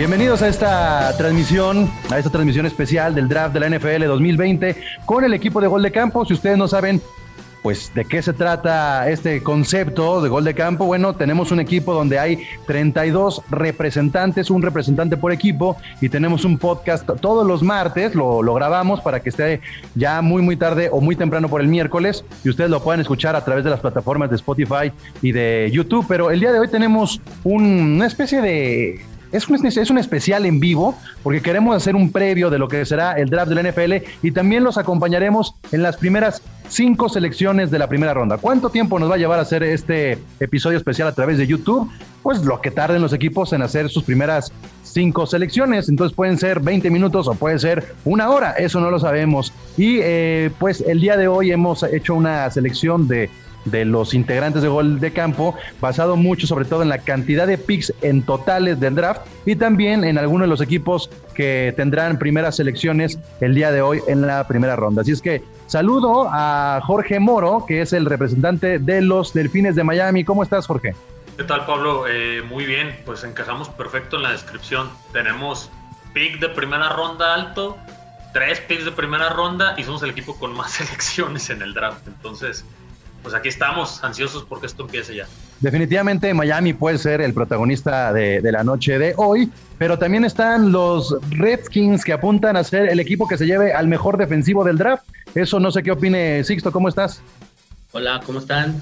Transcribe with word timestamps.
Bienvenidos 0.00 0.40
a 0.40 0.48
esta 0.48 1.14
transmisión, 1.18 1.90
a 2.10 2.18
esta 2.18 2.30
transmisión 2.30 2.64
especial 2.64 3.14
del 3.14 3.28
draft 3.28 3.52
de 3.52 3.60
la 3.60 3.68
NFL 3.68 4.06
2020 4.06 4.74
con 5.04 5.24
el 5.24 5.34
equipo 5.34 5.60
de 5.60 5.66
Gol 5.66 5.82
de 5.82 5.92
Campo. 5.92 6.24
Si 6.24 6.32
ustedes 6.32 6.56
no 6.56 6.68
saben, 6.68 7.02
pues 7.62 7.92
de 7.94 8.06
qué 8.06 8.22
se 8.22 8.32
trata 8.32 9.10
este 9.10 9.42
concepto 9.42 10.22
de 10.22 10.30
Gol 10.30 10.44
de 10.44 10.54
Campo, 10.54 10.86
bueno, 10.86 11.12
tenemos 11.12 11.52
un 11.52 11.60
equipo 11.60 11.92
donde 11.92 12.18
hay 12.18 12.46
32 12.66 13.42
representantes, 13.50 14.48
un 14.48 14.62
representante 14.62 15.18
por 15.18 15.32
equipo, 15.32 15.76
y 16.00 16.08
tenemos 16.08 16.46
un 16.46 16.56
podcast 16.56 17.06
todos 17.20 17.46
los 17.46 17.62
martes, 17.62 18.14
lo, 18.14 18.40
grabamos 18.54 19.02
para 19.02 19.20
que 19.20 19.28
esté 19.28 19.60
ya 19.94 20.22
muy, 20.22 20.40
muy 20.40 20.56
tarde 20.56 20.88
o 20.90 21.02
muy 21.02 21.14
temprano 21.14 21.50
por 21.50 21.60
el 21.60 21.68
miércoles, 21.68 22.24
y 22.42 22.48
ustedes 22.48 22.70
lo 22.70 22.82
puedan 22.82 23.02
escuchar 23.02 23.36
a 23.36 23.44
través 23.44 23.64
de 23.64 23.70
las 23.70 23.80
plataformas 23.80 24.30
de 24.30 24.36
Spotify 24.36 24.90
y 25.20 25.32
de 25.32 25.68
YouTube. 25.70 26.06
Pero 26.08 26.30
el 26.30 26.40
día 26.40 26.52
de 26.52 26.58
hoy 26.58 26.68
tenemos 26.68 27.20
un- 27.44 27.96
una 27.96 28.06
especie 28.06 28.40
de 28.40 28.98
es 29.32 29.48
un, 29.48 29.64
es 29.64 29.90
un 29.90 29.98
especial 29.98 30.46
en 30.46 30.60
vivo 30.60 30.96
porque 31.22 31.40
queremos 31.40 31.76
hacer 31.76 31.96
un 31.96 32.10
previo 32.10 32.50
de 32.50 32.58
lo 32.58 32.68
que 32.68 32.84
será 32.84 33.12
el 33.12 33.30
draft 33.30 33.50
de 33.50 33.62
la 33.62 33.70
NFL 33.70 34.06
y 34.22 34.32
también 34.32 34.64
los 34.64 34.78
acompañaremos 34.78 35.54
en 35.72 35.82
las 35.82 35.96
primeras 35.96 36.42
cinco 36.68 37.08
selecciones 37.08 37.70
de 37.70 37.78
la 37.78 37.88
primera 37.88 38.14
ronda. 38.14 38.38
¿Cuánto 38.38 38.70
tiempo 38.70 38.98
nos 38.98 39.10
va 39.10 39.14
a 39.14 39.18
llevar 39.18 39.38
a 39.38 39.42
hacer 39.42 39.62
este 39.62 40.18
episodio 40.38 40.78
especial 40.78 41.08
a 41.08 41.12
través 41.12 41.38
de 41.38 41.46
YouTube? 41.46 41.90
Pues 42.22 42.44
lo 42.44 42.60
que 42.60 42.70
tarden 42.70 43.02
los 43.02 43.12
equipos 43.12 43.52
en 43.52 43.62
hacer 43.62 43.88
sus 43.88 44.04
primeras 44.04 44.52
cinco 44.82 45.26
selecciones. 45.26 45.88
Entonces 45.88 46.14
pueden 46.14 46.38
ser 46.38 46.60
20 46.60 46.90
minutos 46.90 47.28
o 47.28 47.34
puede 47.34 47.58
ser 47.58 47.94
una 48.04 48.30
hora, 48.30 48.52
eso 48.52 48.80
no 48.80 48.90
lo 48.90 48.98
sabemos. 48.98 49.52
Y 49.76 49.98
eh, 50.02 50.50
pues 50.58 50.80
el 50.80 51.00
día 51.00 51.16
de 51.16 51.28
hoy 51.28 51.50
hemos 51.50 51.82
hecho 51.82 52.14
una 52.14 52.50
selección 52.50 53.08
de 53.08 53.30
de 53.64 53.84
los 53.84 54.14
integrantes 54.14 54.62
de 54.62 54.68
gol 54.68 55.00
de 55.00 55.12
campo, 55.12 55.54
basado 55.80 56.16
mucho 56.16 56.46
sobre 56.46 56.64
todo 56.64 56.82
en 56.82 56.88
la 56.88 56.98
cantidad 56.98 57.46
de 57.46 57.58
picks 57.58 57.92
en 58.02 58.22
totales 58.22 58.80
del 58.80 58.94
draft 58.94 59.22
y 59.46 59.56
también 59.56 60.04
en 60.04 60.18
algunos 60.18 60.46
de 60.46 60.50
los 60.50 60.60
equipos 60.60 61.10
que 61.34 61.72
tendrán 61.76 62.18
primeras 62.18 62.56
selecciones 62.56 63.18
el 63.40 63.54
día 63.54 63.72
de 63.72 63.82
hoy 63.82 64.00
en 64.08 64.22
la 64.22 64.46
primera 64.46 64.76
ronda. 64.76 65.02
Así 65.02 65.12
es 65.12 65.22
que 65.22 65.42
saludo 65.66 66.28
a 66.30 66.80
Jorge 66.84 67.20
Moro, 67.20 67.64
que 67.66 67.82
es 67.82 67.92
el 67.92 68.06
representante 68.06 68.78
de 68.78 69.00
los 69.02 69.32
Delfines 69.32 69.74
de 69.74 69.84
Miami. 69.84 70.24
¿Cómo 70.24 70.42
estás, 70.42 70.66
Jorge? 70.66 70.94
¿Qué 71.36 71.44
tal, 71.44 71.64
Pablo? 71.64 72.06
Eh, 72.06 72.42
muy 72.42 72.66
bien, 72.66 72.94
pues 73.06 73.24
encajamos 73.24 73.70
perfecto 73.70 74.16
en 74.16 74.24
la 74.24 74.32
descripción. 74.32 74.90
Tenemos 75.12 75.70
pick 76.12 76.38
de 76.38 76.50
primera 76.50 76.90
ronda 76.90 77.34
alto, 77.34 77.78
tres 78.32 78.60
picks 78.60 78.84
de 78.84 78.92
primera 78.92 79.30
ronda 79.30 79.74
y 79.78 79.84
somos 79.84 80.02
el 80.02 80.10
equipo 80.10 80.38
con 80.38 80.52
más 80.54 80.72
selecciones 80.72 81.48
en 81.50 81.62
el 81.62 81.72
draft. 81.72 82.06
Entonces, 82.06 82.64
pues 83.22 83.34
aquí 83.34 83.48
estamos, 83.48 84.02
ansiosos 84.02 84.44
porque 84.44 84.66
esto 84.66 84.84
empiece 84.84 85.14
ya. 85.14 85.26
Definitivamente 85.60 86.32
Miami 86.32 86.72
puede 86.72 86.98
ser 86.98 87.20
el 87.20 87.34
protagonista 87.34 88.12
de, 88.12 88.40
de 88.40 88.52
la 88.52 88.64
noche 88.64 88.98
de 88.98 89.14
hoy, 89.16 89.50
pero 89.78 89.98
también 89.98 90.24
están 90.24 90.72
los 90.72 91.16
Redskins 91.30 92.04
que 92.04 92.12
apuntan 92.12 92.56
a 92.56 92.64
ser 92.64 92.88
el 92.88 93.00
equipo 93.00 93.28
que 93.28 93.36
se 93.36 93.46
lleve 93.46 93.72
al 93.72 93.88
mejor 93.88 94.16
defensivo 94.16 94.64
del 94.64 94.78
draft. 94.78 95.04
Eso 95.34 95.60
no 95.60 95.70
sé 95.70 95.82
qué 95.82 95.92
opine 95.92 96.42
Sixto, 96.44 96.72
¿cómo 96.72 96.88
estás? 96.88 97.22
Hola, 97.92 98.20
¿cómo 98.24 98.38
están? 98.38 98.80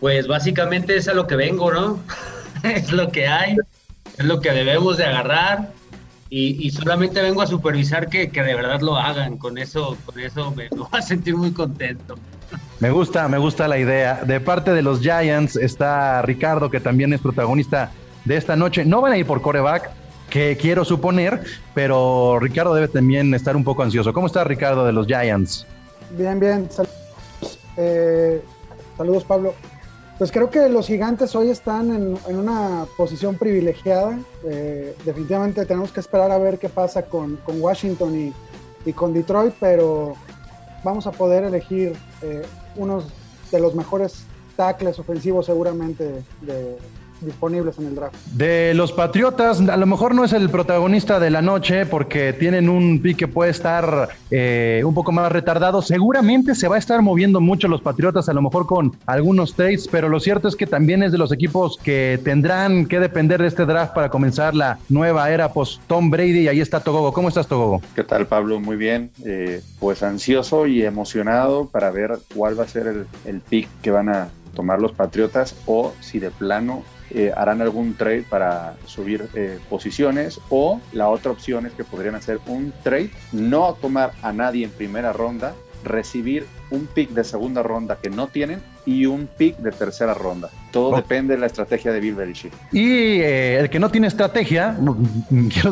Pues 0.00 0.26
básicamente 0.26 0.96
es 0.96 1.08
a 1.08 1.14
lo 1.14 1.26
que 1.26 1.36
vengo, 1.36 1.72
¿no? 1.72 1.98
es 2.62 2.92
lo 2.92 3.10
que 3.10 3.26
hay, 3.26 3.56
es 4.18 4.24
lo 4.24 4.40
que 4.40 4.52
debemos 4.52 4.98
de 4.98 5.04
agarrar 5.04 5.70
y, 6.30 6.66
y 6.66 6.70
solamente 6.70 7.22
vengo 7.22 7.42
a 7.42 7.46
supervisar 7.46 8.08
que, 8.08 8.28
que 8.28 8.42
de 8.42 8.54
verdad 8.54 8.80
lo 8.80 8.96
hagan. 8.96 9.38
Con 9.38 9.58
eso, 9.58 9.96
con 10.04 10.18
eso 10.20 10.50
me, 10.52 10.64
me 10.64 10.76
voy 10.76 10.88
a 10.92 11.02
sentir 11.02 11.36
muy 11.36 11.52
contento. 11.52 12.16
Me 12.84 12.90
gusta, 12.90 13.28
me 13.28 13.38
gusta 13.38 13.66
la 13.66 13.78
idea. 13.78 14.24
De 14.26 14.40
parte 14.40 14.74
de 14.74 14.82
los 14.82 15.00
Giants 15.00 15.56
está 15.56 16.20
Ricardo, 16.20 16.70
que 16.70 16.80
también 16.80 17.14
es 17.14 17.20
protagonista 17.22 17.92
de 18.26 18.36
esta 18.36 18.56
noche. 18.56 18.84
No 18.84 19.00
van 19.00 19.12
a 19.12 19.16
ir 19.16 19.24
por 19.24 19.40
coreback, 19.40 19.90
que 20.28 20.58
quiero 20.60 20.84
suponer, 20.84 21.44
pero 21.72 22.38
Ricardo 22.38 22.74
debe 22.74 22.88
también 22.88 23.32
estar 23.32 23.56
un 23.56 23.64
poco 23.64 23.82
ansioso. 23.82 24.12
¿Cómo 24.12 24.26
está 24.26 24.44
Ricardo 24.44 24.84
de 24.84 24.92
los 24.92 25.06
Giants? 25.06 25.66
Bien, 26.10 26.38
bien. 26.38 26.70
Saludos, 26.70 27.58
Eh, 27.78 28.42
saludos, 28.98 29.24
Pablo. 29.24 29.54
Pues 30.18 30.30
creo 30.30 30.50
que 30.50 30.68
los 30.68 30.86
gigantes 30.86 31.34
hoy 31.34 31.48
están 31.48 31.90
en, 31.90 32.36
una 32.36 32.84
posición 32.98 33.36
privilegiada. 33.36 34.18
Eh, 34.46 34.94
definitivamente 35.06 35.64
tenemos 35.64 35.90
que 35.90 36.00
esperar 36.00 36.30
a 36.30 36.36
ver 36.36 36.58
qué 36.58 36.68
pasa 36.68 37.00
con, 37.00 37.36
con 37.36 37.62
Washington 37.62 38.14
y, 38.14 38.34
y 38.84 38.92
con 38.92 39.14
Detroit, 39.14 39.54
pero 39.58 40.16
vamos 40.82 41.06
a 41.06 41.12
poder 41.12 41.44
elegir 41.44 41.94
eh, 42.20 42.42
unos 42.76 43.04
de 43.50 43.60
los 43.60 43.74
mejores 43.74 44.24
tackles 44.56 44.98
ofensivos 44.98 45.46
seguramente 45.46 46.22
de- 46.40 46.78
disponibles 47.24 47.78
en 47.78 47.86
el 47.86 47.94
draft. 47.94 48.14
De 48.32 48.72
los 48.74 48.92
Patriotas, 48.92 49.60
a 49.60 49.76
lo 49.76 49.86
mejor 49.86 50.14
no 50.14 50.24
es 50.24 50.32
el 50.32 50.50
protagonista 50.50 51.20
de 51.20 51.30
la 51.30 51.42
noche 51.42 51.86
porque 51.86 52.32
tienen 52.32 52.68
un 52.68 53.00
pick 53.00 53.18
que 53.18 53.28
puede 53.28 53.50
estar 53.50 54.08
eh, 54.30 54.82
un 54.84 54.94
poco 54.94 55.12
más 55.12 55.30
retardado. 55.30 55.82
Seguramente 55.82 56.54
se 56.54 56.68
va 56.68 56.76
a 56.76 56.78
estar 56.78 57.02
moviendo 57.02 57.40
mucho 57.40 57.68
los 57.68 57.80
Patriotas, 57.80 58.28
a 58.28 58.32
lo 58.32 58.42
mejor 58.42 58.66
con 58.66 58.96
algunos 59.06 59.54
trades, 59.54 59.88
pero 59.88 60.08
lo 60.08 60.20
cierto 60.20 60.48
es 60.48 60.56
que 60.56 60.66
también 60.66 61.02
es 61.02 61.12
de 61.12 61.18
los 61.18 61.32
equipos 61.32 61.78
que 61.82 62.20
tendrán 62.22 62.86
que 62.86 63.00
depender 63.00 63.40
de 63.40 63.48
este 63.48 63.64
draft 63.64 63.94
para 63.94 64.08
comenzar 64.08 64.54
la 64.54 64.78
nueva 64.88 65.30
era 65.30 65.52
post 65.52 65.80
Tom 65.86 66.10
Brady. 66.10 66.40
Y 66.40 66.48
ahí 66.48 66.60
está 66.60 66.80
Togogo. 66.80 67.12
¿Cómo 67.12 67.28
estás, 67.28 67.46
Togogo? 67.46 67.80
¿Qué 67.94 68.04
tal, 68.04 68.26
Pablo? 68.26 68.60
Muy 68.60 68.76
bien. 68.76 69.10
Eh, 69.24 69.62
pues 69.78 70.02
ansioso 70.02 70.66
y 70.66 70.82
emocionado 70.82 71.66
para 71.66 71.90
ver 71.90 72.18
cuál 72.34 72.58
va 72.58 72.64
a 72.64 72.68
ser 72.68 72.86
el, 72.86 73.06
el 73.24 73.40
pick 73.40 73.68
que 73.82 73.90
van 73.90 74.08
a 74.08 74.28
tomar 74.54 74.80
los 74.80 74.92
Patriotas 74.92 75.54
o 75.66 75.92
si 76.00 76.18
de 76.18 76.30
plano 76.30 76.82
eh, 77.10 77.32
harán 77.36 77.60
algún 77.60 77.94
trade 77.94 78.22
para 78.22 78.76
subir 78.86 79.28
eh, 79.34 79.58
posiciones 79.68 80.40
o 80.48 80.80
la 80.92 81.08
otra 81.08 81.32
opción 81.32 81.66
es 81.66 81.72
que 81.72 81.84
podrían 81.84 82.14
hacer 82.14 82.40
un 82.46 82.72
trade, 82.82 83.10
no 83.32 83.74
tomar 83.74 84.12
a 84.22 84.32
nadie 84.32 84.64
en 84.64 84.70
primera 84.70 85.12
ronda, 85.12 85.54
recibir 85.84 86.46
un 86.70 86.86
pick 86.86 87.10
de 87.10 87.24
segunda 87.24 87.62
ronda 87.62 87.98
que 88.02 88.10
no 88.10 88.26
tienen 88.28 88.60
y 88.86 89.06
un 89.06 89.26
pick 89.26 89.56
de 89.58 89.70
tercera 89.70 90.12
ronda. 90.14 90.50
Todo 90.72 90.90
Oh. 90.90 90.96
depende 90.96 91.34
de 91.34 91.40
la 91.40 91.46
estrategia 91.46 91.92
de 91.92 92.00
Bill 92.00 92.14
Belichick. 92.16 92.52
Y 92.72 93.20
eh, 93.20 93.58
el 93.60 93.70
que 93.70 93.78
no 93.78 93.90
tiene 93.90 94.08
estrategia, 94.08 94.76
no, 94.80 94.96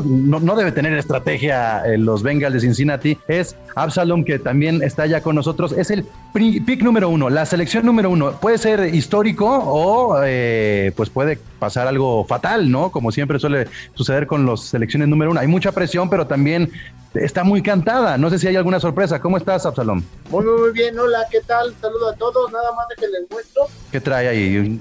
no- 0.04 0.40
no 0.40 0.56
debe 0.56 0.72
tener 0.72 0.92
estrategia 0.96 1.82
en 1.86 2.04
los 2.04 2.22
Bengals 2.22 2.54
de 2.54 2.60
Cincinnati, 2.60 3.18
es 3.28 3.56
Absalom, 3.74 4.24
que 4.24 4.38
también 4.38 4.82
está 4.82 5.06
ya 5.06 5.20
con 5.22 5.34
nosotros. 5.34 5.72
Es 5.72 5.90
el 5.90 6.06
pick 6.34 6.82
número 6.82 7.08
uno, 7.08 7.28
la 7.30 7.44
selección 7.46 7.84
número 7.84 8.10
uno. 8.10 8.32
Puede 8.32 8.58
ser 8.58 8.94
histórico 8.94 9.46
o 9.48 10.20
eh, 10.24 10.92
pues 10.96 11.10
puede 11.10 11.38
pasar 11.58 11.86
algo 11.88 12.24
fatal, 12.24 12.70
¿no? 12.70 12.90
Como 12.90 13.10
siempre 13.12 13.38
suele 13.38 13.66
suceder 13.94 14.26
con 14.26 14.46
las 14.46 14.60
selecciones 14.60 15.08
número 15.08 15.30
uno. 15.32 15.40
Hay 15.40 15.46
mucha 15.48 15.72
presión, 15.72 16.08
pero 16.08 16.26
también 16.26 16.70
está 17.14 17.44
muy 17.44 17.60
cantada. 17.62 18.16
No 18.18 18.30
sé 18.30 18.38
si 18.38 18.46
hay 18.48 18.56
alguna 18.56 18.80
sorpresa. 18.80 19.20
¿Cómo 19.20 19.36
estás, 19.36 19.66
Absalom? 19.66 20.02
Muy, 20.30 20.44
muy, 20.44 20.60
muy 20.60 20.72
bien, 20.72 20.81
hola, 20.90 21.26
¿qué 21.30 21.40
tal? 21.40 21.74
Saludo 21.80 22.10
a 22.10 22.14
todos, 22.14 22.50
nada 22.52 22.72
más 22.72 22.88
de 22.88 22.96
que 22.96 23.08
les 23.08 23.30
muestro. 23.30 23.62
¿Qué 23.90 24.00
trae 24.00 24.28
ahí? 24.28 24.80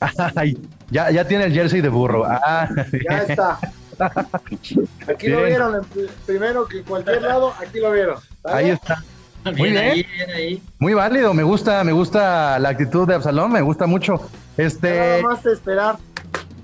Ay, 0.34 0.56
ya, 0.90 1.10
ya 1.10 1.26
tiene 1.26 1.44
el 1.44 1.52
jersey 1.52 1.80
de 1.80 1.88
burro. 1.88 2.24
Ah, 2.26 2.68
Ya 3.10 3.18
está. 3.18 3.58
Aquí 5.08 5.28
lo 5.28 5.44
vieron, 5.44 5.86
primero 6.26 6.66
que 6.66 6.78
en 6.78 6.84
cualquier 6.84 7.22
lado, 7.22 7.54
aquí 7.58 7.80
lo 7.80 7.92
vieron. 7.92 8.16
¿vale? 8.42 8.56
ahí 8.56 8.70
está. 8.70 9.02
Muy 9.56 9.70
bien. 9.70 9.76
ahí, 9.76 10.06
bien 10.14 10.30
ahí. 10.30 10.62
Muy 10.78 10.94
válido, 10.94 11.32
me 11.32 11.44
gusta, 11.44 11.84
me 11.84 11.92
gusta 11.92 12.58
la 12.58 12.70
actitud 12.70 13.06
de 13.06 13.14
Absalón, 13.14 13.52
me 13.52 13.62
gusta 13.62 13.86
mucho. 13.86 14.28
Este, 14.56 14.90
Nada 14.90 15.22
más 15.22 15.42
de 15.44 15.52
esperar. 15.52 15.96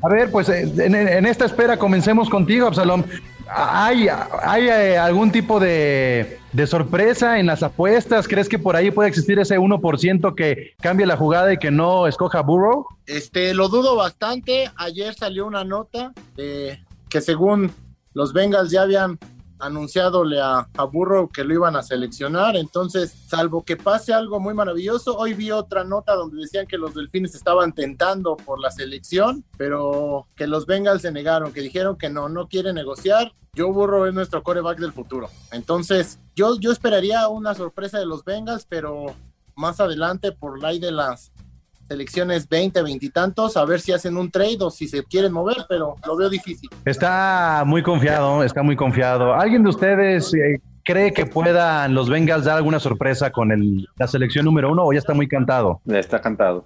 a 0.02 0.08
ver, 0.08 0.30
pues 0.30 0.48
eh, 0.48 0.62
en, 0.62 0.94
en 0.94 1.26
esta 1.26 1.44
espera 1.44 1.78
comencemos 1.78 2.28
contigo, 2.28 2.66
Absalón. 2.66 3.06
¿Hay, 3.48 4.08
hay 4.42 4.68
eh, 4.68 4.98
algún 4.98 5.30
tipo 5.30 5.60
de, 5.60 6.38
de 6.52 6.66
sorpresa 6.66 7.38
en 7.38 7.46
las 7.46 7.62
apuestas? 7.62 8.28
¿Crees 8.28 8.48
que 8.48 8.58
por 8.58 8.76
ahí 8.76 8.90
puede 8.90 9.08
existir 9.08 9.38
ese 9.38 9.58
1% 9.58 10.34
que 10.34 10.74
cambie 10.80 11.06
la 11.06 11.16
jugada 11.16 11.52
y 11.52 11.58
que 11.58 11.70
no 11.70 12.06
escoja 12.06 12.42
Burrow? 12.42 12.86
Este, 13.06 13.54
lo 13.54 13.68
dudo 13.68 13.96
bastante. 13.96 14.70
Ayer 14.76 15.14
salió 15.14 15.46
una 15.46 15.64
nota 15.64 16.12
de 16.36 16.84
que 17.08 17.20
según 17.20 17.72
los 18.14 18.32
Bengals 18.32 18.70
ya 18.70 18.82
habían 18.82 19.18
anunciadole 19.62 20.40
a, 20.40 20.68
a 20.76 20.84
Burrow 20.84 21.28
que 21.28 21.44
lo 21.44 21.54
iban 21.54 21.76
a 21.76 21.82
seleccionar. 21.82 22.56
Entonces, 22.56 23.14
salvo 23.26 23.64
que 23.64 23.76
pase 23.76 24.12
algo 24.12 24.40
muy 24.40 24.54
maravilloso, 24.54 25.16
hoy 25.16 25.34
vi 25.34 25.52
otra 25.52 25.84
nota 25.84 26.14
donde 26.14 26.42
decían 26.42 26.66
que 26.66 26.76
los 26.76 26.94
delfines 26.94 27.34
estaban 27.34 27.72
tentando 27.72 28.36
por 28.36 28.60
la 28.60 28.72
selección, 28.72 29.44
pero 29.56 30.26
que 30.34 30.48
los 30.48 30.66
Bengals 30.66 31.02
se 31.02 31.12
negaron, 31.12 31.52
que 31.52 31.60
dijeron 31.60 31.96
que 31.96 32.10
no, 32.10 32.28
no 32.28 32.48
quiere 32.48 32.72
negociar. 32.72 33.32
Joe 33.56 33.70
Burrow 33.70 34.06
es 34.06 34.14
nuestro 34.14 34.42
coreback 34.42 34.78
del 34.78 34.92
futuro. 34.92 35.28
Entonces, 35.52 36.18
yo, 36.34 36.58
yo 36.58 36.72
esperaría 36.72 37.28
una 37.28 37.54
sorpresa 37.54 37.98
de 37.98 38.06
los 38.06 38.24
Bengals, 38.24 38.66
pero 38.68 39.06
más 39.54 39.80
adelante 39.80 40.32
por 40.32 40.64
ahí 40.64 40.78
de 40.78 40.92
las 40.92 41.32
selecciones 41.88 42.48
20, 42.48 42.82
20 42.82 43.04
y 43.04 43.10
tantos, 43.10 43.56
a 43.56 43.64
ver 43.64 43.80
si 43.80 43.92
hacen 43.92 44.16
un 44.16 44.30
trade 44.30 44.58
o 44.60 44.70
si 44.70 44.88
se 44.88 45.04
quieren 45.04 45.32
mover, 45.32 45.58
pero 45.68 45.96
lo 46.06 46.16
veo 46.16 46.30
difícil. 46.30 46.70
Está 46.84 47.64
muy 47.66 47.82
confiado, 47.82 48.42
está 48.42 48.62
muy 48.62 48.76
confiado. 48.76 49.34
¿Alguien 49.34 49.62
de 49.62 49.68
ustedes 49.68 50.32
eh, 50.34 50.60
cree 50.84 51.12
que 51.12 51.26
puedan 51.26 51.94
los 51.94 52.08
Bengals 52.08 52.44
dar 52.44 52.56
alguna 52.56 52.80
sorpresa 52.80 53.30
con 53.30 53.52
el, 53.52 53.86
la 53.98 54.06
selección 54.06 54.44
número 54.44 54.70
uno 54.72 54.84
o 54.84 54.92
ya 54.92 54.98
está 54.98 55.14
muy 55.14 55.28
cantado? 55.28 55.80
Está 55.86 56.20
cantado. 56.20 56.64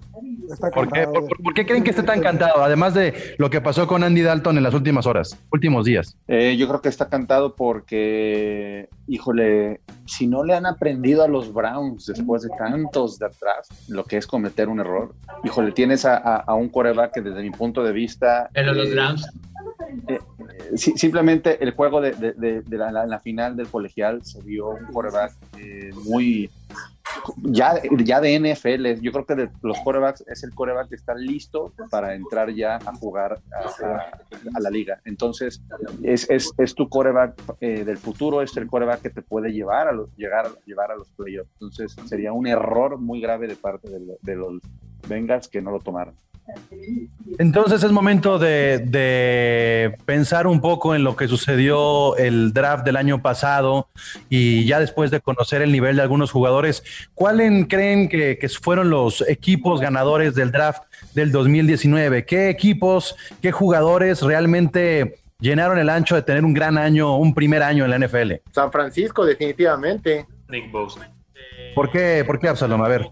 Está 0.51 0.69
¿Por 0.71 0.91
qué, 0.91 1.03
cantado. 1.03 1.27
por- 1.27 1.43
por 1.43 1.53
qué 1.53 1.65
creen 1.65 1.83
que 1.83 1.89
esté 1.91 2.03
tan 2.03 2.21
cantado? 2.21 2.63
Además 2.63 2.93
de 2.93 3.35
lo 3.37 3.49
que 3.49 3.61
pasó 3.61 3.85
con 3.87 4.03
Andy 4.03 4.21
Dalton 4.21 4.57
en 4.57 4.63
las 4.63 4.73
últimas 4.73 5.05
horas, 5.05 5.37
últimos 5.51 5.85
días. 5.85 6.17
Eh, 6.27 6.55
yo 6.57 6.67
creo 6.67 6.81
que 6.81 6.89
está 6.89 7.09
cantado 7.09 7.55
porque, 7.55 8.89
híjole, 9.07 9.81
si 10.05 10.27
no 10.27 10.43
le 10.43 10.53
han 10.55 10.65
aprendido 10.65 11.23
a 11.23 11.27
los 11.27 11.53
Browns 11.53 12.05
después 12.07 12.43
de 12.43 12.49
tantos 12.57 13.19
de 13.19 13.25
atrás 13.27 13.67
lo 13.87 14.05
que 14.05 14.17
es 14.17 14.27
cometer 14.27 14.69
un 14.69 14.79
error, 14.79 15.13
híjole, 15.43 15.71
tienes 15.71 16.05
a, 16.05 16.17
a- 16.17 16.37
a 16.47 16.53
un 16.55 16.69
coreback 16.69 17.13
que 17.13 17.21
desde 17.21 17.41
mi 17.41 17.51
punto 17.51 17.83
de 17.83 17.91
vista... 17.91 18.49
Pero 18.53 18.73
los 18.73 18.87
eh, 18.89 18.93
Browns, 18.93 19.29
eh, 20.07 20.19
simplemente 20.75 21.63
el 21.63 21.71
juego 21.71 22.01
de, 22.01 22.63
la, 22.69 23.19
final 23.19 23.55
del 23.55 23.67
colegial 23.67 24.23
se 24.23 24.41
vio 24.41 24.69
un 24.69 24.85
quarterback 24.85 25.33
eh, 25.57 25.91
muy 26.05 26.49
ya, 27.37 27.81
ya 28.03 28.21
de 28.21 28.39
NFL. 28.39 29.01
Yo 29.01 29.11
creo 29.11 29.25
que 29.25 29.35
de 29.35 29.49
los 29.61 29.77
quarterbacks 29.79 30.23
es 30.27 30.43
el 30.43 30.53
quarterback 30.53 30.89
que 30.89 30.95
está 30.95 31.15
listo 31.15 31.73
para 31.89 32.15
entrar 32.15 32.51
ya 32.51 32.75
a 32.75 32.95
jugar 32.95 33.39
a, 34.53 34.59
la 34.59 34.69
liga. 34.69 34.99
Entonces, 35.05 35.61
es, 36.03 36.29
es, 36.29 36.51
es 36.57 36.75
tu 36.75 36.89
quarterback 36.89 37.41
eh, 37.61 37.83
del 37.83 37.97
futuro, 37.97 38.41
es 38.41 38.55
el 38.57 38.67
quarterback 38.67 39.01
que 39.01 39.09
te 39.09 39.21
puede 39.21 39.51
llevar 39.51 39.87
a 39.87 39.91
los, 39.91 40.13
llegar, 40.15 40.49
llevar 40.65 40.91
a 40.91 40.95
los 40.95 41.09
playoffs. 41.11 41.51
Entonces, 41.53 41.95
sería 42.05 42.33
un 42.33 42.47
error 42.47 42.97
muy 42.97 43.21
grave 43.21 43.47
de 43.47 43.55
parte 43.55 43.89
de, 43.89 44.17
de 44.21 44.35
los 44.35 44.61
Bengals 45.07 45.47
que 45.47 45.61
no 45.61 45.71
lo 45.71 45.79
tomaron. 45.79 46.15
Entonces 47.39 47.83
es 47.83 47.91
momento 47.91 48.39
de, 48.39 48.79
de 48.79 49.95
pensar 50.05 50.47
un 50.47 50.61
poco 50.61 50.95
en 50.95 51.03
lo 51.03 51.15
que 51.15 51.27
sucedió 51.27 52.15
el 52.17 52.53
draft 52.53 52.83
del 52.85 52.95
año 52.95 53.21
pasado 53.21 53.89
y 54.29 54.65
ya 54.65 54.79
después 54.79 55.11
de 55.11 55.19
conocer 55.19 55.61
el 55.61 55.71
nivel 55.71 55.97
de 55.97 56.01
algunos 56.01 56.31
jugadores, 56.31 56.83
¿cuáles 57.13 57.67
creen 57.67 58.09
que, 58.09 58.37
que 58.39 58.49
fueron 58.49 58.89
los 58.89 59.27
equipos 59.27 59.81
ganadores 59.81 60.35
del 60.35 60.51
draft 60.51 60.83
del 61.13 61.31
2019? 61.31 62.25
¿Qué 62.25 62.49
equipos, 62.49 63.15
qué 63.41 63.51
jugadores 63.51 64.21
realmente 64.21 65.19
llenaron 65.39 65.77
el 65.77 65.89
ancho 65.89 66.15
de 66.15 66.23
tener 66.23 66.43
un 66.43 66.53
gran 66.53 66.77
año, 66.77 67.17
un 67.17 67.33
primer 67.33 67.61
año 67.61 67.85
en 67.85 67.91
la 67.91 67.99
NFL? 67.99 68.33
San 68.51 68.71
Francisco, 68.71 69.25
definitivamente, 69.25 70.25
Nick 70.49 70.71
Bosa. 70.71 71.11
¿Por 71.75 71.91
qué, 71.91 72.23
por 72.25 72.39
qué 72.39 72.47
Absalom? 72.47 72.81
A 72.81 72.87
ver. 72.87 73.07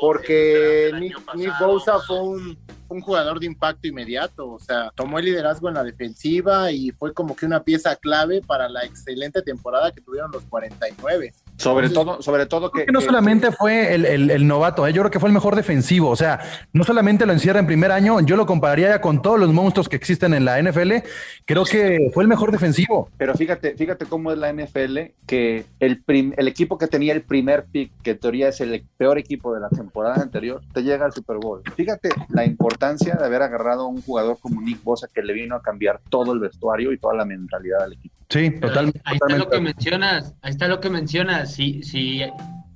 Porque 0.00 0.90
Nick, 0.98 1.34
Nick 1.34 1.52
Bosa 1.60 1.98
fue 2.00 2.20
un, 2.20 2.58
un 2.88 3.00
jugador 3.00 3.38
de 3.38 3.46
impacto 3.46 3.86
inmediato, 3.86 4.50
o 4.50 4.58
sea, 4.58 4.90
tomó 4.94 5.18
el 5.18 5.26
liderazgo 5.26 5.68
en 5.68 5.74
la 5.74 5.84
defensiva 5.84 6.72
y 6.72 6.90
fue 6.90 7.14
como 7.14 7.36
que 7.36 7.46
una 7.46 7.62
pieza 7.62 7.94
clave 7.96 8.42
para 8.42 8.68
la 8.68 8.84
excelente 8.84 9.42
temporada 9.42 9.92
que 9.92 10.00
tuvieron 10.00 10.30
los 10.32 10.44
49. 10.46 11.32
Sobre 11.60 11.86
Entonces, 11.88 12.12
todo, 12.14 12.22
sobre 12.22 12.46
todo 12.46 12.70
que, 12.70 12.86
que 12.86 12.92
no 12.92 13.00
que- 13.00 13.04
solamente 13.04 13.52
fue 13.52 13.94
el, 13.94 14.04
el- 14.06 14.30
el 14.30 14.46
novato, 14.46 14.86
¿eh? 14.86 14.92
yo 14.92 15.02
creo 15.02 15.10
que 15.10 15.20
fue 15.20 15.28
el 15.28 15.34
mejor 15.34 15.56
defensivo. 15.56 16.08
O 16.08 16.16
sea, 16.16 16.40
no 16.72 16.84
solamente 16.84 17.26
lo 17.26 17.32
encierra 17.32 17.60
en 17.60 17.66
primer 17.66 17.92
año, 17.92 18.18
yo 18.20 18.36
lo 18.36 18.46
compararía 18.46 18.88
ya 18.88 19.00
con 19.00 19.20
todos 19.20 19.38
los 19.38 19.52
monstruos 19.52 19.88
que 19.88 19.96
existen 19.96 20.32
en 20.34 20.44
la 20.46 20.60
NFL. 20.62 20.92
Creo 21.44 21.64
que 21.64 22.10
fue 22.14 22.22
el 22.24 22.28
mejor 22.28 22.50
defensivo. 22.50 23.10
Pero 23.18 23.34
fíjate, 23.34 23.74
fíjate 23.76 24.06
cómo 24.06 24.32
es 24.32 24.38
la 24.38 24.52
NFL, 24.52 25.12
que 25.26 25.64
el, 25.80 26.02
prim- 26.02 26.32
el 26.36 26.48
equipo 26.48 26.78
que 26.78 26.86
tenía 26.86 27.12
el 27.12 27.22
primer 27.22 27.66
pick, 27.66 27.92
que 28.02 28.12
en 28.12 28.18
teoría 28.18 28.48
es 28.48 28.60
el 28.60 28.84
peor 28.96 29.18
equipo 29.18 29.52
de 29.54 29.60
la 29.60 29.68
temporada 29.68 30.22
anterior, 30.22 30.62
te 30.72 30.82
llega 30.82 31.04
al 31.04 31.12
Super 31.12 31.36
Bowl. 31.36 31.62
Fíjate 31.76 32.08
la 32.30 32.44
importancia 32.44 33.14
de 33.16 33.24
haber 33.24 33.42
agarrado 33.42 33.82
a 33.82 33.86
un 33.88 34.00
jugador 34.02 34.38
como 34.40 34.62
Nick 34.62 34.82
Bosa 34.82 35.08
que 35.12 35.22
le 35.22 35.32
vino 35.34 35.56
a 35.56 35.62
cambiar 35.62 36.00
todo 36.08 36.32
el 36.32 36.38
vestuario 36.38 36.92
y 36.92 36.98
toda 36.98 37.14
la 37.14 37.24
mentalidad 37.24 37.80
del 37.82 37.92
equipo. 37.94 38.14
Sí, 38.30 38.50
totalmente. 38.60 39.00
ahí, 39.04 39.12
ahí 39.12 39.18
está 39.20 39.38
lo 39.38 39.50
que 39.50 39.60
mencionas, 39.60 40.34
ahí 40.42 40.50
está 40.50 40.68
lo 40.68 40.80
que 40.80 40.88
mencionas. 40.88 41.52
Si, 41.52 41.82
si, 41.82 42.22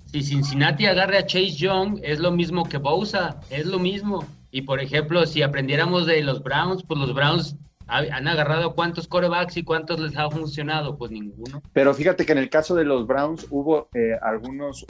si 0.06 0.22
Cincinnati 0.22 0.86
agarre 0.86 1.18
a 1.18 1.26
Chase 1.26 1.52
Young, 1.52 2.00
es 2.02 2.18
lo 2.18 2.32
mismo 2.32 2.64
que 2.64 2.78
Bosa, 2.78 3.40
es 3.50 3.66
lo 3.66 3.78
mismo. 3.78 4.26
Y 4.50 4.62
por 4.62 4.80
ejemplo, 4.80 5.24
si 5.26 5.42
aprendiéramos 5.42 6.06
de 6.06 6.22
los 6.22 6.42
Browns, 6.42 6.82
pues 6.82 6.98
los 6.98 7.14
Browns 7.14 7.56
han 7.86 8.28
agarrado 8.28 8.74
cuántos 8.74 9.08
corebacks 9.08 9.56
y 9.56 9.64
cuántos 9.64 10.00
les 10.00 10.16
ha 10.16 10.30
funcionado, 10.30 10.96
pues 10.96 11.10
ninguno. 11.10 11.62
Pero 11.72 11.94
fíjate 11.94 12.24
que 12.24 12.32
en 12.32 12.38
el 12.38 12.50
caso 12.50 12.74
de 12.74 12.84
los 12.84 13.06
Browns 13.06 13.46
hubo 13.50 13.88
eh, 13.94 14.16
algunas 14.22 14.84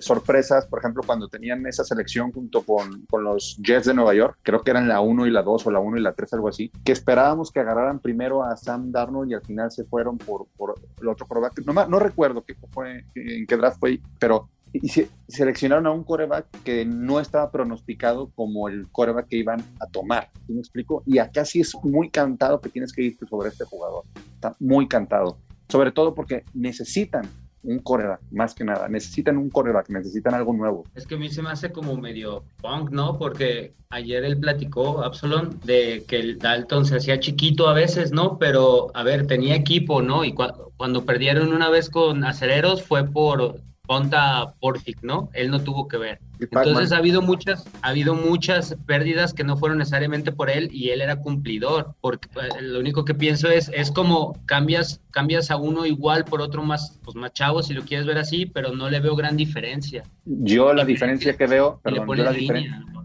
sorpresas, 0.00 0.66
por 0.66 0.80
ejemplo, 0.80 1.02
cuando 1.04 1.28
tenían 1.28 1.66
esa 1.66 1.84
selección 1.84 2.32
junto 2.32 2.62
con, 2.62 3.06
con 3.06 3.24
los 3.24 3.56
Jets 3.62 3.86
de 3.86 3.94
Nueva 3.94 4.14
York, 4.14 4.38
creo 4.42 4.62
que 4.62 4.70
eran 4.70 4.88
la 4.88 5.00
1 5.00 5.26
y 5.26 5.30
la 5.30 5.42
2 5.42 5.66
o 5.66 5.70
la 5.70 5.80
1 5.80 5.98
y 5.98 6.00
la 6.00 6.12
3, 6.12 6.34
algo 6.34 6.48
así, 6.48 6.70
que 6.84 6.92
esperábamos 6.92 7.50
que 7.50 7.60
agarraran 7.60 8.00
primero 8.00 8.42
a 8.42 8.56
Sam 8.56 8.92
Darnold 8.92 9.30
y 9.30 9.34
al 9.34 9.42
final 9.42 9.70
se 9.70 9.84
fueron 9.84 10.18
por, 10.18 10.46
por 10.56 10.74
el 11.00 11.08
otro 11.08 11.26
coreback. 11.26 11.60
No, 11.64 11.86
no 11.86 11.98
recuerdo 11.98 12.44
qué 12.44 12.54
fue, 12.70 13.04
en 13.14 13.46
qué 13.46 13.56
draft 13.56 13.78
fue, 13.78 14.00
pero 14.18 14.48
y 14.82 14.88
se- 14.88 15.08
seleccionaron 15.28 15.86
a 15.86 15.92
un 15.92 16.04
coreback 16.04 16.46
que 16.64 16.84
no 16.84 17.20
estaba 17.20 17.50
pronosticado 17.50 18.30
como 18.34 18.68
el 18.68 18.90
coreback 18.90 19.28
que 19.28 19.36
iban 19.36 19.60
a 19.80 19.86
tomar. 19.86 20.30
¿Sí 20.46 20.52
me 20.52 20.58
explico? 20.60 21.02
Y 21.06 21.18
acá 21.18 21.44
sí 21.44 21.60
es 21.60 21.72
muy 21.84 22.10
cantado 22.10 22.60
que 22.60 22.68
tienes 22.70 22.92
que 22.92 23.02
irte 23.02 23.26
sobre 23.26 23.48
este 23.50 23.64
jugador. 23.64 24.04
Está 24.34 24.54
muy 24.60 24.88
cantado. 24.88 25.38
Sobre 25.68 25.92
todo 25.92 26.14
porque 26.14 26.44
necesitan 26.54 27.28
un 27.62 27.78
coreback, 27.78 28.20
más 28.30 28.54
que 28.54 28.62
nada. 28.64 28.88
Necesitan 28.88 29.38
un 29.38 29.48
coreback, 29.48 29.88
necesitan 29.88 30.34
algo 30.34 30.52
nuevo. 30.52 30.84
Es 30.94 31.06
que 31.06 31.14
a 31.14 31.18
mí 31.18 31.30
se 31.30 31.40
me 31.40 31.48
hace 31.50 31.72
como 31.72 31.96
medio 31.96 32.44
punk, 32.60 32.90
¿no? 32.90 33.16
Porque 33.18 33.72
ayer 33.88 34.22
él 34.24 34.38
platicó, 34.38 35.02
Absalom, 35.02 35.48
de 35.64 36.04
que 36.06 36.16
el 36.16 36.38
Dalton 36.38 36.84
se 36.84 36.96
hacía 36.96 37.18
chiquito 37.20 37.66
a 37.68 37.72
veces, 37.72 38.12
¿no? 38.12 38.38
Pero, 38.38 38.90
a 38.94 39.02
ver, 39.02 39.26
tenía 39.26 39.54
equipo, 39.54 40.02
¿no? 40.02 40.24
Y 40.24 40.34
cua- 40.34 40.54
cuando 40.76 41.06
perdieron 41.06 41.54
una 41.54 41.70
vez 41.70 41.88
con 41.88 42.22
Acereros 42.24 42.82
fue 42.82 43.04
por 43.10 43.62
Ponta 43.86 44.54
Portic, 44.60 45.02
¿no? 45.02 45.28
Él 45.34 45.50
no 45.50 45.62
tuvo 45.62 45.88
que 45.88 45.98
ver. 45.98 46.18
Entonces 46.40 46.92
ha 46.92 46.96
habido 46.96 47.20
muchas, 47.22 47.66
ha 47.82 47.88
habido 47.88 48.14
muchas 48.14 48.76
pérdidas 48.86 49.34
que 49.34 49.44
no 49.44 49.56
fueron 49.56 49.78
necesariamente 49.78 50.32
por 50.32 50.50
él 50.50 50.68
y 50.72 50.90
él 50.90 51.02
era 51.02 51.16
cumplidor. 51.16 51.94
Porque 52.00 52.28
eh, 52.36 52.62
lo 52.62 52.80
único 52.80 53.04
que 53.04 53.14
pienso 53.14 53.48
es, 53.48 53.70
es 53.74 53.90
como 53.90 54.38
cambias, 54.46 55.00
cambias 55.10 55.50
a 55.50 55.56
uno 55.56 55.84
igual 55.86 56.24
por 56.24 56.40
otro 56.40 56.62
más, 56.62 56.98
pues 57.04 57.14
más 57.14 57.32
chavo, 57.32 57.62
si 57.62 57.74
lo 57.74 57.82
quieres 57.82 58.06
ver 58.06 58.18
así, 58.18 58.46
pero 58.46 58.74
no 58.74 58.88
le 58.88 59.00
veo 59.00 59.16
gran 59.16 59.36
diferencia. 59.36 60.04
Yo 60.24 60.72
la 60.72 60.84
diferencia 60.84 61.36
que 61.36 61.46
veo, 61.46 61.80
perdón, 61.82 62.06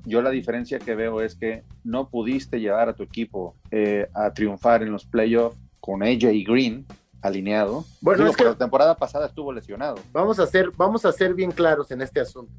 yo 0.05 0.21
la 0.21 0.31
diferencia 0.31 0.79
que 0.79 0.95
veo 0.95 1.21
es 1.21 1.35
que 1.35 1.63
no 1.83 2.09
pudiste 2.09 2.59
llevar 2.59 2.89
a 2.89 2.93
tu 2.93 3.03
equipo 3.03 3.55
eh, 3.69 4.07
a 4.13 4.33
triunfar 4.33 4.81
en 4.81 4.91
los 4.91 5.05
playoffs 5.05 5.57
con 5.79 6.03
AJ 6.03 6.45
Green 6.47 6.85
alineado. 7.21 7.85
Bueno, 8.01 8.19
Digo, 8.19 8.31
es 8.31 8.37
que- 8.37 8.43
la 8.45 8.55
temporada 8.55 8.95
pasada 8.95 9.27
estuvo 9.27 9.51
lesionado. 9.53 9.97
Vamos 10.11 10.39
a 10.39 10.47
ser, 10.47 10.71
vamos 10.77 11.05
a 11.05 11.11
ser 11.11 11.33
bien 11.33 11.51
claros 11.51 11.91
en 11.91 12.01
este 12.01 12.19
asunto. 12.19 12.51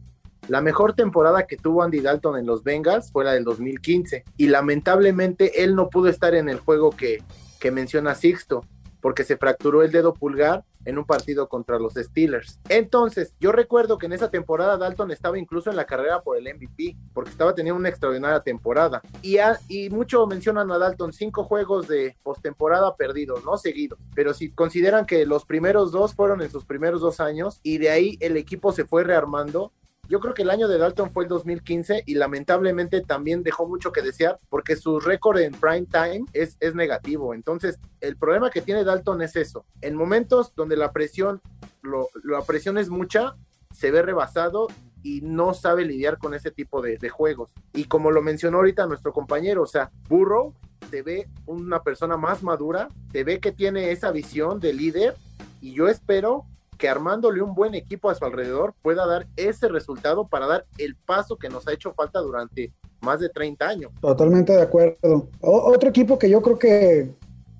La 0.48 0.60
mejor 0.60 0.94
temporada 0.94 1.46
que 1.46 1.56
tuvo 1.56 1.82
Andy 1.82 2.00
Dalton 2.00 2.38
en 2.38 2.46
los 2.46 2.64
Bengals 2.64 3.12
fue 3.12 3.24
la 3.24 3.32
del 3.34 3.44
2015 3.44 4.24
y 4.36 4.48
lamentablemente 4.48 5.62
él 5.62 5.74
no 5.76 5.88
pudo 5.90 6.08
estar 6.08 6.34
en 6.34 6.48
el 6.48 6.58
juego 6.58 6.90
que, 6.90 7.22
que 7.60 7.70
menciona 7.70 8.14
Sixto 8.14 8.64
porque 9.00 9.22
se 9.24 9.36
fracturó 9.36 9.82
el 9.82 9.92
dedo 9.92 10.12
pulgar 10.12 10.64
en 10.84 10.98
un 10.98 11.04
partido 11.04 11.48
contra 11.48 11.78
los 11.78 11.94
Steelers. 11.94 12.58
Entonces, 12.68 13.34
yo 13.40 13.52
recuerdo 13.52 13.98
que 13.98 14.06
en 14.06 14.12
esa 14.12 14.30
temporada 14.30 14.76
Dalton 14.76 15.10
estaba 15.10 15.38
incluso 15.38 15.70
en 15.70 15.76
la 15.76 15.86
carrera 15.86 16.22
por 16.22 16.36
el 16.38 16.44
MVP, 16.54 16.96
porque 17.12 17.30
estaba 17.30 17.54
teniendo 17.54 17.78
una 17.78 17.88
extraordinaria 17.88 18.40
temporada. 18.40 19.02
Y, 19.22 19.38
a- 19.38 19.58
mucho 19.90 20.26
mencionan 20.26 20.70
a 20.70 20.78
Dalton, 20.78 21.12
cinco 21.12 21.44
juegos 21.44 21.88
de 21.88 22.16
postemporada 22.22 22.96
perdidos, 22.96 23.44
no 23.44 23.56
seguidos. 23.56 23.98
Pero 24.14 24.34
si 24.34 24.50
consideran 24.50 25.06
que 25.06 25.26
los 25.26 25.44
primeros 25.44 25.92
dos 25.92 26.14
fueron 26.14 26.42
en 26.42 26.50
sus 26.50 26.64
primeros 26.64 27.00
dos 27.00 27.20
años 27.20 27.60
y 27.62 27.78
de 27.78 27.90
ahí 27.90 28.16
el 28.20 28.36
equipo 28.36 28.72
se 28.72 28.84
fue 28.84 29.04
rearmando, 29.04 29.72
yo 30.10 30.18
creo 30.20 30.34
que 30.34 30.42
el 30.42 30.50
año 30.50 30.66
de 30.68 30.76
Dalton 30.76 31.12
fue 31.12 31.22
el 31.22 31.28
2015 31.28 32.02
y 32.04 32.14
lamentablemente 32.16 33.00
también 33.00 33.42
dejó 33.44 33.66
mucho 33.68 33.92
que 33.92 34.02
desear 34.02 34.40
porque 34.48 34.74
su 34.76 34.98
récord 34.98 35.38
en 35.38 35.52
prime 35.52 35.86
time 35.86 36.24
es, 36.32 36.56
es 36.60 36.74
negativo. 36.74 37.32
Entonces, 37.32 37.78
el 38.00 38.16
problema 38.16 38.50
que 38.50 38.60
tiene 38.60 38.82
Dalton 38.84 39.22
es 39.22 39.36
eso. 39.36 39.64
En 39.80 39.94
momentos 39.94 40.52
donde 40.56 40.76
la 40.76 40.92
presión, 40.92 41.40
lo- 41.82 42.08
la 42.24 42.42
presión 42.42 42.76
es 42.76 42.90
mucha, 42.90 43.36
se 43.72 43.92
ve 43.92 44.02
rebasado 44.02 44.66
y 45.02 45.20
no 45.22 45.54
sabe 45.54 45.84
lidiar 45.84 46.18
con 46.18 46.34
ese 46.34 46.50
tipo 46.50 46.82
de, 46.82 46.98
juegos. 47.08 47.52
Y 47.72 47.84
como 47.84 48.10
lo 48.10 48.20
mencionó 48.20 48.58
ahorita 48.58 48.86
nuestro 48.86 49.12
compañero, 49.12 49.62
o 49.62 49.66
sea, 49.66 49.90
Burrow 50.08 50.52
se 50.90 51.02
ve 51.02 51.28
una 51.46 51.82
persona 51.84 52.16
más 52.16 52.42
madura, 52.42 52.88
se 53.12 53.22
ve 53.22 53.38
que 53.38 53.52
tiene 53.52 53.92
esa 53.92 54.10
visión 54.10 54.58
de 54.60 54.72
líder 54.72 55.16
y 55.60 55.72
yo 55.72 55.88
espero 55.88 56.44
que 56.80 56.88
armándole 56.88 57.42
un 57.42 57.54
buen 57.54 57.74
equipo 57.74 58.08
a 58.08 58.14
su 58.14 58.24
alrededor 58.24 58.74
pueda 58.82 59.06
dar 59.06 59.28
ese 59.36 59.68
resultado 59.68 60.26
para 60.26 60.46
dar 60.46 60.66
el 60.78 60.96
paso 60.96 61.36
que 61.36 61.50
nos 61.50 61.68
ha 61.68 61.74
hecho 61.74 61.92
falta 61.92 62.20
durante 62.20 62.72
más 63.02 63.20
de 63.20 63.28
30 63.28 63.68
años. 63.68 63.92
Totalmente 64.00 64.54
de 64.54 64.62
acuerdo. 64.62 65.28
otro 65.40 65.90
equipo 65.90 66.18
que 66.18 66.30
yo 66.30 66.40
creo 66.40 66.58
que 66.58 67.10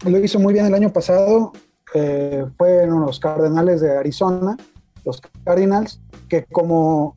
lo 0.07 0.19
hizo 0.19 0.39
muy 0.39 0.55
bien 0.55 0.65
el 0.65 0.75
año 0.75 0.91
pasado 0.91 1.53
eh, 1.95 2.47
fueron 2.57 3.03
los 3.03 3.21
Cardenales 3.21 3.83
de 3.83 3.97
Arizona, 3.97 4.57
los 5.05 5.21
Cardinals, 5.45 6.01
que 6.27 6.45
como 6.45 7.17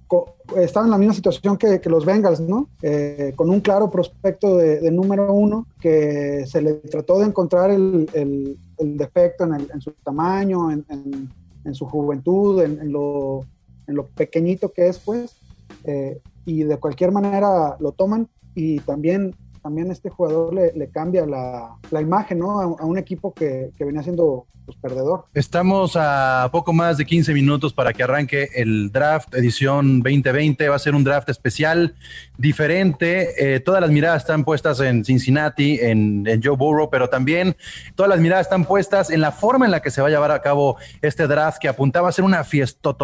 estaban 0.58 0.88
en 0.88 0.92
la 0.92 0.98
misma 0.98 1.14
situación 1.14 1.56
que, 1.58 1.80
los 1.86 2.06
Bengals, 2.06 2.42
¿no? 2.42 2.68
Eh, 2.82 3.32
con 3.36 3.50
un 3.50 3.62
claro 3.62 3.90
prospecto 3.90 4.58
de, 4.58 4.92
número 4.92 5.32
uno, 5.32 5.68
que 5.80 6.46
se 6.48 6.62
le 6.62 6.74
trató 6.74 7.20
de 7.20 7.28
encontrar 7.28 7.72
el, 7.72 8.58
defecto 8.78 9.46
en, 9.46 9.80
su 9.80 9.92
tamaño, 10.04 10.72
en 10.72 10.84
en 10.90 11.30
su 11.74 11.86
juventud, 11.86 12.62
en, 12.62 12.92
lo, 12.92 13.46
en 13.88 13.96
lo 13.96 14.08
pequeñito 14.08 14.72
que 14.72 14.88
es, 14.88 15.00
pues, 15.00 15.38
eh, 15.86 16.22
y 16.46 16.64
de 16.64 16.78
cualquier 16.78 17.12
manera 17.12 17.78
lo 17.80 17.92
toman 17.94 18.28
y 18.54 18.80
también 18.82 19.36
también 19.64 19.90
este 19.92 20.10
jugador 20.10 20.54
le, 20.54 20.90
cambia 20.90 21.26
la, 21.26 22.02
imagen 22.02 22.40
¿no? 22.40 22.60
a, 22.60 22.86
un 22.86 22.98
equipo 22.98 23.34
que, 23.34 23.72
venía 23.80 24.04
siendo 24.04 24.46
pues, 24.66 24.78
perdedor. 24.78 25.26
Estamos 25.34 25.96
a 25.96 26.50
poco 26.52 26.74
más 26.74 26.98
de 26.98 27.06
15 27.06 27.34
minutos 27.34 27.74
para 27.74 27.94
que 27.94 28.04
arranque 28.04 28.50
el 28.56 28.92
draft 28.92 29.34
edición 29.34 30.00
2020. 30.00 30.68
Va 30.68 30.76
a 30.76 30.80
ser 30.80 30.96
un 30.96 31.04
draft 31.06 31.30
especial, 31.30 31.96
diferente. 32.38 33.56
Eh, 33.56 33.60
todas 33.62 33.80
las 33.80 33.90
miradas 33.90 34.24
están 34.24 34.44
puestas 34.44 34.82
en 34.82 35.06
Cincinnati, 35.06 35.80
en, 35.82 36.26
Joe 36.44 36.58
Burrow, 36.58 36.90
pero 36.90 37.10
también 37.10 37.56
todas 37.96 38.10
las 38.10 38.20
miradas 38.20 38.48
están 38.48 38.66
puestas 38.66 39.10
en 39.12 39.22
la 39.22 39.32
forma 39.32 39.66
en 39.66 39.72
la 39.72 39.82
que 39.82 39.92
se 39.92 40.02
va 40.02 40.08
a 40.08 40.12
llevar 40.12 40.32
a 40.32 40.42
cabo 40.42 40.78
este 41.02 41.26
draft, 41.28 41.60
que 41.60 41.70
apuntaba 41.70 42.10
a 42.10 42.12
ser 42.12 42.26
una 42.26 42.44
fiesta 42.44 42.96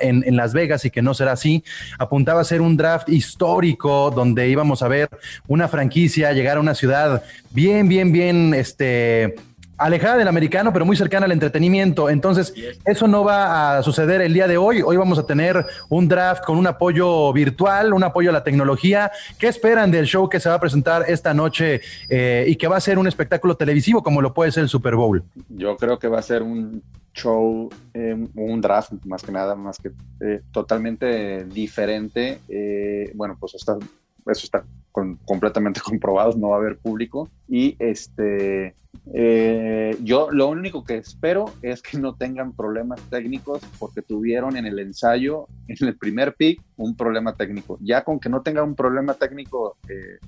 en, 0.00 0.24
en 0.26 0.36
Las 0.36 0.52
Vegas 0.54 0.84
y 0.84 0.90
que 0.90 1.02
no 1.02 1.14
será 1.14 1.32
así. 1.32 1.62
Apuntaba 1.98 2.40
a 2.40 2.44
ser 2.44 2.60
un 2.60 2.76
draft 2.76 3.08
histórico 3.08 4.10
donde 4.10 4.48
íbamos 4.48 4.82
a 4.82 4.88
ver 4.88 5.08
una 5.46 5.68
franquicia 5.68 5.83
franquicia, 5.84 6.32
llegar 6.32 6.56
a 6.56 6.60
una 6.60 6.74
ciudad 6.74 7.22
bien, 7.50 7.88
bien, 7.88 8.10
bien, 8.10 8.54
este, 8.54 9.34
alejada 9.76 10.16
del 10.16 10.28
americano, 10.28 10.72
pero 10.72 10.86
muy 10.86 10.96
cercana 10.96 11.26
al 11.26 11.32
entretenimiento. 11.32 12.08
Entonces, 12.08 12.54
eso 12.86 13.06
no 13.06 13.22
va 13.22 13.76
a 13.76 13.82
suceder 13.82 14.22
el 14.22 14.32
día 14.32 14.48
de 14.48 14.56
hoy. 14.56 14.80
Hoy 14.80 14.96
vamos 14.96 15.18
a 15.18 15.26
tener 15.26 15.66
un 15.90 16.08
draft 16.08 16.42
con 16.42 16.56
un 16.56 16.66
apoyo 16.66 17.30
virtual, 17.34 17.92
un 17.92 18.02
apoyo 18.02 18.30
a 18.30 18.32
la 18.32 18.42
tecnología. 18.42 19.12
¿Qué 19.38 19.46
esperan 19.46 19.90
del 19.90 20.06
show 20.06 20.26
que 20.26 20.40
se 20.40 20.48
va 20.48 20.54
a 20.54 20.60
presentar 20.60 21.04
esta 21.06 21.34
noche 21.34 21.82
eh, 22.08 22.46
y 22.48 22.56
que 22.56 22.66
va 22.66 22.78
a 22.78 22.80
ser 22.80 22.98
un 22.98 23.06
espectáculo 23.06 23.58
televisivo 23.58 24.02
como 24.02 24.22
lo 24.22 24.32
puede 24.32 24.52
ser 24.52 24.62
el 24.62 24.70
Super 24.70 24.94
Bowl? 24.94 25.22
Yo 25.50 25.76
creo 25.76 25.98
que 25.98 26.08
va 26.08 26.18
a 26.18 26.22
ser 26.22 26.42
un 26.42 26.82
show, 27.12 27.68
eh, 27.92 28.16
un 28.34 28.60
draft 28.62 28.92
más 29.04 29.22
que 29.22 29.32
nada, 29.32 29.54
más 29.54 29.76
que 29.76 29.90
eh, 30.20 30.40
totalmente 30.50 31.44
diferente. 31.44 32.40
bueno, 33.14 33.36
pues 33.38 33.54
está 33.54 33.76
eso 34.26 34.44
está 34.44 34.64
completamente 35.26 35.80
comprobado, 35.84 36.36
no 36.36 36.50
va 36.50 36.56
a 36.56 36.58
haber 36.58 36.78
público. 36.78 37.28
Y 37.48 37.76
este, 37.78 38.74
eh, 39.12 39.96
yo 40.02 40.30
lo 40.30 40.48
único 40.48 40.84
que 40.84 40.96
espero 40.96 41.46
es 41.62 41.82
que 41.82 41.98
no 41.98 42.14
tengan 42.14 42.52
problemas 42.52 43.00
técnicos 43.10 43.62
porque 43.78 44.02
tuvieron 44.02 44.56
en 44.56 44.66
el 44.66 44.78
ensayo, 44.78 45.46
en 45.68 45.88
el 45.88 45.96
primer 45.96 46.34
pick, 46.34 46.60
un 46.76 46.96
problema 46.96 47.34
técnico. 47.34 47.78
Ya 47.80 48.02
con 48.02 48.18
que 48.18 48.28
no 48.28 48.42
tengan 48.42 48.64
un 48.64 48.74
problema 48.74 49.14
técnico, 49.14 49.76
eh, 49.88 50.18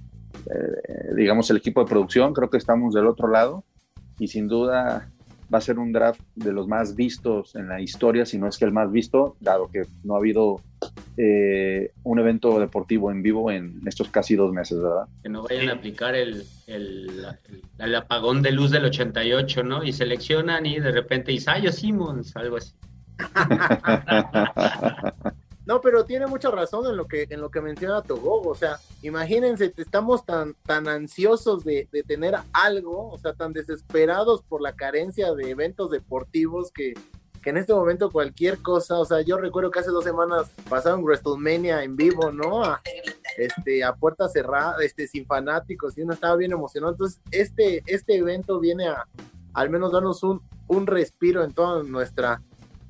eh, 0.51 1.15
digamos, 1.15 1.49
el 1.51 1.59
equipo 1.59 1.83
de 1.83 1.91
producción, 1.91 2.35
creo 2.35 2.51
que 2.51 2.59
estamos 2.59 2.95
del 2.95 3.07
otro 3.07 3.29
lado. 3.29 3.65
Y 4.19 4.29
sin 4.29 4.49
duda 4.49 5.11
va 5.53 5.59
a 5.59 5.61
ser 5.61 5.79
un 5.79 5.93
draft 5.93 6.21
de 6.35 6.53
los 6.53 6.67
más 6.67 6.97
vistos 6.97 7.55
en 7.55 7.69
la 7.69 7.81
historia, 7.81 8.27
si 8.27 8.39
no 8.39 8.49
es 8.49 8.59
que 8.59 8.65
el 8.65 8.73
más 8.73 8.91
visto, 8.91 9.37
dado 9.41 9.71
que 9.71 9.83
no 10.05 10.15
ha 10.15 10.19
habido 10.19 10.61
eh, 11.17 11.93
un 12.03 12.19
evento 12.19 12.59
deportivo 12.59 13.11
en 13.11 13.23
vivo 13.23 13.51
en 13.51 13.81
estos 13.87 14.09
casi 14.09 14.37
dos 14.37 14.53
meses, 14.53 14.81
¿verdad? 14.81 15.07
Que 15.23 15.29
no 15.29 15.43
vayan 15.43 15.69
a 15.69 15.75
aplicar 15.75 16.15
el, 16.15 16.45
el, 16.67 17.27
el, 17.79 17.95
apagón 17.95 18.43
de 18.43 18.53
luz 18.53 18.71
del 18.71 18.85
88, 18.85 19.63
¿no? 19.63 19.85
Y 19.85 19.93
seleccionan 19.93 20.67
y 20.67 20.81
de 20.81 20.93
repente 20.93 21.33
Isayo 21.33 21.73
Simmons, 21.73 22.35
algo 22.37 22.57
así. 22.57 22.73
No, 25.67 25.81
pero 25.81 26.05
tiene 26.05 26.29
mucha 26.29 26.51
razón 26.53 26.87
en 26.87 26.97
lo 26.97 27.09
que 27.09 27.27
en 27.29 27.41
lo 27.41 27.51
que 27.51 27.61
menciona 27.61 28.01
Togogo, 28.01 28.51
o 28.51 28.55
sea, 28.55 28.79
imagínense, 29.03 29.75
estamos 29.77 30.25
tan 30.25 30.55
tan 30.65 30.87
ansiosos 30.87 31.65
de, 31.65 31.89
de, 31.91 32.05
tener 32.05 32.37
algo, 32.53 33.11
o 33.11 33.19
sea, 33.19 33.35
tan 33.35 33.53
desesperados 33.53 34.43
por 34.45 34.63
la 34.63 34.77
carencia 34.77 35.35
de 35.35 35.51
eventos 35.51 35.91
deportivos 35.91 36.71
que, 36.71 36.95
que 37.43 37.51
en 37.51 37.57
este 37.57 37.75
momento 37.75 38.13
cualquier 38.13 38.59
cosa, 38.63 39.01
o 39.01 39.05
sea, 39.05 39.23
yo 39.23 39.39
recuerdo 39.39 39.73
que 39.73 39.81
hace 39.81 39.91
dos 39.91 40.05
semanas 40.05 40.53
pasaron 40.69 41.03
WrestleMania 41.03 41.83
en 41.83 41.97
vivo, 41.97 42.31
¿no? 42.31 42.63
A, 42.63 42.81
este, 43.37 43.83
a 43.83 43.93
puerta 43.93 44.29
cerrada, 44.29 44.77
este, 44.85 45.09
sin 45.09 45.27
fanáticos, 45.27 45.99
y 45.99 46.03
uno 46.03 46.13
estaba 46.13 46.37
bien 46.37 46.53
emocionado, 46.53 46.93
entonces 46.93 47.21
este, 47.33 47.83
este 47.87 48.17
evento 48.17 48.61
viene 48.61 48.87
a 48.87 49.05
al 49.53 49.71
menos 49.71 49.91
darnos 49.91 50.23
un, 50.23 50.43
un 50.69 50.87
respiro 50.87 51.43
en 51.43 51.53
toda 51.53 51.83
nuestra, 51.83 52.43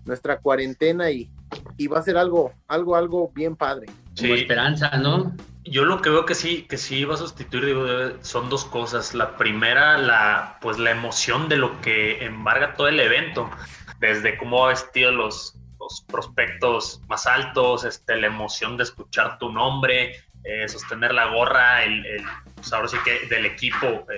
nuestra 0.05 0.41
cuarentena 0.41 1.11
y, 1.11 1.31
y 1.77 1.87
va 1.87 1.99
a 1.99 2.03
ser 2.03 2.17
algo, 2.17 2.53
algo, 2.69 2.97
algo 2.97 3.31
bien 3.35 3.57
padre. 3.57 3.87
Como 4.19 4.35
esperanza, 4.35 4.97
¿no? 4.97 5.35
Yo 5.65 5.85
lo 5.85 6.01
que 6.01 6.11
veo 6.11 6.25
que 6.25 6.35
sí, 6.35 6.63
que 6.63 6.79
sí 6.79 7.05
va 7.05 7.15
a 7.15 7.19
sustituir, 7.19 7.67
digo, 7.67 7.87
son 8.23 8.49
dos 8.49 8.65
cosas. 8.65 9.15
La 9.15 9.37
primera, 9.37 9.99
la, 9.99 10.59
pues 10.61 10.79
la 10.79 10.93
emoción 10.93 11.49
de 11.49 11.57
lo 11.57 11.81
que 11.81 12.25
embarga 12.25 12.75
todo 12.75 12.89
el 12.89 13.01
evento, 13.01 13.51
desde 13.99 14.39
cómo 14.39 14.65
ha 14.65 14.69
vestido 14.69 15.11
los, 15.11 15.59
los 15.81 16.05
prospectos 16.07 17.01
más 17.09 17.27
altos, 17.27 17.85
este, 17.85 18.17
la 18.17 18.29
emoción 18.29 18.77
de 18.77 18.85
escuchar 18.85 19.39
tu 19.39 19.51
nombre, 19.51 20.15
eh, 20.45 20.69
sostener 20.69 21.13
la 21.13 21.27
gorra, 21.27 21.83
el, 21.83 22.07
el 22.07 22.25
pues 22.55 22.73
ahora 22.73 22.87
sí 22.87 22.97
que 23.05 23.27
del 23.27 23.47
equipo, 23.47 23.87
eh, 23.87 24.17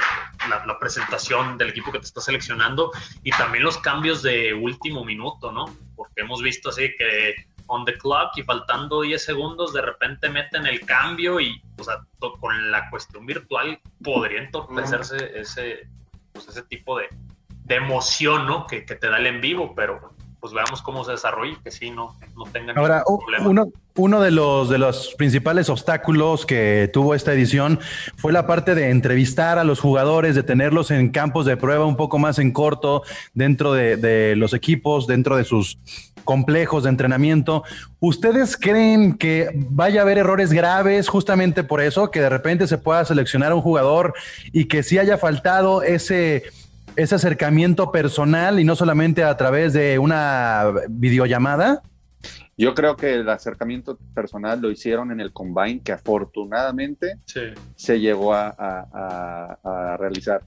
la, 0.49 0.64
la, 0.67 0.78
presentación 0.78 1.59
del 1.59 1.71
equipo 1.71 1.93
que 1.93 1.99
te 1.99 2.07
está 2.07 2.21
seleccionando 2.21 2.90
y 3.23 3.31
también 3.31 3.64
los 3.64 3.78
cambios 3.78 4.23
de 4.23 4.55
último 4.55 5.05
minuto, 5.05 5.52
¿no? 5.52 5.67
Porque 5.97 6.23
hemos 6.23 6.43
visto 6.43 6.71
así 6.71 6.90
que 6.99 7.35
on 7.69 7.85
the 7.85 7.97
clock 7.97 8.37
y 8.37 8.43
faltando 8.43 9.02
10 9.02 9.23
segundos 9.23 9.73
de 9.73 9.83
repente 9.83 10.28
meten 10.28 10.67
el 10.67 10.81
cambio 10.85 11.38
y 11.38 11.62
o 11.78 11.85
sea, 11.85 12.05
con 12.40 12.71
la 12.71 12.90
cuestión 12.90 13.25
virtual 13.26 13.81
podría 14.02 14.40
entorpecerse 14.40 15.38
ese, 15.38 15.88
pues 16.33 16.49
ese 16.49 16.62
tipo 16.62 16.99
de, 16.99 17.09
de 17.64 17.75
emoción, 17.76 18.47
¿no? 18.47 18.67
Que, 18.67 18.85
que 18.85 18.97
te 18.97 19.09
da 19.09 19.19
el 19.19 19.26
en 19.26 19.40
vivo, 19.40 19.75
pero 19.75 20.14
pues 20.40 20.52
veamos 20.52 20.83
cómo 20.83 21.04
se 21.04 21.12
desarrolla 21.12 21.52
y 21.52 21.62
que 21.62 21.71
sí, 21.71 21.90
no, 21.90 22.16
no 22.37 22.45
tengan 22.45 22.78
Ahora, 22.78 23.02
Uno, 23.45 23.68
uno 23.97 24.21
de 24.21 24.30
los, 24.30 24.68
de 24.68 24.78
los 24.78 25.14
principales 25.16 25.68
obstáculos 25.68 26.47
que 26.47 26.88
tuvo 26.92 27.14
esta 27.14 27.33
edición 27.33 27.80
fue 28.16 28.33
la 28.33 28.47
parte 28.47 28.75
de 28.75 28.90
entrevistar 28.90 29.59
a 29.59 29.64
los 29.64 29.80
jugadores, 29.80 30.35
de 30.35 30.45
tenerlos 30.45 30.90
en 30.90 31.11
campos 31.11 31.47
de 31.47 31.57
prueba 31.57 31.87
un 31.87 31.97
poco 31.97 32.18
más 32.18 32.38
en 32.38 32.52
corto, 32.52 33.02
dentro 33.35 33.73
de, 33.73 33.97
de 33.97 34.37
los 34.37 34.54
equipos, 34.54 35.07
dentro 35.07 35.37
de 35.37 35.45
sus 35.45 35.78
complejos 36.28 36.85
de 36.85 36.90
entrenamiento. 36.90 37.64
¿Ustedes 38.00 38.57
creen 38.57 39.16
que 39.16 39.49
vaya 39.54 40.00
a 40.00 40.02
haber 40.02 40.18
errores 40.18 40.52
graves 40.52 41.09
justamente 41.09 41.64
por 41.64 41.80
eso, 41.80 42.11
que 42.11 42.21
de 42.21 42.28
repente 42.28 42.66
se 42.66 42.78
pueda 42.78 43.04
seleccionar 43.04 43.54
un 43.54 43.62
jugador 43.62 44.12
y 44.52 44.66
que 44.66 44.83
sí 44.83 44.99
haya 44.99 45.16
faltado 45.16 45.83
ese 45.83 46.45
ese 46.99 47.14
acercamiento 47.14 47.93
personal 47.93 48.59
y 48.59 48.64
no 48.64 48.75
solamente 48.75 49.23
a 49.23 49.37
través 49.37 49.73
de 49.73 50.00
una 50.00 50.64
videollamada? 50.90 51.81
Yo 52.57 52.75
creo 52.75 52.97
que 52.97 53.14
el 53.14 53.28
acercamiento 53.28 53.97
personal 54.14 54.61
lo 54.61 54.69
hicieron 54.69 55.12
en 55.12 55.21
el 55.21 55.33
combine, 55.33 55.81
que 55.81 55.93
afortunadamente 55.93 57.21
se 57.76 58.00
llegó 58.00 58.35
a, 58.35 59.97
realizar. 60.00 60.43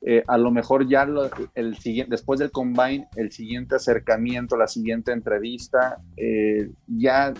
Eh, 0.00 0.22
a 0.28 0.38
lo 0.38 0.52
mejor 0.52 0.88
ya 0.88 1.08
el 1.56 1.76
siguiente, 1.78 2.12
después 2.12 2.38
del 2.38 2.52
combine, 2.52 3.08
el 3.16 3.32
siguiente 3.32 3.74
acercamiento, 3.74 4.56
la 4.56 4.68
siguiente 4.68 5.10
entrevista, 5.10 5.98
eh, 6.16 6.70
ya, 6.86 7.34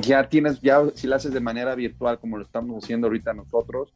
ya 0.00 0.28
tienes, 0.28 0.60
ya 0.60 0.82
si 0.94 1.08
lo 1.08 1.16
haces 1.16 1.32
de 1.32 1.40
manera 1.40 1.74
virtual 1.74 2.20
como 2.20 2.36
lo 2.36 2.44
estamos 2.44 2.84
haciendo 2.84 3.08
ahorita 3.08 3.34
nosotros, 3.34 3.92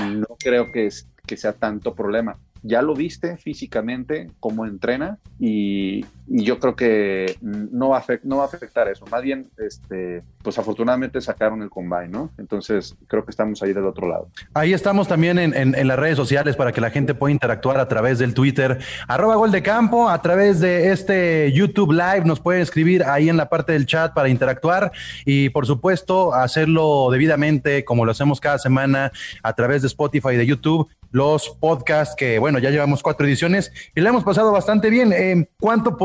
no 0.00 0.26
creo 0.40 0.72
que, 0.72 0.88
que 1.24 1.36
sea 1.36 1.52
tanto 1.52 1.94
problema 1.94 2.36
ya 2.66 2.82
lo 2.82 2.94
viste 2.94 3.36
físicamente, 3.36 4.30
cómo 4.40 4.66
entrena, 4.66 5.18
y, 5.38 6.04
yo 6.26 6.58
creo 6.58 6.74
que 6.74 7.36
no 7.40 7.90
va, 7.90 7.98
a 7.98 8.04
no 8.24 8.38
va 8.38 8.44
a 8.44 8.46
afectar 8.46 8.88
eso. 8.88 9.04
Más 9.10 9.22
bien, 9.22 9.48
este, 9.58 10.22
pues 10.42 10.58
afortunadamente 10.58 11.20
sacaron 11.20 11.62
el 11.62 11.70
combine, 11.70 12.08
¿no? 12.08 12.30
Entonces 12.38 12.96
creo 13.06 13.24
que 13.24 13.30
estamos 13.30 13.62
ahí 13.62 13.72
del 13.72 13.86
otro 13.86 14.08
lado. 14.08 14.28
Ahí 14.54 14.72
estamos 14.72 15.08
también 15.08 15.38
en, 15.38 15.54
en, 15.54 15.88
las 15.88 15.98
redes 15.98 16.16
sociales 16.16 16.56
para 16.56 16.72
que 16.72 16.80
la 16.80 16.90
gente 16.90 17.14
pueda 17.14 17.32
interactuar 17.32 17.78
a 17.78 17.88
través 17.88 18.18
del 18.18 18.34
Twitter, 18.34 18.78
arroba 19.06 19.36
gol 19.36 19.52
de 19.52 19.62
campo, 19.62 20.08
a 20.08 20.20
través 20.20 20.60
de 20.60 20.90
este 20.90 21.52
YouTube 21.52 21.92
Live, 21.92 22.24
nos 22.24 22.40
pueden 22.40 22.62
escribir 22.62 23.04
ahí 23.04 23.28
en 23.28 23.36
la 23.36 23.48
parte 23.48 23.72
del 23.72 23.86
chat 23.86 24.12
para 24.12 24.28
interactuar 24.28 24.92
y 25.24 25.50
por 25.50 25.66
supuesto 25.66 26.34
hacerlo 26.34 27.08
debidamente 27.10 27.84
como 27.84 28.04
lo 28.04 28.10
hacemos 28.10 28.40
cada 28.40 28.58
semana 28.58 29.12
a 29.42 29.52
través 29.54 29.82
de 29.82 29.88
Spotify 29.88 30.30
y 30.30 30.36
de 30.36 30.46
YouTube 30.46 30.88
los 31.16 31.48
podcasts 31.48 32.14
que, 32.14 32.38
bueno, 32.38 32.58
ya 32.58 32.68
llevamos 32.68 33.02
cuatro 33.02 33.26
ediciones 33.26 33.72
y 33.94 34.02
le 34.02 34.08
hemos 34.10 34.22
pasado 34.22 34.52
bastante 34.52 34.90
bien. 34.90 35.12
Eh, 35.12 35.48
¿Cuánto 35.58 35.96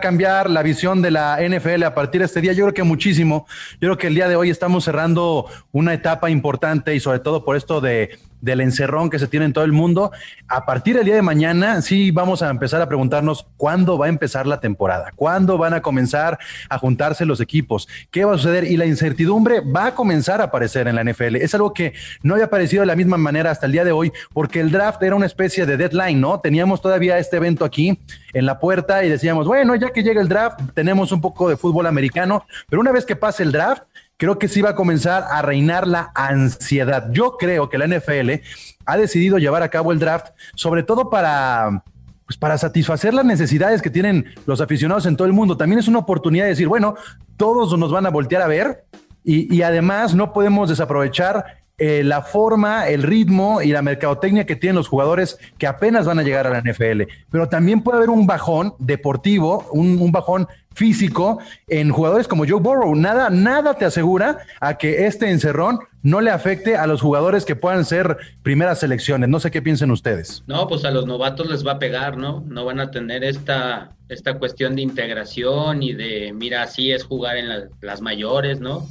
cambiar 0.00 0.50
la 0.50 0.62
visión 0.62 1.02
de 1.02 1.10
la 1.10 1.38
NFL 1.40 1.82
a 1.84 1.94
partir 1.94 2.20
de 2.20 2.26
este 2.26 2.40
día? 2.40 2.52
Yo 2.52 2.64
creo 2.64 2.74
que 2.74 2.82
muchísimo. 2.82 3.46
Yo 3.74 3.88
creo 3.88 3.98
que 3.98 4.06
el 4.08 4.14
día 4.14 4.28
de 4.28 4.36
hoy 4.36 4.50
estamos 4.50 4.84
cerrando 4.84 5.46
una 5.72 5.94
etapa 5.94 6.30
importante 6.30 6.94
y 6.94 7.00
sobre 7.00 7.20
todo 7.20 7.44
por 7.44 7.56
esto 7.56 7.80
de 7.80 8.18
del 8.40 8.60
encerrón 8.60 9.10
que 9.10 9.18
se 9.18 9.26
tiene 9.26 9.46
en 9.46 9.52
todo 9.52 9.64
el 9.64 9.72
mundo. 9.72 10.12
A 10.48 10.64
partir 10.64 10.96
del 10.96 11.04
día 11.04 11.14
de 11.14 11.22
mañana, 11.22 11.80
sí 11.82 12.10
vamos 12.10 12.42
a 12.42 12.50
empezar 12.50 12.80
a 12.80 12.88
preguntarnos 12.88 13.46
cuándo 13.56 13.98
va 13.98 14.06
a 14.06 14.08
empezar 14.08 14.46
la 14.46 14.60
temporada, 14.60 15.12
cuándo 15.14 15.58
van 15.58 15.74
a 15.74 15.82
comenzar 15.82 16.38
a 16.68 16.78
juntarse 16.78 17.24
los 17.24 17.40
equipos, 17.40 17.88
qué 18.10 18.24
va 18.24 18.34
a 18.34 18.38
suceder 18.38 18.64
y 18.64 18.76
la 18.76 18.86
incertidumbre 18.86 19.60
va 19.60 19.86
a 19.86 19.94
comenzar 19.94 20.40
a 20.40 20.44
aparecer 20.44 20.88
en 20.88 20.96
la 20.96 21.04
NFL. 21.04 21.36
Es 21.36 21.54
algo 21.54 21.72
que 21.72 21.94
no 22.22 22.34
había 22.34 22.46
aparecido 22.46 22.80
de 22.82 22.86
la 22.86 22.96
misma 22.96 23.16
manera 23.16 23.50
hasta 23.50 23.66
el 23.66 23.72
día 23.72 23.84
de 23.84 23.92
hoy, 23.92 24.12
porque 24.32 24.60
el 24.60 24.70
draft 24.70 25.02
era 25.02 25.16
una 25.16 25.26
especie 25.26 25.66
de 25.66 25.76
deadline, 25.76 26.20
¿no? 26.20 26.40
Teníamos 26.40 26.80
todavía 26.80 27.18
este 27.18 27.36
evento 27.36 27.64
aquí 27.64 27.98
en 28.32 28.46
la 28.46 28.58
puerta 28.58 29.04
y 29.04 29.08
decíamos, 29.08 29.46
bueno, 29.46 29.74
ya 29.74 29.90
que 29.90 30.02
llega 30.02 30.20
el 30.20 30.28
draft, 30.28 30.60
tenemos 30.74 31.12
un 31.12 31.20
poco 31.20 31.48
de 31.48 31.56
fútbol 31.56 31.86
americano, 31.86 32.44
pero 32.68 32.80
una 32.80 32.92
vez 32.92 33.04
que 33.04 33.16
pase 33.16 33.42
el 33.42 33.52
draft, 33.52 33.82
creo 34.18 34.38
que 34.38 34.48
sí 34.48 34.60
va 34.60 34.70
a 34.70 34.74
comenzar 34.74 35.24
a 35.30 35.40
reinar 35.40 35.86
la 35.86 36.10
ansiedad. 36.14 37.10
Yo 37.12 37.36
creo 37.38 37.70
que 37.70 37.78
la 37.78 37.86
NFL 37.86 38.42
ha 38.84 38.96
decidido 38.98 39.38
llevar 39.38 39.62
a 39.62 39.70
cabo 39.70 39.92
el 39.92 39.98
draft, 39.98 40.28
sobre 40.54 40.82
todo 40.82 41.08
para, 41.08 41.82
pues 42.26 42.36
para 42.36 42.58
satisfacer 42.58 43.14
las 43.14 43.24
necesidades 43.24 43.80
que 43.80 43.90
tienen 43.90 44.26
los 44.44 44.60
aficionados 44.60 45.06
en 45.06 45.16
todo 45.16 45.26
el 45.26 45.32
mundo. 45.32 45.56
También 45.56 45.78
es 45.78 45.88
una 45.88 46.00
oportunidad 46.00 46.44
de 46.44 46.50
decir, 46.50 46.68
bueno, 46.68 46.96
todos 47.36 47.78
nos 47.78 47.92
van 47.92 48.06
a 48.06 48.10
voltear 48.10 48.42
a 48.42 48.48
ver 48.48 48.84
y, 49.24 49.54
y 49.54 49.62
además 49.62 50.14
no 50.14 50.32
podemos 50.32 50.68
desaprovechar 50.68 51.58
eh, 51.80 52.02
la 52.02 52.22
forma, 52.22 52.88
el 52.88 53.04
ritmo 53.04 53.62
y 53.62 53.68
la 53.68 53.82
mercadotecnia 53.82 54.46
que 54.46 54.56
tienen 54.56 54.74
los 54.74 54.88
jugadores 54.88 55.38
que 55.58 55.68
apenas 55.68 56.06
van 56.06 56.18
a 56.18 56.24
llegar 56.24 56.44
a 56.48 56.50
la 56.50 56.60
NFL. 56.60 57.02
Pero 57.30 57.48
también 57.48 57.82
puede 57.82 57.98
haber 57.98 58.10
un 58.10 58.26
bajón 58.26 58.74
deportivo, 58.80 59.64
un, 59.70 60.10
bajón 60.10 60.48
físico 60.74 61.38
en 61.68 61.90
jugadores 61.90 62.26
como 62.26 62.44
Joe 62.48 62.58
Burrow. 62.58 62.96
Nada, 62.96 63.30
nada 63.30 63.74
te 63.74 63.84
asegura 63.84 64.38
a 64.58 64.76
que 64.76 65.06
este 65.06 65.30
encerrón 65.30 65.78
no 66.02 66.20
le 66.20 66.32
afecte 66.32 66.76
a 66.76 66.88
los 66.88 67.00
jugadores 67.00 67.44
que 67.44 67.54
puedan 67.54 67.84
ser 67.84 68.16
primeras 68.42 68.80
selecciones. 68.80 69.28
No 69.28 69.38
sé 69.38 69.52
qué 69.52 69.62
piensen 69.62 69.92
ustedes. 69.92 70.42
No, 70.48 70.66
pues 70.66 70.84
a 70.84 70.90
los 70.90 71.06
novatos 71.06 71.48
les 71.48 71.64
va 71.64 71.72
a 71.72 71.78
pegar, 71.78 72.16
¿no? 72.16 72.42
No 72.48 72.64
van 72.64 72.80
a 72.80 72.90
tener 72.90 73.22
esta, 73.22 73.92
esta 74.08 74.36
cuestión 74.36 74.74
de 74.74 74.82
integración 74.82 75.84
y 75.84 75.92
de, 75.92 76.32
mira, 76.34 76.64
así 76.64 76.90
es 76.90 77.04
jugar 77.04 77.36
en 77.36 77.70
las 77.80 78.00
mayores, 78.00 78.58
¿no? 78.58 78.84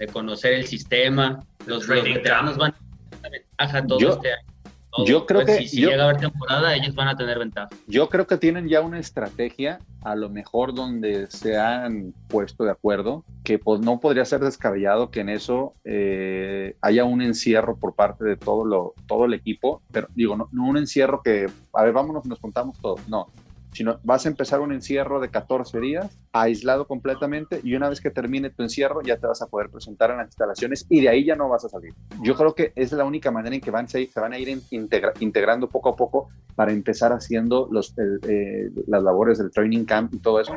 De 0.00 0.06
conocer 0.08 0.54
el 0.54 0.66
sistema. 0.66 1.44
Los, 1.66 1.86
veteranos 1.86 2.56
van 2.56 2.72
a 2.72 3.20
tener 3.20 3.44
ventaja 3.46 3.86
todo 3.86 3.98
este 3.98 4.32
año. 4.32 4.50
Yo 5.06 5.24
creo 5.24 5.44
pues, 5.44 5.58
que 5.58 5.68
si, 5.68 5.82
llega 5.82 6.02
a 6.02 6.08
haber 6.08 6.20
temporada, 6.20 6.74
ellos 6.74 6.96
van 6.96 7.06
a 7.06 7.16
tener 7.16 7.38
ventaja. 7.38 7.68
Yo 7.86 8.08
creo 8.08 8.26
que 8.26 8.36
tienen 8.38 8.68
ya 8.68 8.80
una 8.80 8.98
estrategia, 8.98 9.78
a 10.02 10.16
lo 10.16 10.28
mejor 10.30 10.74
donde 10.74 11.28
se 11.28 11.56
han 11.56 12.12
puesto 12.26 12.64
de 12.64 12.72
acuerdo, 12.72 13.24
que 13.44 13.60
pues 13.60 13.80
no 13.80 14.00
podría 14.00 14.24
ser 14.24 14.40
descabellado 14.40 15.12
que 15.12 15.20
en 15.20 15.28
eso 15.28 15.74
eh, 15.84 16.74
haya 16.80 17.04
un 17.04 17.22
encierro 17.22 17.76
por 17.76 17.94
parte 17.94 18.24
de 18.24 18.36
todo 18.36 18.64
lo 18.64 18.94
todo 19.06 19.26
el 19.26 19.34
equipo, 19.34 19.80
pero 19.92 20.08
digo 20.16 20.36
no, 20.36 20.48
no 20.50 20.64
un 20.64 20.76
encierro 20.76 21.22
que 21.22 21.46
a 21.72 21.84
ver 21.84 21.92
vámonos 21.92 22.24
nos 22.26 22.40
contamos 22.40 22.76
todo, 22.80 22.96
no, 23.06 23.28
sino 23.72 24.00
vas 24.02 24.26
a 24.26 24.28
empezar 24.28 24.60
un 24.60 24.72
encierro 24.72 25.20
de 25.20 25.28
14 25.28 25.80
días, 25.80 26.18
aislado 26.32 26.86
completamente, 26.86 27.60
y 27.62 27.74
una 27.74 27.88
vez 27.88 28.00
que 28.00 28.10
termine 28.10 28.50
tu 28.50 28.62
encierro 28.62 29.02
ya 29.02 29.16
te 29.16 29.26
vas 29.26 29.42
a 29.42 29.46
poder 29.46 29.70
presentar 29.70 30.10
en 30.10 30.18
las 30.18 30.26
instalaciones 30.26 30.86
y 30.88 31.00
de 31.00 31.08
ahí 31.08 31.24
ya 31.24 31.36
no 31.36 31.48
vas 31.48 31.64
a 31.64 31.68
salir. 31.68 31.94
Yo 32.22 32.34
creo 32.34 32.54
que 32.54 32.72
es 32.74 32.92
la 32.92 33.04
única 33.04 33.30
manera 33.30 33.54
en 33.54 33.60
que 33.60 33.70
van, 33.70 33.88
se, 33.88 34.08
van 34.14 34.32
a 34.32 34.38
ir 34.38 34.60
integrando 35.20 35.68
poco 35.68 35.90
a 35.90 35.96
poco 35.96 36.28
para 36.54 36.72
empezar 36.72 37.12
haciendo 37.12 37.68
los, 37.70 37.94
eh, 37.96 38.70
las 38.86 39.02
labores 39.02 39.38
del 39.38 39.50
training 39.50 39.84
camp 39.84 40.14
y 40.14 40.18
todo 40.18 40.40
eso. 40.40 40.54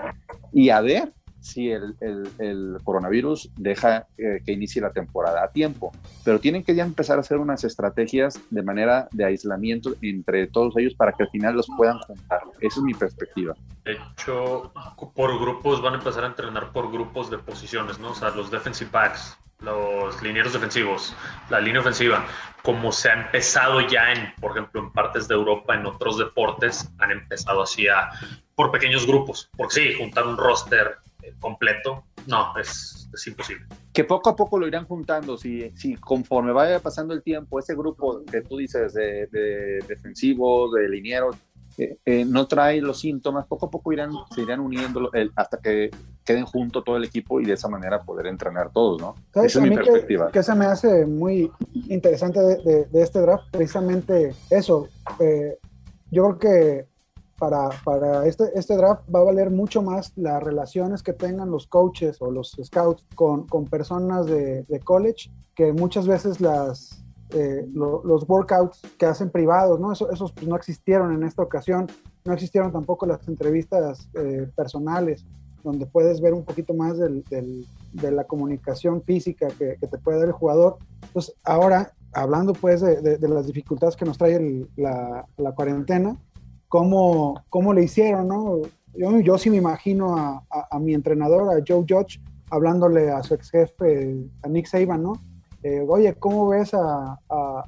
Y 0.51 0.70
a 0.70 0.82
ver 0.82 1.13
si 1.43 1.69
el, 1.69 1.95
el, 2.00 2.77
coronavirus 2.83 3.50
deja 3.57 4.07
eh, 4.17 4.41
que 4.45 4.53
inicie 4.53 4.81
la 4.81 4.91
temporada 4.91 5.43
a 5.43 5.51
tiempo. 5.51 5.91
Pero 6.23 6.39
tienen 6.39 6.63
que 6.63 6.73
ya 6.73 6.83
empezar 6.83 7.17
a 7.17 7.21
hacer 7.21 7.38
unas 7.38 7.63
estrategias 7.63 8.39
de 8.50 8.63
manera 8.63 9.07
de 9.11 9.25
aislamiento 9.25 9.94
entre 10.01 10.48
todos 10.48 10.75
ellos 10.77 10.96
para 10.96 11.11
que 11.11 11.24
al 11.24 11.29
final 11.29 11.55
los 11.55 11.68
puedan 11.77 12.00
juntar. 12.00 12.41
Esa 12.61 12.79
es 12.79 12.83
mi 12.83 12.94
perspectiva. 12.94 13.55
De 13.83 13.94
hecho, 13.94 14.72
por 15.13 15.39
grupos 15.39 15.81
van 15.81 15.96
a 15.96 15.98
empezar 15.98 16.24
a 16.24 16.27
entrenar 16.27 16.72
por 16.72 16.91
grupos 16.91 17.29
de 17.29 17.37
posiciones, 17.37 18.00
¿no? 18.00 18.11
O 18.11 18.15
sea, 18.15 18.29
los 18.29 18.50
defensive 18.50 18.89
backs, 18.91 19.37
los 19.59 20.22
linieros 20.22 20.53
defensivos, 20.53 21.13
la 21.50 21.59
línea 21.59 21.81
ofensiva, 21.81 22.25
como 22.61 22.91
se 22.94 23.09
ha 23.09 23.13
empezado 23.13 23.81
ya 23.81 24.13
en, 24.13 24.33
por 24.39 24.51
ejemplo, 24.51 24.81
en 24.81 24.91
partes 24.91 25.27
de 25.27 25.35
Europa, 25.35 25.75
en 25.75 25.85
otros 25.85 26.18
deportes, 26.18 26.89
han 27.00 27.11
empezado 27.11 27.63
así 27.63 27.87
a, 27.87 28.09
por 28.55 28.72
pequeños 28.72 29.05
grupos, 29.05 29.50
porque 29.57 29.75
sí, 29.75 29.94
juntar 29.98 30.25
un 30.27 30.37
roster 30.37 30.98
completo, 31.40 32.03
no, 32.27 32.57
es, 32.57 33.09
es, 33.14 33.27
imposible. 33.27 33.66
Que 33.92 34.03
poco 34.03 34.29
a 34.29 34.36
poco 34.36 34.57
lo 34.57 34.68
irán 34.68 34.86
juntando, 34.86 35.38
si, 35.38 35.72
si 35.75 35.96
conforme 35.96 36.51
vaya 36.51 36.79
pasando 36.79 37.14
el 37.14 37.22
tiempo, 37.22 37.59
ese 37.59 37.75
grupo 37.75 38.24
que 38.25 38.42
tú 38.42 38.57
dices 38.57 38.94
de, 38.94 39.27
de 39.27 39.79
defensivos, 39.88 40.74
de 40.74 40.90
linieros, 40.90 41.36
eh, 41.77 41.98
eh, 42.05 42.24
no 42.25 42.48
trae 42.48 42.81
los 42.81 43.00
síntomas, 43.00 43.48
poco 43.48 43.66
a 43.66 43.72
poco 43.72 43.92
irán, 43.92 44.12
se 44.33 44.42
irán 44.42 44.59
uniendo 44.59 45.09
hasta 45.36 45.57
que 45.57 45.90
queden 46.24 46.46
junto 46.46 46.83
todo 46.83 46.98
el 46.98 47.03
equipo 47.03 47.42
y 47.42 47.46
de 47.46 47.53
esa 47.53 47.68
manera 47.68 48.03
poder 48.03 48.27
entrenar 48.27 48.72
todos, 48.72 49.01
¿no? 49.01 49.16
Esa 49.33 49.59
es 49.59 49.62
mi 49.62 49.75
perspectiva. 49.75 50.31
Que, 50.31 50.44
se 50.44 50.53
me 50.53 50.66
hace 50.66 51.05
muy 51.05 51.51
interesante 51.90 52.40
de, 52.40 52.86
de, 52.86 53.01
este 53.01 53.20
draft, 53.20 53.46
precisamente 53.51 54.36
eso. 54.51 54.88
Eh, 55.20 55.57
yo 56.12 56.24
creo 56.24 56.40
que 56.40 56.93
para, 57.44 57.72
para 57.84 58.25
este, 58.25 58.46
este 58.56 58.77
draft 58.77 59.03
va 59.14 59.20
a 59.20 59.24
valer 59.24 59.51
mucho 59.51 59.82
más 59.82 60.14
las 60.16 60.42
relaciones 60.42 61.03
que 61.03 61.12
tengan 61.12 61.51
los 61.51 61.68
coaches 61.68 62.22
o 62.22 62.32
los 62.32 62.58
scouts 62.64 63.06
con, 63.16 63.48
con 63.48 63.66
personas 63.66 64.27
de, 64.27 64.64
de, 64.64 64.79
college 64.79 65.29
que 65.53 65.74
muchas 65.74 66.08
veces 66.08 66.40
las, 66.40 67.03
eh, 67.32 67.68
los 67.74 68.29
workouts 68.29 68.82
que 68.98 69.08
hacen 69.08 69.29
privados, 69.29 69.77
¿no? 69.77 69.92
Eso, 69.92 70.10
esos 70.10 70.32
pues, 70.32 70.48
no 70.48 70.56
existieron 70.56 71.14
en 71.14 71.24
esta 71.24 71.44
ocasión, 71.44 71.88
no 72.24 72.32
existieron 72.32 72.72
tampoco 72.72 73.06
las 73.06 73.27
entrevistas 73.27 74.08
eh, 74.14 74.50
personales 74.56 75.25
donde 75.66 75.86
puedes 75.86 76.22
ver 76.22 76.34
un 76.34 76.46
poquito 76.46 76.74
más 76.74 76.98
del, 76.98 77.25
del, 77.25 77.68
de 77.92 78.12
la 78.12 78.24
comunicación 78.24 79.03
física 79.03 79.50
que, 79.50 79.75
que, 79.82 79.88
te 79.88 79.98
puede 79.98 80.20
dar 80.20 80.27
el 80.27 80.34
jugador. 80.34 80.77
Entonces, 81.08 81.36
ahora, 81.44 81.92
hablando 82.14 82.53
pues 82.53 82.79
de, 82.79 83.01
de 83.01 83.27
las 83.27 83.48
dificultades 83.48 83.98
que 83.98 84.06
nos 84.06 84.18
trae 84.18 84.66
la, 84.77 85.25
la 85.36 85.51
cuarentena, 85.51 86.18
cómo, 86.74 87.46
cómo 87.50 87.72
le 87.72 87.83
hicieron, 87.83 88.27
¿no? 88.27 88.59
Yo, 88.96 89.20
yo 89.20 89.38
sí 89.38 89.51
me 89.51 89.57
imagino 89.57 90.18
a, 90.18 90.44
a, 90.72 90.79
mi 90.79 90.96
entrenador, 90.96 91.55
a 91.55 91.64
Joe 91.64 91.86
Judge, 91.88 92.20
hablándole 92.50 93.12
a 93.12 93.22
su 93.22 93.36
ex 93.36 93.51
jefe, 93.51 94.16
a 94.42 94.48
Nick 94.48 94.66
Saban, 94.66 95.03
¿no? 95.03 95.14
Eh, 95.62 95.86
oye, 95.88 96.16
¿cómo 96.16 96.48
ves 96.48 96.74
a, 96.74 97.20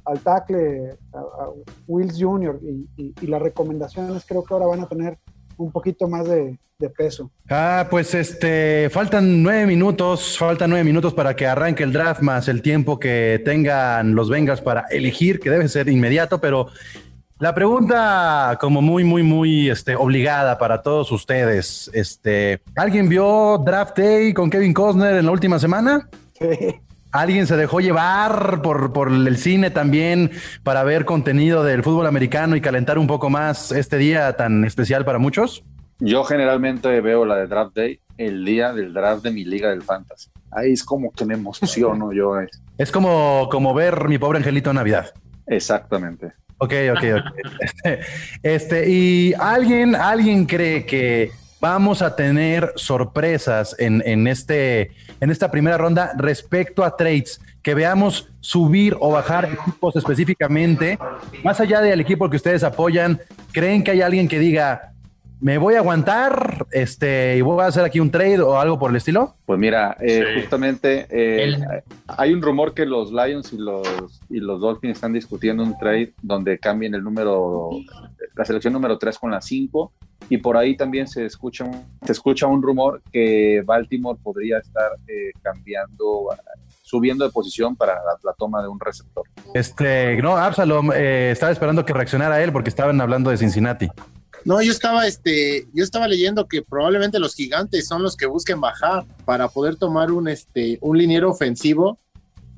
al 0.03 0.19
tackle, 0.23 0.97
a, 1.13 1.49
Wills 1.85 2.17
Jr. 2.19 2.59
Y, 2.63 3.13
y, 3.21 3.27
las 3.27 3.43
recomendaciones 3.43 4.25
creo 4.27 4.43
que 4.43 4.55
ahora 4.55 4.65
van 4.65 4.79
a 4.79 4.89
tener 4.89 5.19
un 5.55 5.71
poquito 5.71 6.07
más 6.07 6.27
de, 6.27 6.57
de, 6.79 6.89
peso. 6.89 7.29
Ah, 7.47 7.85
pues 7.91 8.15
este, 8.15 8.89
faltan 8.89 9.43
nueve 9.43 9.67
minutos, 9.67 10.35
faltan 10.35 10.71
nueve 10.71 10.83
minutos 10.83 11.13
para 11.13 11.35
que 11.35 11.45
arranque 11.45 11.83
el 11.83 11.93
draft 11.93 12.21
más 12.21 12.47
el 12.47 12.63
tiempo 12.63 12.99
que 12.99 13.39
tengan 13.45 14.15
los 14.15 14.31
Bengals 14.31 14.61
para 14.61 14.85
elegir, 14.89 15.39
que 15.39 15.51
debe 15.51 15.67
ser 15.67 15.89
inmediato, 15.89 16.41
pero 16.41 16.69
la 17.39 17.53
pregunta 17.53 18.57
como 18.61 18.81
muy, 18.81 19.03
muy, 19.03 19.23
muy 19.23 19.69
este, 19.69 19.95
obligada 19.95 20.57
para 20.57 20.81
todos 20.81 21.11
ustedes. 21.11 21.89
Este, 21.93 22.61
¿Alguien 22.75 23.09
vio 23.09 23.57
Draft 23.65 23.97
Day 23.97 24.33
con 24.33 24.49
Kevin 24.49 24.73
Costner 24.73 25.15
en 25.15 25.25
la 25.25 25.31
última 25.31 25.59
semana? 25.59 26.07
Sí. 26.39 26.75
¿Alguien 27.11 27.47
se 27.47 27.55
dejó 27.55 27.79
llevar 27.79 28.61
por, 28.61 28.91
por 28.91 29.09
el 29.09 29.37
cine 29.37 29.69
también 29.69 30.31
para 30.63 30.83
ver 30.83 31.05
contenido 31.05 31.63
del 31.63 31.81
fútbol 31.81 32.07
americano 32.07 32.55
y 32.57 32.61
calentar 32.61 32.97
un 32.97 33.07
poco 33.07 33.29
más 33.29 33.71
este 33.71 33.97
día 33.97 34.33
tan 34.33 34.65
especial 34.65 35.05
para 35.05 35.17
muchos? 35.17 35.63
Yo 35.99 36.25
generalmente 36.25 36.99
veo 36.99 37.23
la 37.25 37.37
de 37.37 37.47
Draft 37.47 37.75
Day 37.75 37.99
el 38.17 38.43
día 38.45 38.73
del 38.73 38.93
draft 38.93 39.23
de 39.23 39.31
mi 39.31 39.43
liga 39.43 39.69
del 39.69 39.81
Fantasy. 39.81 40.29
Ahí 40.51 40.73
es 40.73 40.83
como 40.83 41.11
que 41.11 41.25
me 41.25 41.33
emociono 41.33 42.11
yo. 42.13 42.33
Es 42.77 42.91
como, 42.91 43.47
como 43.49 43.73
ver 43.73 44.07
mi 44.07 44.17
pobre 44.17 44.37
angelito 44.37 44.69
en 44.69 44.75
Navidad. 44.77 45.11
Exactamente. 45.47 46.33
Ok, 46.57 46.73
ok, 46.91 47.03
ok. 47.17 47.89
Este, 48.43 48.89
y 48.89 49.33
alguien, 49.33 49.95
alguien 49.95 50.45
cree 50.45 50.85
que 50.85 51.31
vamos 51.59 52.01
a 52.01 52.15
tener 52.15 52.73
sorpresas 52.75 53.75
en, 53.79 54.03
en, 54.05 54.27
este, 54.27 54.91
en 55.19 55.31
esta 55.31 55.49
primera 55.51 55.77
ronda 55.77 56.13
respecto 56.17 56.83
a 56.83 56.95
trades, 56.95 57.41
que 57.61 57.73
veamos 57.73 58.29
subir 58.39 58.95
o 58.99 59.09
bajar 59.09 59.45
equipos 59.45 59.95
específicamente, 59.95 60.99
más 61.43 61.59
allá 61.59 61.81
del 61.81 61.99
equipo 61.99 62.29
que 62.29 62.37
ustedes 62.37 62.63
apoyan, 62.63 63.19
¿creen 63.51 63.83
que 63.83 63.91
hay 63.91 64.01
alguien 64.01 64.27
que 64.27 64.37
diga, 64.37 64.93
me 65.41 65.57
voy 65.57 65.75
a 65.75 65.79
aguantar 65.79 66.65
este, 66.71 67.37
y 67.37 67.41
voy 67.41 67.61
a 67.61 67.67
hacer 67.67 67.83
aquí 67.83 67.99
un 67.99 68.09
trade 68.09 68.41
o 68.41 68.59
algo 68.59 68.79
por 68.79 68.91
el 68.91 68.97
estilo? 68.97 69.35
Pues 69.45 69.59
mira, 69.59 69.97
eh, 69.99 70.39
justamente 70.39 71.07
eh, 71.09 71.55
hay 72.07 72.33
un 72.33 72.41
rumor 72.41 72.73
que 72.73 72.85
los 72.85 73.11
Lions 73.11 73.51
y 73.53 73.57
los, 73.57 74.21
y 74.29 74.39
los 74.39 74.61
Dolphins 74.61 74.95
están 74.95 75.13
discutiendo 75.13 75.63
un 75.63 75.77
trade 75.77 76.13
donde 76.21 76.57
cambien 76.57 76.95
el 76.95 77.03
número, 77.03 77.69
la 78.35 78.45
selección 78.45 78.73
número 78.73 78.97
3 78.97 79.19
con 79.19 79.31
la 79.31 79.41
5 79.41 79.91
y 80.29 80.37
por 80.37 80.57
ahí 80.57 80.75
también 80.75 81.07
se 81.07 81.25
escucha 81.25 81.65
un, 81.65 81.83
se 82.03 82.13
escucha 82.13 82.47
un 82.47 82.61
rumor 82.61 83.01
que 83.11 83.61
Baltimore 83.65 84.17
podría 84.21 84.59
estar 84.59 84.91
eh, 85.07 85.31
cambiando 85.41 86.29
subiendo 86.81 87.25
de 87.25 87.31
posición 87.31 87.75
para 87.75 87.95
la, 88.23 88.33
toma 88.33 88.61
de 88.61 88.67
un 88.67 88.79
receptor. 88.79 89.25
Este, 89.53 90.21
no, 90.21 90.37
Absalom, 90.37 90.91
estaba 90.93 91.51
esperando 91.51 91.83
que 91.83 91.93
reaccionara 91.93 92.41
él 92.43 92.51
porque 92.51 92.69
estaban 92.69 93.01
hablando 93.01 93.31
de 93.31 93.37
Cincinnati. 93.37 93.89
No, 94.45 94.61
yo 94.61 94.71
estaba, 94.71 95.07
este, 95.07 95.67
yo 95.73 95.83
estaba 95.83 96.07
leyendo 96.07 96.47
que 96.47 96.61
probablemente 96.61 97.17
los 97.17 97.33
gigantes 97.33 97.87
son 97.87 98.03
los 98.03 98.15
que 98.15 98.27
busquen 98.27 98.61
bajar 98.61 99.03
para 99.25 99.47
poder 99.49 99.75
tomar 99.75 100.11
un, 100.11 100.27
este, 100.27 100.77
un 100.81 100.99
liniero 100.99 101.31
ofensivo 101.31 101.97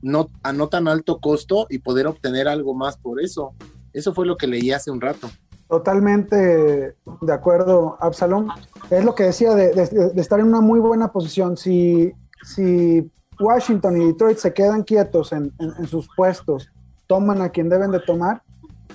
no, 0.02 0.30
a 0.44 0.52
no 0.52 0.68
tan 0.68 0.90
alto 0.90 1.20
costo 1.20 1.66
y 1.70 1.80
poder 1.80 2.08
obtener 2.08 2.50
algo 2.50 2.74
más 2.74 2.98
por 2.98 3.22
eso. 3.22 3.54
Eso 3.94 4.14
fue 4.14 4.26
lo 4.26 4.36
que 4.36 4.48
leí 4.48 4.72
hace 4.72 4.92
un 4.92 5.00
rato. 5.00 5.30
Totalmente 5.70 6.36
de 6.36 7.34
acuerdo, 7.34 7.98
Absalom. 8.02 8.50
Es 8.90 9.06
lo 9.06 9.16
que 9.16 9.24
decía 9.24 9.56
de, 9.56 9.72
estar 10.18 10.42
en 10.42 10.48
una 10.48 10.60
muy 10.60 10.82
buena 10.82 11.14
posición. 11.14 11.56
Si, 11.56 12.12
si 12.44 13.10
Washington 13.40 14.02
y 14.02 14.08
Detroit 14.08 14.38
se 14.40 14.54
quedan 14.54 14.84
quietos 14.84 15.32
en, 15.32 15.54
en 15.60 15.88
sus 15.88 16.10
puestos, 16.18 16.70
toman 17.08 17.42
a 17.42 17.50
quien 17.50 17.70
deben 17.70 17.92
de 17.92 18.02
tomar, 18.02 18.44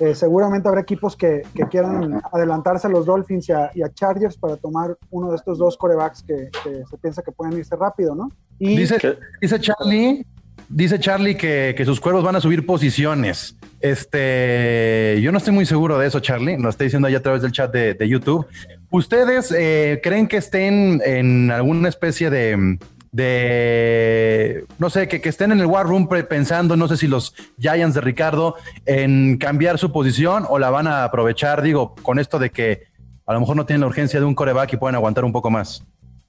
eh, 0.00 0.14
seguramente 0.14 0.68
habrá 0.68 0.80
equipos 0.80 1.16
que, 1.16 1.42
quieran 1.70 2.20
adelantarse 2.32 2.86
a 2.86 2.90
los 2.90 3.06
Dolphins 3.06 3.48
y 3.48 3.52
a, 3.52 3.92
Chargers 3.94 4.36
para 4.36 4.56
tomar 4.56 4.96
uno 5.10 5.30
de 5.30 5.36
estos 5.36 5.58
dos 5.58 5.76
corebacks 5.76 6.22
que, 6.22 6.50
se 6.88 6.98
piensa 6.98 7.22
que 7.22 7.32
pueden 7.32 7.56
irse 7.58 7.76
rápido, 7.76 8.14
¿no? 8.14 8.28
Y 8.58 8.76
dice, 8.76 9.18
dice 9.40 9.60
Charlie, 9.60 10.26
dice 10.68 10.98
Charlie 10.98 11.36
que, 11.36 11.82
sus 11.84 12.00
cuervos 12.00 12.24
van 12.24 12.36
a 12.36 12.40
subir 12.40 12.64
posiciones. 12.64 13.56
Este, 13.80 15.18
yo 15.20 15.32
no 15.32 15.38
estoy 15.38 15.52
muy 15.52 15.66
seguro 15.66 15.98
de 15.98 16.06
eso, 16.06 16.20
Charlie. 16.20 16.56
Lo 16.56 16.68
estoy 16.68 16.86
diciendo 16.86 17.08
allá 17.08 17.18
a 17.18 17.22
través 17.22 17.42
del 17.42 17.52
chat 17.52 17.72
de, 17.72 18.08
YouTube. 18.08 18.46
¿Ustedes 18.90 19.52
eh, 19.56 20.00
creen 20.02 20.28
que 20.28 20.36
estén 20.36 21.00
en 21.04 21.50
alguna 21.50 21.88
especie 21.88 22.30
de, 22.30 22.78
de, 23.12 24.64
no 24.78 24.88
sé, 24.88 25.06
que, 25.06 25.20
que, 25.20 25.28
estén 25.28 25.52
en 25.52 25.60
el 25.60 25.66
War 25.66 25.86
Room 25.86 26.08
pensando, 26.08 26.76
no 26.76 26.88
sé 26.88 26.96
si 26.96 27.06
los 27.06 27.34
Giants 27.58 27.94
de 27.94 28.00
Ricardo, 28.00 28.56
en 28.86 29.36
cambiar 29.36 29.78
su 29.78 29.92
posición 29.92 30.46
o 30.48 30.58
la 30.58 30.70
van 30.70 30.86
a 30.86 31.04
aprovechar, 31.04 31.60
digo, 31.60 31.94
con 32.02 32.18
esto 32.18 32.38
de 32.38 32.50
que 32.50 32.84
a 33.26 33.34
lo 33.34 33.40
mejor 33.40 33.56
no 33.56 33.66
tienen 33.66 33.82
la 33.82 33.86
urgencia 33.86 34.18
de 34.18 34.26
un 34.26 34.34
coreback 34.34 34.72
y 34.72 34.76
pueden 34.78 34.96
aguantar 34.96 35.24
un 35.24 35.32
poco 35.32 35.50
más. 35.50 35.84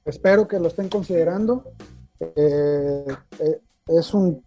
Espero 0.06 0.48
que 0.48 0.60
lo 0.60 0.68
estén 0.68 0.90
considerando. 0.90 1.64
Eh, 2.20 3.06
eh, 3.40 3.60
es 3.88 4.14
un 4.14 4.44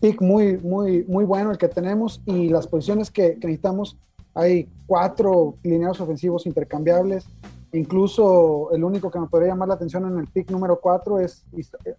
pick 0.00 0.20
muy, 0.20 0.58
muy, 0.58 1.04
muy 1.04 1.24
bueno 1.24 1.50
el 1.50 1.58
que 1.58 1.68
tenemos 1.68 2.20
y 2.26 2.48
las 2.48 2.66
posiciones 2.66 3.10
que, 3.10 3.38
que 3.38 3.46
necesitamos, 3.46 3.96
hay 4.34 4.68
cuatro 4.86 5.56
lineados 5.62 6.00
ofensivos 6.00 6.46
intercambiables 6.46 7.26
Incluso 7.72 8.70
el 8.72 8.82
único 8.82 9.10
que 9.10 9.20
me 9.20 9.28
podría 9.28 9.50
llamar 9.50 9.68
la 9.68 9.74
atención 9.74 10.04
en 10.10 10.18
el 10.18 10.26
pick 10.26 10.50
número 10.50 10.80
4 10.80 11.20
es 11.20 11.44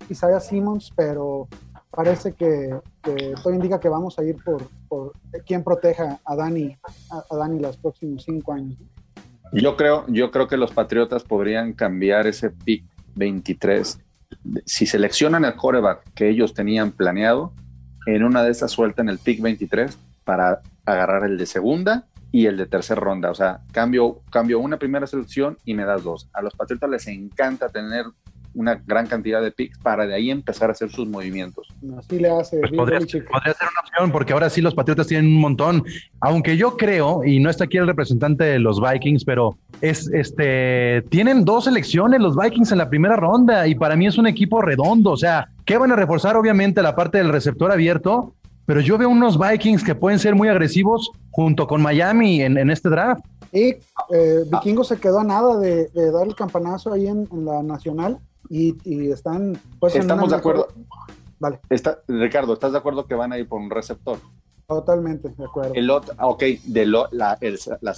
Isaiah 0.10 0.42
Simmons, 0.42 0.92
pero 0.96 1.48
parece 1.90 2.34
que, 2.34 2.76
todo 3.02 3.54
indica 3.54 3.80
que 3.80 3.88
vamos 3.88 4.20
a 4.20 4.24
ir 4.24 4.36
por, 4.44 5.14
quien 5.46 5.64
proteja 5.64 6.20
a 6.26 6.36
Dani, 6.36 6.78
a, 7.10 7.36
Dani 7.36 7.60
los 7.60 7.78
próximos 7.78 8.24
cinco 8.24 8.52
años. 8.52 8.78
Yo 9.54 9.78
creo, 9.78 10.06
yo 10.08 10.30
creo 10.32 10.48
que 10.48 10.58
los 10.58 10.72
Patriotas 10.72 11.24
podrían 11.24 11.74
cambiar 11.74 12.28
ese 12.28 12.50
pick 12.50 12.84
23. 13.16 14.00
Si 14.66 14.86
seleccionan 14.86 15.46
el 15.46 15.56
coreback 15.56 16.04
que 16.14 16.30
ellos 16.30 16.54
tenían 16.54 16.92
planeado, 16.92 17.54
en 18.08 18.24
una 18.24 18.44
de 18.44 18.52
esas 18.52 18.72
sueltan 18.72 19.08
el 19.08 19.20
pick 19.20 19.42
23 19.42 19.98
para 20.26 20.62
agarrar 20.86 21.24
el 21.24 21.38
de 21.38 21.46
segunda 21.46 22.08
y 22.32 22.46
el 22.46 22.58
de 22.58 22.66
tercera 22.66 23.00
ronda. 23.00 23.32
O 23.32 23.36
sea, 23.36 23.62
cambio, 23.72 24.22
cambio 24.30 24.60
una 24.60 24.78
primera 24.78 25.08
selección 25.08 25.58
y 25.66 25.74
me 25.74 25.86
das 25.86 26.04
dos. 26.04 26.30
A 26.34 26.42
los 26.42 26.54
Patriotas 26.56 26.90
les 26.90 27.08
encanta 27.08 27.70
tener 27.70 28.06
una 28.54 28.82
gran 28.86 29.08
cantidad 29.08 29.42
de 29.42 29.52
picks 29.52 29.78
para 29.80 30.06
de 30.06 30.14
ahí 30.14 30.30
empezar 30.30 30.70
a 30.70 30.74
hacer 30.74 30.90
sus 30.90 31.08
movimientos. 31.08 31.68
Así 31.98 32.20
le 32.20 32.30
hace. 32.30 32.60
Pues 32.60 32.72
podría, 32.72 33.00
ser 33.00 33.24
una 33.24 33.82
opción 33.82 34.12
porque 34.12 34.34
ahora 34.34 34.50
sí 34.50 34.62
los 34.62 34.76
Patriotas 34.76 35.08
tienen 35.08 35.28
un 35.28 35.40
montón. 35.40 35.84
Aunque 36.20 36.58
yo 36.58 36.76
creo, 36.78 37.24
y 37.24 37.40
no 37.40 37.50
está 37.50 37.66
aquí 37.66 37.78
el 37.78 37.88
representante 37.88 38.44
de 38.44 38.60
los 38.60 38.82
Vikings, 38.82 39.24
pero 39.24 39.58
es 39.82 40.10
este 40.14 41.04
tienen 41.10 41.46
dos 41.46 41.64
selecciones 41.66 42.20
los 42.20 42.36
Vikings 42.36 42.72
en 42.72 42.78
la 42.78 42.90
primera 42.90 43.16
ronda 43.16 43.68
y 43.68 43.76
para 43.76 43.96
mí 43.96 44.06
es 44.06 44.18
un 44.18 44.28
equipo 44.28 44.62
redondo. 44.62 45.12
O 45.12 45.18
sea, 45.18 45.50
¿qué 45.66 45.78
van 45.78 45.92
a 45.92 45.96
reforzar? 45.96 46.36
Obviamente 46.36 46.82
la 46.82 46.96
parte 46.96 47.18
del 47.20 47.30
receptor 47.30 47.72
abierto, 47.72 48.36
pero 48.66 48.82
yo 48.82 48.98
veo 48.98 49.10
unos 49.10 49.40
Vikings 49.40 49.84
que 49.84 49.96
pueden 49.96 50.20
ser 50.20 50.36
muy 50.36 50.48
agresivos 50.48 51.12
junto 51.32 51.68
con 51.68 51.82
Miami 51.82 52.42
en, 52.42 52.70
este 52.70 52.90
draft. 52.90 53.26
Y 53.52 53.76
eh, 54.14 54.44
Vikingo 54.50 54.84
se 54.84 54.98
quedó 54.98 55.20
a 55.20 55.24
nada 55.24 55.58
de, 55.58 55.90
dar 55.94 56.28
el 56.28 56.36
campanazo 56.36 56.94
ahí 56.94 57.08
en, 57.08 57.28
la 57.46 57.64
nacional 57.64 58.20
y, 58.50 58.76
están... 59.12 59.60
Pues, 59.80 59.96
Estamos 59.96 60.30
de 60.30 60.36
acuerdo. 60.36 60.68
Vale. 61.40 61.60
Está, 61.70 62.00
Ricardo, 62.08 62.54
¿estás 62.54 62.72
de 62.72 62.78
acuerdo 62.78 63.06
que 63.08 63.16
van 63.16 63.34
a 63.34 63.38
ir 63.38 63.48
por 63.48 63.60
un 63.60 63.70
receptor? 63.70 64.20
Totalmente, 64.68 65.30
de 65.30 65.44
acuerdo. 65.44 65.74
El 65.74 65.90
otro, 65.90 66.14
ah, 66.18 66.28
ok, 66.28 66.44
de 66.64 66.86
lo, 66.86 67.08
la, 67.12 67.38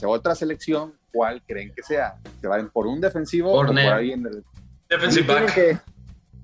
otra 0.07 0.33
selección, 0.33 0.93
¿cuál 1.11 1.43
creen 1.45 1.71
que 1.75 1.83
sea? 1.83 2.15
¿Se 2.41 2.47
van 2.47 2.69
por 2.71 2.87
un 2.87 3.01
defensivo 3.01 3.51
o 3.51 3.65
por 3.65 3.77
ahí 3.77 4.11
en 4.11 4.25
el... 4.25 4.43
Defensive 4.89 5.27
back 5.27 5.83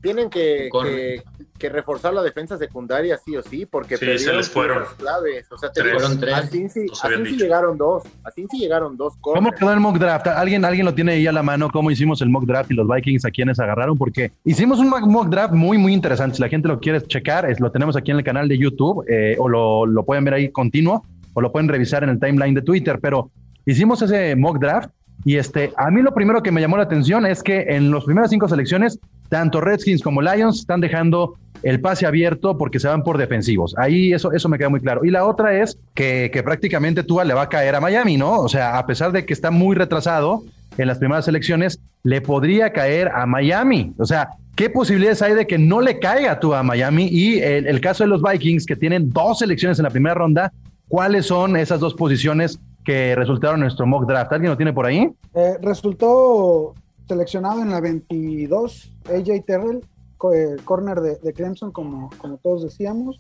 tienen 0.01 0.29
que, 0.29 0.69
que, 0.84 1.23
reforzar 1.67 2.13
la 2.13 2.22
defensa 2.22 2.58
secundaria 2.58 3.17
sí 3.17 3.36
o 3.36 3.43
sí, 3.43 3.65
porque 3.65 3.98
sí, 3.98 4.17
se 4.17 4.32
les 4.32 4.50
fueron 4.50 4.84
claves. 4.98 5.52
O 5.52 5.58
sea, 5.58 5.72
tres. 5.72 5.91
fueron 5.93 6.19
tres. 6.19 6.34
Así 6.36 6.69
sí, 6.69 6.86
así 7.04 7.36
llegaron 7.36 7.78
dos. 7.78 8.04
Así 8.24 8.45
sí 8.50 8.60
llegaron 8.60 8.95
dos. 8.95 9.15
¿Cómo 9.19 9.52
quedó 9.52 9.74
el 9.74 9.80
mock 9.80 9.98
draft? 9.98 10.28
¿Alguien, 10.28 10.63
alguien 10.63 10.86
lo 10.86 10.93
tiene 10.93 11.13
ahí 11.13 11.28
a 11.28 11.32
la 11.32 11.43
mano, 11.43 11.69
cómo 11.69 11.91
hicimos 11.91 12.22
el 12.22 12.30
mock 12.30 12.45
draft 12.45 12.72
y 12.72 12.76
los 12.76 12.88
Vikings 12.88 13.26
a 13.26 13.32
quienes 13.32 13.60
agarraron, 13.60 13.98
porque 13.98 14.32
hicimos 14.45 14.80
un 14.80 14.89
mock 14.89 15.28
draft 15.28 15.54
muy, 15.54 15.78
muy 15.78 15.93
interesante. 15.93 16.38
Si 16.38 16.41
la 16.41 16.48
gente 16.48 16.67
lo 16.67 16.80
quiere 16.80 17.02
checar, 17.02 17.50
es, 17.50 17.60
lo 17.60 17.72
tenemos 17.72 17.98
aquí 17.98 18.12
en 18.12 18.17
el 18.17 18.24
canal 18.24 18.48
de 18.48 18.58
YouTube, 18.58 19.04
eh, 19.10 19.36
o 19.39 19.50
lo, 19.50 19.86
lo 19.86 20.04
pueden 20.04 20.24
ver 20.24 20.36
ahí 20.36 20.50
continuo, 20.50 21.04
o 21.34 21.41
lo 21.41 21.52
pueden 21.52 21.67
revisar 21.67 22.04
en 22.04 22.12
el 22.12 22.19
timeline 22.19 22.54
de 22.54 22.62
Twitter, 22.62 23.00
pero 23.02 23.32
hicimos 23.65 24.02
ese 24.02 24.36
mock 24.36 24.60
draft 24.60 24.89
y 25.26 25.36
este, 25.36 25.74
a 25.78 25.91
mí 25.91 26.02
lo 26.02 26.13
primero 26.13 26.41
que 26.41 26.52
me 26.52 26.62
llamó 26.62 26.78
la 26.78 26.84
atención 26.84 27.26
es 27.26 27.43
que 27.43 27.65
en 27.69 27.91
las 27.91 28.06
primeras 28.06 28.30
cinco 28.30 28.48
selecciones, 28.48 29.00
tanto 29.28 29.60
Redskins 29.60 30.02
como 30.02 30.22
Lions 30.22 30.60
están 30.60 30.82
dejando 30.82 31.38
el 31.63 31.82
pase 31.82 32.06
abierto 32.06 32.58
porque 32.58 32.80
se 32.80 32.88
van 32.88 33.04
por 33.04 33.17
defensivos. 33.17 33.76
Ahí 33.78 34.13
eso, 34.13 34.32
eso 34.32 34.50
me 34.50 34.58
queda 34.58 34.69
muy 34.69 34.80
claro. 34.80 35.04
Y 35.04 35.12
la 35.12 35.26
otra 35.26 35.62
es 35.62 35.78
que, 35.93 36.32
prácticamente 36.43 37.04
Tua 37.04 37.24
le 37.24 37.34
va 37.34 37.43
a 37.43 37.50
caer 37.50 37.76
a 37.76 37.82
Miami, 37.82 38.17
¿no? 38.17 38.39
O 38.39 38.50
sea, 38.50 38.78
a 38.78 38.86
pesar 38.86 39.12
de 39.12 39.26
que 39.26 39.34
está 39.34 39.52
muy 39.52 39.76
retrasado 39.76 40.43
en 40.78 40.88
las 40.88 40.98
primeras 40.98 41.26
selecciones, 41.26 41.80
le 42.04 42.22
podría 42.22 42.72
caer 42.72 43.10
a 43.10 43.26
Miami. 43.26 43.93
O 43.98 44.06
sea, 44.06 44.30
¿qué 44.56 44.69
posibilidades 44.69 45.22
hay 45.22 45.34
de 45.34 45.48
que 45.48 45.58
no 45.58 45.82
le 45.82 46.00
caiga 46.00 46.39
Tua 46.39 46.60
a 46.60 46.63
Miami? 46.63 47.08
Y 47.12 47.39
el, 47.39 47.82
caso 47.82 48.04
de 48.04 48.10
los 48.10 48.22
Vikings, 48.22 48.65
que 48.65 48.76
tienen 48.76 49.10
dos 49.12 49.39
selecciones 49.39 49.80
en 49.80 49.84
la 49.84 49.89
primera 49.89 50.15
ronda, 50.15 50.54
¿cuáles 50.88 51.26
son 51.26 51.58
esas 51.58 51.80
dos 51.80 51.93
posiciones 51.93 52.60
que 52.89 53.13
resultaron 53.15 53.58
en 53.58 53.62
nuestro 53.65 53.86
mock 53.86 54.08
draft. 54.08 54.32
¿Alguien 54.32 54.50
lo 54.50 54.58
tiene 54.58 54.74
por 54.74 54.86
ahí? 54.88 55.12
Eh, 55.36 55.58
resultó 55.62 56.74
seleccionado 57.08 57.62
en 57.62 57.69
la 57.69 57.82
22 57.82 58.91
AJ 59.06 59.45
Terrell, 59.45 59.82
corner 60.19 60.99
de, 61.01 61.34
Clemson, 61.34 61.71
como, 61.71 62.10
como 62.17 62.38
todos 62.38 62.63
decíamos. 62.63 63.19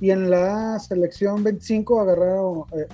Y 0.00 0.10
en 0.10 0.30
la 0.30 0.78
selección 0.78 1.44
25 1.44 2.00
agarraron, 2.00 2.64
eh, 2.72 2.86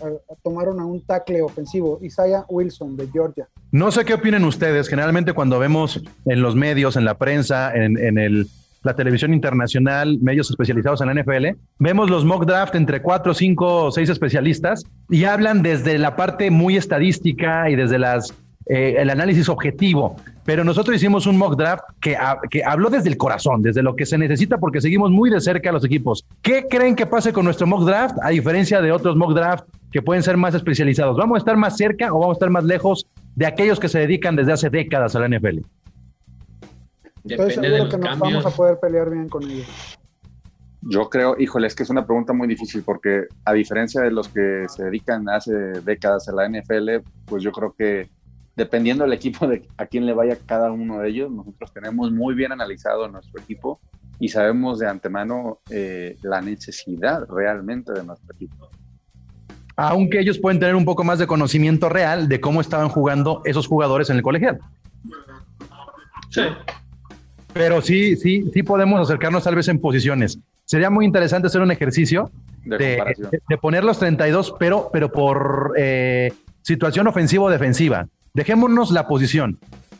tomaron 0.42 0.80
a 0.80 0.84
un 0.84 1.00
tackle 1.02 1.42
ofensivo, 1.42 1.98
Isaiah 2.02 2.44
Wilson 2.48 2.96
de 2.96 3.08
Georgia. 3.08 3.48
No 3.70 3.90
sé 3.92 4.04
qué 4.04 4.14
opinen 4.14 4.44
ustedes. 4.44 4.88
Generalmente 4.88 5.32
cuando 5.32 5.58
vemos 5.58 6.02
en 6.24 6.42
los 6.42 6.56
medios, 6.56 6.96
en 6.96 7.04
la 7.04 7.16
prensa, 7.16 7.72
en, 7.74 7.96
en 7.98 8.18
el 8.18 8.48
la 8.82 8.96
televisión 8.96 9.34
internacional, 9.34 10.18
medios 10.20 10.50
especializados 10.50 11.00
en 11.00 11.08
la 11.08 11.22
NFL, 11.22 11.58
vemos 11.78 12.08
los 12.08 12.24
mock 12.24 12.46
draft 12.46 12.74
entre 12.74 13.02
cuatro, 13.02 13.34
cinco, 13.34 13.90
seis 13.90 14.08
especialistas 14.08 14.84
y 15.08 15.24
hablan 15.24 15.62
desde 15.62 15.98
la 15.98 16.16
parte 16.16 16.50
muy 16.50 16.76
estadística 16.76 17.68
y 17.68 17.76
desde 17.76 17.98
las 17.98 18.34
eh, 18.66 18.96
el 18.98 19.10
análisis 19.10 19.48
objetivo. 19.48 20.16
Pero 20.44 20.64
nosotros 20.64 20.96
hicimos 20.96 21.26
un 21.26 21.36
mock 21.36 21.56
draft 21.56 21.84
que, 22.00 22.16
que 22.50 22.64
habló 22.64 22.90
desde 22.90 23.08
el 23.08 23.16
corazón, 23.16 23.62
desde 23.62 23.82
lo 23.82 23.94
que 23.94 24.06
se 24.06 24.18
necesita, 24.18 24.58
porque 24.58 24.80
seguimos 24.80 25.10
muy 25.10 25.30
de 25.30 25.40
cerca 25.40 25.70
a 25.70 25.72
los 25.72 25.84
equipos. 25.84 26.26
¿Qué 26.42 26.66
creen 26.68 26.96
que 26.96 27.06
pase 27.06 27.32
con 27.32 27.44
nuestro 27.44 27.66
mock 27.66 27.84
draft, 27.84 28.16
a 28.22 28.30
diferencia 28.30 28.80
de 28.80 28.92
otros 28.92 29.16
mock 29.16 29.34
draft 29.34 29.64
que 29.92 30.02
pueden 30.02 30.22
ser 30.22 30.36
más 30.36 30.54
especializados? 30.54 31.16
¿Vamos 31.16 31.36
a 31.36 31.38
estar 31.38 31.56
más 31.56 31.76
cerca 31.76 32.12
o 32.12 32.18
vamos 32.18 32.34
a 32.34 32.38
estar 32.38 32.50
más 32.50 32.64
lejos 32.64 33.06
de 33.34 33.46
aquellos 33.46 33.78
que 33.78 33.88
se 33.88 33.98
dedican 33.98 34.36
desde 34.36 34.52
hace 34.52 34.70
décadas 34.70 35.14
a 35.14 35.20
la 35.20 35.28
NFL? 35.28 35.58
Estoy 37.24 37.50
seguro 37.50 37.88
que 37.88 37.98
nos 37.98 38.18
vamos 38.18 38.46
a 38.46 38.50
poder 38.50 38.78
pelear 38.80 39.10
bien 39.10 39.28
con 39.28 39.44
ellos. 39.44 39.98
Yo 40.82 41.10
creo, 41.10 41.36
híjole, 41.38 41.66
es 41.66 41.74
que 41.74 41.82
es 41.82 41.90
una 41.90 42.06
pregunta 42.06 42.32
muy 42.32 42.48
difícil 42.48 42.82
porque 42.82 43.26
a 43.44 43.52
diferencia 43.52 44.00
de 44.00 44.10
los 44.10 44.28
que 44.28 44.64
se 44.68 44.84
dedican 44.84 45.28
hace 45.28 45.52
décadas 45.52 46.28
a 46.28 46.32
la 46.32 46.48
NFL, 46.48 47.06
pues 47.26 47.42
yo 47.42 47.52
creo 47.52 47.74
que 47.76 48.08
dependiendo 48.60 49.04
del 49.04 49.14
equipo 49.14 49.46
de 49.46 49.66
a 49.78 49.86
quién 49.86 50.04
le 50.04 50.12
vaya 50.12 50.36
cada 50.44 50.70
uno 50.70 51.00
de 51.00 51.08
ellos, 51.08 51.30
nosotros 51.30 51.72
tenemos 51.72 52.12
muy 52.12 52.34
bien 52.34 52.52
analizado 52.52 53.08
nuestro 53.08 53.40
equipo 53.40 53.80
y 54.18 54.28
sabemos 54.28 54.78
de 54.78 54.86
antemano 54.86 55.60
eh, 55.70 56.16
la 56.22 56.42
necesidad 56.42 57.26
realmente 57.28 57.92
de 57.92 58.04
nuestro 58.04 58.34
equipo. 58.34 58.68
Aunque 59.76 60.20
ellos 60.20 60.38
pueden 60.38 60.60
tener 60.60 60.74
un 60.74 60.84
poco 60.84 61.04
más 61.04 61.18
de 61.18 61.26
conocimiento 61.26 61.88
real 61.88 62.28
de 62.28 62.38
cómo 62.38 62.60
estaban 62.60 62.90
jugando 62.90 63.40
esos 63.46 63.66
jugadores 63.66 64.10
en 64.10 64.16
el 64.16 64.22
colegial. 64.22 64.58
Sí. 66.28 66.42
Pero 67.54 67.80
sí, 67.80 68.14
sí, 68.16 68.44
sí 68.52 68.62
podemos 68.62 69.00
acercarnos 69.00 69.42
tal 69.42 69.54
vez 69.54 69.68
en 69.68 69.80
posiciones 69.80 70.38
sería 70.70 70.88
muy 70.88 71.04
interesante 71.04 71.48
hacer 71.48 71.62
un 71.62 71.72
ejercicio 71.72 72.30
de, 72.64 73.02
poner 73.60 73.82
los 73.82 73.98
32, 73.98 74.54
pero, 74.56 74.88
pero 74.92 75.10
por 75.10 75.72
eh, 75.76 76.32
situación 76.62 77.08
ofensiva 77.08 77.42
o 77.46 77.50
defensiva. 77.50 78.06
Dejémonos 78.34 78.90
la 78.90 79.08
posición, 79.08 79.58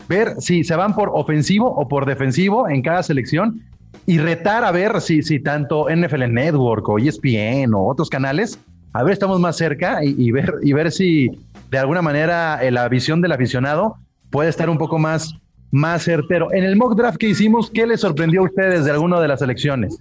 ver 0.08 0.34
si 0.38 0.64
se 0.64 0.76
van 0.76 0.94
por 0.94 1.10
ofensivo 1.12 1.68
o 1.68 1.88
por 1.88 2.06
defensivo 2.06 2.68
en 2.68 2.82
cada 2.82 3.02
selección 3.02 3.62
y 4.06 4.18
retar 4.18 4.64
a 4.64 4.70
ver 4.70 5.00
si, 5.00 5.22
si 5.22 5.40
tanto 5.40 5.86
NFL 5.88 6.32
Network 6.32 6.88
o 6.88 6.98
ESPN 6.98 7.74
o 7.74 7.86
otros 7.86 8.08
canales, 8.08 8.58
a 8.92 9.04
ver, 9.04 9.12
estamos 9.12 9.38
más 9.38 9.56
cerca 9.56 10.02
y, 10.02 10.30
ver, 10.32 10.54
y 10.62 10.72
ver 10.72 10.90
si 10.90 11.30
de 11.70 11.78
alguna 11.78 12.02
manera 12.02 12.58
eh, 12.62 12.70
la 12.70 12.88
visión 12.88 13.20
del 13.20 13.32
aficionado 13.32 13.96
puede 14.30 14.48
estar 14.48 14.68
un 14.68 14.78
poco 14.78 14.98
más, 14.98 15.34
más 15.70 16.02
certero. 16.02 16.52
En 16.52 16.64
el 16.64 16.76
mock 16.76 16.96
draft 16.96 17.18
que 17.18 17.28
hicimos, 17.28 17.70
¿qué 17.70 17.86
les 17.86 18.00
sorprendió 18.00 18.40
a 18.40 18.44
ustedes 18.44 18.84
de 18.84 18.90
alguna 18.90 19.20
de 19.20 19.28
las 19.28 19.38
selecciones? 19.38 19.96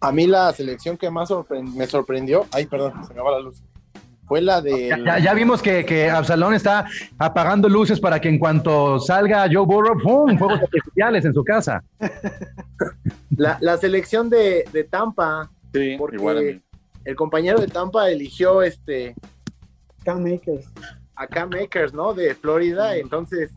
A 0.00 0.12
mí 0.12 0.28
la 0.28 0.52
selección 0.52 0.96
que 0.96 1.10
más 1.10 1.30
me 1.74 1.86
sorprendió, 1.88 2.46
ay, 2.52 2.66
perdón, 2.66 2.92
se 3.06 3.12
me 3.14 3.20
va 3.20 3.32
la 3.32 3.40
luz, 3.40 3.60
fue 4.28 4.40
la 4.42 4.60
de... 4.60 4.88
Ya, 5.22 5.34
vimos 5.34 5.62
que, 5.62 5.84
que, 5.84 6.10
Absalón 6.10 6.54
está 6.54 6.86
apagando 7.18 7.68
luces 7.68 7.98
para 7.98 8.20
que 8.20 8.28
en 8.28 8.38
cuanto 8.38 9.00
salga 9.00 9.48
Joe 9.50 9.64
Burrow, 9.64 9.98
¡pum! 10.00 10.38
Fuegos 10.38 10.60
artificiales 10.60 11.24
en 11.24 11.34
su 11.34 11.42
casa. 11.42 11.82
La, 13.36 13.76
selección 13.78 14.28
de, 14.28 14.86
Tampa, 14.90 15.50
sí, 15.72 15.96
porque 15.98 16.60
el 17.04 17.16
compañero 17.16 17.60
de 17.60 17.68
Tampa 17.68 18.10
eligió 18.10 18.62
este... 18.62 19.14
Cam 20.04 20.22
Makers. 20.22 20.66
A 21.14 21.26
Cam 21.26 21.50
Makers, 21.50 21.92
¿no? 21.92 22.14
De 22.14 22.34
Florida, 22.34 22.96
entonces 22.96 23.50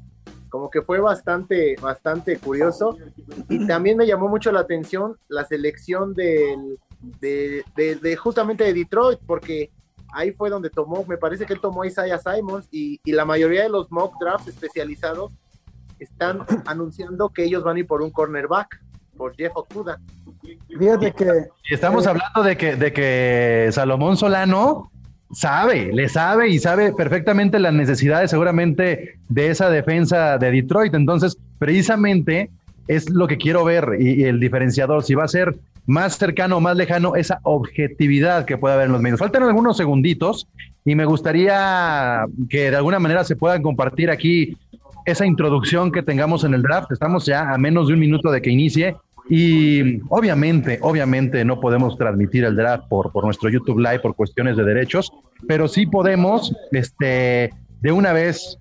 como 0.51 0.69
que 0.69 0.81
fue 0.81 0.99
bastante, 0.99 1.75
bastante 1.81 2.37
curioso. 2.37 2.97
Y 3.49 3.65
también 3.65 3.97
me 3.97 4.05
llamó 4.05 4.27
mucho 4.27 4.51
la 4.51 4.59
atención 4.59 5.17
la 5.29 5.45
selección 5.45 6.13
del, 6.13 6.77
de, 6.99 7.63
de, 7.75 8.15
justamente 8.17 8.65
de 8.65 8.73
Detroit, 8.73 9.19
porque 9.25 9.71
ahí 10.13 10.31
fue 10.31 10.49
donde 10.49 10.69
tomó, 10.69 11.05
me 11.07 11.17
parece 11.17 11.45
que 11.45 11.53
él 11.53 11.61
tomó 11.61 11.83
a 11.83 11.87
Isaiah 11.87 12.19
Simons 12.19 12.67
y, 12.71 12.99
y 13.03 13.11
la 13.11 13.25
mayoría 13.25 13.63
de 13.63 13.69
los 13.69 13.91
mock 13.91 14.15
drafts 14.19 14.47
especializados 14.47 15.31
están 15.99 16.39
anunciando 16.65 17.29
que 17.29 17.43
ellos 17.43 17.63
van 17.63 17.77
a 17.77 17.79
ir 17.79 17.87
por 17.87 18.01
un 18.01 18.11
cornerback, 18.11 18.81
por 19.15 19.35
Jeff 19.35 19.51
Okuda. 19.55 19.99
Fíjate 20.67 21.11
que... 21.11 21.27
estamos 21.69 22.07
hablando 22.07 22.43
de 22.43 22.57
que, 22.57 22.75
de 22.75 22.91
que 22.91 23.69
Salomón 23.71 24.17
Solano 24.17 24.91
sabe, 25.31 25.91
le 25.93 26.09
sabe 26.09 26.49
y 26.49 26.59
sabe 26.59 26.93
perfectamente 26.93 27.59
las 27.59 27.73
necesidades 27.73 28.31
seguramente 28.31 29.19
de 29.29 29.49
esa 29.49 29.69
defensa 29.69 30.37
de 30.37 30.51
Detroit. 30.51 30.93
Entonces, 30.93 31.37
precisamente 31.59 32.49
es 32.87 33.09
lo 33.09 33.27
que 33.27 33.37
quiero 33.37 33.63
ver 33.63 33.97
y, 33.99 34.23
el 34.23 34.39
diferenciador, 34.39 35.03
si 35.03 35.13
va 35.15 35.25
a 35.25 35.29
ser 35.29 35.57
más 35.85 36.17
cercano 36.17 36.57
o 36.57 36.61
más 36.61 36.75
lejano, 36.75 37.15
esa 37.15 37.39
objetividad 37.43 38.45
que 38.45 38.57
puede 38.57 38.75
haber 38.75 38.87
en 38.87 38.93
los 38.93 39.01
medios. 39.01 39.19
Faltan 39.19 39.43
algunos 39.43 39.77
segunditos 39.77 40.47
y 40.85 40.95
me 40.95 41.05
gustaría 41.05 42.25
que 42.49 42.71
de 42.71 42.75
alguna 42.75 42.99
manera 42.99 43.23
se 43.23 43.35
puedan 43.35 43.61
compartir 43.61 44.09
aquí 44.09 44.57
esa 45.05 45.25
introducción 45.25 45.91
que 45.91 46.03
tengamos 46.03 46.43
en 46.43 46.53
el 46.53 46.61
draft. 46.61 46.91
Estamos 46.91 47.25
ya 47.25 47.51
a 47.51 47.57
menos 47.57 47.87
de 47.87 47.93
un 47.93 47.99
minuto 47.99 48.31
de 48.31 48.41
que 48.41 48.51
inicie 48.51 48.95
y 49.29 50.01
obviamente, 50.09 50.79
obviamente 50.81 51.45
no 51.45 51.59
podemos 51.59 51.97
transmitir 51.97 52.43
el 52.43 52.55
draft 52.55 52.87
por, 52.87 53.11
por 53.11 53.25
nuestro 53.25 53.49
YouTube 53.49 53.79
Live 53.79 53.99
por 53.99 54.15
cuestiones 54.15 54.57
de 54.57 54.63
derechos, 54.63 55.11
pero 55.47 55.67
sí 55.67 55.85
podemos, 55.85 56.55
este, 56.71 57.53
de 57.81 57.91
una 57.91 58.13
vez 58.13 58.57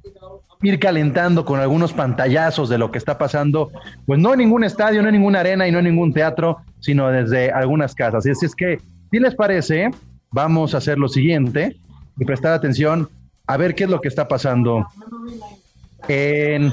ir 0.62 0.78
calentando 0.78 1.44
con 1.44 1.60
algunos 1.60 1.92
pantallazos 1.92 2.68
de 2.68 2.78
lo 2.78 2.90
que 2.90 2.98
está 2.98 3.16
pasando, 3.16 3.70
pues 4.06 4.20
no 4.20 4.32
en 4.32 4.40
ningún 4.40 4.64
estadio, 4.64 5.02
no 5.02 5.08
en 5.08 5.14
ninguna 5.14 5.40
arena 5.40 5.66
y 5.66 5.72
no 5.72 5.78
en 5.78 5.86
ningún 5.86 6.12
teatro, 6.12 6.58
sino 6.80 7.08
desde 7.08 7.50
algunas 7.50 7.94
casas. 7.94 8.26
Y 8.26 8.30
así 8.30 8.46
es 8.46 8.54
que, 8.54 8.78
si 9.10 9.18
les 9.18 9.34
parece, 9.34 9.90
vamos 10.30 10.74
a 10.74 10.78
hacer 10.78 10.98
lo 10.98 11.08
siguiente 11.08 11.76
y 12.18 12.24
prestar 12.24 12.52
atención 12.52 13.08
a 13.46 13.56
ver 13.56 13.74
qué 13.74 13.84
es 13.84 13.90
lo 13.90 14.00
que 14.00 14.08
está 14.08 14.28
pasando 14.28 14.86
en 16.08 16.72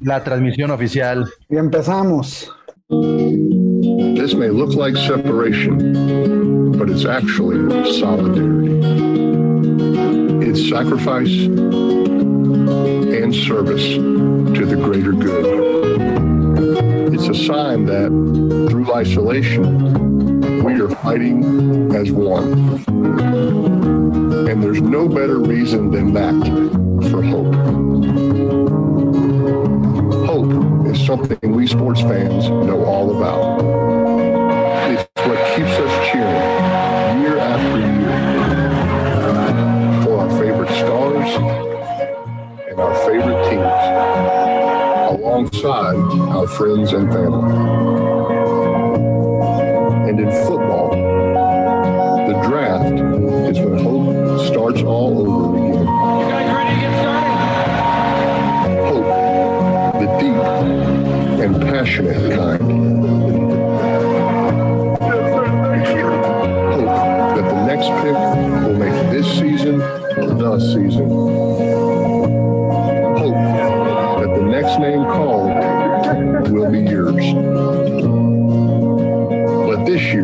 la 0.00 0.24
transmisión 0.24 0.70
oficial. 0.70 1.28
Y 1.48 1.56
empezamos. 1.56 2.50
This 2.88 4.34
may 4.34 4.48
look 4.48 4.74
like 4.74 4.96
separation, 4.96 6.72
but 6.76 6.88
it's 6.88 7.04
actually 7.04 7.58
solidarity. 7.98 8.78
It's 10.48 10.68
sacrifice 10.68 11.48
and 12.68 13.34
service 13.34 13.94
to 13.94 14.66
the 14.66 14.76
greater 14.76 15.12
good. 15.12 17.14
It's 17.14 17.28
a 17.28 17.34
sign 17.34 17.86
that 17.86 18.08
through 18.70 18.92
isolation, 18.94 20.62
we 20.62 20.80
are 20.80 20.88
fighting 20.88 21.94
as 21.94 22.12
one. 22.12 22.84
And 24.48 24.62
there's 24.62 24.80
no 24.80 25.08
better 25.08 25.38
reason 25.38 25.90
than 25.90 26.12
that 26.14 26.34
for 27.10 27.22
hope. 27.22 27.54
Hope 30.26 30.86
is 30.86 31.06
something 31.06 31.52
we 31.52 31.66
sports 31.66 32.00
fans 32.02 32.48
know 32.48 32.84
all 32.84 33.16
about. 33.16 33.60
It's 34.90 35.08
what 35.26 35.56
keeps 35.56 35.70
us 35.70 36.10
cheering 36.10 36.37
alongside 45.38 45.94
our 46.34 46.48
friends 46.48 46.92
and 46.92 47.12
family. 47.12 47.52
And 50.08 50.18
in 50.18 50.30
football, 50.46 50.90
the 52.26 52.48
draft 52.48 52.94
is 53.48 53.60
when 53.60 53.78
hope 53.78 54.40
starts 54.46 54.82
all 54.82 55.20
over 55.20 55.58
again. 55.58 55.86
Hope, 58.88 59.08
the 60.00 60.06
deep 60.18 60.42
and 61.44 61.62
passionate 61.62 62.36
kind. 62.36 62.62
Hope 66.72 66.88
that 67.36 67.46
the 67.48 67.58
next 67.64 67.88
pick 68.02 68.16
will 68.64 68.74
make 68.74 69.10
this 69.12 69.26
season 69.38 69.78
the 70.38 70.58
season. 70.60 71.27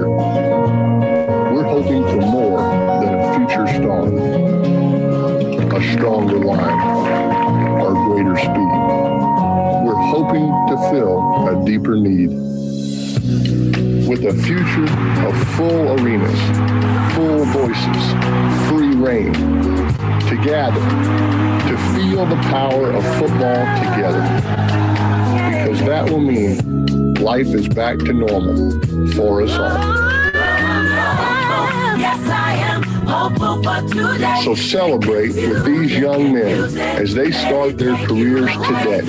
We're 0.09 1.65
hoping 1.65 2.03
for 2.05 2.21
more 2.27 2.61
than 3.01 3.15
a 3.15 3.35
future 3.37 3.67
star, 3.67 4.07
a 5.77 5.93
stronger 5.93 6.39
line, 6.39 7.81
or 7.81 7.93
greater 8.09 8.37
speed 8.37 8.55
We're 9.85 9.95
hoping 9.95 10.47
to 10.69 10.77
fill 10.91 11.49
a 11.49 11.65
deeper 11.65 11.97
need. 11.97 12.31
With 14.09 14.25
a 14.27 14.35
future 14.43 14.85
of 15.27 15.49
full 15.57 15.99
arenas, 15.99 16.41
full 17.15 17.45
voices, 17.47 18.13
free 18.69 18.95
reign, 18.95 19.33
to 19.33 20.37
gather, 20.45 20.81
to 21.69 21.77
feel 21.95 22.27
the 22.27 22.37
power 22.51 22.91
of 22.93 23.03
football 23.19 23.65
together. 23.83 24.23
Because 25.51 25.81
that 25.81 26.11
will 26.11 26.21
mean 26.21 27.04
life 27.25 27.47
is 27.55 27.67
back 27.69 27.97
to 27.99 28.13
normal 28.13 28.71
for 29.13 29.41
us 29.41 29.53
all. 29.53 29.79
Yes, 31.99 32.21
I 32.29 32.55
am. 32.57 32.85
So 34.45 34.55
celebrate 34.55 35.35
with 35.35 35.65
these 35.65 35.97
young 35.97 36.35
men 36.35 36.77
as 36.79 37.15
they 37.15 37.31
start 37.31 37.79
their 37.79 37.97
careers 38.07 38.53
today. 38.53 39.01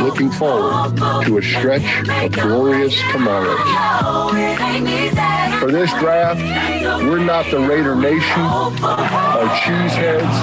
Looking 0.00 0.30
forward 0.30 0.96
to 1.26 1.38
a 1.38 1.42
stretch 1.42 2.08
of 2.08 2.30
glorious 2.30 2.96
tomorrows. 3.10 3.58
For 5.58 5.72
this 5.72 5.90
draft, 5.94 6.40
we're 7.02 7.18
not 7.18 7.50
the 7.50 7.58
Raider 7.58 7.96
Nation 7.96 8.42
or 8.42 9.48
cheeseheads. 9.58 10.36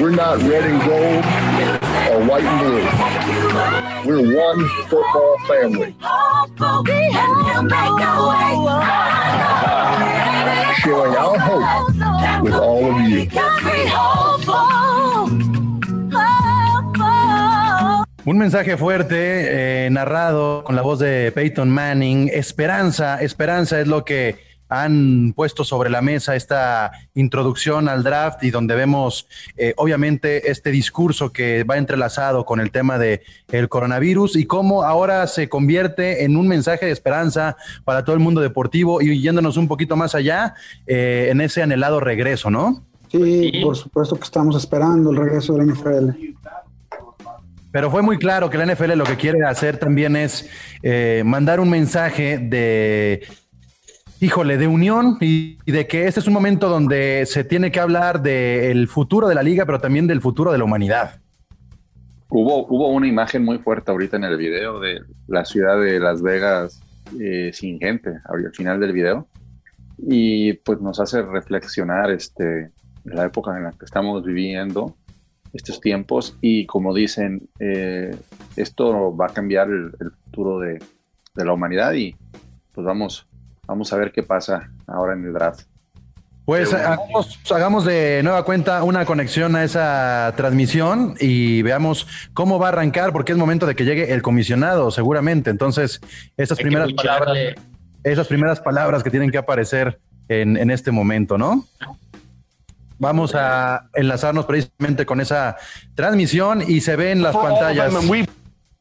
We're 0.00 0.10
not 0.10 0.38
red 0.38 0.64
and 0.64 0.80
gold 0.80 1.24
or 2.10 2.24
white 2.26 2.44
and 2.44 2.58
blue. 2.58 3.79
We're 4.10 4.26
one 4.26 4.68
football 4.88 5.36
family. 5.46 5.94
Sharing 10.82 11.14
our 11.14 11.38
hope 11.38 12.42
with 12.42 12.54
all 12.54 12.90
of 12.90 13.08
you. 13.08 13.28
Un 18.24 18.38
mensaje 18.38 18.76
fuerte, 18.76 19.86
eh, 19.86 19.90
narrado 19.90 20.64
con 20.64 20.74
la 20.74 20.82
voz 20.82 20.98
de 20.98 21.30
Peyton 21.32 21.70
Manning. 21.70 22.30
Esperanza, 22.32 23.22
esperanza 23.22 23.80
es 23.80 23.86
lo 23.86 24.04
que 24.04 24.49
han 24.70 25.34
puesto 25.34 25.64
sobre 25.64 25.90
la 25.90 26.00
mesa 26.00 26.36
esta 26.36 26.92
introducción 27.14 27.88
al 27.88 28.02
draft 28.02 28.42
y 28.44 28.50
donde 28.50 28.76
vemos 28.76 29.26
eh, 29.56 29.74
obviamente 29.76 30.50
este 30.50 30.70
discurso 30.70 31.32
que 31.32 31.64
va 31.64 31.76
entrelazado 31.76 32.44
con 32.44 32.60
el 32.60 32.70
tema 32.70 32.96
de 32.98 33.22
el 33.48 33.68
coronavirus 33.68 34.36
y 34.36 34.46
cómo 34.46 34.84
ahora 34.84 35.26
se 35.26 35.48
convierte 35.48 36.24
en 36.24 36.36
un 36.36 36.48
mensaje 36.48 36.86
de 36.86 36.92
esperanza 36.92 37.56
para 37.84 38.04
todo 38.04 38.14
el 38.14 38.20
mundo 38.20 38.40
deportivo 38.40 39.02
y 39.02 39.20
yéndonos 39.20 39.56
un 39.56 39.68
poquito 39.68 39.96
más 39.96 40.14
allá 40.14 40.54
eh, 40.86 41.28
en 41.30 41.40
ese 41.40 41.62
anhelado 41.62 42.00
regreso, 42.00 42.48
¿no? 42.48 42.84
Sí, 43.08 43.60
por 43.62 43.76
supuesto 43.76 44.16
que 44.16 44.22
estamos 44.22 44.56
esperando 44.56 45.10
el 45.10 45.16
regreso 45.16 45.54
del 45.54 45.66
NFL. 45.68 46.10
Pero 47.72 47.90
fue 47.90 48.02
muy 48.02 48.18
claro 48.18 48.50
que 48.50 48.58
la 48.58 48.66
NFL 48.66 48.92
lo 48.96 49.04
que 49.04 49.16
quiere 49.16 49.44
hacer 49.44 49.78
también 49.78 50.16
es 50.16 50.48
eh, 50.82 51.22
mandar 51.24 51.60
un 51.60 51.70
mensaje 51.70 52.38
de 52.38 53.26
híjole, 54.20 54.58
de 54.58 54.68
unión 54.68 55.16
y, 55.20 55.56
de 55.64 55.86
que 55.86 56.06
este 56.06 56.20
es 56.20 56.26
un 56.26 56.34
momento 56.34 56.68
donde 56.68 57.24
se 57.26 57.42
tiene 57.42 57.72
que 57.72 57.80
hablar 57.80 58.20
del 58.22 58.86
futuro 58.86 59.26
de 59.28 59.34
la 59.34 59.42
liga, 59.42 59.64
pero 59.64 59.80
también 59.80 60.06
del 60.06 60.20
futuro 60.20 60.52
de 60.52 60.58
la 60.58 60.64
humanidad. 60.64 61.20
Hubo, 62.28 62.66
hubo 62.66 62.88
una 62.90 63.08
imagen 63.08 63.44
muy 63.44 63.58
fuerte 63.58 63.90
ahorita 63.90 64.18
en 64.18 64.24
el 64.24 64.36
video 64.36 64.78
de 64.78 65.00
la 65.26 65.44
ciudad 65.44 65.80
de 65.80 65.98
Las 65.98 66.22
Vegas 66.22 66.80
eh, 67.18 67.50
sin 67.52 67.80
gente, 67.80 68.10
al 68.26 68.52
final 68.52 68.78
del 68.78 68.92
video, 68.92 69.26
y 69.98 70.52
pues 70.52 70.80
nos 70.80 71.00
hace 71.00 71.22
reflexionar 71.22 72.10
este, 72.10 72.70
la 73.04 73.24
época 73.24 73.56
en 73.56 73.64
la 73.64 73.72
que 73.72 73.84
estamos 73.84 74.22
viviendo, 74.22 74.96
estos 75.52 75.80
tiempos, 75.80 76.36
y 76.40 76.66
como 76.66 76.94
dicen, 76.94 77.48
eh, 77.58 78.14
esto 78.54 79.16
va 79.16 79.26
a 79.26 79.30
cambiar 79.30 79.68
el, 79.68 79.90
el 79.98 80.12
futuro 80.12 80.60
de, 80.60 80.78
de 81.34 81.44
la 81.44 81.52
humanidad 81.52 81.94
y 81.94 82.14
pues 82.72 82.86
vamos, 82.86 83.26
Vamos 83.70 83.92
a 83.92 83.96
ver 83.96 84.10
qué 84.10 84.24
pasa 84.24 84.68
ahora 84.88 85.12
en 85.12 85.24
el 85.24 85.32
draft. 85.32 85.60
Pues 86.44 86.74
hagamos, 86.74 87.84
de 87.84 88.20
nueva 88.24 88.44
cuenta 88.44 88.82
una 88.82 89.04
conexión 89.04 89.54
a 89.54 89.62
esa 89.62 90.34
transmisión 90.36 91.14
y 91.20 91.62
veamos 91.62 92.08
cómo 92.34 92.58
va 92.58 92.66
a 92.66 92.68
arrancar, 92.70 93.12
porque 93.12 93.30
es 93.30 93.38
momento 93.38 93.66
de 93.66 93.76
que 93.76 93.84
llegue 93.84 94.12
el 94.12 94.22
comisionado, 94.22 94.90
seguramente. 94.90 95.50
Entonces, 95.50 96.00
esas 96.36 96.58
primeras 96.58 96.92
palabras, 96.94 97.38
esas 98.02 98.26
primeras 98.26 98.58
palabras 98.58 99.04
que 99.04 99.10
tienen 99.10 99.30
que 99.30 99.38
aparecer 99.38 100.00
en, 100.26 100.56
en 100.56 100.72
este 100.72 100.90
momento, 100.90 101.38
¿no? 101.38 101.64
Vamos 102.98 103.36
a 103.36 103.88
enlazarnos 103.94 104.46
precisamente 104.46 105.06
con 105.06 105.20
esa 105.20 105.56
transmisión 105.94 106.64
y 106.66 106.80
se 106.80 106.96
ven 106.96 107.22
las 107.22 107.36
pantallas 107.36 107.92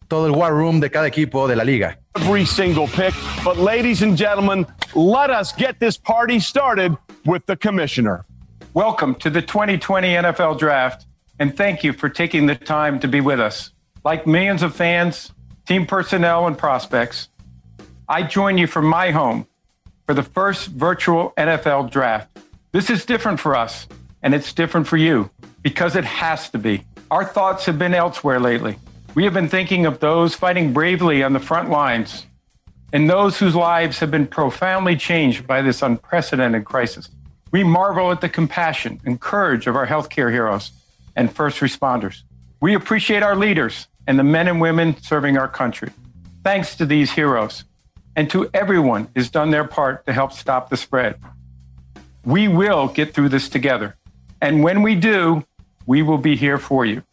todo 0.10 0.26
el 0.26 0.32
war 0.32 0.56
room 0.56 0.80
de 0.80 0.89
cada 0.89 1.08
equipo 1.08 1.48
de 1.48 1.56
la 1.56 1.63
liga. 1.63 1.95
Every 2.15 2.43
single 2.43 2.88
pick, 2.88 3.13
but 3.43 3.58
ladies 3.58 4.02
and 4.02 4.17
gentlemen, 4.17 4.65
let 4.95 5.30
us 5.30 5.54
get 5.54 5.80
this 5.80 5.98
party 5.98 6.39
started 6.39 6.98
with 7.26 7.45
the 7.45 7.56
commissioner. 7.56 8.26
Welcome 8.74 9.13
to 9.15 9.30
the 9.30 9.41
2020 9.41 10.08
NFL 10.08 10.58
Draft, 10.58 11.06
and 11.38 11.56
thank 11.56 11.84
you 11.84 11.93
for 11.93 12.10
taking 12.10 12.48
the 12.48 12.56
time 12.56 13.00
to 13.02 13.08
be 13.08 13.22
with 13.22 13.39
us. 13.39 13.72
Like 14.04 14.26
millions 14.26 14.63
of 14.63 14.76
fans, 14.76 15.32
team 15.67 15.86
personnel, 15.86 16.48
and 16.48 16.58
prospects, 16.58 17.30
I 18.08 18.24
join 18.24 18.58
you 18.58 18.65
from 18.65 18.86
my 18.86 19.12
home 19.12 19.45
for 20.08 20.15
the 20.15 20.24
first 20.24 20.69
virtual 20.69 21.34
NFL 21.38 21.91
Draft. 21.91 22.36
This 22.72 22.89
is 22.89 23.06
different 23.06 23.39
for 23.39 23.56
us, 23.56 23.88
and 24.24 24.34
it's 24.34 24.54
different 24.54 24.88
for 24.88 24.98
you 24.98 25.30
because 25.62 25.95
it 25.95 26.06
has 26.06 26.50
to 26.50 26.58
be. 26.58 26.84
Our 27.12 27.24
thoughts 27.24 27.65
have 27.65 27.78
been 27.78 27.93
elsewhere 27.93 28.39
lately. 28.39 28.80
We 29.15 29.24
have 29.24 29.34
been 29.34 29.50
thinking 29.50 29.88
of 29.88 30.00
those 30.00 30.36
fighting 30.36 30.72
bravely 30.72 31.24
on 31.24 31.34
the 31.34 31.39
front 31.39 31.69
lines 31.69 32.28
and 32.93 33.10
those 33.10 33.39
whose 33.39 33.56
lives 33.56 34.00
have 34.00 34.12
been 34.12 34.28
profoundly 34.28 34.95
changed 34.95 35.48
by 35.48 35.62
this 35.62 35.82
unprecedented 35.82 36.63
crisis. 36.65 37.10
We 37.52 37.63
marvel 37.63 38.12
at 38.12 38.22
the 38.22 38.30
compassion 38.30 39.02
and 39.06 39.19
courage 39.19 39.65
of 39.65 39.76
our 39.76 39.88
healthcare 39.88 40.32
heroes 40.32 40.72
and 41.15 41.34
first 41.34 41.60
responders. 41.60 42.22
We 42.62 42.76
appreciate 42.76 43.24
our 43.24 43.36
leaders 43.36 43.88
and 44.06 44.19
the 44.19 44.24
men 44.24 44.48
and 44.48 44.62
women 44.62 44.95
serving 45.02 45.38
our 45.38 45.48
country. 45.48 45.91
Thanks 46.43 46.76
to 46.76 46.86
these 46.86 47.12
heroes 47.12 47.63
and 48.15 48.30
to 48.30 48.50
everyone 48.54 49.08
who's 49.15 49.30
done 49.30 49.50
their 49.50 49.65
part 49.65 50.06
to 50.06 50.13
help 50.13 50.34
stop 50.34 50.69
the 50.69 50.78
spread. 50.78 51.19
We 52.26 52.48
will 52.48 52.88
get 52.88 53.13
through 53.13 53.30
this 53.30 53.50
together. 53.50 53.95
And 54.39 54.63
when 54.63 54.84
we 54.84 54.95
do, 54.95 55.45
we 55.88 56.04
will 56.04 56.17
be 56.19 56.36
here 56.36 56.60
for 56.60 56.86
you. 56.86 57.04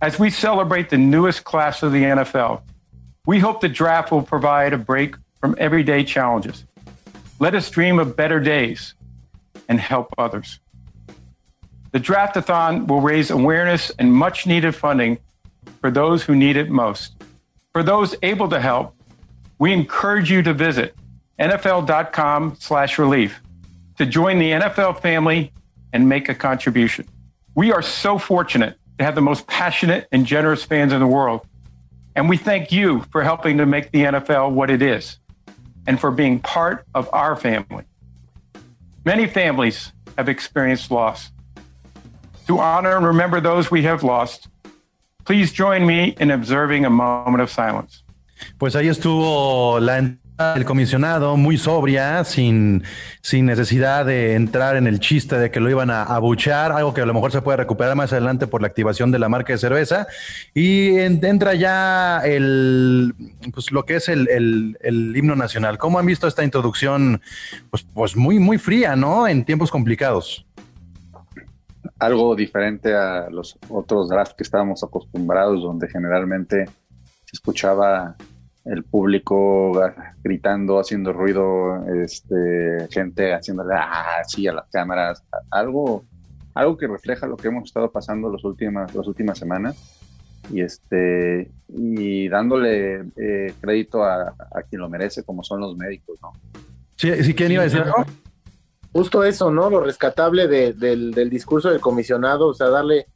As 0.00 0.16
we 0.16 0.30
celebrate 0.30 0.90
the 0.90 0.98
newest 0.98 1.42
class 1.42 1.82
of 1.82 1.90
the 1.90 2.04
NFL, 2.04 2.62
we 3.26 3.40
hope 3.40 3.60
the 3.60 3.68
draft 3.68 4.12
will 4.12 4.22
provide 4.22 4.72
a 4.72 4.78
break 4.78 5.16
from 5.40 5.56
everyday 5.58 6.04
challenges. 6.04 6.64
Let 7.40 7.56
us 7.56 7.68
dream 7.68 7.98
of 7.98 8.14
better 8.14 8.38
days 8.38 8.94
and 9.68 9.80
help 9.80 10.14
others. 10.16 10.60
The 11.90 11.98
Draftathon 11.98 12.86
will 12.86 13.00
raise 13.00 13.30
awareness 13.30 13.90
and 13.98 14.12
much 14.12 14.46
needed 14.46 14.76
funding 14.76 15.18
for 15.80 15.90
those 15.90 16.22
who 16.22 16.36
need 16.36 16.56
it 16.56 16.70
most. 16.70 17.14
For 17.72 17.82
those 17.82 18.14
able 18.22 18.48
to 18.50 18.60
help, 18.60 18.94
we 19.58 19.72
encourage 19.72 20.30
you 20.30 20.42
to 20.42 20.54
visit 20.54 20.94
nfl.com 21.40 22.56
slash 22.60 22.98
relief 22.98 23.40
to 23.96 24.06
join 24.06 24.38
the 24.38 24.52
NFL 24.52 25.00
family 25.00 25.52
and 25.92 26.08
make 26.08 26.28
a 26.28 26.34
contribution. 26.36 27.06
We 27.56 27.72
are 27.72 27.82
so 27.82 28.16
fortunate 28.16 28.78
to 28.98 29.04
have 29.04 29.14
the 29.14 29.20
most 29.20 29.46
passionate 29.46 30.08
and 30.12 30.26
generous 30.26 30.64
fans 30.64 30.92
in 30.92 31.00
the 31.00 31.06
world. 31.06 31.46
And 32.14 32.28
we 32.28 32.36
thank 32.36 32.72
you 32.72 33.02
for 33.12 33.22
helping 33.22 33.58
to 33.58 33.66
make 33.66 33.92
the 33.92 34.04
NFL 34.04 34.50
what 34.52 34.70
it 34.70 34.82
is 34.82 35.18
and 35.86 36.00
for 36.00 36.10
being 36.10 36.40
part 36.40 36.84
of 36.94 37.08
our 37.12 37.36
family. 37.36 37.84
Many 39.04 39.26
families 39.26 39.92
have 40.16 40.28
experienced 40.28 40.90
loss. 40.90 41.30
To 42.48 42.58
honor 42.58 42.96
and 42.96 43.06
remember 43.06 43.40
those 43.40 43.70
we 43.70 43.82
have 43.82 44.02
lost, 44.02 44.48
please 45.24 45.52
join 45.52 45.86
me 45.86 46.16
in 46.18 46.30
observing 46.30 46.84
a 46.84 46.90
moment 46.90 47.40
of 47.40 47.50
silence. 47.50 48.02
Pues 48.58 48.74
ahí 48.74 48.88
estuvo 48.88 49.80
la 49.80 50.02
el 50.38 50.64
comisionado 50.64 51.36
muy 51.36 51.58
sobria, 51.58 52.22
sin, 52.22 52.84
sin 53.22 53.46
necesidad 53.46 54.06
de 54.06 54.34
entrar 54.34 54.76
en 54.76 54.86
el 54.86 55.00
chiste 55.00 55.36
de 55.36 55.50
que 55.50 55.58
lo 55.58 55.68
iban 55.68 55.90
a 55.90 56.04
abuchar, 56.04 56.70
algo 56.70 56.94
que 56.94 57.00
a 57.00 57.06
lo 57.06 57.14
mejor 57.14 57.32
se 57.32 57.42
puede 57.42 57.56
recuperar 57.56 57.96
más 57.96 58.12
adelante 58.12 58.46
por 58.46 58.60
la 58.60 58.68
activación 58.68 59.10
de 59.10 59.18
la 59.18 59.28
marca 59.28 59.52
de 59.52 59.58
cerveza. 59.58 60.06
Y 60.54 60.96
entra 60.98 61.54
ya 61.54 62.20
el, 62.24 63.14
pues 63.52 63.72
lo 63.72 63.84
que 63.84 63.96
es 63.96 64.08
el, 64.08 64.28
el, 64.80 65.16
himno 65.16 65.34
nacional. 65.34 65.76
¿Cómo 65.76 65.98
han 65.98 66.06
visto 66.06 66.28
esta 66.28 66.44
introducción? 66.44 67.20
Pues, 67.70 67.84
pues 67.92 68.16
muy, 68.16 68.38
muy 68.38 68.58
fría, 68.58 68.94
¿no? 68.94 69.26
En 69.26 69.44
tiempos 69.44 69.72
complicados. 69.72 70.46
Algo 71.98 72.36
diferente 72.36 72.94
a 72.94 73.28
los 73.28 73.58
otros 73.68 74.08
drafts 74.08 74.34
que 74.34 74.44
estábamos 74.44 74.84
acostumbrados, 74.84 75.62
donde 75.62 75.88
generalmente 75.88 76.66
se 77.24 77.32
escuchaba 77.32 78.14
el 78.68 78.84
público 78.84 79.72
gritando, 80.22 80.78
haciendo 80.78 81.12
ruido, 81.12 81.84
este, 82.02 82.86
gente 82.90 83.32
haciéndole 83.32 83.74
así 83.74 84.46
ah, 84.46 84.50
a 84.50 84.54
las 84.56 84.68
cámaras, 84.70 85.24
algo, 85.50 86.04
algo 86.54 86.76
que 86.76 86.86
refleja 86.86 87.26
lo 87.26 87.36
que 87.36 87.48
hemos 87.48 87.64
estado 87.64 87.90
pasando 87.90 88.30
las 88.30 88.44
últimas, 88.44 88.94
las 88.94 89.06
últimas 89.06 89.38
semanas 89.38 89.76
y 90.52 90.60
este 90.60 91.50
y 91.68 92.28
dándole 92.28 93.04
eh, 93.16 93.54
crédito 93.60 94.04
a, 94.04 94.34
quien 94.68 94.80
lo 94.82 94.88
merece, 94.88 95.22
como 95.22 95.42
son 95.42 95.60
los 95.60 95.76
médicos, 95.76 96.18
¿no? 96.22 96.32
Sí, 96.96 97.10
sí 97.22 97.34
¿quién 97.34 97.52
iba 97.52 97.62
a 97.62 97.64
decir 97.64 97.84
Justo 98.92 99.22
eso, 99.24 99.50
¿no? 99.50 99.70
Lo 99.70 99.80
rescatable 99.80 100.48
del, 100.48 101.30
discurso 101.30 101.70
del 101.70 101.80
comisionado, 101.80 102.48
o 102.48 102.54
sea, 102.54 102.68
darle, 102.68 103.06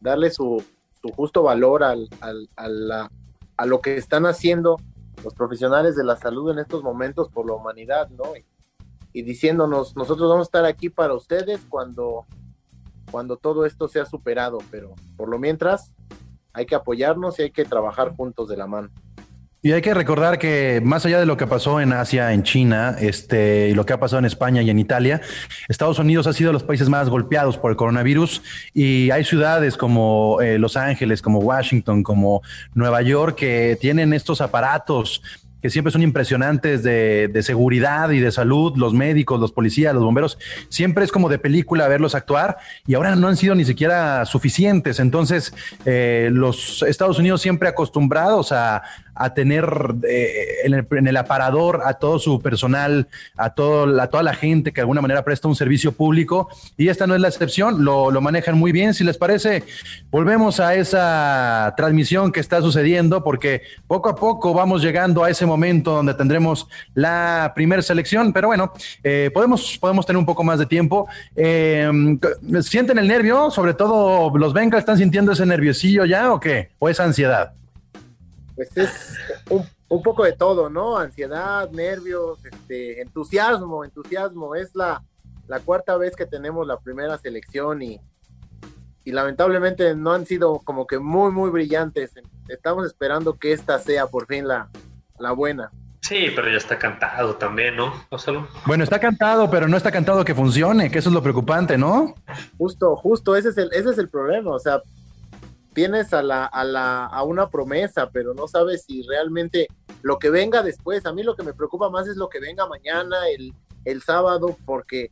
darle 0.00 0.30
su, 0.30 0.62
su 1.00 1.08
justo 1.10 1.42
valor 1.42 1.84
al, 1.84 2.08
al, 2.20 2.90
a, 2.90 3.10
a 3.56 3.66
lo 3.66 3.80
que 3.80 3.96
están 3.96 4.24
haciendo 4.26 4.78
los 5.24 5.34
profesionales 5.34 5.96
de 5.96 6.04
la 6.04 6.16
salud 6.16 6.50
en 6.50 6.58
estos 6.58 6.82
momentos 6.82 7.28
por 7.28 7.46
la 7.46 7.54
humanidad, 7.54 8.08
¿no? 8.10 8.24
y 9.12 9.22
diciéndonos, 9.22 9.96
nosotros 9.96 10.28
vamos 10.28 10.46
a 10.46 10.48
estar 10.48 10.64
aquí 10.64 10.90
para 10.90 11.14
ustedes 11.14 11.60
cuando, 11.68 12.26
cuando 13.10 13.36
todo 13.36 13.64
esto 13.64 13.88
sea 13.88 14.04
superado, 14.04 14.58
pero 14.70 14.94
por 15.16 15.28
lo 15.28 15.38
mientras 15.38 15.94
hay 16.52 16.66
que 16.66 16.74
apoyarnos 16.74 17.38
y 17.38 17.42
hay 17.42 17.50
que 17.50 17.64
trabajar 17.64 18.14
juntos 18.14 18.48
de 18.48 18.56
la 18.56 18.66
mano. 18.66 18.90
Y 19.60 19.72
hay 19.72 19.82
que 19.82 19.92
recordar 19.92 20.38
que 20.38 20.80
más 20.84 21.04
allá 21.04 21.18
de 21.18 21.26
lo 21.26 21.36
que 21.36 21.48
pasó 21.48 21.80
en 21.80 21.92
Asia, 21.92 22.32
en 22.32 22.44
China, 22.44 22.94
este, 23.00 23.70
y 23.70 23.74
lo 23.74 23.84
que 23.84 23.92
ha 23.92 23.98
pasado 23.98 24.20
en 24.20 24.24
España 24.24 24.62
y 24.62 24.70
en 24.70 24.78
Italia, 24.78 25.20
Estados 25.68 25.98
Unidos 25.98 26.28
ha 26.28 26.32
sido 26.32 26.52
los 26.52 26.62
países 26.62 26.88
más 26.88 27.08
golpeados 27.08 27.58
por 27.58 27.72
el 27.72 27.76
coronavirus 27.76 28.40
y 28.72 29.10
hay 29.10 29.24
ciudades 29.24 29.76
como 29.76 30.40
eh, 30.40 30.58
Los 30.58 30.76
Ángeles, 30.76 31.22
como 31.22 31.40
Washington, 31.40 32.04
como 32.04 32.42
Nueva 32.74 33.02
York 33.02 33.36
que 33.36 33.76
tienen 33.80 34.12
estos 34.12 34.40
aparatos 34.40 35.22
que 35.60 35.70
siempre 35.70 35.90
son 35.90 36.02
impresionantes 36.02 36.82
de, 36.82 37.28
de, 37.28 37.42
seguridad 37.42 38.10
y 38.10 38.20
de 38.20 38.30
salud, 38.30 38.74
los 38.76 38.94
médicos, 38.94 39.40
los 39.40 39.52
policías, 39.52 39.92
los 39.92 40.04
bomberos, 40.04 40.38
siempre 40.68 41.04
es 41.04 41.10
como 41.10 41.28
de 41.28 41.38
película 41.38 41.88
verlos 41.88 42.14
actuar 42.14 42.58
y 42.86 42.94
ahora 42.94 43.16
no 43.16 43.28
han 43.28 43.36
sido 43.36 43.54
ni 43.54 43.64
siquiera 43.64 44.24
suficientes. 44.24 45.00
Entonces, 45.00 45.52
eh, 45.84 46.30
los 46.32 46.82
Estados 46.84 47.18
Unidos 47.18 47.42
siempre 47.42 47.68
acostumbrados 47.68 48.52
a, 48.52 48.82
a 49.18 49.34
tener 49.34 49.68
eh, 50.08 50.58
en, 50.64 51.06
el, 51.08 51.16
aparador 51.16 51.82
a 51.84 51.94
todo 51.94 52.18
su 52.20 52.40
personal, 52.40 53.08
a, 53.36 53.50
todo, 53.50 54.00
a 54.00 54.06
toda 54.06 54.22
la 54.22 54.32
gente 54.32 54.70
que 54.72 54.76
de 54.76 54.82
alguna 54.82 55.00
manera 55.00 55.24
presta 55.24 55.48
un 55.48 55.56
servicio 55.56 55.92
público. 55.92 56.48
Y 56.76 56.88
esta 56.88 57.06
no 57.06 57.14
es 57.16 57.20
la 57.20 57.28
excepción, 57.28 57.84
lo, 57.84 58.12
lo, 58.12 58.20
manejan 58.20 58.56
muy 58.56 58.70
bien. 58.70 58.94
Si 58.94 59.02
les 59.02 59.18
parece, 59.18 59.64
volvemos 60.10 60.60
a 60.60 60.76
esa 60.76 61.74
transmisión 61.76 62.30
que 62.30 62.38
está 62.38 62.62
sucediendo, 62.62 63.24
porque 63.24 63.62
poco 63.88 64.08
a 64.08 64.14
poco 64.14 64.54
vamos 64.54 64.82
llegando 64.82 65.24
a 65.24 65.30
ese 65.30 65.46
momento 65.46 65.92
donde 65.92 66.14
tendremos 66.14 66.68
la 66.94 67.52
primera 67.56 67.82
selección. 67.82 68.32
Pero 68.32 68.48
bueno, 68.48 68.72
eh, 69.02 69.30
podemos, 69.34 69.78
podemos 69.78 70.06
tener 70.06 70.18
un 70.18 70.26
poco 70.26 70.44
más 70.44 70.60
de 70.60 70.66
tiempo. 70.66 71.08
Eh, 71.34 71.90
¿Sienten 72.62 72.98
el 72.98 73.08
nervio? 73.08 73.50
Sobre 73.50 73.74
todo 73.74 74.30
los 74.38 74.52
Bengals, 74.52 74.82
¿están 74.82 74.98
sintiendo 74.98 75.32
ese 75.32 75.44
nerviosillo 75.44 76.04
ya 76.04 76.32
o 76.32 76.38
qué? 76.38 76.68
¿O 76.78 76.88
esa 76.88 77.02
ansiedad? 77.02 77.52
Pues 78.58 78.76
es 78.76 79.16
un, 79.50 79.64
un, 79.88 80.02
poco 80.02 80.24
de 80.24 80.32
todo, 80.32 80.68
¿no? 80.68 80.98
Ansiedad, 80.98 81.70
nervios, 81.70 82.44
este, 82.44 83.00
entusiasmo, 83.00 83.84
entusiasmo. 83.84 84.56
Es 84.56 84.74
la, 84.74 85.00
la 85.46 85.60
cuarta 85.60 85.96
vez 85.96 86.16
que 86.16 86.26
tenemos 86.26 86.66
la 86.66 86.80
primera 86.80 87.16
selección 87.18 87.82
y, 87.82 88.00
y 89.04 89.12
lamentablemente 89.12 89.94
no 89.94 90.12
han 90.12 90.26
sido 90.26 90.58
como 90.58 90.88
que 90.88 90.98
muy, 90.98 91.30
muy 91.30 91.50
brillantes. 91.50 92.14
Estamos 92.48 92.84
esperando 92.84 93.38
que 93.38 93.52
esta 93.52 93.78
sea 93.78 94.08
por 94.08 94.26
fin 94.26 94.48
la, 94.48 94.68
la 95.20 95.30
buena. 95.30 95.70
Sí, 96.00 96.26
pero 96.34 96.50
ya 96.50 96.56
está 96.56 96.80
cantado 96.80 97.36
también, 97.36 97.76
¿no? 97.76 97.92
Bueno, 98.66 98.82
está 98.82 98.98
cantado, 98.98 99.48
pero 99.48 99.68
no 99.68 99.76
está 99.76 99.92
cantado 99.92 100.24
que 100.24 100.34
funcione, 100.34 100.90
que 100.90 100.98
eso 100.98 101.10
es 101.10 101.14
lo 101.14 101.22
preocupante, 101.22 101.78
¿no? 101.78 102.16
Justo, 102.56 102.96
justo, 102.96 103.36
ese 103.36 103.50
es 103.50 103.58
el, 103.58 103.70
ese 103.72 103.90
es 103.90 103.98
el 103.98 104.08
problema. 104.08 104.50
O 104.50 104.58
sea, 104.58 104.82
tienes 105.78 106.12
a, 106.12 106.24
la, 106.24 106.44
a, 106.44 106.64
la, 106.64 107.04
a 107.04 107.22
una 107.22 107.50
promesa, 107.50 108.10
pero 108.10 108.34
no 108.34 108.48
sabes 108.48 108.82
si 108.82 109.02
realmente 109.02 109.68
lo 110.02 110.18
que 110.18 110.28
venga 110.28 110.64
después, 110.64 111.06
a 111.06 111.12
mí 111.12 111.22
lo 111.22 111.36
que 111.36 111.44
me 111.44 111.54
preocupa 111.54 111.88
más 111.88 112.08
es 112.08 112.16
lo 112.16 112.28
que 112.28 112.40
venga 112.40 112.66
mañana, 112.66 113.16
el, 113.32 113.54
el 113.84 114.02
sábado, 114.02 114.58
porque 114.64 115.08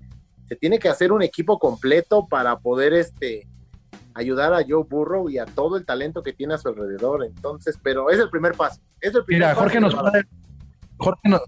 se 0.49 0.57
tiene 0.57 0.81
que 0.81 0.89
hacer 0.89 1.13
un 1.13 1.23
equipo 1.23 1.61
completo 1.61 2.27
para 2.27 2.59
poder 2.59 2.95
este, 2.95 3.47
ayudar 4.13 4.55
a 4.55 4.65
Joe 4.69 4.83
Burrow 4.83 5.31
y 5.31 5.39
a 5.39 5.45
todo 5.47 5.77
el 5.77 5.87
talento 5.87 6.25
que 6.25 6.33
tiene 6.33 6.55
a 6.55 6.59
su 6.59 6.67
alrededor. 6.67 7.25
Entonces, 7.25 7.79
pero 7.81 8.11
es 8.11 8.19
el 8.19 8.29
primer 8.29 8.55
paso. 8.55 8.81
Es 9.01 9.15
el 9.15 9.25
primer 9.25 9.43
Mira, 9.43 9.49
paso 9.51 9.61
Jorge 9.61 9.81
nos, 9.81 9.95
puede, 9.95 10.25
Jorge, 10.97 11.29
nos, 11.29 11.43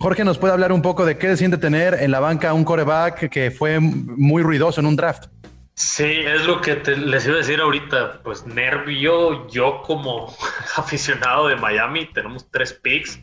Jorge 0.00 0.24
nos 0.24 0.38
puede 0.38 0.52
hablar 0.52 0.72
un 0.72 0.82
poco 0.82 1.06
de 1.06 1.16
qué 1.16 1.28
se 1.28 1.36
siente 1.36 1.58
tener 1.58 1.94
en 1.94 2.10
la 2.10 2.18
banca 2.18 2.52
un 2.54 2.64
coreback 2.64 3.30
que 3.30 3.52
fue 3.52 3.78
muy 3.78 4.42
ruidoso 4.42 4.80
en 4.80 4.86
un 4.86 4.96
draft. 4.96 5.28
Sí, 5.74 6.04
es 6.04 6.44
lo 6.44 6.60
que 6.60 6.76
te, 6.76 6.96
les 6.96 7.26
iba 7.26 7.34
a 7.34 7.38
decir 7.38 7.60
ahorita. 7.60 8.22
Pues 8.22 8.46
nervio, 8.46 9.48
yo 9.48 9.82
como 9.82 10.34
aficionado 10.76 11.48
de 11.48 11.56
Miami, 11.56 12.06
tenemos 12.06 12.50
tres 12.50 12.74
picks, 12.74 13.20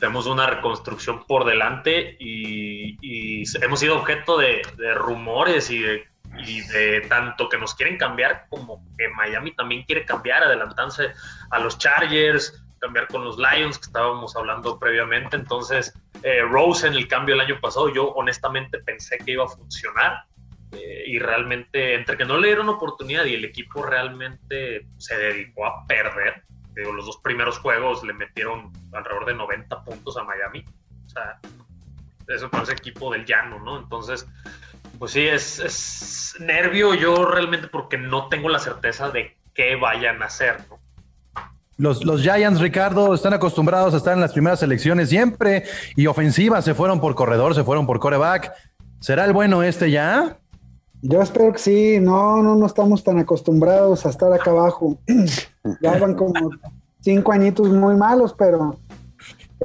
tenemos 0.00 0.26
una 0.26 0.46
reconstrucción 0.46 1.24
por 1.26 1.44
delante 1.44 2.16
y, 2.18 3.42
hemos 3.62 3.80
sido 3.80 3.98
objeto 3.98 4.36
de, 4.36 4.62
rumores 4.96 5.70
y 5.70 5.78
de, 5.80 6.04
y 6.44 6.60
de, 6.62 7.02
tanto 7.02 7.48
que 7.48 7.58
nos 7.58 7.74
quieren 7.74 7.98
cambiar 7.98 8.46
como 8.48 8.84
que 8.98 9.08
Miami 9.08 9.54
también 9.54 9.84
quiere 9.84 10.04
cambiar, 10.04 10.42
adelantarse 10.42 11.12
a 11.50 11.58
los 11.60 11.78
Chargers, 11.78 12.64
cambiar 12.80 13.06
con 13.06 13.24
los 13.24 13.38
Lions 13.38 13.78
que 13.78 13.86
estábamos 13.86 14.34
hablando 14.34 14.78
previamente. 14.78 15.36
Entonces, 15.36 15.94
eh, 16.24 16.42
Rose 16.42 16.86
en 16.86 16.94
el 16.94 17.06
cambio 17.06 17.36
el 17.36 17.40
año 17.40 17.60
pasado, 17.60 17.92
yo 17.94 18.08
honestamente 18.10 18.78
pensé 18.78 19.18
que 19.18 19.32
iba 19.32 19.44
a 19.44 19.48
funcionar 19.48 20.24
eh, 20.72 21.04
y 21.06 21.18
realmente, 21.18 21.94
entre 21.94 22.16
que 22.16 22.24
no 22.24 22.38
le 22.38 22.48
dieron 22.48 22.68
oportunidad 22.68 23.24
y 23.26 23.34
el 23.34 23.44
equipo 23.44 23.82
realmente 23.82 24.86
se 24.98 25.16
dedicó 25.16 25.66
a 25.66 25.86
perder, 25.86 26.44
digo, 26.74 26.92
los 26.92 27.06
dos 27.06 27.18
primeros 27.22 27.58
juegos 27.58 28.02
le 28.04 28.14
metieron 28.14 28.72
alrededor 28.92 29.26
de 29.26 29.34
90 29.34 29.84
puntos 29.84 30.16
a 30.16 30.24
Miami. 30.24 30.64
O 31.06 31.10
sea, 31.10 31.38
eso 32.28 32.50
parece 32.50 32.72
equipo 32.72 33.12
del 33.12 33.26
llano, 33.26 33.58
¿no? 33.58 33.78
Entonces, 33.78 34.26
pues 34.98 35.12
sí, 35.12 35.26
es, 35.26 35.58
es 35.58 36.36
nervio 36.40 36.94
yo 36.94 37.24
realmente 37.26 37.68
porque 37.68 37.98
no 37.98 38.28
tengo 38.28 38.48
la 38.48 38.58
certeza 38.58 39.10
de 39.10 39.36
qué 39.54 39.76
vayan 39.76 40.22
a 40.22 40.26
hacer, 40.26 40.60
¿no? 40.70 40.80
Los, 41.78 42.04
los, 42.04 42.22
Giants, 42.22 42.60
Ricardo, 42.60 43.12
están 43.12 43.32
acostumbrados 43.32 43.92
a 43.94 43.96
estar 43.96 44.14
en 44.14 44.20
las 44.20 44.32
primeras 44.32 44.62
elecciones 44.62 45.08
siempre 45.08 45.64
y 45.96 46.06
ofensivas, 46.06 46.64
se 46.64 46.74
fueron 46.74 47.00
por 47.00 47.14
corredor, 47.14 47.54
se 47.54 47.64
fueron 47.64 47.86
por 47.86 47.98
coreback. 47.98 48.52
¿Será 49.00 49.24
el 49.24 49.32
bueno 49.32 49.64
este 49.64 49.90
ya? 49.90 50.38
Yo 51.02 51.20
espero 51.20 51.52
que 51.52 51.58
sí, 51.58 51.98
no, 52.00 52.40
no, 52.42 52.54
no 52.54 52.64
estamos 52.64 53.02
tan 53.02 53.18
acostumbrados 53.18 54.06
a 54.06 54.10
estar 54.10 54.32
acá 54.32 54.52
abajo. 54.52 54.98
ya 55.82 55.98
van 55.98 56.14
como 56.14 56.50
cinco 57.00 57.32
añitos 57.32 57.68
muy 57.70 57.96
malos, 57.96 58.34
pero 58.38 58.78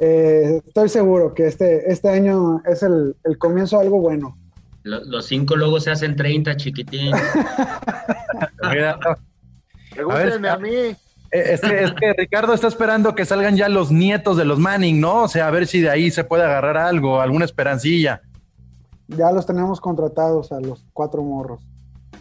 eh, 0.00 0.60
estoy 0.66 0.88
seguro 0.88 1.34
que 1.34 1.46
este, 1.46 1.92
este 1.92 2.08
año 2.08 2.60
es 2.64 2.82
el, 2.82 3.14
el 3.22 3.38
comienzo 3.38 3.78
de 3.78 3.84
algo 3.84 4.00
bueno. 4.00 4.36
Los, 4.82 5.06
los 5.06 5.26
cinco 5.26 5.54
luego 5.54 5.78
se 5.78 5.92
hacen 5.92 6.16
30, 6.16 6.56
chiquitín. 6.56 7.12
Pregúntenme 9.94 10.48
a, 10.48 10.54
a, 10.54 10.58
mí. 10.58 10.96
Es 11.30 11.60
que, 11.60 11.84
es 11.84 11.92
que, 11.92 12.14
Ricardo 12.16 12.54
está 12.54 12.66
esperando 12.68 13.14
que 13.14 13.24
salgan 13.24 13.56
ya 13.56 13.68
los 13.68 13.92
nietos 13.92 14.36
de 14.36 14.44
los 14.44 14.58
Manning, 14.58 15.00
¿no? 15.00 15.24
O 15.24 15.28
sea, 15.28 15.46
a 15.46 15.50
ver 15.50 15.66
si 15.66 15.80
de 15.80 15.90
ahí 15.90 16.10
se 16.10 16.24
puede 16.24 16.42
agarrar 16.42 16.76
algo, 16.76 17.20
alguna 17.20 17.44
esperancilla. 17.44 18.22
Ya 19.08 19.32
los 19.32 19.46
tenemos 19.46 19.80
contratados 19.80 20.52
a 20.52 20.60
los 20.60 20.84
cuatro 20.92 21.22
morros. 21.22 21.60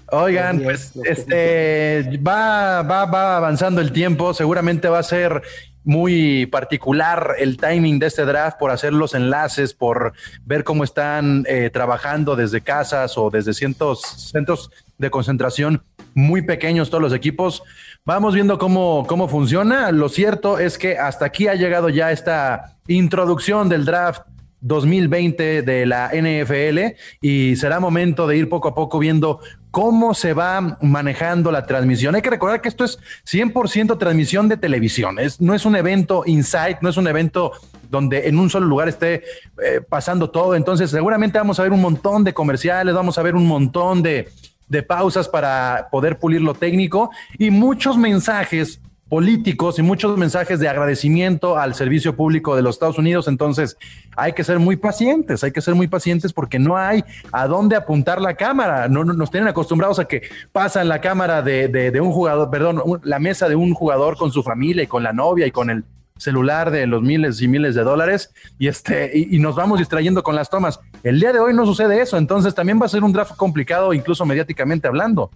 Oigan, 0.09 0.61
pues 0.61 0.93
este 1.03 2.17
va, 2.25 2.81
va, 2.81 3.05
va 3.05 3.38
avanzando 3.38 3.81
el 3.81 3.91
tiempo, 3.91 4.33
seguramente 4.33 4.88
va 4.88 4.99
a 4.99 5.03
ser 5.03 5.41
muy 5.88 6.45
particular 6.47 7.35
el 7.39 7.55
timing 7.55 7.97
de 7.97 8.07
este 8.07 8.25
draft 8.25 8.57
por 8.57 8.71
hacer 8.71 8.91
los 8.93 9.13
enlaces, 9.13 9.73
por 9.73 10.13
ver 10.45 10.65
cómo 10.65 10.83
están 10.83 11.45
eh, 11.47 11.69
trabajando 11.71 12.35
desde 12.35 12.59
casas 12.59 13.17
o 13.17 13.29
desde 13.29 13.53
cientos, 13.53 14.01
centros 14.01 14.69
de 14.97 15.09
concentración 15.09 15.83
muy 16.13 16.41
pequeños 16.41 16.89
todos 16.89 17.01
los 17.01 17.13
equipos. 17.13 17.63
Vamos 18.03 18.33
viendo 18.33 18.57
cómo, 18.57 19.05
cómo 19.07 19.29
funciona. 19.29 19.91
Lo 19.91 20.09
cierto 20.09 20.59
es 20.59 20.77
que 20.77 20.97
hasta 20.97 21.25
aquí 21.25 21.47
ha 21.47 21.55
llegado 21.55 21.88
ya 21.88 22.11
esta 22.11 22.77
introducción 22.88 23.69
del 23.69 23.85
draft 23.85 24.23
2020 24.62 25.62
de 25.62 25.86
la 25.86 26.12
NFL 26.14 26.95
y 27.22 27.55
será 27.55 27.80
momento 27.80 28.28
de 28.28 28.38
ir 28.38 28.49
poco 28.49 28.70
a 28.70 28.76
poco 28.76 28.99
viendo 28.99 29.39
cómo 29.72 30.14
se 30.14 30.34
va 30.34 30.78
manejando 30.82 31.51
la 31.51 31.66
transmisión. 31.66 32.16
Hay 32.16 32.22
que 32.22 32.30
recordar 32.30 32.62
que 32.62 32.70
esto 32.70 32.84
es 32.84 32.97
100% 33.26 33.97
transmisión 33.99 34.47
de 34.49 34.58
televisión, 34.58 35.20
es, 35.20 35.39
no 35.39 35.53
es 35.53 35.66
un 35.66 35.76
evento 35.76 36.24
inside, 36.26 36.80
no 36.82 36.89
es 36.89 36.97
un 36.97 37.08
evento 37.08 37.51
donde 37.89 38.28
en 38.28 38.39
un 38.39 38.49
solo 38.49 38.66
lugar 38.66 38.89
esté 38.89 39.24
eh, 39.64 39.82
pasando 39.88 40.30
todo, 40.30 40.55
entonces 40.55 40.89
seguramente 40.89 41.38
vamos 41.38 41.60
a 41.60 41.64
ver 41.64 41.72
un 41.72 41.82
montón 41.82 42.24
de 42.24 42.34
comerciales, 42.34 42.93
vamos 42.93 43.18
a 43.18 43.22
ver 43.22 43.36
un 43.36 43.45
montón 43.45 44.01
de, 44.01 44.30
de 44.68 44.84
pausas 44.84 45.30
para 45.30 45.88
poder 45.91 46.20
pulir 46.20 46.41
lo 46.41 46.53
técnico 46.53 47.12
y 47.38 47.51
muchos 47.51 47.97
mensajes 47.97 48.82
políticos 49.10 49.80
y 49.80 49.82
muchos 49.82 50.18
mensajes 50.18 50.60
de 50.60 50.68
agradecimiento 50.68 51.58
al 51.58 51.76
servicio 51.76 52.16
público 52.16 52.55
de 52.55 52.62
los 52.62 52.76
Estados 52.76 52.97
Unidos. 52.97 53.28
Entonces, 53.28 53.78
hay 54.16 54.34
que 54.34 54.43
ser 54.43 54.60
muy 54.60 54.76
pacientes, 54.76 55.43
hay 55.43 55.51
que 55.51 55.62
ser 55.62 55.76
muy 55.76 55.88
pacientes 55.88 56.34
porque 56.34 56.60
no 56.60 56.78
hay 56.78 57.03
a 57.32 57.47
dónde 57.47 57.76
apuntar 57.76 58.22
la 58.22 58.36
cámara. 58.36 58.88
No, 58.88 59.03
no 59.03 59.14
nos 59.14 59.32
tienen 59.32 59.47
acostumbrados 59.47 59.99
a 59.99 60.05
que 60.05 60.24
pasan 60.51 60.88
la 60.88 61.01
cámara 61.01 61.41
de, 61.41 61.68
de, 61.68 61.91
de 61.91 62.01
un 62.01 62.12
jugador, 62.12 62.49
perdón, 62.49 62.82
la 63.03 63.20
mesa 63.20 63.47
de 63.47 63.55
un 63.55 63.74
jugador 63.74 64.18
con 64.18 64.32
su 64.32 64.43
familia 64.43 64.84
y 64.84 64.88
con 64.88 65.03
la 65.03 65.14
novia 65.14 65.47
y 65.47 65.51
con 65.51 65.70
el 65.70 65.84
celular 66.18 66.72
de 66.72 66.88
los 66.88 67.01
miles 67.01 67.41
y 67.41 67.47
miles 67.47 67.76
de 67.76 67.84
dólares 67.84 68.32
y 68.58 68.68
este 68.68 69.12
y, 69.14 69.38
nos 69.39 69.55
vamos 69.55 69.80
distrayendo 69.80 70.24
con 70.24 70.36
las 70.36 70.49
tomas. 70.49 70.80
El 71.03 71.20
día 71.20 71.32
de 71.32 71.39
hoy 71.39 71.53
no 71.53 71.66
sucede 71.66 72.01
eso, 72.01 72.18
entonces 72.18 72.55
también 72.55 72.82
va 72.82 72.86
a 72.86 72.89
ser 72.89 73.03
un 73.03 73.14
draft 73.14 73.36
complicado, 73.36 73.93
incluso 73.93 74.26
mediáticamente 74.26 74.88
hablando. 74.88 75.32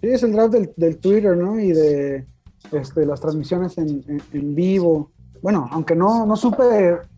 Sí, 0.00 0.08
es 0.08 0.22
el 0.22 0.32
draft 0.32 0.54
del 0.76 0.98
Twitter, 0.98 1.36
¿no? 1.36 1.58
Y 1.60 1.72
de 1.72 2.26
este, 2.74 3.06
las 3.06 3.20
transmisiones 3.20 3.78
en, 3.78 4.04
en, 4.08 4.22
en, 4.32 4.54
vivo. 4.54 5.10
Bueno, 5.42 5.68
aunque 5.72 5.94
no, 5.94 6.24
no 6.26 6.36
supe 6.36 6.62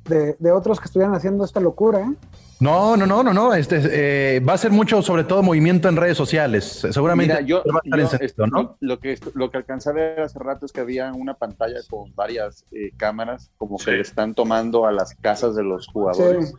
de, 0.05 0.37
de 0.39 0.53
otros 0.53 0.81
que 0.81 0.87
estuvieran 0.87 1.15
haciendo 1.15 1.45
esta 1.45 1.61
locura. 1.61 2.01
¿eh? 2.01 2.15
No, 2.59 2.97
no, 2.97 3.07
no, 3.07 3.23
no, 3.23 3.35
no. 3.35 3.55
Este, 3.55 4.37
eh, 4.37 4.41
va 4.41 4.55
a 4.55 4.59
ser 4.59 4.71
mucho, 4.71 5.03
sobre 5.03 5.25
todo, 5.25 5.43
movimiento 5.43 5.89
en 5.89 5.97
redes 5.97 6.17
sociales. 6.17 6.87
Seguramente 6.91 7.35
Mira, 7.35 7.47
yo, 7.47 7.63
va 7.73 7.81
a 7.81 7.83
estar 7.85 7.99
yo, 7.99 8.05
encendido, 8.05 8.27
esto, 8.27 8.47
¿no? 8.47 8.77
lo, 8.81 8.99
que, 8.99 9.19
lo 9.35 9.51
que 9.51 9.59
alcancé 9.59 9.91
a 9.91 9.93
ver 9.93 10.21
hace 10.21 10.39
rato 10.39 10.65
es 10.65 10.73
que 10.73 10.81
había 10.81 11.13
una 11.13 11.35
pantalla 11.35 11.81
con 11.91 12.15
varias 12.15 12.65
eh, 12.73 12.93
cámaras, 12.97 13.51
como 13.59 13.79
Sí. 13.79 13.87
que 13.87 13.91
le 13.93 14.01
están 14.01 14.35
tomando 14.35 14.87
a 14.87 14.93
las 14.93 15.15
casas 15.15 15.55
de 15.55 15.65
los 15.65 15.87
jugadores. 15.87 16.55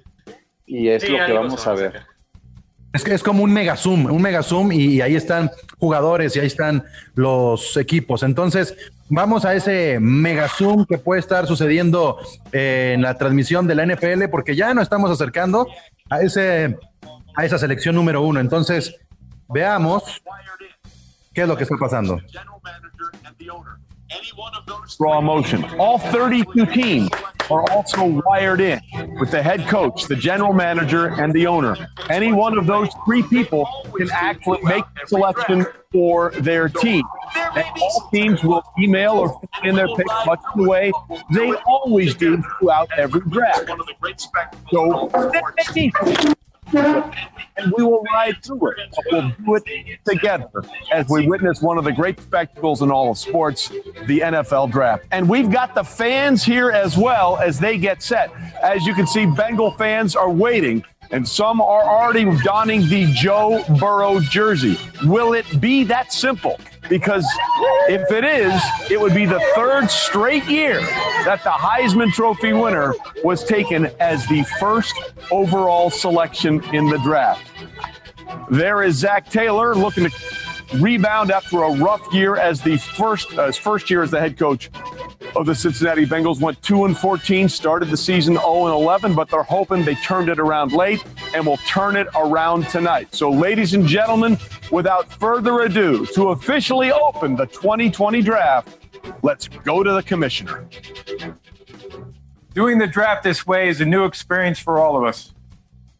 Y 0.67 0.89
es 0.89 1.01
Sí, 1.03 1.09
lo 1.11 1.25
que 1.25 1.33
vamos 1.33 1.65
a 1.65 1.73
ver. 1.73 2.01
Es 2.97 3.03
que 3.03 3.13
es 3.13 3.21
como 3.21 3.43
un 3.43 3.53
mega 3.53 3.75
zoom, 3.75 4.07
un 4.07 4.21
mega 4.23 4.41
zoom 4.41 4.71
y, 4.71 4.95
y 4.95 5.01
ahí 5.01 5.15
están 5.15 5.51
jugadores 5.77 6.35
y 6.35 6.39
ahí 6.39 6.47
están 6.47 6.83
los 7.13 7.77
equipos. 7.77 8.23
Entonces, 8.23 8.75
vamos 9.07 9.45
a 9.45 9.53
ese 9.53 9.99
mega 10.01 10.49
zoom 10.49 10.83
que 10.83 10.97
puede 10.97 11.19
estar 11.19 11.45
sucediendo 11.45 12.17
eh, 12.51 12.93
en 12.95 13.03
la 13.03 13.15
transmisión 13.15 13.67
de 13.67 13.75
la 13.75 13.85
NFL 13.85 14.29
porque 14.31 14.55
ya 14.55 14.73
nos 14.73 14.81
estamos 14.81 15.11
acercando 15.11 15.67
a 16.09 16.21
ese 16.21 16.75
a 17.35 17.45
esa 17.45 17.59
selección 17.59 17.93
número 17.93 18.23
uno. 18.23 18.39
Entonces, 18.39 18.95
veamos 19.47 20.03
qué 21.35 21.43
es 21.43 21.47
lo 21.47 21.55
que 21.55 21.65
está 21.65 21.75
pasando. 21.79 22.19
Raw 24.99 25.21
motion. 25.21 25.63
All 25.77 26.01
32 26.11 26.67
teams 26.71 27.11
are 27.49 27.69
also 27.71 28.05
wired 28.05 28.61
in 28.61 28.81
with 29.19 29.31
the 29.31 29.41
head 29.41 29.67
coach, 29.67 30.05
the 30.05 30.15
general 30.15 30.53
manager, 30.53 31.07
and 31.21 31.33
the 31.33 31.47
owner. 31.47 31.75
Any 32.09 32.31
one 32.31 32.57
of 32.57 32.65
those 32.65 32.89
three 33.05 33.23
people 33.23 33.67
can 33.97 34.09
actually 34.11 34.61
make 34.63 34.83
the 34.99 35.07
selection 35.07 35.65
for 35.91 36.31
their 36.31 36.69
team. 36.69 37.03
And 37.35 37.65
all 37.81 38.09
teams 38.11 38.43
will 38.43 38.63
email 38.79 39.13
or 39.13 39.29
fill 39.29 39.49
in 39.63 39.75
their 39.75 39.87
pick 39.87 40.05
much 40.25 40.39
the 40.55 40.63
way 40.63 40.91
they 41.33 41.53
always 41.65 42.15
do 42.15 42.43
throughout 42.59 42.89
every 42.97 43.21
draft. 43.21 43.69
So, 44.71 45.09
and 46.73 47.73
we 47.75 47.83
will 47.83 48.03
ride 48.13 48.43
through 48.43 48.71
it. 48.71 48.95
We'll 49.45 49.59
do 49.59 49.63
it 49.67 49.99
together 50.05 50.49
as 50.91 51.07
we 51.09 51.27
witness 51.27 51.61
one 51.61 51.77
of 51.77 51.83
the 51.83 51.91
great 51.91 52.19
spectacles 52.19 52.81
in 52.81 52.91
all 52.91 53.11
of 53.11 53.17
sports, 53.17 53.69
the 54.05 54.19
NFL 54.19 54.71
draft. 54.71 55.05
And 55.11 55.27
we've 55.27 55.51
got 55.51 55.75
the 55.75 55.83
fans 55.83 56.43
here 56.43 56.71
as 56.71 56.97
well 56.97 57.37
as 57.37 57.59
they 57.59 57.77
get 57.77 58.01
set. 58.01 58.31
As 58.61 58.85
you 58.85 58.93
can 58.93 59.07
see, 59.07 59.25
Bengal 59.25 59.71
fans 59.71 60.15
are 60.15 60.29
waiting. 60.29 60.83
And 61.11 61.27
some 61.27 61.61
are 61.61 61.83
already 61.83 62.25
donning 62.43 62.87
the 62.87 63.11
Joe 63.13 63.63
Burrow 63.79 64.19
jersey. 64.19 64.77
Will 65.05 65.33
it 65.33 65.61
be 65.61 65.83
that 65.85 66.11
simple? 66.11 66.59
Because 66.89 67.25
if 67.87 68.11
it 68.11 68.23
is, 68.23 68.61
it 68.91 68.99
would 68.99 69.13
be 69.13 69.25
the 69.25 69.39
third 69.55 69.89
straight 69.89 70.45
year 70.45 70.79
that 71.25 71.43
the 71.43 71.49
Heisman 71.49 72.11
Trophy 72.11 72.53
winner 72.53 72.93
was 73.23 73.43
taken 73.43 73.87
as 73.99 74.25
the 74.27 74.43
first 74.59 74.93
overall 75.31 75.89
selection 75.89 76.63
in 76.73 76.87
the 76.89 76.97
draft. 76.99 77.49
There 78.49 78.83
is 78.83 78.95
Zach 78.95 79.29
Taylor 79.29 79.75
looking 79.75 80.09
to 80.09 80.09
rebound 80.75 81.31
after 81.31 81.63
a 81.63 81.71
rough 81.77 82.01
year 82.13 82.35
as 82.35 82.61
the 82.61 82.77
first 82.77 83.33
uh, 83.37 83.47
his 83.47 83.57
first 83.57 83.89
year 83.89 84.03
as 84.03 84.11
the 84.11 84.19
head 84.19 84.37
coach 84.37 84.69
of 85.35 85.45
the 85.45 85.55
Cincinnati 85.55 86.05
Bengals. 86.05 86.41
Went 86.41 86.61
two 86.61 86.85
and 86.85 86.97
fourteen, 86.97 87.49
started 87.49 87.89
the 87.89 87.97
season 87.97 88.35
zero 88.35 88.65
and 88.65 88.73
eleven, 88.73 89.15
but 89.15 89.29
they're 89.29 89.43
hoping 89.43 89.83
they 89.83 89.95
turned 89.95 90.29
it 90.29 90.39
around 90.39 90.73
late 90.73 91.03
and 91.33 91.45
will 91.45 91.57
turn 91.57 91.95
it 91.95 92.07
around 92.15 92.67
tonight. 92.69 93.13
So, 93.13 93.29
ladies 93.29 93.73
and 93.73 93.87
gentlemen, 93.87 94.37
without 94.71 95.11
further 95.13 95.61
ado, 95.61 96.05
to 96.07 96.29
officially 96.29 96.91
open 96.91 97.35
the 97.35 97.45
2020 97.47 98.21
draft, 98.21 98.77
let's 99.21 99.47
go 99.47 99.83
to 99.83 99.91
the 99.91 100.03
commissioner. 100.03 100.67
Doing 102.53 102.79
the 102.79 102.87
draft 102.87 103.23
this 103.23 103.45
way 103.45 103.69
is 103.69 103.81
a 103.81 103.85
new 103.85 104.05
experience 104.05 104.59
for 104.59 104.79
all 104.79 104.97
of 104.97 105.03
us, 105.03 105.33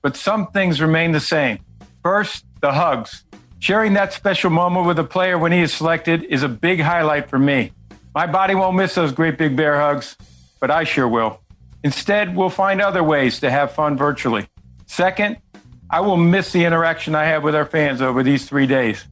but 0.01 0.17
some 0.17 0.47
things 0.47 0.81
remain 0.81 1.11
the 1.11 1.19
same. 1.19 1.59
First, 2.01 2.45
the 2.61 2.71
hugs. 2.71 3.25
Sharing 3.59 3.93
that 3.93 4.13
special 4.13 4.49
moment 4.49 4.85
with 4.85 4.99
a 4.99 5.03
player 5.03 5.37
when 5.37 5.51
he 5.51 5.61
is 5.61 5.73
selected 5.73 6.23
is 6.23 6.43
a 6.43 6.47
big 6.47 6.79
highlight 6.79 7.29
for 7.29 7.39
me. 7.39 7.71
My 8.13 8.27
body 8.27 8.55
won't 8.55 8.75
miss 8.75 8.95
those 8.95 9.11
great 9.11 9.37
big 9.37 9.55
bear 9.55 9.79
hugs, 9.79 10.15
but 10.59 10.69
I 10.69 10.83
sure 10.83 11.07
will. 11.07 11.41
Instead, 11.83 12.35
we'll 12.35 12.49
find 12.49 12.81
other 12.81 13.03
ways 13.03 13.39
to 13.39 13.49
have 13.49 13.71
fun 13.71 13.97
virtually. 13.97 14.47
Second, 14.85 15.37
I 15.89 16.01
will 16.01 16.17
miss 16.17 16.51
the 16.51 16.65
interaction 16.65 17.15
I 17.15 17.25
have 17.25 17.43
with 17.43 17.55
our 17.55 17.65
fans 17.65 18.01
over 18.01 18.23
these 18.23 18.47
three 18.47 18.67
days. 18.67 19.05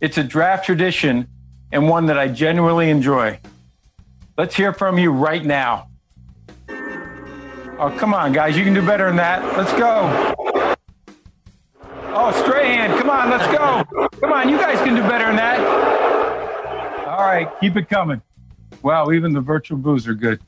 It's 0.00 0.18
a 0.18 0.24
draft 0.24 0.66
tradition 0.66 1.28
and 1.70 1.88
one 1.88 2.06
that 2.06 2.18
I 2.18 2.28
genuinely 2.28 2.90
enjoy. 2.90 3.40
Let's 4.36 4.54
hear 4.54 4.72
from 4.72 4.98
you 4.98 5.10
right 5.10 5.44
now. 5.44 5.88
Oh, 6.68 7.94
come 7.98 8.14
on, 8.14 8.32
guys. 8.32 8.56
You 8.56 8.64
can 8.64 8.74
do 8.74 8.84
better 8.84 9.06
than 9.06 9.16
that. 9.16 9.56
Let's 9.56 9.72
go. 9.72 10.34
Oh, 12.24 12.30
Strahan, 12.44 12.96
come 12.98 13.10
on, 13.10 13.30
let's 13.30 13.48
go. 13.48 14.08
Come 14.20 14.32
on, 14.32 14.48
you 14.48 14.56
guys 14.56 14.78
can 14.78 14.94
do 14.94 15.02
better 15.02 15.26
than 15.26 15.34
that. 15.34 17.08
All 17.08 17.26
right, 17.26 17.48
keep 17.58 17.76
it 17.76 17.88
coming. 17.88 18.22
Wow, 18.80 19.10
even 19.10 19.32
the 19.32 19.40
virtual 19.40 19.76
boos 19.76 20.06
are 20.06 20.14
good. 20.14 20.40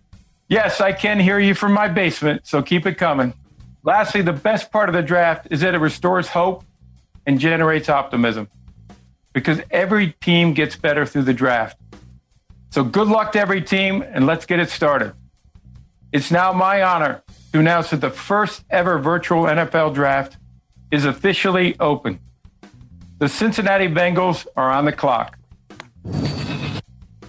Yes, 0.49 0.81
I 0.81 0.93
can 0.93 1.19
hear 1.19 1.41
you 1.41 1.53
from 1.53 1.73
my 1.73 1.89
basement, 1.89 2.47
so 2.47 2.63
keep 2.63 2.87
it 2.87 2.95
coming. 2.95 3.35
Lastly, 3.83 4.23
the 4.23 4.33
best 4.33 4.71
part 4.71 4.89
of 4.89 4.95
the 4.95 5.03
draft 5.03 5.49
is 5.51 5.63
that 5.63 5.75
it 5.75 5.79
restores 5.79 6.29
hope 6.29 6.65
and 7.27 7.41
generates 7.41 7.89
optimism 7.89 8.49
because 9.33 9.61
every 9.73 10.13
team 10.21 10.55
gets 10.55 10.77
better 10.77 11.05
through 11.05 11.23
the 11.23 11.35
draft. 11.35 11.77
So 12.71 12.85
good 12.85 13.09
luck 13.09 13.33
to 13.33 13.41
every 13.41 13.63
team, 13.63 14.01
and 14.01 14.27
let's 14.27 14.47
get 14.47 14.61
it 14.61 14.71
started. 14.71 15.13
It's 16.13 16.31
now 16.31 16.53
my 16.53 16.85
honor 16.85 17.25
to 17.53 17.59
announce 17.59 17.91
that 17.91 18.01
the 18.01 18.11
first 18.11 18.63
ever 18.71 19.01
virtual 19.01 19.47
NFL 19.47 19.93
draft 19.93 20.37
is 20.95 21.05
officially 21.05 21.75
open. 21.81 22.19
The 23.19 23.29
Cincinnati 23.29 23.89
Bengals 23.89 24.47
are 24.57 24.71
on 24.71 24.85
the 24.85 24.93
clock. 24.93 25.37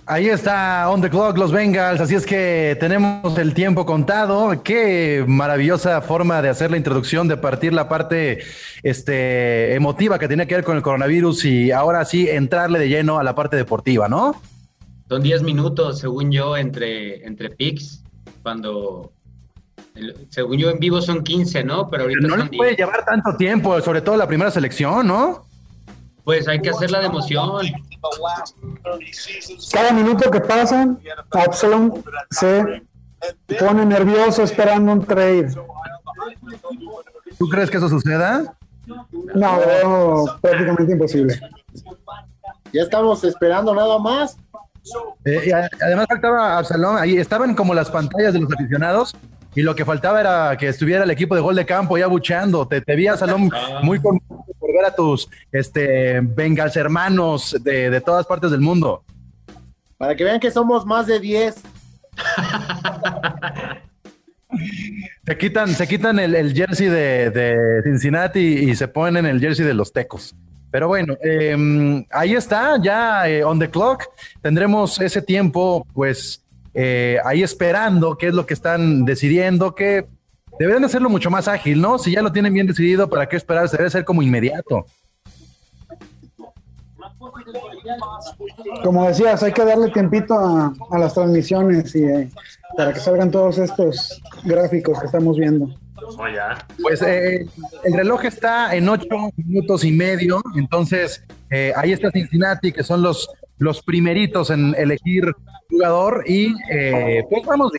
Ahí 0.08 0.28
está 0.28 0.88
On 0.92 1.02
the 1.02 1.10
Clock, 1.10 1.36
los 1.36 1.52
Bengals. 1.52 2.00
Así 2.00 2.14
es 2.14 2.28
que 2.28 2.78
tenemos 2.80 3.36
el 3.40 3.56
tiempo 3.56 3.88
contado. 3.88 4.62
Qué 4.62 5.26
maravillosa 5.28 6.00
forma 6.02 6.44
de 6.44 6.50
hacer 6.50 6.70
la 6.70 6.78
introducción, 6.78 7.28
de 7.28 7.38
partir 7.38 7.74
la 7.74 7.90
parte 7.90 8.44
este, 8.84 9.74
emotiva 9.74 10.20
que 10.20 10.28
tenía 10.28 10.46
que 10.46 10.54
ver 10.54 10.64
con 10.64 10.78
el 10.78 10.84
coronavirus 10.84 11.46
y 11.46 11.72
ahora 11.72 12.06
sí 12.06 12.30
entrarle 12.30 12.78
de 12.78 12.88
lleno 12.88 13.18
a 13.18 13.24
la 13.24 13.34
parte 13.34 13.58
deportiva, 13.58 14.08
¿no? 14.08 14.40
Son 15.10 15.24
10 15.24 15.42
minutos, 15.42 15.98
según 16.00 16.32
yo, 16.32 16.56
entre, 16.56 17.26
entre 17.26 17.50
picks, 17.50 18.04
cuando... 18.44 19.15
según 20.30 20.58
yo 20.58 20.70
en 20.70 20.80
vivo 20.80 21.02
son 21.02 21.24
15, 21.24 21.64
¿no? 21.64 21.90
Pero 21.90 22.04
ahorita 22.04 22.28
No 22.28 22.36
le 22.36 22.42
son 22.44 22.50
10. 22.52 22.58
puede 22.60 22.76
llevar 22.76 23.06
tanto 23.06 23.36
tiempo, 23.38 23.80
sobre 23.82 24.02
todo 24.02 24.18
la 24.18 24.28
primera 24.28 24.52
selección, 24.52 25.08
¿no? 25.08 25.46
Pues 26.24 26.48
hay 26.48 26.60
que 26.62 26.70
hacerla 26.72 27.00
de 27.00 27.06
emoción. 27.06 27.62
Cada 29.72 29.92
minuto 29.92 30.30
que 30.32 30.42
pasa, 30.42 30.96
Absalom 31.32 31.92
se 32.32 32.84
pone 33.60 33.86
nervioso 33.86 34.44
esperando 34.44 34.92
un 34.92 35.06
trade. 35.06 35.54
¿Tú 37.38 37.48
crees 37.50 37.70
que 37.70 37.78
eso 37.78 37.90
suceda? 37.90 38.56
No, 39.36 39.60
prácticamente 40.42 40.94
imposible. 40.94 41.40
Ya 42.74 42.82
estamos 42.82 43.24
esperando 43.24 43.74
nada 43.74 43.98
más. 44.00 44.38
Eh, 45.26 45.52
además 45.82 46.06
faltaba 46.08 46.58
Absalón, 46.60 46.98
ahí 46.98 47.18
estaban 47.18 47.56
como 47.56 47.74
las 47.74 47.90
pantallas 47.90 48.34
de 48.34 48.40
los 48.42 48.54
aficionados 48.54 49.16
y 49.56 49.62
lo 49.62 49.76
que 49.76 49.86
faltaba 49.86 50.20
era 50.20 50.58
que 50.58 50.68
estuviera 50.68 51.04
el 51.04 51.12
equipo 51.12 51.34
de 51.34 51.42
gol 51.42 51.56
de 51.56 51.66
campo 51.66 51.98
ya 51.98 52.08
buchando. 52.08 52.68
Te, 52.68 52.82
te 52.82 52.96
vi 52.96 53.08
Absalón 53.08 53.50
muy 53.84 54.02
contento 54.02 54.46
por 54.60 54.74
ver 54.74 54.86
a 54.86 54.94
tus 54.94 55.30
este, 55.52 56.20
Bengals 56.22 56.76
hermanos 56.76 57.56
de, 57.62 57.90
de 57.90 58.02
todas 58.02 58.26
partes 58.26 58.52
del 58.52 58.62
mundo. 58.62 59.04
Para 59.98 60.16
que 60.16 60.24
vean 60.24 60.40
que 60.40 60.52
somos 60.52 60.86
más 60.86 61.08
de 61.08 61.20
10. 61.20 61.56
Se 65.26 65.38
quitan, 65.38 65.70
se 65.70 65.88
quitan 65.88 66.20
el, 66.20 66.36
el 66.36 66.54
jersey 66.54 66.88
de, 66.88 67.30
de 67.32 67.82
Cincinnati 67.84 68.40
y 68.40 68.76
se 68.76 68.88
ponen 68.88 69.26
el 69.26 69.40
jersey 69.40 69.66
de 69.66 69.74
los 69.74 69.92
Tecos. 69.92 70.36
Pero 70.76 70.90
bueno, 70.90 71.16
eh, 71.24 72.06
ahí 72.12 72.34
está, 72.34 72.78
ya 72.82 73.28
eh, 73.30 73.44
on 73.44 73.58
the 73.58 73.70
clock. 73.70 74.04
Tendremos 74.42 75.00
ese 75.00 75.22
tiempo, 75.22 75.88
pues, 75.94 76.45
eh, 76.76 77.18
ahí 77.26 77.42
esperando 77.42 78.18
qué 78.18 78.28
es 78.28 78.34
lo 78.34 78.46
que 78.46 78.54
están 78.54 79.06
decidiendo, 79.06 79.74
que 79.74 80.06
deberían 80.60 80.84
hacerlo 80.84 81.10
mucho 81.10 81.30
más 81.30 81.48
ágil, 81.48 81.82
¿no? 81.82 81.98
Si 81.98 82.12
ya 82.12 82.22
lo 82.22 82.32
tienen 82.32 82.54
bien 82.54 82.68
decidido, 82.68 83.10
¿para 83.10 83.28
qué 83.28 83.38
esperar? 83.38 83.68
Se 83.70 83.78
debe 83.78 83.90
ser 83.90 84.06
como 84.06 84.22
inmediato. 84.22 84.86
Como 88.84 89.08
decías, 89.08 89.42
hay 89.42 89.54
que 89.54 89.66
darle 89.66 89.90
tiempito 89.92 90.34
a, 90.34 90.74
a 90.92 91.00
las 91.00 91.14
transmisiones 91.14 91.96
y 91.96 92.04
eh, 92.04 92.30
para 92.76 92.94
que 92.94 93.00
salgan 93.00 93.32
todos 93.32 93.58
estos 93.58 94.22
gráficos 94.44 95.00
que 95.00 95.06
estamos 95.06 95.38
viendo. 95.38 95.74
Ya. 96.34 96.66
Pues 96.82 97.02
eh, 97.02 97.48
el 97.84 97.94
reloj 97.94 98.26
está 98.26 98.76
en 98.76 98.88
ocho 98.90 99.32
minutos 99.38 99.84
y 99.84 99.92
medio, 99.92 100.42
entonces 100.56 101.24
eh, 101.50 101.74
ahí 101.76 101.94
está 101.94 102.12
Cincinnati, 102.12 102.72
que 102.72 102.84
son 102.84 103.02
los, 103.02 103.30
los 103.58 103.82
primeritos 103.82 104.50
en 104.50 104.76
elegir 104.76 105.32
jugador 105.70 106.24
y 106.28 106.54
eh, 106.72 107.24
pues 107.30 107.46
vamos, 107.46 107.72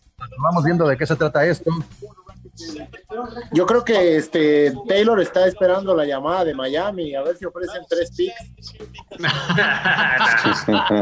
vamos 0.43 0.64
viendo 0.64 0.87
de 0.89 0.97
qué 0.97 1.07
se 1.07 1.16
trata 1.16 1.45
esto. 1.45 1.70
Yo 3.53 3.66
creo 3.66 3.85
que 3.85 4.16
este 4.16 4.72
Taylor 4.89 5.20
está 5.20 5.47
esperando 5.47 5.95
la 5.95 6.07
llamada 6.07 6.45
de 6.45 6.55
Miami, 6.55 7.14
a 7.14 7.22
ver 7.22 7.37
si 7.37 7.45
ofrecen 7.45 7.83
tres 7.89 8.11
picks. 8.16 8.74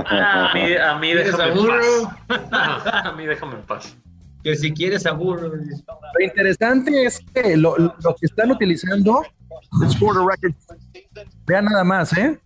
a, 0.07 0.51
mí, 0.53 0.75
a 0.75 0.99
mí 0.99 1.13
¿Quieres 1.13 1.37
déjame 1.37 1.61
en 1.61 1.67
paz. 2.29 2.87
a 2.93 3.13
mí 3.13 3.27
déjame 3.27 3.55
en 3.55 3.63
paz. 3.63 3.97
Que 4.43 4.57
si 4.57 4.73
quieres 4.73 5.07
aburro. 5.07 5.49
Lo 5.49 6.25
interesante 6.25 7.05
es 7.05 7.21
que 7.33 7.57
lo, 7.57 7.77
lo 7.79 7.95
que 8.17 8.27
están 8.27 8.51
utilizando, 8.51 9.23
It's 9.83 9.97
for 9.97 10.15
the 10.15 10.21
record. 10.25 10.55
vean 11.47 11.65
nada 11.65 11.85
más, 11.85 12.17
¿eh? 12.17 12.39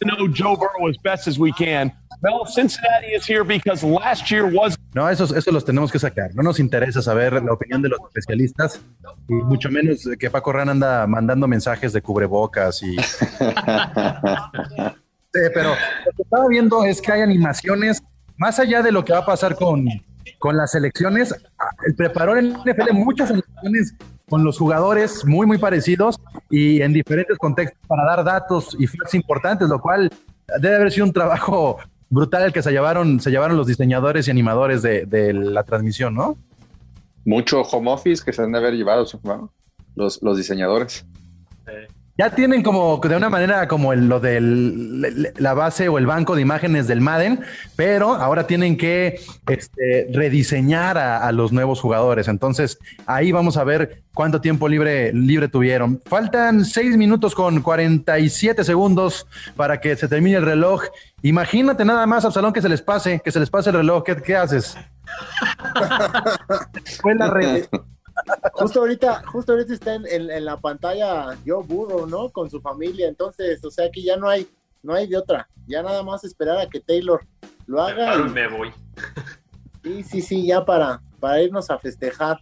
To 0.00 0.06
know 0.06 0.28
Joe 0.28 0.56
Burrow 0.56 0.88
as 0.88 0.96
best 1.02 1.28
as 1.28 1.38
we 1.38 1.52
can. 1.52 1.92
Well, 2.22 2.46
Cincinnati 2.46 3.08
is 3.08 3.26
here 3.26 3.44
because 3.44 3.84
last 3.84 4.30
year 4.30 4.46
was 4.46 4.76
No, 4.94 5.08
esos, 5.08 5.30
esos 5.30 5.52
los 5.52 5.64
tenemos 5.64 5.92
que 5.92 5.98
sacar. 5.98 6.34
No 6.34 6.42
nos 6.42 6.58
interesa 6.58 7.00
saber 7.00 7.34
la 7.42 7.52
opinión 7.52 7.80
de 7.82 7.90
los 7.90 8.00
especialistas, 8.08 8.80
y 9.28 9.34
mucho 9.34 9.70
menos 9.70 10.08
que 10.18 10.30
Paco 10.30 10.52
Ran 10.52 10.68
anda 10.68 11.06
mandando 11.06 11.46
mensajes 11.46 11.92
de 11.92 12.02
cubrebocas 12.02 12.82
y. 12.82 12.96
Sí, 15.32 15.38
pero 15.54 15.70
lo 15.70 16.12
que 16.16 16.22
estaba 16.22 16.48
viendo 16.48 16.84
es 16.84 17.00
que 17.00 17.12
hay 17.12 17.20
animaciones, 17.20 18.02
más 18.36 18.58
allá 18.58 18.82
de 18.82 18.90
lo 18.90 19.04
que 19.04 19.12
va 19.12 19.20
a 19.20 19.24
pasar 19.24 19.54
con, 19.54 19.86
con 20.40 20.56
las 20.56 20.72
selecciones, 20.72 21.32
ah, 21.56 21.70
el 21.86 21.94
preparó 21.94 22.36
en 22.36 22.48
NFL 22.54 22.92
muchas 22.94 23.30
animaciones 23.30 23.94
con 24.30 24.44
los 24.44 24.56
jugadores 24.56 25.26
muy, 25.26 25.44
muy 25.46 25.58
parecidos 25.58 26.18
y 26.48 26.80
en 26.80 26.92
diferentes 26.92 27.36
contextos 27.36 27.80
para 27.88 28.04
dar 28.04 28.24
datos 28.24 28.76
y 28.78 28.86
facts 28.86 29.14
importantes, 29.14 29.68
lo 29.68 29.80
cual 29.80 30.08
debe 30.60 30.76
haber 30.76 30.92
sido 30.92 31.06
un 31.06 31.12
trabajo 31.12 31.78
brutal 32.08 32.44
el 32.44 32.52
que 32.52 32.62
se 32.62 32.70
llevaron, 32.70 33.20
se 33.20 33.30
llevaron 33.30 33.56
los 33.56 33.66
diseñadores 33.66 34.28
y 34.28 34.30
animadores 34.30 34.82
de, 34.82 35.04
de 35.04 35.32
la 35.32 35.64
transmisión, 35.64 36.14
¿no? 36.14 36.38
Mucho 37.24 37.62
home 37.62 37.90
office 37.90 38.24
que 38.24 38.32
se 38.32 38.42
han 38.42 38.52
de 38.52 38.58
haber 38.58 38.74
llevado 38.74 39.04
¿no? 39.24 39.52
los, 39.96 40.22
los 40.22 40.36
diseñadores. 40.36 41.04
Eh, 41.66 41.88
Ya 42.18 42.28
tienen 42.30 42.62
como 42.62 42.98
de 42.98 43.16
una 43.16 43.30
manera 43.30 43.66
como 43.66 43.94
el- 43.94 44.06
lo 44.08 44.20
de 44.20 45.32
la 45.38 45.54
base 45.54 45.88
o 45.88 45.96
el 45.96 46.06
banco 46.06 46.36
de 46.36 46.42
imágenes 46.42 46.86
del 46.86 47.00
Madden, 47.00 47.40
pero 47.76 48.14
ahora 48.14 48.46
tienen 48.46 48.76
que 48.76 49.20
este, 49.48 50.06
rediseñar 50.12 50.98
a, 50.98 51.26
a 51.26 51.32
los 51.32 51.50
nuevos 51.50 51.80
jugadores. 51.80 52.28
Entonces 52.28 52.78
ahí 53.06 53.32
vamos 53.32 53.56
a 53.56 53.64
ver 53.64 54.02
cuánto 54.12 54.40
tiempo 54.42 54.68
libre, 54.68 55.14
libre 55.14 55.48
tuvieron. 55.48 56.02
Faltan 56.04 56.66
6 56.66 56.98
minutos 56.98 57.34
con 57.34 57.62
47 57.62 58.64
segundos 58.64 59.26
para 59.56 59.80
que 59.80 59.96
se 59.96 60.06
termine 60.06 60.36
el 60.36 60.44
reloj. 60.44 60.82
Imagínate 61.22 61.86
nada 61.86 62.04
más, 62.06 62.26
Absalón, 62.26 62.52
que 62.52 62.60
se 62.60 62.68
les 62.68 62.82
pase, 62.82 63.22
que 63.24 63.32
se 63.32 63.40
les 63.40 63.48
pase 63.48 63.70
el 63.70 63.76
reloj. 63.76 64.02
¿Qué, 64.04 64.16
qué 64.16 64.36
haces? 64.36 64.76
Fue 67.00 67.14
la 67.14 67.30
red. 67.30 67.64
Justo 68.52 68.80
ahorita, 68.80 69.22
justo 69.26 69.52
ahorita 69.52 69.72
está 69.74 69.94
en, 69.94 70.06
en- 70.06 70.30
en 70.30 70.44
la 70.44 70.56
pantalla 70.56 71.36
Joe 71.46 71.64
Burrow, 71.64 72.06
¿no? 72.06 72.28
Con 72.30 72.50
su 72.50 72.60
familia. 72.60 73.08
Entonces, 73.08 73.64
o 73.64 73.70
sea 73.70 73.90
que 73.90 74.02
ya 74.02 74.16
no 74.16 74.28
hay, 74.28 74.46
no 74.82 74.94
hay 74.94 75.06
de 75.06 75.16
otra. 75.16 75.48
Ya 75.66 75.82
nada 75.82 76.02
más 76.02 76.24
esperar 76.24 76.58
a 76.58 76.68
que 76.68 76.80
Taylor 76.80 77.26
lo 77.66 77.76
me 77.76 77.82
haga. 77.92 78.06
paro 78.06 78.26
y 78.26 78.28
y- 78.28 78.32
me 78.32 78.48
voy. 78.48 78.72
Sí, 79.82 80.02
sí, 80.02 80.20
sí, 80.22 80.46
ya 80.46 80.64
para, 80.64 81.00
para 81.20 81.40
irnos 81.42 81.70
a 81.70 81.78
festejar. 81.78 82.38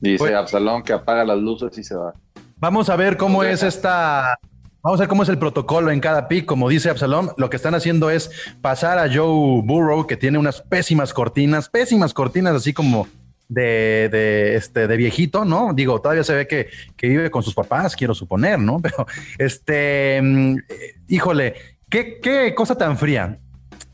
Dice 0.00 0.18
Pues- 0.18 0.34
Absalón 0.34 0.82
que 0.82 0.92
apaga 0.92 1.24
las 1.24 1.38
luces 1.38 1.76
y 1.78 1.84
se 1.84 1.94
va. 1.94 2.12
Vamos 2.56 2.88
a 2.90 2.96
ver 2.96 3.16
cómo 3.16 3.42
es 3.44 3.62
esta. 3.62 4.38
Vamos 4.82 4.98
a 4.98 5.02
ver 5.02 5.08
cómo 5.08 5.22
es 5.22 5.28
el 5.28 5.38
protocolo 5.38 5.90
en 5.92 6.00
cada 6.00 6.26
pick. 6.26 6.44
Como 6.44 6.68
dice 6.68 6.90
Absalom, 6.90 7.28
lo 7.36 7.48
que 7.50 7.56
están 7.56 7.74
haciendo 7.76 8.10
es 8.10 8.30
pasar 8.60 8.98
a 8.98 9.02
Joe 9.12 9.62
Burrow, 9.64 10.06
que 10.08 10.16
tiene 10.16 10.38
unas 10.38 10.60
pésimas 10.62 11.12
cortinas, 11.14 11.68
pésimas 11.68 12.12
cortinas, 12.14 12.54
así 12.56 12.72
como 12.72 13.06
de, 13.52 14.08
de, 14.10 14.56
este, 14.56 14.86
de 14.86 14.96
viejito, 14.96 15.44
¿no? 15.44 15.72
Digo, 15.74 16.00
todavía 16.00 16.24
se 16.24 16.34
ve 16.34 16.46
que, 16.46 16.68
que 16.96 17.08
vive 17.08 17.30
con 17.30 17.42
sus 17.42 17.54
papás, 17.54 17.94
quiero 17.96 18.14
suponer, 18.14 18.58
¿no? 18.58 18.80
Pero, 18.82 19.06
este, 19.38 20.20
mm, 20.22 20.56
eh, 20.68 20.94
híjole, 21.08 21.54
qué, 21.88 22.18
qué 22.22 22.54
cosa 22.54 22.76
tan 22.76 22.96
fría. 22.98 23.38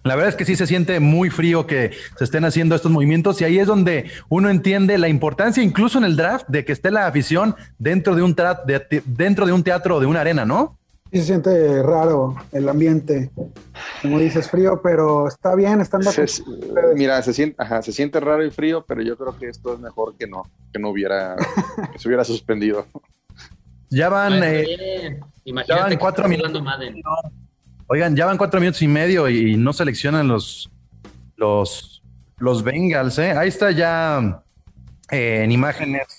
La 0.05 0.15
verdad 0.15 0.31
es 0.31 0.37
que 0.37 0.45
sí 0.47 0.57
se 0.57 0.67
siente 0.67 1.01
muy 1.01 1.29
frío 1.29 1.67
que 1.67 1.91
se 2.17 2.25
estén 2.25 2.45
haciendo 2.45 2.75
estos 2.75 2.91
movimientos 2.91 3.41
y 3.41 3.45
ahí 3.45 3.59
es 3.59 3.67
donde 3.67 4.11
uno 4.31 4.49
entiende 4.49 4.97
la 4.97 5.09
importancia, 5.09 5.63
incluso 5.63 5.99
en 5.99 6.05
el 6.05 6.17
draft, 6.17 6.47
de 6.49 6.65
que 6.65 6.73
esté 6.73 6.91
la 6.91 7.07
afición 7.07 7.57
dentro 7.79 8.15
de 8.15 8.23
un, 8.23 8.35
de- 8.35 9.03
dentro 9.05 9.45
de 9.45 9.53
un 9.53 9.63
teatro 9.65 9.97
o 9.97 10.01
de 10.01 10.07
una 10.07 10.21
arena, 10.23 10.47
¿no? 10.47 10.78
Sí 11.11 11.19
se 11.21 11.25
siente 11.25 11.83
raro 11.83 12.37
el 12.53 12.69
ambiente. 12.69 13.31
Como 14.03 14.19
dices, 14.19 14.51
frío, 14.51 14.81
pero 14.83 15.27
está 15.27 15.55
bien, 15.55 15.81
están 15.81 16.03
Se- 16.03 16.27
mira, 16.95 17.23
se 17.23 17.33
siente, 17.33 17.57
ajá, 17.63 17.81
se 17.83 17.93
siente 17.93 18.21
raro 18.21 18.45
y 18.45 18.51
frío, 18.51 18.85
pero 18.87 19.03
yo 19.03 19.17
creo 19.17 19.37
que 19.39 19.49
esto 19.49 19.73
es 19.75 19.81
mejor 19.81 20.17
que 20.19 20.27
no, 20.27 20.43
que 20.73 20.79
no 20.79 20.91
hubiera, 20.91 21.35
que 21.93 21.99
se 21.99 22.09
hubiera 22.09 22.25
suspendido. 22.25 22.87
Ya 23.91 24.11
van, 24.11 24.43
eh, 24.45 25.19
ya 25.19 25.27
Imagínate 25.45 25.81
van 25.83 25.91
que 25.91 25.99
cuatro 25.99 26.29
minutos. 26.29 26.63
oigan, 27.87 28.15
ya 28.15 28.27
van 28.27 28.37
cuatro 28.37 28.61
minutos 28.61 28.83
y 28.83 28.89
medio 28.89 29.29
y 29.31 29.57
no 29.57 29.73
seleccionan 29.73 30.29
los, 30.29 30.71
los, 31.37 32.03
los 32.37 32.63
Bengals, 32.63 33.19
¿eh? 33.19 33.31
Ahí 33.31 33.49
está 33.49 33.71
ya 33.71 34.43
eh, 35.11 35.41
en 35.45 35.53
imágenes 35.53 36.18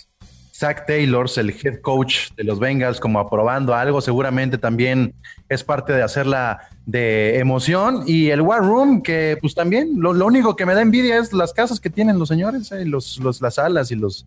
Zach 0.60 0.86
Taylor, 0.86 1.26
el 1.38 1.51
head 1.51 1.80
coach 1.80 2.32
de 2.36 2.43
los 2.43 2.60
Bengals, 2.60 2.99
como 2.99 3.18
aprobando 3.18 3.74
algo, 3.74 4.01
seguramente 4.01 4.57
también 4.57 5.14
es 5.47 5.64
parte 5.64 5.93
de 5.93 6.03
hacerla 6.03 6.68
de 6.86 7.39
emoción. 7.39 8.03
Y 8.05 8.30
el 8.30 8.41
War 8.41 8.60
Room, 8.60 9.01
que 9.01 9.38
pues 9.39 9.55
también 9.55 9.93
lo, 10.01 10.12
lo 10.12 10.26
único 10.26 10.57
que 10.57 10.66
me 10.66 10.74
da 10.74 10.82
envidia 10.82 11.18
es 11.18 11.32
las 11.32 11.53
casas 11.53 11.80
que 11.80 11.89
tienen 11.89 12.20
los 12.20 12.28
señores, 12.28 12.74
eh, 12.74 12.84
los, 12.84 13.20
los, 13.20 13.39
las 13.41 13.53
salas 13.53 13.89
y 13.91 13.95
los 13.95 14.26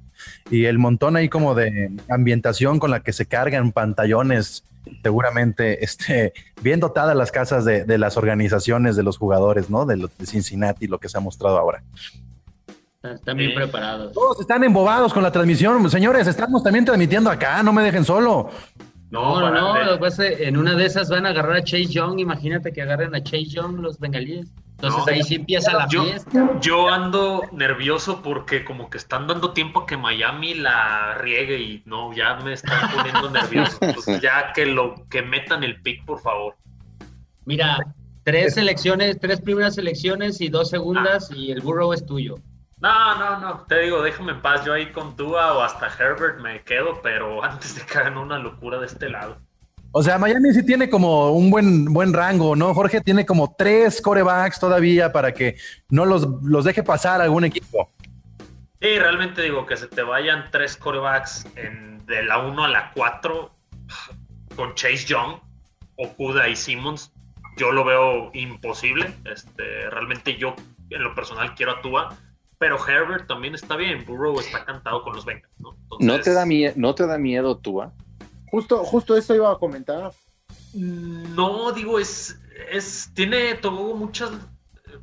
y 0.50 0.64
el 0.64 0.78
montón 0.78 1.16
ahí 1.16 1.28
como 1.28 1.54
de 1.54 1.90
ambientación 2.08 2.78
con 2.78 2.90
la 2.90 3.00
que 3.00 3.12
se 3.12 3.26
cargan 3.26 3.70
pantallones, 3.70 4.64
seguramente 5.02 5.84
este, 5.84 6.32
bien 6.62 6.80
dotadas 6.80 7.14
las 7.14 7.30
casas 7.30 7.66
de, 7.66 7.84
de 7.84 7.98
las 7.98 8.16
organizaciones 8.16 8.96
de 8.96 9.02
los 9.02 9.18
jugadores, 9.18 9.68
¿no? 9.68 9.84
De, 9.84 9.98
los 9.98 10.16
de 10.16 10.24
Cincinnati, 10.24 10.86
lo 10.86 10.98
que 10.98 11.10
se 11.10 11.18
ha 11.18 11.20
mostrado 11.20 11.58
ahora. 11.58 11.82
Están 13.02 13.36
bien 13.36 13.50
Sí. 13.50 13.56
preparados. 13.56 14.12
Todos 14.12 14.40
están 14.40 14.62
embobados 14.64 15.12
con 15.12 15.22
la 15.22 15.32
transmisión. 15.32 15.90
Señores, 15.90 16.26
estamos 16.26 16.62
también 16.62 16.84
transmitiendo 16.84 17.30
acá, 17.30 17.62
no 17.62 17.72
me 17.72 17.82
dejen 17.82 18.04
solo. 18.04 18.50
No, 19.10 19.40
no, 19.40 19.50
no. 19.50 19.74
en 20.18 20.56
una 20.56 20.74
de 20.74 20.86
esas 20.86 21.10
van 21.10 21.26
a 21.26 21.30
agarrar 21.30 21.56
a 21.56 21.62
Chase 21.64 21.86
Young. 21.86 22.18
Imagínate 22.20 22.72
que 22.72 22.80
agarren 22.80 23.14
a 23.14 23.22
Chase 23.22 23.44
Young 23.46 23.80
los 23.80 23.98
bengalíes. 23.98 24.46
Entonces 24.76 25.04
No. 25.06 25.12
ahí 25.12 25.22
sí 25.22 25.34
empieza 25.34 25.72
la 25.74 25.86
Yo, 25.88 26.04
fiesta. 26.04 26.58
yo 26.62 26.88
ando 26.88 27.42
nervioso 27.52 28.22
porque 28.22 28.64
como 28.64 28.88
que 28.88 28.96
están 28.98 29.26
dando 29.26 29.52
tiempo 29.52 29.80
a 29.80 29.86
que 29.86 29.96
Miami 29.98 30.54
la 30.54 31.14
riegue 31.18 31.58
y 31.60 31.82
no, 31.84 32.12
ya 32.14 32.36
me 32.36 32.54
están 32.54 32.90
poniendo 32.90 33.28
nervioso. 33.30 33.76
Entonces 33.82 34.20
ya 34.22 34.52
que 34.54 34.64
lo 34.64 34.94
que 35.10 35.20
metan 35.22 35.62
el 35.62 35.82
pick, 35.82 36.04
por 36.06 36.20
favor. 36.20 36.56
Mira, 37.44 37.78
tres 38.24 38.54
selecciones, 38.54 39.18
tres 39.20 39.40
primeras 39.40 39.74
selecciones 39.74 40.40
y 40.40 40.48
dos 40.48 40.70
segundas 40.70 41.30
y 41.34 41.50
el 41.50 41.60
burro 41.60 41.92
es 41.92 42.06
tuyo. 42.06 42.36
No, 42.82 43.16
no, 43.16 43.38
no, 43.38 43.64
te 43.68 43.78
digo, 43.78 44.02
déjame 44.02 44.32
en 44.32 44.42
paz. 44.42 44.64
Yo 44.64 44.72
ahí 44.72 44.90
con 44.90 45.14
Tua 45.14 45.54
o 45.54 45.62
hasta 45.62 45.86
Herbert 45.86 46.40
me 46.40 46.62
quedo, 46.62 47.00
pero 47.00 47.42
antes 47.44 47.76
de 47.76 47.82
que 47.82 47.98
hagan 47.98 48.18
una 48.18 48.38
locura 48.38 48.80
de 48.80 48.86
este 48.86 49.08
lado. 49.08 49.38
O 49.92 50.02
sea, 50.02 50.18
Miami 50.18 50.52
sí 50.52 50.64
tiene 50.66 50.90
como 50.90 51.30
un 51.30 51.50
buen, 51.50 51.92
buen 51.92 52.12
rango, 52.12 52.56
¿no? 52.56 52.74
Jorge 52.74 53.00
tiene 53.00 53.24
como 53.24 53.54
tres 53.56 54.00
corebacks 54.02 54.58
todavía 54.58 55.12
para 55.12 55.32
que 55.32 55.56
no 55.90 56.06
los, 56.06 56.26
los 56.42 56.64
deje 56.64 56.82
pasar 56.82 57.20
a 57.20 57.24
algún 57.24 57.44
equipo. 57.44 57.92
Sí, 58.80 58.98
realmente 58.98 59.42
digo 59.42 59.64
que 59.64 59.76
se 59.76 59.86
te 59.86 60.02
vayan 60.02 60.50
tres 60.50 60.76
corebacks 60.76 61.46
en, 61.54 62.04
de 62.06 62.24
la 62.24 62.38
1 62.38 62.64
a 62.64 62.68
la 62.68 62.90
4 62.94 63.54
con 64.56 64.74
Chase 64.74 65.06
Young, 65.06 65.36
Okuda 65.96 66.48
y 66.48 66.56
Simmons. 66.56 67.12
Yo 67.58 67.70
lo 67.70 67.84
veo 67.84 68.30
imposible. 68.32 69.14
Este, 69.26 69.88
realmente 69.90 70.36
yo 70.36 70.56
en 70.90 71.02
lo 71.04 71.14
personal 71.14 71.54
quiero 71.54 71.72
a 71.72 71.82
Tua, 71.82 72.16
pero 72.62 72.78
Herbert 72.78 73.26
también 73.26 73.56
está 73.56 73.74
bien. 73.74 74.04
Burrow 74.06 74.38
está 74.38 74.64
cantado 74.64 75.02
con 75.02 75.16
los 75.16 75.24
Bengals, 75.24 75.52
¿no? 75.58 75.76
Entonces, 75.82 76.06
¿No 76.06 76.20
te 76.20 76.32
da, 76.32 76.46
mie 76.46 76.72
¿no 76.76 76.94
te 76.94 77.08
da 77.08 77.18
miedo, 77.18 77.58
Tua? 77.58 77.92
Justo, 78.52 78.84
justo 78.84 79.16
eso 79.16 79.34
iba 79.34 79.50
a 79.50 79.58
comentar. 79.58 80.12
No, 80.72 81.72
digo, 81.72 81.98
es, 81.98 82.40
es, 82.70 83.10
tiene, 83.14 83.56
tuvo 83.56 83.96
muchas, 83.96 84.30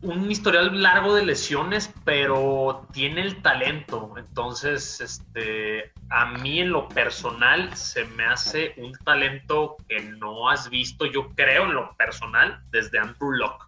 un 0.02 0.32
historial 0.32 0.82
largo 0.82 1.14
de 1.14 1.26
lesiones, 1.26 1.94
pero 2.06 2.88
tiene 2.94 3.24
el 3.24 3.42
talento. 3.42 4.14
Entonces, 4.16 5.02
este, 5.02 5.92
a 6.12 6.32
mí 6.38 6.62
en 6.62 6.70
lo 6.70 6.88
personal 6.88 7.76
se 7.76 8.06
me 8.06 8.24
hace 8.24 8.74
un 8.78 8.94
talento 9.04 9.76
que 9.90 10.00
no 10.02 10.50
has 10.50 10.70
visto, 10.70 11.06
yo 11.06 11.28
creo 11.36 11.66
en 11.66 11.74
lo 11.74 11.94
personal, 11.98 12.64
desde 12.72 13.00
Andrew 13.00 13.32
Locke. 13.32 13.66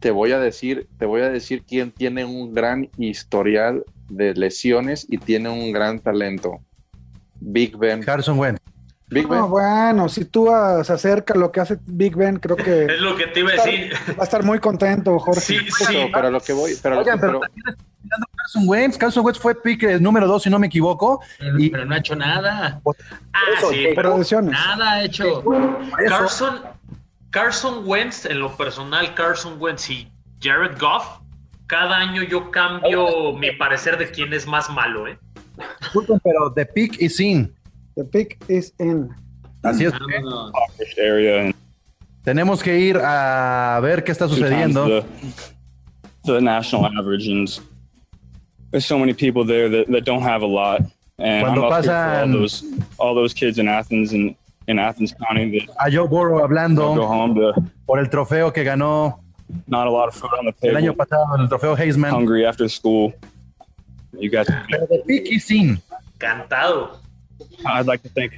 Te 0.00 0.10
voy 0.10 0.32
a 0.32 0.38
decir, 0.38 0.88
te 0.98 1.06
voy 1.06 1.22
a 1.22 1.28
decir 1.28 1.64
quién 1.66 1.90
tiene 1.90 2.24
un 2.24 2.54
gran 2.54 2.88
historial 2.98 3.84
de 4.08 4.34
lesiones 4.34 5.06
y 5.08 5.18
tiene 5.18 5.48
un 5.48 5.72
gran 5.72 5.98
talento. 5.98 6.60
Big 7.40 7.76
Ben. 7.76 8.02
Carson 8.02 8.38
Wentz. 8.38 8.60
Big 9.10 9.26
Ben. 9.26 9.38
No, 9.40 9.48
bueno, 9.48 10.08
si 10.08 10.24
tú 10.26 10.48
se 10.84 10.92
acerca 10.92 11.34
a 11.34 11.36
lo 11.36 11.50
que 11.50 11.60
hace 11.60 11.78
Big 11.86 12.14
Ben, 12.14 12.38
creo 12.38 12.56
que 12.56 12.84
Es 12.88 13.00
lo 13.00 13.16
que 13.16 13.26
te 13.28 13.40
iba 13.40 13.50
a 13.50 13.54
decir. 13.54 13.92
va 14.10 14.20
a 14.20 14.24
estar 14.24 14.44
muy 14.44 14.58
contento, 14.60 15.18
Jorge. 15.18 15.40
Sí, 15.40 15.58
sí. 15.70 15.96
pero 16.12 16.30
lo 16.30 16.40
que 16.40 16.52
voy, 16.52 16.72
pero, 16.82 16.94
a 16.94 16.96
lo 16.96 17.02
Oigan, 17.02 17.18
que- 17.18 17.26
pero 17.26 17.40
Carson 18.36 18.62
Wentz. 18.68 18.96
Carson 18.98 19.24
Wentz 19.24 19.38
fue 19.40 19.54
pick 19.60 19.82
eh, 19.82 19.98
número 20.00 20.26
2, 20.26 20.42
si 20.44 20.50
no 20.50 20.58
me 20.58 20.68
equivoco. 20.68 21.20
Pero, 21.38 21.58
Y 21.58 21.70
pero 21.70 21.84
no 21.84 21.94
ha 21.94 21.98
hecho 21.98 22.14
nada. 22.16 22.80
Ah, 23.32 23.38
eso, 23.58 23.70
sí, 23.70 23.86
pero. 23.94 24.18
Nada 24.42 24.92
ha 24.92 25.04
hecho. 25.04 25.42
Carson, 26.06 26.60
Carson 27.30 27.86
Wentz, 27.86 28.24
en 28.26 28.40
lo 28.40 28.56
personal, 28.56 29.14
Carson 29.14 29.60
Wentz 29.60 29.90
y 29.90 30.08
Jared 30.40 30.78
Goff, 30.78 31.20
cada 31.66 31.96
año 31.96 32.22
yo 32.22 32.50
cambio 32.50 33.32
mi 33.34 33.50
parecer 33.52 33.98
de 33.98 34.10
quién 34.10 34.32
es 34.32 34.46
más 34.46 34.70
malo, 34.70 35.06
¿eh? 35.06 35.18
disculpen, 35.80 36.20
pero 36.20 36.52
the 36.54 36.64
pick 36.64 37.00
is 37.00 37.20
in. 37.20 37.52
The 37.96 38.04
pick 38.04 38.38
is 38.48 38.72
in. 38.78 39.10
Así 39.62 39.84
es. 39.84 39.92
Vámonos. 39.92 40.52
area 40.96 41.42
and 41.42 41.54
Tenemos 42.24 42.62
que 42.62 42.78
ir 42.78 42.96
a 42.98 43.78
ver 43.82 44.04
qué 44.04 44.12
está 44.12 44.28
sucediendo. 44.28 44.86
the, 44.86 45.04
the 46.24 46.40
national 46.40 46.86
average 46.86 47.26
and 47.28 47.48
there's 48.70 48.84
so 48.86 48.98
many 48.98 49.12
people 49.14 49.44
there 49.44 49.68
that, 49.68 49.88
that 49.88 50.04
don't 50.04 50.22
have 50.22 50.42
a 50.42 50.46
lot 50.46 50.82
and 51.18 51.46
I'm 51.46 51.54
Cuando 51.54 51.66
up 51.66 51.72
here 51.72 51.82
for 51.84 51.90
all 51.90 52.26
pasan- 52.26 52.32
those 52.32 52.64
all 52.98 53.14
those 53.14 53.34
kids 53.34 53.58
in 53.58 53.66
Athens 53.66 54.12
and 54.12 54.34
in 54.68 54.78
Athens 54.78 55.14
County 55.14 55.58
that 55.58 55.74
A 55.84 55.90
Joe 55.90 56.06
Burrow 56.06 56.46
go 56.46 57.06
home 57.06 57.34
to 57.34 57.52
por 57.86 57.98
el 57.98 58.06
trofeo 58.08 58.52
que 58.52 58.62
ganó 58.64 59.18
not 59.66 59.86
a 59.86 59.90
lot 59.90 60.08
of 60.08 60.14
food 60.14 60.30
on 60.38 60.44
the 60.44 60.68
el 60.68 60.76
año 60.76 60.92
table, 60.92 60.96
pasado, 61.06 61.36
el 61.40 61.48
trofeo 61.48 61.74
Heisman. 61.76 62.10
hungry 62.10 62.44
after 62.46 62.68
school. 62.68 63.12
You 64.12 64.30
guys, 64.30 64.46
Pero 64.70 64.86
the 64.86 65.02
pick 65.06 65.30
is. 65.32 65.48
Cantado. 66.18 66.98
I'd 67.66 67.86
like 67.86 68.02
to 68.02 68.08
think 68.10 68.32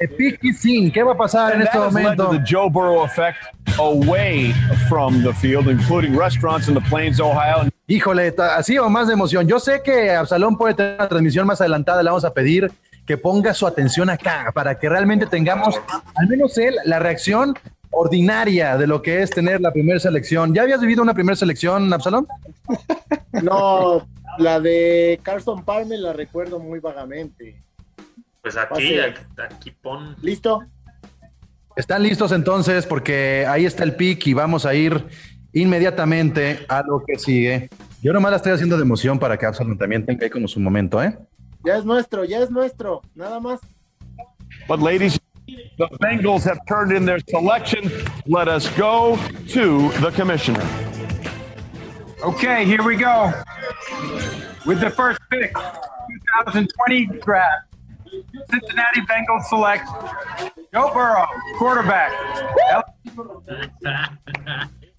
The 0.00 0.08
pick 0.08 0.40
is 0.42 0.64
in. 0.64 0.90
¿Qué 0.90 1.02
va 1.02 1.12
a 1.12 1.16
pasar 1.16 1.54
en 1.54 1.60
este 1.60 1.76
that 1.76 1.88
has 1.88 1.94
led 1.94 2.16
to 2.16 2.22
momento? 2.22 2.32
the 2.32 2.42
Joe 2.42 2.70
Burrow 2.70 3.04
effect 3.04 3.36
away 3.78 4.54
from 4.88 5.22
the 5.22 5.34
field, 5.34 5.68
including 5.68 6.16
restaurants 6.16 6.68
in 6.68 6.74
the 6.74 6.80
Plains, 6.88 7.20
Ohio. 7.20 7.68
Híjole, 7.86 8.34
así 8.56 8.78
o 8.78 8.88
más 8.88 9.08
de 9.08 9.12
emoción. 9.12 9.46
Yo 9.46 9.60
sé 9.60 9.82
que 9.82 10.12
Absalón 10.12 10.56
puede 10.56 10.72
tener 10.72 10.94
una 10.94 11.08
transmisión 11.08 11.46
más 11.46 11.60
adelantada. 11.60 12.02
Le 12.02 12.08
vamos 12.08 12.24
a 12.24 12.32
pedir 12.32 12.72
que 13.06 13.18
ponga 13.18 13.52
su 13.52 13.66
atención 13.66 14.08
acá 14.08 14.50
para 14.54 14.78
que 14.78 14.88
realmente 14.88 15.26
tengamos, 15.26 15.78
al 16.14 16.28
menos 16.28 16.56
él, 16.56 16.76
la 16.84 16.98
reacción 16.98 17.54
ordinaria 17.90 18.78
de 18.78 18.86
lo 18.86 19.02
que 19.02 19.22
es 19.22 19.30
tener 19.30 19.60
la 19.60 19.70
primera 19.70 19.98
selección. 19.98 20.54
¿Ya 20.54 20.62
habías 20.62 20.80
vivido 20.80 21.02
una 21.02 21.12
primera 21.12 21.36
selección, 21.36 21.92
Absalón? 21.92 22.26
No, 23.42 24.06
la 24.38 24.60
de 24.60 25.20
Carson 25.22 25.64
Palmer 25.64 25.98
la 25.98 26.12
recuerdo 26.12 26.58
muy 26.58 26.80
vagamente. 26.80 27.62
Pues 28.42 28.56
aquí, 28.56 28.98
aquí, 28.98 29.20
aquí 29.36 29.70
pon. 29.70 30.16
¿Listo? 30.22 30.62
¿Están 31.76 32.02
listos 32.02 32.32
entonces? 32.32 32.86
Porque 32.86 33.46
ahí 33.48 33.64
está 33.64 33.84
el 33.84 33.94
pick 33.94 34.26
y 34.26 34.34
vamos 34.34 34.66
a 34.66 34.74
ir 34.74 35.06
inmediatamente 35.52 36.64
a 36.68 36.82
lo 36.82 37.02
que 37.06 37.18
sigue. 37.18 37.70
Yo 38.02 38.12
nomás 38.12 38.30
la 38.30 38.36
estoy 38.38 38.52
haciendo 38.52 38.76
de 38.76 38.82
emoción 38.82 39.18
para 39.18 39.36
que 39.36 39.46
Absalón 39.46 39.76
también 39.76 40.06
tenga 40.06 40.24
ahí 40.24 40.30
como 40.30 40.48
su 40.48 40.58
momento, 40.58 41.02
¿eh? 41.02 41.18
Ya 41.64 41.76
es 41.76 41.84
nuestro, 41.84 42.24
ya 42.24 42.38
es 42.38 42.50
nuestro. 42.50 43.02
Nada 43.14 43.40
más. 43.40 43.60
But, 44.66 44.80
ladies, 44.80 45.18
the 45.46 45.88
Bengals 46.00 46.44
have 46.44 46.58
turned 46.66 46.92
in 46.96 47.04
their 47.04 47.20
selection. 47.28 47.90
Let 48.26 48.48
us 48.48 48.68
go 48.76 49.18
to 49.48 49.90
the 50.00 50.10
commissioner. 50.14 50.64
Okay, 52.22 52.64
here 52.64 52.82
we 52.82 52.96
go. 52.96 53.32
With 54.66 54.80
the 54.80 54.90
first 54.90 55.18
pick, 55.30 55.52
2020 56.42 57.06
draft, 57.24 57.69
Cincinnati 58.50 59.00
Bengals 59.02 59.44
select 59.44 59.86
Joe 60.72 60.92
Burrow, 60.92 61.26
quarterback. 61.58 62.12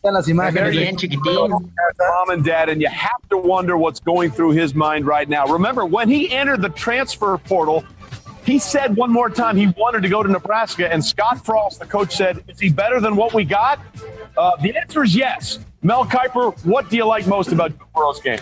Están 0.03 0.13
las 0.13 0.27
imágenes. 0.27 0.71
Bien, 0.71 0.97
chiquitín. 0.97 1.49
Mom 1.49 2.29
and 2.29 2.43
dad, 2.43 2.69
and 2.69 2.81
you 2.81 2.87
have 2.89 3.21
to 3.29 3.37
wonder 3.37 3.77
what's 3.77 3.99
going 3.99 4.31
through 4.31 4.51
his 4.51 4.73
mind 4.73 5.05
right 5.05 5.29
now. 5.29 5.45
Remember, 5.45 5.85
when 5.85 6.09
he 6.09 6.31
entered 6.31 6.61
the 6.61 6.69
transfer 6.69 7.37
portal, 7.37 7.83
he 8.45 8.57
said 8.57 8.95
one 8.95 9.11
more 9.11 9.29
time 9.29 9.55
he 9.55 9.67
wanted 9.77 10.01
to 10.01 10.09
go 10.09 10.23
to 10.23 10.29
Nebraska, 10.29 10.91
and 10.91 11.03
Scott 11.05 11.45
Frost, 11.45 11.79
the 11.79 11.85
coach, 11.85 12.15
said, 12.15 12.43
Is 12.47 12.59
he 12.59 12.69
better 12.69 12.99
than 12.99 13.15
what 13.15 13.33
we 13.33 13.45
got? 13.45 13.79
Uh, 14.35 14.55
the 14.57 14.75
answer 14.75 15.03
is 15.03 15.15
yes. 15.15 15.59
Mel 15.83 16.05
Kiper, 16.05 16.53
what 16.65 16.89
do 16.89 16.97
you 16.97 17.05
like 17.05 17.27
most 17.27 17.51
about 17.51 17.77
Joe 17.77 17.85
Burrow's 17.93 18.21
game? 18.21 18.39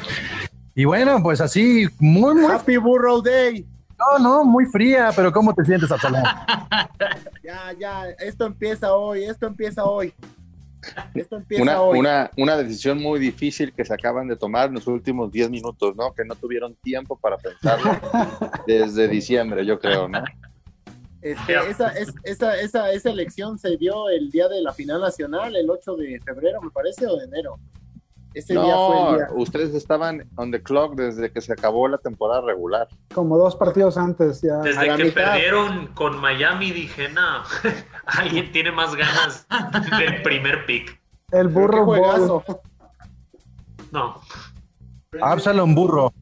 Y 0.75 0.85
bueno, 0.85 1.21
pues 1.21 1.41
así, 1.41 1.87
muy, 1.99 2.35
muy 2.35 2.47
Happy 2.47 2.77
Burrow 2.77 3.21
Day. 3.21 3.65
No, 3.99 4.19
no, 4.19 4.43
muy 4.45 4.65
fría, 4.65 5.09
pero 5.15 5.31
¿cómo 5.31 5.53
te 5.53 5.63
sientes, 5.65 5.91
Absalón? 5.91 6.23
Ya, 7.43 7.73
ya, 7.79 8.09
esto 8.19 8.45
empieza 8.45 8.93
hoy, 8.93 9.23
esto 9.23 9.47
empieza 9.47 9.83
hoy. 9.83 10.13
Esto 11.15 11.37
empieza 11.37 11.63
Una, 11.63 11.81
hoy. 11.81 11.99
una, 11.99 12.29
una 12.37 12.55
decisión 12.57 12.99
muy 13.01 13.19
difícil 13.19 13.73
que 13.73 13.83
se 13.83 13.93
acaban 13.93 14.27
de 14.27 14.35
tomar 14.35 14.67
en 14.69 14.75
los 14.75 14.87
últimos 14.87 15.31
10 15.31 15.49
minutos, 15.49 15.95
¿no? 15.95 16.13
Que 16.13 16.23
no 16.25 16.35
tuvieron 16.35 16.75
tiempo 16.75 17.17
para 17.17 17.37
pensarlo 17.37 17.91
desde 18.67 19.07
diciembre, 19.07 19.65
yo 19.65 19.79
creo, 19.79 20.07
¿no? 20.07 20.23
Este, 21.21 21.55
esa, 21.69 21.89
es- 21.89 22.13
esa, 22.23 22.57
esa, 22.59 22.91
esa 22.91 23.09
elección 23.09 23.57
se 23.57 23.75
dio 23.77 24.09
el 24.09 24.29
día 24.31 24.47
de 24.47 24.61
la 24.61 24.71
final 24.73 25.01
nacional, 25.01 25.55
el 25.55 25.69
8 25.69 25.95
de 25.97 26.19
febrero, 26.23 26.61
me 26.61 26.69
parece, 26.71 27.07
o 27.07 27.17
de 27.17 27.25
enero. 27.25 27.59
Ese 28.33 28.53
día 28.53 28.61
fue 28.61 28.69
el 28.69 29.03
No, 29.03 29.15
día. 29.17 29.27
ustedes 29.35 29.73
estaban 29.73 30.29
on 30.35 30.51
the 30.51 30.61
clock 30.61 30.95
desde 30.95 31.31
que 31.31 31.41
se 31.41 31.51
acabó 31.53 31.87
la 31.87 31.97
temporada 31.97 32.41
regular. 32.41 32.87
Como 33.13 33.37
dos 33.37 33.55
partidos 33.55 33.97
antes 33.97 34.41
ya. 34.41 34.57
Desde 34.57 34.95
que 34.95 35.03
mitad. 35.05 35.31
perdieron 35.33 35.87
con 35.95 36.19
Miami 36.21 36.71
dije, 36.71 37.09
no, 37.09 37.21
alguien 38.05 38.51
tiene 38.51 38.71
más 38.71 38.95
ganas 38.95 39.47
del 39.97 40.21
primer 40.21 40.65
pick. 40.67 40.99
El 41.31 41.47
burro 41.47 41.85
juegazo. 41.85 42.43
No, 43.91 44.21
Absalón 45.21 45.73
Burro. 45.73 46.13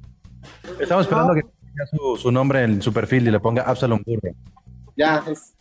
Estamos 0.80 1.06
esperando 1.06 1.34
que 1.34 1.42
ponga 1.42 1.86
su, 1.92 2.18
su 2.22 2.32
nombre 2.32 2.64
en 2.64 2.82
su 2.82 2.94
perfil 2.94 3.28
y 3.28 3.32
le 3.32 3.40
ponga 3.42 3.64
Absalón 3.64 4.02
Burro. 4.06 4.34
Ya, 4.96 5.24
es, 5.28 5.54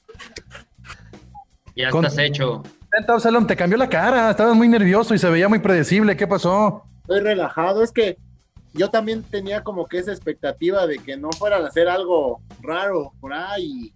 Ya 1.74 1.90
Con- 1.90 2.04
estás 2.04 2.18
hecho. 2.24 2.62
Absalón, 3.08 3.46
te 3.46 3.56
cambió 3.56 3.76
la 3.78 3.88
cara, 3.88 4.30
estabas 4.30 4.54
muy 4.56 4.68
nervioso 4.68 5.14
y 5.14 5.18
se 5.18 5.28
veía 5.30 5.48
muy 5.48 5.58
predecible. 5.58 6.16
¿Qué 6.16 6.26
pasó? 6.26 6.84
estoy 7.02 7.20
relajado. 7.20 7.82
Es 7.84 7.92
que 7.92 8.18
yo 8.74 8.90
también 8.90 9.22
tenía 9.22 9.62
como 9.62 9.86
que 9.86 9.98
esa 9.98 10.10
expectativa 10.12 10.86
de 10.86 10.98
que 10.98 11.16
no 11.16 11.30
fueran 11.30 11.64
a 11.64 11.68
hacer 11.68 11.88
algo 11.88 12.40
raro 12.62 13.12
por 13.20 13.32
ahí. 13.32 13.92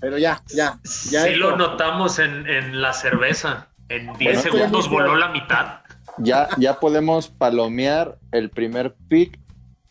Pero 0.00 0.18
ya, 0.18 0.42
ya, 0.48 0.78
ya. 1.10 1.22
sí 1.24 1.34
esto- 1.34 1.36
lo 1.50 1.56
notamos 1.56 2.18
en, 2.18 2.46
en 2.48 2.80
la 2.82 2.92
cerveza. 2.92 3.68
En 3.88 4.12
10 4.14 4.16
Bueno, 4.18 4.40
segundos 4.42 4.88
voló 4.90 5.16
la 5.16 5.28
mitad. 5.28 5.80
Ya, 6.18 6.48
ya 6.58 6.78
podemos 6.78 7.28
palomear 7.28 8.18
el 8.32 8.50
primer 8.50 8.94
pick 9.08 9.38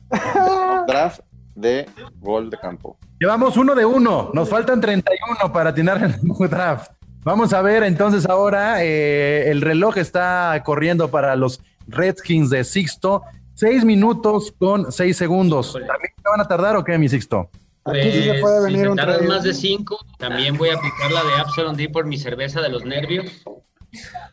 draft 0.87 1.21
de 1.55 1.89
gol 2.19 2.49
de 2.49 2.57
campo. 2.57 2.97
Llevamos 3.19 3.57
uno 3.57 3.75
de 3.75 3.83
uno, 3.85 4.29
nos 4.33 4.49
faltan 4.49 4.79
31 4.79 5.51
para 5.51 5.71
atinar 5.71 6.01
el 6.03 6.15
draft. 6.49 6.91
Vamos 7.23 7.53
a 7.53 7.61
ver 7.61 7.83
entonces 7.83 8.25
ahora, 8.25 8.83
eh, 8.83 9.49
el 9.51 9.61
reloj 9.61 9.97
está 9.97 10.61
corriendo 10.65 11.09
para 11.11 11.35
los 11.35 11.61
Redskins 11.87 12.49
de 12.49 12.63
Sixto. 12.63 13.23
Seis 13.53 13.83
minutos 13.83 14.53
con 14.57 14.91
seis 14.91 15.17
segundos. 15.17 15.73
¿También 15.73 16.13
te 16.15 16.29
van 16.29 16.39
a 16.41 16.47
tardar 16.47 16.77
o 16.77 16.83
qué, 16.83 16.97
mi 16.97 17.09
Sixto? 17.09 17.49
Aquí 17.83 18.11
sí 18.11 18.23
se 18.23 18.29
Pues, 18.29 18.41
puede 18.41 18.57
si 18.59 18.63
venir 18.65 18.81
me 18.85 18.89
un 18.91 18.95
tardas 18.97 19.17
trade. 19.17 19.29
más 19.29 19.43
de 19.43 19.53
cinco, 19.53 19.97
también 20.17 20.57
voy 20.57 20.69
a 20.69 20.75
aplicar 20.75 21.11
la 21.11 21.23
de 21.23 21.33
Absalom 21.41 21.75
D 21.75 21.89
por 21.89 22.05
mi 22.05 22.17
cerveza 22.17 22.61
de 22.61 22.69
los 22.69 22.85
nervios. 22.85 23.25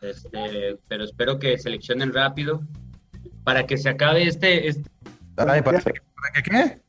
Este, 0.01 0.77
pero 0.87 1.03
espero 1.03 1.39
que 1.39 1.57
seleccionen 1.57 2.13
rápido 2.13 2.61
para 3.43 3.65
que 3.65 3.77
se 3.77 3.89
acabe 3.89 4.23
este, 4.27 4.67
este 4.67 4.89
Ay, 5.37 5.61
¿para, 5.61 5.79
para 5.81 5.93
qué 6.35 6.43
qué? 6.43 6.81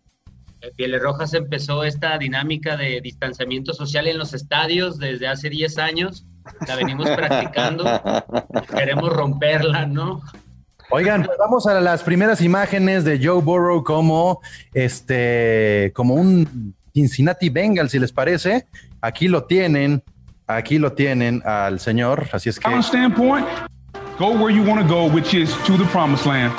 En 0.61 0.75
Pieles 0.75 1.01
Rojas 1.01 1.35
empezó 1.35 1.85
esta 1.85 2.19
dinámica 2.19 2.77
de 2.77 3.01
distanciamiento 3.01 3.73
social 3.73 4.09
en 4.09 4.19
los 4.19 4.35
estadios 4.35 4.99
desde 4.99 5.29
hace 5.29 5.51
10 5.51 5.79
años. 5.79 6.27
La 6.67 6.75
venimos 6.75 7.09
practicando. 7.11 7.85
Queremos 8.77 9.13
romperla, 9.13 9.87
¿no? 9.87 10.21
Oigan, 10.91 11.25
pues 11.25 11.37
vamos 11.39 11.67
a 11.67 11.81
las 11.81 12.03
primeras 12.03 12.41
imágenes 12.41 13.05
de 13.05 13.21
Joe 13.23 13.43
Burrow 13.43 13.85
como 13.85 14.41
este, 14.73 15.93
como 15.95 16.15
un 16.15 16.75
Cincinnati 16.95 17.51
Bengal, 17.51 17.91
si 17.91 17.99
les 17.99 18.11
parece. 18.11 18.67
Aquí 19.03 19.29
lo 19.29 19.45
tienen, 19.45 20.03
aquí 20.47 20.79
lo 20.79 20.95
tienen 20.95 21.43
al 21.45 21.79
señor, 21.79 22.29
así 22.33 22.49
es 22.49 22.59
que. 22.59 22.83
Standpoint, 22.83 23.47
go 24.19 24.31
where 24.31 24.53
you 24.53 24.65
want 24.65 24.81
to 24.81 24.89
go, 24.89 25.05
which 25.07 25.35
is 25.35 25.51
to 25.67 25.77
the 25.77 25.85
promised 25.93 26.27
land. 26.27 26.53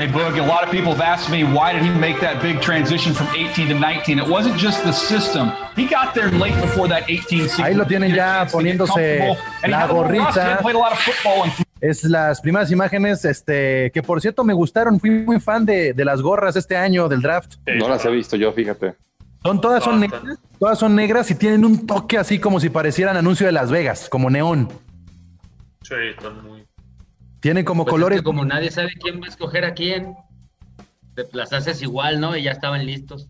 Hey, 0.00 0.06
Boog, 0.06 0.38
a 0.38 0.46
lot 0.46 0.64
of 0.64 0.70
people 0.70 0.92
have 0.94 1.02
asked 1.02 1.28
me 1.28 1.44
why 1.44 1.74
did 1.74 1.82
he 1.82 1.90
make 1.90 2.18
that 2.22 2.40
big 2.40 2.62
transition 2.62 3.12
from 3.12 3.26
18 3.36 3.68
to 3.68 3.74
19? 3.74 4.18
It 4.18 4.26
wasn't 4.26 4.56
just 4.56 4.82
the 4.82 4.92
system. 4.92 5.52
He 5.76 5.84
got 5.84 6.14
there 6.14 6.30
late 6.30 6.58
before 6.62 6.88
that 6.88 7.02
18 7.10 7.50
season. 7.50 7.62
Ahí 7.62 7.74
lo 7.74 7.84
tienen 7.84 8.14
ya 8.14 8.46
poniéndose 8.50 9.36
la 9.68 9.86
gorrita. 9.86 10.56
Played 10.62 10.76
a 10.76 10.78
lot 10.78 10.92
of 10.92 10.98
football 11.00 11.42
and 11.42 11.52
Es 11.82 12.02
las 12.04 12.40
primeras 12.40 12.70
imágenes, 12.70 13.26
este, 13.26 13.90
que 13.92 14.02
por 14.02 14.22
cierto 14.22 14.42
me 14.42 14.54
gustaron. 14.54 14.98
Fui 14.98 15.10
muy 15.10 15.38
fan 15.38 15.66
de, 15.66 15.92
de 15.92 16.04
las 16.06 16.22
gorras 16.22 16.56
este 16.56 16.78
año 16.78 17.06
del 17.06 17.20
draft. 17.20 17.56
No 17.66 17.86
las 17.86 18.02
he 18.06 18.10
visto 18.10 18.36
yo, 18.36 18.54
fíjate. 18.54 18.94
Son 19.42 19.60
todas 19.60 19.84
son 19.84 20.00
negras, 20.00 20.22
todas 20.58 20.78
son 20.78 20.96
negras 20.96 21.30
y 21.30 21.34
tienen 21.34 21.62
un 21.62 21.86
toque 21.86 22.16
así 22.16 22.38
como 22.38 22.58
si 22.58 22.70
parecieran 22.70 23.18
anuncio 23.18 23.44
de 23.44 23.52
Las 23.52 23.70
Vegas, 23.70 24.08
como 24.08 24.30
neón. 24.30 24.70
Sí, 25.82 25.94
están 26.16 26.42
muy. 26.42 26.69
Tienen 27.40 27.64
como 27.64 27.84
Pues 27.84 27.92
es 27.92 27.94
colores. 27.94 28.18
que 28.20 28.24
como 28.24 28.44
nadie 28.44 28.70
sabe 28.70 28.90
quién 29.00 29.20
va 29.20 29.26
a 29.26 29.28
escoger 29.28 29.64
a 29.64 29.74
quién, 29.74 30.14
te 31.14 31.26
las 31.32 31.52
haces 31.52 31.82
igual, 31.82 32.20
¿no? 32.20 32.36
Y 32.36 32.42
ya 32.42 32.52
estaban 32.52 32.84
listos. 32.84 33.26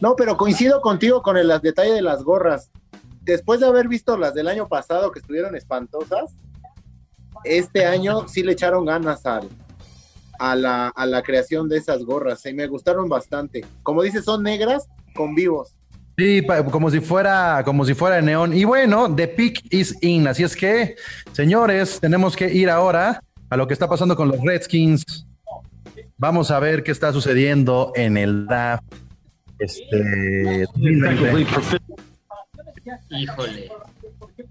No, 0.00 0.14
pero 0.16 0.36
coincido 0.36 0.80
contigo 0.80 1.22
con 1.22 1.36
el 1.36 1.48
detalle 1.62 1.92
de 1.92 2.02
las 2.02 2.22
gorras. 2.22 2.70
Después 3.22 3.60
de 3.60 3.66
haber 3.66 3.88
visto 3.88 4.16
las 4.16 4.34
del 4.34 4.48
año 4.48 4.68
pasado 4.68 5.10
que 5.12 5.20
estuvieron 5.20 5.54
espantosas, 5.56 6.34
este 7.44 7.86
año 7.86 8.28
sí 8.28 8.42
le 8.42 8.52
echaron 8.52 8.84
ganas 8.84 9.26
al, 9.26 9.48
a, 10.38 10.54
la, 10.56 10.88
a 10.88 11.06
la 11.06 11.22
creación 11.22 11.68
de 11.68 11.78
esas 11.78 12.04
gorras 12.04 12.44
y 12.46 12.54
me 12.54 12.66
gustaron 12.66 13.08
bastante. 13.08 13.64
Como 13.82 14.02
dices, 14.02 14.24
son 14.24 14.42
negras 14.42 14.88
con 15.14 15.34
vivos. 15.34 15.76
Sí, 16.18 16.44
como 16.70 16.90
si 16.90 17.00
fuera, 17.00 17.62
como 17.64 17.84
si 17.84 17.94
fuera 17.94 18.16
de 18.16 18.22
neón. 18.22 18.52
Y 18.52 18.64
bueno, 18.64 19.14
the 19.14 19.28
pick 19.28 19.62
is 19.72 19.96
in. 20.02 20.28
Así 20.28 20.42
es 20.44 20.54
que, 20.54 20.96
señores, 21.32 21.98
tenemos 22.00 22.36
que 22.36 22.52
ir 22.52 22.68
ahora 22.70 23.22
a 23.52 23.56
lo 23.58 23.66
que 23.66 23.74
está 23.74 23.86
pasando 23.86 24.16
con 24.16 24.28
los 24.28 24.40
Redskins. 24.40 25.26
Vamos 26.16 26.50
a 26.50 26.58
ver 26.58 26.82
qué 26.82 26.90
está 26.90 27.12
sucediendo 27.12 27.92
en 27.94 28.16
el 28.16 28.46
draft. 28.46 28.82
Este, 29.58 30.64
2020. 30.74 31.44
Híjole. 33.10 33.70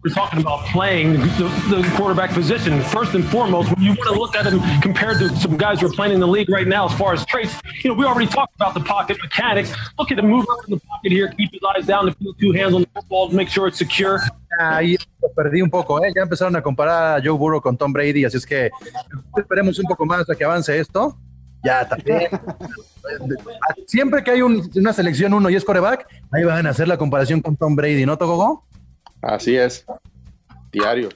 We're 0.04 0.14
talking 0.14 0.40
about 0.42 0.66
playing 0.68 1.14
the, 1.14 1.52
the 1.70 1.94
quarterback 1.96 2.32
position. 2.32 2.82
First 2.84 3.14
and 3.14 3.24
foremost, 3.26 3.70
when 3.76 3.84
you 3.84 3.92
want 3.94 4.14
to 4.14 4.20
look 4.20 4.36
at 4.36 4.46
him 4.46 4.60
compared 4.82 5.20
to 5.20 5.30
some 5.38 5.58
guys 5.58 5.80
who 5.82 5.88
are 5.88 5.92
playing 5.94 6.14
in 6.14 6.20
the 6.20 6.28
league 6.28 6.50
right 6.50 6.68
now, 6.68 6.86
as 6.86 6.94
far 6.94 7.14
as 7.14 7.26
traits, 7.26 7.56
you 7.84 7.90
know, 7.90 7.96
we 7.96 8.06
already 8.06 8.28
talked 8.28 8.56
about 8.56 8.74
the 8.74 8.80
pocket 8.82 9.18
mechanics. 9.22 9.72
Look 10.00 10.12
at 10.12 10.20
him 10.20 10.28
move 10.30 10.46
up 10.52 10.68
in 10.68 10.76
the 10.76 10.80
pocket 10.86 11.12
here, 11.12 11.28
keep 11.30 11.52
his 11.52 11.62
eyes 11.76 11.86
down, 11.86 12.06
the 12.06 12.34
two 12.40 12.52
hands 12.52 12.74
on 12.74 12.82
the 12.82 12.88
football, 12.96 13.30
make 13.30 13.50
sure 13.50 13.68
it's 13.68 13.78
secure. 13.78 14.20
Ahí 14.60 14.98
perdí 15.36 15.62
un 15.62 15.70
poco, 15.70 16.04
¿eh? 16.04 16.12
Ya 16.16 16.24
empezaron 16.24 16.56
a 16.56 16.62
comparar 16.62 17.20
a 17.20 17.22
Joe 17.24 17.38
Burrow 17.38 17.62
con 17.62 17.78
Tom 17.78 17.94
Brady, 17.94 18.26
así 18.26 18.38
es 18.38 18.46
que 18.46 18.70
esperemos 19.38 19.80
un 19.80 19.86
poco 19.86 20.06
más 20.06 20.30
a 20.30 20.36
que 20.36 20.44
avance 20.44 20.78
esto. 20.78 21.16
Ya, 21.64 21.88
también. 21.88 22.28
Siempre 23.88 24.24
que 24.24 24.32
hay 24.32 24.42
un- 24.42 24.70
una 24.76 24.94
selección 24.94 25.34
uno 25.34 25.50
y 25.50 25.56
es 25.56 25.64
coreback, 25.64 26.08
ahí 26.32 26.44
van 26.44 26.66
a 26.68 26.72
hacer 26.72 26.88
la 26.88 26.98
comparación 26.98 27.42
con 27.42 27.56
Tom 27.56 27.76
Brady, 27.76 28.06
¿no, 28.06 28.18
Togogo? 28.18 28.66
Así 29.22 29.56
es. 29.56 29.86
Diario. 30.72 31.10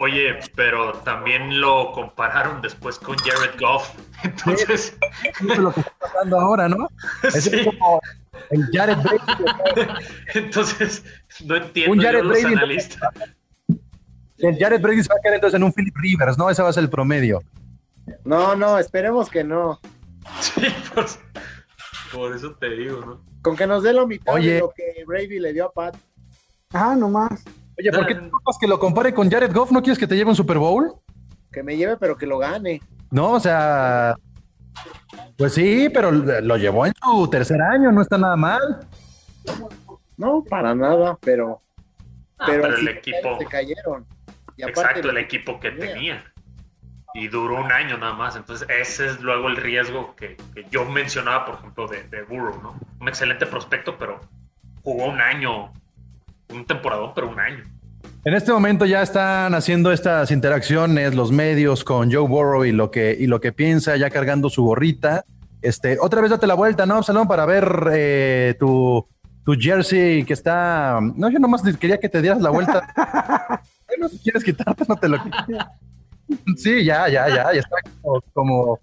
Oye, 0.00 0.38
pero 0.54 0.92
también 0.98 1.60
lo 1.60 1.90
compararon 1.92 2.62
después 2.62 2.98
con 2.98 3.16
Jared 3.18 3.58
Goff. 3.58 3.90
Entonces, 4.22 4.96
Eso 5.24 5.52
es 5.52 5.58
lo 5.58 5.72
que 5.72 5.80
está 5.80 5.92
pasando 5.98 6.40
ahora, 6.40 6.68
¿no? 6.68 6.88
Es 7.24 7.44
Sí. 7.44 7.64
como 7.64 8.00
el 8.50 8.68
Jared 8.72 8.96
Brady. 8.98 9.92
entonces 10.34 11.04
no 11.44 11.56
entiendo 11.56 11.92
Un 11.92 11.98
yo 11.98 12.06
Jared 12.06 12.22
los 12.22 12.40
Brady. 12.40 12.54
analistas. 12.54 13.10
El 14.38 14.56
Jared 14.56 14.80
Brady 14.80 15.02
se 15.02 15.08
va 15.08 15.16
a 15.18 15.20
quedar 15.22 15.34
entonces 15.34 15.56
en 15.56 15.64
un 15.64 15.72
Philip 15.72 15.96
Rivers, 15.96 16.38
¿no? 16.38 16.48
Ese 16.48 16.62
va 16.62 16.68
a 16.68 16.72
ser 16.72 16.84
el 16.84 16.90
promedio. 16.90 17.42
No, 18.24 18.54
no, 18.54 18.78
esperemos 18.78 19.28
que 19.28 19.42
no. 19.42 19.80
Sí, 20.40 20.62
pues, 20.94 21.18
por 22.12 22.34
eso 22.36 22.54
te 22.54 22.70
digo, 22.70 23.00
¿no? 23.04 23.24
Con 23.42 23.56
que 23.56 23.66
nos 23.66 23.82
dé 23.82 23.92
la 23.92 24.06
mitad 24.06 24.34
Oye. 24.34 24.54
de 24.54 24.58
lo 24.60 24.70
que 24.70 25.04
Brady 25.04 25.40
le 25.40 25.52
dio 25.52 25.66
a 25.66 25.72
Pat. 25.72 25.96
Ah, 26.72 26.94
nomás. 26.96 27.44
Oye, 27.78 27.90
¿por 27.92 28.06
qué 28.06 28.14
tú 28.14 28.28
buscas 28.30 28.58
que 28.60 28.66
lo 28.66 28.78
compare 28.78 29.14
con 29.14 29.30
Jared 29.30 29.52
Goff? 29.54 29.70
¿No 29.70 29.80
quieres 29.82 29.98
que 29.98 30.06
te 30.06 30.16
lleve 30.16 30.30
un 30.30 30.36
Super 30.36 30.58
Bowl? 30.58 30.94
Que 31.52 31.62
me 31.62 31.76
lleve, 31.76 31.96
pero 31.96 32.16
que 32.16 32.26
lo 32.26 32.38
gane. 32.38 32.82
No, 33.10 33.32
o 33.32 33.40
sea, 33.40 34.14
pues 35.36 35.54
sí, 35.54 35.88
pero 35.92 36.10
lo 36.10 36.56
llevó 36.56 36.84
en 36.86 36.92
su 37.02 37.28
tercer 37.30 37.60
año, 37.62 37.90
no 37.92 38.02
está 38.02 38.18
nada 38.18 38.36
mal. 38.36 38.86
No, 40.16 40.42
para 40.44 40.74
nada, 40.74 41.16
pero. 41.20 41.62
Ah, 42.38 42.44
pero 42.48 42.66
el 42.76 42.88
equipo- 42.88 43.38
Se 43.38 43.46
cayeron. 43.46 44.04
Y 44.56 44.62
aparte 44.64 44.80
Exacto, 44.80 45.10
el 45.10 45.18
equipo 45.18 45.58
que 45.60 45.70
tenía. 45.70 46.22
Y 47.14 47.28
duró 47.28 47.64
un 47.64 47.72
año 47.72 47.96
nada 47.96 48.12
más. 48.12 48.36
Entonces, 48.36 48.68
ese 48.68 49.06
es 49.06 49.20
luego 49.20 49.48
el 49.48 49.56
riesgo 49.56 50.14
que, 50.16 50.36
que 50.54 50.66
yo 50.70 50.84
mencionaba, 50.84 51.46
por 51.46 51.54
ejemplo, 51.54 51.86
de, 51.88 52.02
de 52.08 52.22
Burrow, 52.24 52.60
¿no? 52.60 52.78
Un 53.00 53.08
excelente 53.08 53.46
prospecto, 53.46 53.96
pero 53.98 54.20
jugó 54.82 55.06
un 55.06 55.20
año, 55.20 55.72
un 56.52 56.66
temporadón, 56.66 57.12
pero 57.14 57.30
un 57.30 57.40
año. 57.40 57.64
En 58.24 58.34
este 58.34 58.52
momento 58.52 58.84
ya 58.84 59.02
están 59.02 59.54
haciendo 59.54 59.92
estas 59.92 60.30
interacciones 60.30 61.14
los 61.14 61.30
medios 61.30 61.84
con 61.84 62.12
Joe 62.12 62.26
Burrow 62.28 62.64
y 62.64 62.72
lo 62.72 62.90
que, 62.90 63.16
y 63.18 63.26
lo 63.26 63.40
que 63.40 63.52
piensa, 63.52 63.96
ya 63.96 64.10
cargando 64.10 64.50
su 64.50 64.64
gorrita. 64.64 65.24
Este, 65.62 65.98
otra 66.00 66.20
vez 66.20 66.30
date 66.30 66.46
la 66.46 66.54
vuelta, 66.54 66.84
¿no, 66.84 66.96
Absalón? 66.96 67.26
Para 67.26 67.46
ver 67.46 67.90
eh, 67.92 68.54
tu, 68.58 69.06
tu 69.44 69.54
jersey 69.54 70.24
que 70.24 70.32
está. 70.32 70.98
No, 71.00 71.30
yo 71.30 71.38
nomás 71.38 71.62
quería 71.78 71.98
que 71.98 72.08
te 72.08 72.20
dieras 72.20 72.40
la 72.40 72.50
vuelta. 72.50 72.92
bueno, 73.88 74.08
si 74.08 74.18
quieres 74.18 74.44
quitarte, 74.44 74.84
no 74.88 74.96
te 74.96 75.08
lo 75.08 75.22
quites. 75.22 75.56
Sí, 76.56 76.84
ya, 76.84 77.08
ya, 77.08 77.28
ya, 77.28 77.52
ya 77.54 77.60
está 77.60 77.76
como, 78.02 78.20
como, 78.34 78.78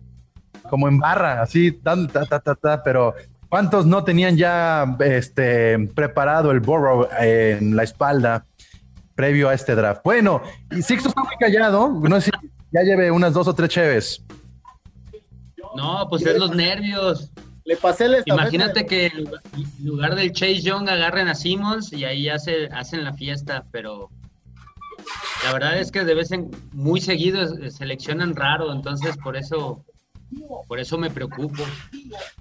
como 0.68 0.88
en 0.88 0.98
barra, 0.98 1.44
así, 1.44 1.72
tan, 1.72 2.08
ta, 2.08 2.26
ta, 2.26 2.40
ta, 2.40 2.56
ta, 2.56 2.84
pero 2.84 3.14
¿cuántos 3.56 3.86
no 3.86 4.04
tenían 4.04 4.36
ya 4.36 4.98
este, 5.00 5.80
preparado 5.96 6.52
el 6.52 6.60
Burrow 6.60 7.08
en 7.18 7.74
la 7.74 7.84
espalda 7.84 8.46
previo 9.16 9.48
a 9.48 9.54
este 9.54 9.76
draft? 9.76 10.02
Bueno, 10.04 10.42
y 10.72 10.82
Sixto 10.82 11.08
está 11.08 11.24
muy 11.24 11.38
callado, 11.40 11.88
no 11.88 12.20
sé 12.20 12.32
si 12.42 12.50
ya 12.74 12.82
lleve 12.82 13.10
unas 13.12 13.34
dos 13.34 13.48
o 13.48 13.56
tres 13.56 13.70
cheves. 13.70 14.26
No, 15.74 16.06
pues 16.10 16.26
es 16.26 16.38
los 16.38 16.54
nervios. 16.54 17.32
Le 17.64 17.78
pasé 17.78 18.08
estafeta 18.08 18.34
Imagínate 18.34 18.86
que 18.86 19.06
en 19.06 19.30
lugar- 19.86 20.16
del 20.16 20.34
Chase 20.34 20.60
Young 20.60 20.90
agarren 20.90 21.30
a 21.30 21.34
Simmons 21.34 21.94
y 21.94 22.04
ahí 22.04 22.28
hace, 22.28 22.68
hacen 22.74 23.06
la 23.06 23.14
fiesta, 23.14 23.64
pero 23.72 24.10
la 25.46 25.54
verdad 25.54 25.80
es 25.80 25.94
que 25.94 26.04
de 26.04 26.14
vez 26.14 26.30
en 26.34 26.52
muy 26.74 27.00
seguido 27.00 27.70
seleccionan 27.72 28.36
raro, 28.36 28.74
entonces 28.74 29.16
por 29.24 29.38
eso 29.38 29.82
por 30.68 30.80
eso 30.80 30.98
me 30.98 31.10
preocupo. 31.10 31.64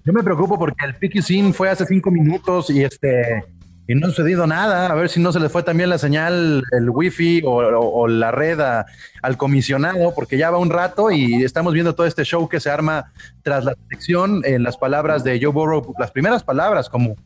Yo 0.04 0.12
me 0.12 0.22
preocupo 0.22 0.58
porque 0.58 0.84
el 0.84 0.96
pick 0.96 1.20
sin 1.20 1.52
fue 1.54 1.70
hace 1.70 1.86
cinco 1.86 2.10
minutos 2.10 2.70
y 2.70 2.82
este 2.82 3.44
y 3.86 3.94
no 3.94 4.06
ha 4.06 4.10
sucedido 4.10 4.46
nada. 4.46 4.86
A 4.86 4.94
ver 4.94 5.08
si 5.08 5.20
no 5.20 5.32
se 5.32 5.40
le 5.40 5.48
fue 5.48 5.62
también 5.62 5.90
la 5.90 5.98
señal, 5.98 6.62
el 6.72 6.90
wifi 6.90 7.42
o, 7.44 8.08
la 8.08 8.30
red 8.30 8.58
al 8.60 9.36
comisionado, 9.36 10.14
porque 10.14 10.38
ya 10.38 10.50
va 10.50 10.58
un 10.58 10.70
rato 10.70 11.10
y 11.10 11.42
estamos 11.42 11.74
viendo 11.74 11.94
todo 11.94 12.06
este 12.06 12.24
show 12.24 12.48
que 12.48 12.60
se 12.60 12.70
arma 12.70 13.12
tras 13.42 13.64
la 13.64 13.74
selección 13.74 14.42
en 14.44 14.62
las 14.62 14.76
palabras 14.76 15.24
de 15.24 15.38
Joe 15.40 15.52
Burrow, 15.52 15.94
las 15.98 16.10
primeras 16.10 16.42
palabras 16.42 16.88
como 16.88 17.16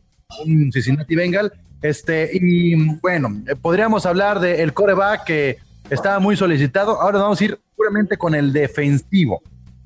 un 0.45 0.71
Cincinnati 0.71 1.15
Bengal. 1.15 1.53
Este, 1.81 2.29
y 2.33 2.75
bueno, 2.99 3.41
eh, 3.47 3.55
podríamos 3.55 4.05
hablar 4.05 4.41
del 4.41 4.73
coreback 4.73 5.23
que 5.23 5.57
estaba 5.89 6.19
muy 6.19 6.35
solicitado. 6.35 7.01
Ahora 7.01 7.19
vamos 7.19 7.39
a 7.39 7.45
ir 7.45 7.59
puramente 7.75 8.17
con 8.17 8.35
el 8.35 8.51
defensivo. 8.51 9.41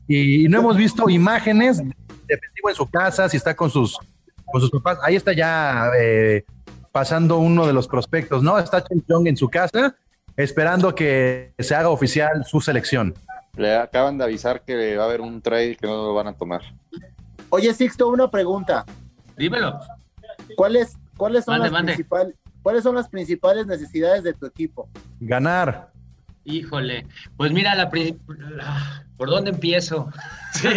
Y 0.08 0.48
no 0.50 0.60
hemos 0.60 0.78
visto 0.78 1.10
imágenes 1.10 1.78
de 1.78 1.94
defensivo 2.28 2.70
en 2.70 2.76
su 2.76 2.90
casa, 2.90 3.30
si 3.30 3.38
está 3.38 3.56
con 3.56 3.70
sus, 3.70 3.98
con 4.46 4.62
sus 4.62 4.70
papás. 4.70 5.00
Ahí 5.04 5.16
está 5.16 5.34
ya 5.34 5.92
eh, 5.98 6.46
pasando 6.92 7.38
uno 7.38 7.66
de 7.66 7.74
los 7.74 7.88
prospectos, 7.88 8.44
¿no? 8.44 8.58
Está 8.60 8.84
Chen 8.84 9.04
Young 9.08 9.28
en 9.28 9.38
su 9.38 9.50
casa, 9.50 9.96
esperando 10.36 10.94
que 10.94 11.54
se 11.60 11.76
haga 11.76 11.90
oficial 11.90 12.46
su 12.46 12.62
selección. 12.62 13.14
Le 13.56 13.76
acaban 13.76 14.18
de 14.18 14.24
avisar 14.24 14.64
que 14.64 14.96
va 14.98 15.04
a 15.04 15.08
haber 15.08 15.22
un 15.22 15.42
trade 15.42 15.76
que 15.76 15.88
no 15.88 16.08
lo 16.08 16.14
van 16.14 16.28
a 16.28 16.34
tomar. 16.34 16.62
Oye, 17.50 17.74
Sixto, 17.74 18.08
una 18.10 18.30
pregunta. 18.30 18.86
Dímelo. 19.38 19.80
¿Cuáles, 20.56 20.98
cuáles, 21.16 21.46
son 21.46 21.60
Mande, 21.60 21.70
las 21.70 22.10
mande. 22.10 22.34
¿Cuáles 22.64 22.84
son 22.84 22.96
las 22.96 23.10
principales 23.10 23.68
necesidades 23.68 24.24
de 24.24 24.34
tu 24.34 24.46
equipo? 24.46 24.90
Ganar. 25.20 25.93
Híjole, 26.46 27.06
pues 27.38 27.52
mira, 27.52 27.74
la, 27.76 27.90
¿por 29.18 29.30
dónde 29.30 29.52
empiezo? 29.52 30.10
Sí. 30.54 30.70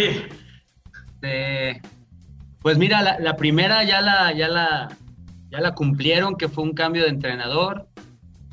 Eh, 1.21 1.79
pues 2.61 2.77
mira, 2.77 3.03
la, 3.03 3.19
la 3.19 3.35
primera 3.35 3.83
ya 3.83 4.01
la, 4.01 4.33
ya 4.33 4.47
la, 4.47 4.89
ya 5.49 5.61
la 5.61 5.75
cumplieron, 5.75 6.35
que 6.35 6.49
fue 6.49 6.63
un 6.63 6.73
cambio 6.73 7.03
de 7.03 7.09
entrenador, 7.09 7.87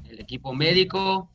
el 0.08 0.20
equipo 0.20 0.52
médico, 0.52 1.30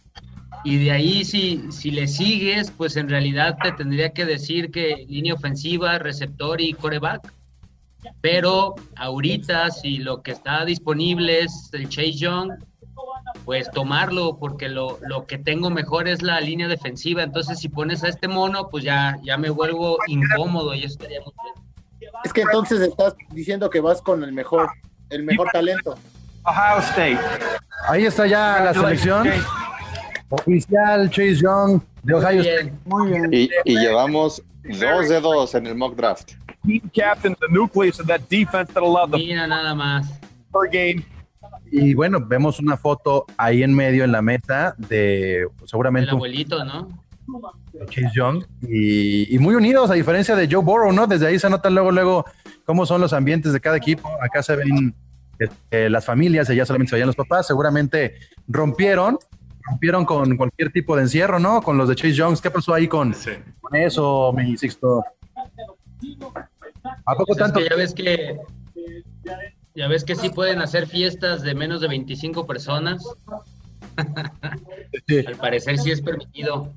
y 0.64 0.78
de 0.78 0.92
ahí 0.92 1.24
si, 1.24 1.72
si 1.72 1.92
le 1.92 2.08
sigues, 2.08 2.72
pues 2.72 2.98
en 2.98 3.10
realidad 3.10 3.58
te 3.62 3.72
tendría 3.72 4.12
que 4.14 4.26
decir 4.26 4.72
que 4.72 5.06
línea 5.08 5.34
ofensiva, 5.34 5.98
receptor 6.00 6.60
y 6.62 6.74
coreback. 6.74 7.34
Pero 8.22 8.76
ahorita, 8.96 9.72
si 9.72 9.98
lo 9.98 10.22
que 10.22 10.32
está 10.32 10.66
disponible 10.66 11.42
es 11.42 11.70
el 11.74 11.90
Chase 11.90 12.14
Young, 12.14 12.52
pues 13.50 13.72
tomarlo, 13.72 14.38
porque 14.38 14.70
lo, 14.70 15.00
lo 15.08 15.26
que 15.26 15.40
tengo 15.40 15.72
mejor 15.72 16.08
es 16.08 16.22
la 16.22 16.40
línea 16.40 16.68
defensiva. 16.68 17.24
Entonces, 17.24 17.58
si 17.58 17.68
pones 17.68 18.04
a 18.04 18.08
este 18.08 18.28
mono, 18.28 18.70
pues 18.70 18.84
ya, 18.84 19.18
ya 19.24 19.38
me 19.38 19.50
vuelvo 19.50 19.98
incómodo 20.06 20.76
y 20.76 20.84
eso 20.84 20.90
estaría 20.90 21.20
muy 21.22 21.34
bien. 21.44 22.12
Es 22.24 22.32
que 22.32 22.42
entonces 22.42 22.80
estás 22.80 23.16
diciendo 23.32 23.68
que 23.72 23.80
vas 23.82 24.04
con 24.04 24.24
el 24.24 24.34
mejor, 24.34 24.70
el 25.10 25.24
mejor 25.24 25.48
talento. 25.52 25.96
Ohio 26.44 26.78
State. 26.78 27.18
Ahí 27.88 28.06
está 28.06 28.28
ya 28.28 28.60
la 28.66 28.72
selección. 28.72 29.28
Oficial 30.30 31.10
Chase 31.10 31.38
Young 31.38 31.82
de 32.04 32.14
Ohio 32.14 32.42
State. 32.42 32.74
Muy 32.86 33.10
bien. 33.10 33.30
Y, 33.34 33.50
y 33.66 33.80
llevamos 33.80 34.44
dos 34.80 35.10
de 35.10 35.20
dos 35.20 35.56
en 35.56 35.66
el 35.66 35.74
mock 35.74 35.96
draft. 35.96 36.34
Team 36.68 36.88
captain, 36.96 37.36
the 37.42 37.48
nucleus 37.50 38.00
of 38.00 38.06
that 38.06 38.22
defense 38.30 38.72
that 38.74 38.84
allowed 38.84 39.10
the 39.10 39.18
Mira 39.18 39.48
nada 39.48 39.74
más. 39.74 40.06
per 40.54 40.68
game. 40.70 41.04
Y 41.72 41.94
bueno, 41.94 42.26
vemos 42.26 42.60
una 42.60 42.78
foto 42.78 43.26
ahí 43.38 43.64
en 43.64 43.74
medio 43.74 44.04
en 44.04 44.12
la 44.12 44.22
meta 44.22 44.76
de 44.78 45.48
seguramente 45.66 46.10
El 46.10 46.16
abuelito, 46.16 46.64
¿no? 46.64 46.88
Chase 47.90 48.10
Young 48.16 48.44
y, 48.62 49.34
y 49.36 49.38
muy 49.40 49.54
unidos 49.54 49.92
a 49.92 49.94
diferencia 49.94 50.36
de 50.36 50.48
Joe 50.52 50.64
Burrow, 50.64 50.92
¿no? 50.92 51.06
Desde 51.06 51.28
ahí 51.28 51.38
se 51.38 51.50
notan 51.50 51.76
luego, 51.76 51.92
luego 51.92 52.26
cómo 52.66 52.86
son 52.86 53.02
los 53.02 53.14
ambientes 53.14 53.54
de 53.54 53.60
cada 53.60 53.78
equipo. 53.78 54.10
Acá 54.22 54.42
se 54.42 54.56
ven 54.56 54.96
eh, 55.72 55.90
las 55.90 56.06
familias, 56.06 56.50
allá 56.50 56.66
solamente 56.66 56.90
se 56.90 56.96
veían 56.96 57.08
los 57.08 57.16
papás. 57.16 57.48
Seguramente 57.48 58.16
rompieron, 58.48 59.18
rompieron 59.62 60.06
con 60.06 60.36
cualquier 60.38 60.72
tipo 60.72 60.96
de 60.96 61.04
encierro, 61.04 61.40
¿no? 61.40 61.62
Con 61.62 61.78
los 61.78 61.88
de 61.88 61.96
Chase 61.96 62.14
Young. 62.14 62.40
¿Qué 62.42 62.50
pasó 62.50 62.74
ahí 62.74 62.88
con, 62.88 63.14
con 63.62 63.76
eso, 63.76 64.34
mi 64.34 64.58
Sixto? 64.58 65.04
¿A 67.06 67.14
poco 67.14 67.26
Pues 67.28 67.38
es 67.38 67.38
tanto? 67.38 67.60
que 67.60 67.70
ya 67.70 67.76
ves 67.76 67.94
que 67.94 68.40
ya 69.80 69.88
ves 69.88 70.04
que 70.04 70.14
sí 70.16 70.30
pueden 70.30 70.62
hacer 70.62 70.88
fiestas 70.88 71.42
de 71.42 71.56
menos 71.56 71.80
de 71.80 71.88
25 71.88 72.46
personas. 72.46 73.02
Al 73.96 75.36
parecer 75.40 75.78
sí 75.78 75.90
es 75.92 76.02
permitido. 76.02 76.74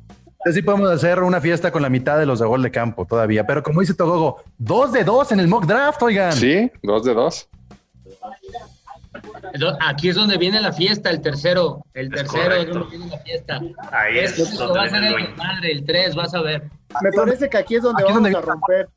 Sí 0.53 0.62
podemos 0.62 0.88
hacer 0.88 1.20
una 1.20 1.40
fiesta 1.40 1.72
con 1.72 1.82
la 1.82 1.88
mitad 1.90 2.16
de 2.16 2.26
los 2.26 2.38
de 2.38 2.46
gol 2.46 2.62
de 2.62 2.70
campo 2.70 3.05
todavía, 3.05 3.44
pero 3.44 3.64
como 3.64 3.80
dice 3.80 3.94
Togogo, 3.94 4.44
dos 4.57 4.92
de 4.92 5.03
dos 5.03 5.32
en 5.32 5.40
el 5.40 5.48
mock 5.48 5.66
draft, 5.66 6.00
oigan. 6.03 6.32
Sí, 6.32 6.70
dos 6.84 7.03
de 7.05 7.12
dos. 7.14 7.48
Aquí 9.80 10.09
es 10.09 10.14
donde 10.16 10.38
viene 10.38 10.61
la 10.61 10.72
fiesta, 10.72 11.11
el 11.11 11.20
tercero. 11.20 11.84
El 11.94 12.09
tercero 12.09 12.55
es 12.55 12.68
donde 12.68 12.88
viene 12.96 13.07
la 13.11 13.18
fiesta. 13.18 13.61
Ahí 13.90 14.18
es 14.18 14.38
Este 14.38 14.57
donde 14.57 14.78
va 14.78 14.84
a 14.84 14.88
ser 14.88 15.03
el 15.03 15.34
madre, 15.36 15.72
el 15.72 15.84
3, 15.84 16.14
vas 16.14 16.34
a 16.34 16.40
ver. 16.42 16.62
Me 17.03 17.11
parece 17.12 17.50
que 17.50 17.59
aquí 17.59 17.74
es 17.76 17.82
donde 17.82 18.03
Aquí 18.03 18.12
es 18.12 18.16
vamos 18.16 18.32
donde- 18.32 18.38
a 18.38 18.53
romper. 18.53 18.88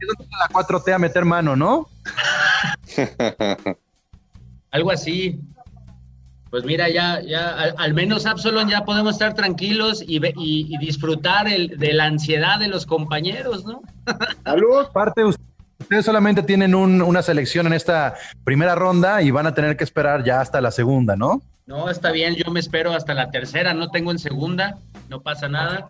Es 0.00 0.08
donde 0.08 0.24
viene 0.24 0.36
la 0.38 0.48
4T 0.48 0.94
a 0.94 0.98
meter 0.98 1.24
mano, 1.24 1.56
¿no? 1.56 1.88
Algo 4.70 4.90
así. 4.90 5.40
Pues 6.50 6.64
mira, 6.64 6.88
ya, 6.88 7.20
ya, 7.22 7.50
al, 7.50 7.74
al 7.78 7.94
menos 7.94 8.26
Absalon 8.26 8.68
ya 8.68 8.84
podemos 8.84 9.12
estar 9.12 9.34
tranquilos 9.34 10.02
y, 10.06 10.18
ve- 10.18 10.34
y, 10.36 10.66
y 10.74 10.78
disfrutar 10.78 11.46
el, 11.46 11.78
de 11.78 11.92
la 11.92 12.06
ansiedad 12.06 12.58
de 12.58 12.66
los 12.66 12.86
compañeros, 12.86 13.64
¿no? 13.64 13.82
Salud. 14.44 14.86
Parte, 14.92 15.24
ustedes 15.24 16.04
solamente 16.04 16.42
tienen 16.42 16.74
un- 16.74 17.02
una 17.02 17.22
selección 17.22 17.68
en 17.68 17.72
esta 17.74 18.14
primera 18.42 18.74
ronda 18.74 19.22
y 19.22 19.30
van 19.30 19.46
a 19.46 19.54
tener 19.54 19.76
que 19.76 19.84
esperar 19.84 20.24
ya 20.24 20.40
hasta 20.40 20.60
la 20.60 20.72
segunda, 20.72 21.14
¿no? 21.14 21.40
No, 21.66 21.88
está 21.88 22.10
bien, 22.10 22.34
yo 22.34 22.50
me 22.50 22.58
espero 22.58 22.92
hasta 22.94 23.14
la 23.14 23.30
tercera, 23.30 23.72
no 23.72 23.90
tengo 23.92 24.10
en 24.10 24.18
segunda, 24.18 24.76
no 25.08 25.20
pasa 25.20 25.48
nada. 25.48 25.88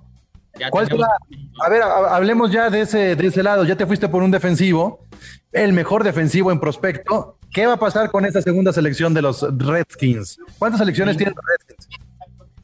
Ya 0.58 0.70
¿Cuál 0.70 0.88
tenemos- 0.88 1.06
será? 1.28 1.66
A 1.66 1.68
ver, 1.70 1.82
ha- 1.82 2.16
hablemos 2.16 2.50
ya 2.50 2.70
de 2.70 2.80
ese, 2.82 3.16
de 3.16 3.26
ese 3.26 3.42
lado. 3.42 3.64
Ya 3.64 3.76
te 3.76 3.86
fuiste 3.86 4.08
por 4.08 4.22
un 4.22 4.30
defensivo, 4.30 5.06
el 5.52 5.72
mejor 5.72 6.04
defensivo 6.04 6.50
en 6.52 6.60
prospecto. 6.60 7.38
¿Qué 7.52 7.66
va 7.66 7.74
a 7.74 7.78
pasar 7.78 8.10
con 8.10 8.24
esta 8.24 8.42
segunda 8.42 8.72
selección 8.72 9.12
de 9.14 9.22
los 9.22 9.44
Redskins? 9.58 10.38
¿Cuántas 10.58 10.78
selecciones 10.80 11.16
tienen 11.16 11.34
los 11.34 11.44
Redskins? 11.44 11.88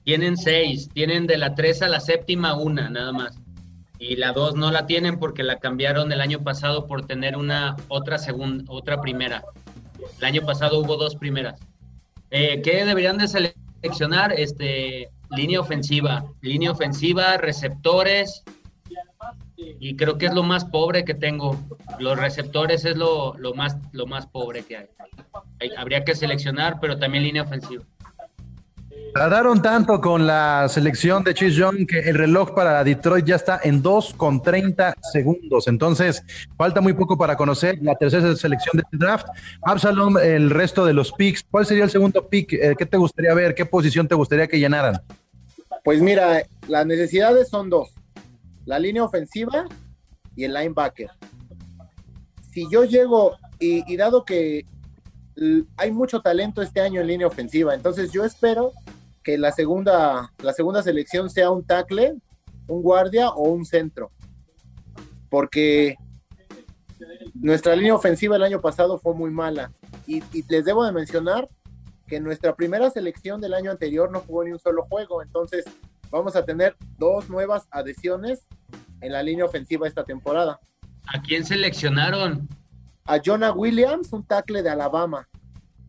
Tienen 0.04 0.36
seis, 0.36 0.88
tienen 0.92 1.26
de 1.26 1.36
la 1.36 1.54
tres 1.54 1.82
a 1.82 1.88
la 1.88 1.98
séptima 2.00 2.56
una, 2.56 2.88
nada 2.88 3.12
más. 3.12 3.36
Y 3.98 4.16
la 4.16 4.32
dos 4.32 4.54
no 4.54 4.70
la 4.70 4.86
tienen 4.86 5.18
porque 5.18 5.42
la 5.42 5.58
cambiaron 5.58 6.12
el 6.12 6.20
año 6.20 6.40
pasado 6.44 6.86
por 6.86 7.06
tener 7.06 7.36
una 7.36 7.76
otra 7.88 8.18
segunda, 8.18 8.62
otra 8.68 9.00
primera. 9.00 9.42
El 10.18 10.24
año 10.24 10.42
pasado 10.42 10.78
hubo 10.78 10.96
dos 10.96 11.16
primeras. 11.16 11.58
Eh, 12.30 12.60
¿Qué 12.62 12.84
deberían 12.84 13.18
de 13.18 13.26
seleccionar? 13.26 14.32
Este, 14.38 15.08
línea 15.30 15.60
ofensiva, 15.60 16.24
línea 16.40 16.70
ofensiva, 16.70 17.36
receptores. 17.36 18.42
Y 19.56 19.96
creo 19.96 20.18
que 20.18 20.26
es 20.26 20.34
lo 20.34 20.42
más 20.42 20.64
pobre 20.66 21.04
que 21.04 21.14
tengo. 21.14 21.58
Los 21.98 22.18
receptores 22.18 22.84
es 22.84 22.96
lo, 22.96 23.34
lo 23.38 23.54
más, 23.54 23.76
lo 23.92 24.06
más 24.06 24.26
pobre 24.26 24.62
que 24.64 24.76
hay. 24.76 24.86
Hay- 25.60 25.70
Habría 25.76 26.04
que 26.04 26.14
seleccionar, 26.14 26.78
pero 26.80 26.98
también 26.98 27.24
línea 27.24 27.42
ofensiva. 27.42 27.82
Tardaron 29.16 29.62
tanto 29.62 29.98
con 29.98 30.26
la 30.26 30.68
selección 30.68 31.24
de 31.24 31.32
Chase 31.32 31.52
Young 31.52 31.86
que 31.86 32.00
el 32.00 32.16
reloj 32.16 32.50
para 32.54 32.84
Detroit 32.84 33.24
ya 33.24 33.36
está 33.36 33.58
en 33.64 33.80
2 33.80 34.12
con 34.12 34.42
30 34.42 34.94
segundos. 35.10 35.68
Entonces, 35.68 36.22
falta 36.58 36.82
muy 36.82 36.92
poco 36.92 37.16
para 37.16 37.34
conocer 37.34 37.78
la 37.80 37.94
tercera 37.94 38.36
selección 38.36 38.76
de 38.76 38.82
este 38.82 38.98
draft. 38.98 39.26
Absalom, 39.62 40.18
el 40.18 40.50
resto 40.50 40.84
de 40.84 40.92
los 40.92 41.12
picks. 41.12 41.42
¿Cuál 41.50 41.64
sería 41.64 41.84
el 41.84 41.90
segundo 41.90 42.28
pick? 42.28 42.52
Eh, 42.52 42.74
¿Qué 42.76 42.84
te 42.84 42.98
gustaría 42.98 43.32
ver? 43.32 43.54
¿Qué 43.54 43.64
posición 43.64 44.06
te 44.06 44.14
gustaría 44.14 44.46
que 44.48 44.58
llenaran? 44.58 45.00
Pues 45.82 46.02
mira, 46.02 46.42
las 46.68 46.84
necesidades 46.84 47.48
son 47.48 47.70
dos: 47.70 47.94
la 48.66 48.78
línea 48.78 49.02
ofensiva 49.02 49.64
y 50.36 50.44
el 50.44 50.52
linebacker. 50.52 51.08
Si 52.52 52.66
yo 52.70 52.84
llego 52.84 53.38
y, 53.58 53.82
y 53.90 53.96
dado 53.96 54.26
que 54.26 54.66
l- 55.36 55.64
hay 55.78 55.90
mucho 55.90 56.20
talento 56.20 56.60
este 56.60 56.82
año 56.82 57.00
en 57.00 57.06
línea 57.06 57.26
ofensiva, 57.26 57.74
entonces 57.74 58.12
yo 58.12 58.22
espero 58.22 58.72
que 59.26 59.36
la 59.36 59.50
segunda, 59.50 60.32
la 60.40 60.52
segunda 60.52 60.84
selección 60.84 61.28
sea 61.28 61.50
un 61.50 61.64
tackle, 61.64 62.14
un 62.68 62.80
guardia 62.80 63.30
o 63.30 63.50
un 63.50 63.64
centro. 63.64 64.12
Porque 65.28 65.96
nuestra 67.34 67.74
línea 67.74 67.96
ofensiva 67.96 68.36
el 68.36 68.44
año 68.44 68.60
pasado 68.60 69.00
fue 69.00 69.14
muy 69.14 69.32
mala. 69.32 69.72
Y, 70.06 70.22
y 70.32 70.44
les 70.48 70.64
debo 70.64 70.84
de 70.84 70.92
mencionar 70.92 71.48
que 72.06 72.20
nuestra 72.20 72.54
primera 72.54 72.88
selección 72.88 73.40
del 73.40 73.54
año 73.54 73.72
anterior 73.72 74.12
no 74.12 74.20
jugó 74.20 74.44
ni 74.44 74.52
un 74.52 74.60
solo 74.60 74.84
juego. 74.84 75.20
Entonces 75.20 75.64
vamos 76.08 76.36
a 76.36 76.44
tener 76.44 76.76
dos 76.96 77.28
nuevas 77.28 77.66
adiciones 77.72 78.46
en 79.00 79.10
la 79.10 79.24
línea 79.24 79.44
ofensiva 79.44 79.88
esta 79.88 80.04
temporada. 80.04 80.60
¿A 81.08 81.20
quién 81.20 81.44
seleccionaron? 81.44 82.48
A 83.06 83.18
Jonah 83.18 83.50
Williams, 83.50 84.12
un 84.12 84.24
tackle 84.24 84.62
de 84.62 84.70
Alabama. 84.70 85.28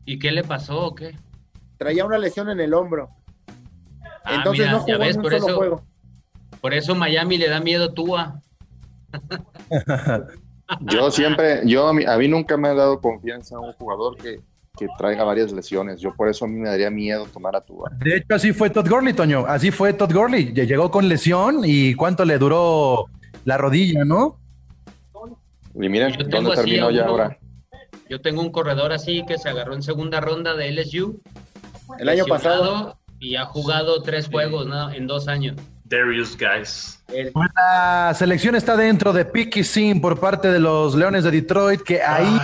¿Y 0.06 0.18
qué 0.18 0.32
le 0.32 0.44
pasó 0.44 0.88
o 0.88 0.96
qué? 0.96 1.16
Traía 1.78 2.04
una 2.04 2.18
lesión 2.18 2.50
en 2.50 2.60
el 2.60 2.74
hombro. 2.74 3.12
Ah, 4.28 4.36
Entonces 4.38 4.66
mira, 4.66 4.72
no 4.78 4.80
jugó 4.84 5.00
ves, 5.00 5.16
un 5.16 5.22
por 5.22 5.32
solo 5.32 5.46
eso- 5.48 5.56
juego. 5.58 5.84
Por 6.62 6.74
eso 6.74 6.96
Miami 6.96 7.38
le 7.38 7.50
da 7.50 7.60
miedo 7.60 7.86
a 7.86 7.94
Tua. 7.94 8.42
Yo 10.82 11.10
siempre, 11.12 11.62
yo 11.66 11.88
a 11.88 11.94
mí, 11.94 12.04
a 12.06 12.18
mí 12.18 12.28
nunca 12.28 12.58
me 12.58 12.68
ha 12.68 12.74
dado 12.74 13.00
confianza 13.00 13.56
a 13.56 13.60
un 13.62 13.72
jugador 13.74 14.18
que, 14.18 14.42
que 14.78 14.88
traiga 14.98 15.24
varias 15.24 15.54
lesiones. 15.54 16.02
Yo 16.02 16.14
por 16.14 16.28
eso 16.28 16.44
a 16.44 16.48
mí 16.50 16.56
me 16.60 16.68
daría 16.68 16.90
miedo 16.90 17.26
tomar 17.32 17.56
a 17.56 17.62
Tua. 17.62 17.90
De 18.00 18.18
hecho, 18.18 18.36
así 18.36 18.52
fue 18.52 18.70
Todd 18.70 18.88
Gurley, 18.90 19.14
Toño. 19.14 19.46
Así 19.48 19.72
fue 19.72 19.94
Todd 19.94 20.12
Gurley. 20.14 20.54
Lle- 20.54 20.68
Llegó 20.68 20.92
con 20.92 21.08
lesión 21.08 21.62
y 21.64 21.94
cuánto 21.94 22.26
le 22.26 22.38
duró 22.38 23.06
la 23.46 23.58
rodilla, 23.58 24.04
¿no? 24.04 24.40
Y 25.74 25.88
miren 25.88 26.14
dónde 26.30 26.54
terminó 26.56 26.88
a 26.88 26.92
ya 26.92 27.04
uno. 27.04 27.12
ahora. 27.12 27.38
Yo 28.10 28.20
tengo 28.20 28.42
un 28.42 28.52
corredor 28.52 28.92
así 28.92 29.24
que 29.26 29.38
se 29.38 29.48
agarró 29.48 29.74
en 29.74 29.84
segunda 29.84 30.20
ronda 30.20 30.54
de 30.56 30.70
LSU. 30.72 31.22
El 32.00 32.10
año 32.10 32.26
pasado. 32.26 32.98
Y 33.20 33.36
ha 33.36 33.46
jugado 33.46 34.02
tres 34.04 34.28
juegos 34.28 34.68
¿no? 34.68 34.92
en 34.92 35.08
dos 35.08 35.28
años. 35.28 35.56
Darius 35.90 36.38
Guys. 36.38 37.04
La 37.56 38.14
selección 38.14 38.56
está 38.56 38.76
dentro 38.76 39.14
de 39.14 39.26
Picky 39.26 39.64
Sim 39.64 40.02
por 40.02 40.20
parte 40.20 40.52
de 40.52 40.60
los 40.60 40.96
Leones 40.96 41.24
de 41.24 41.32
Detroit, 41.32 41.82
que 41.82 42.02
ahí, 42.02 42.38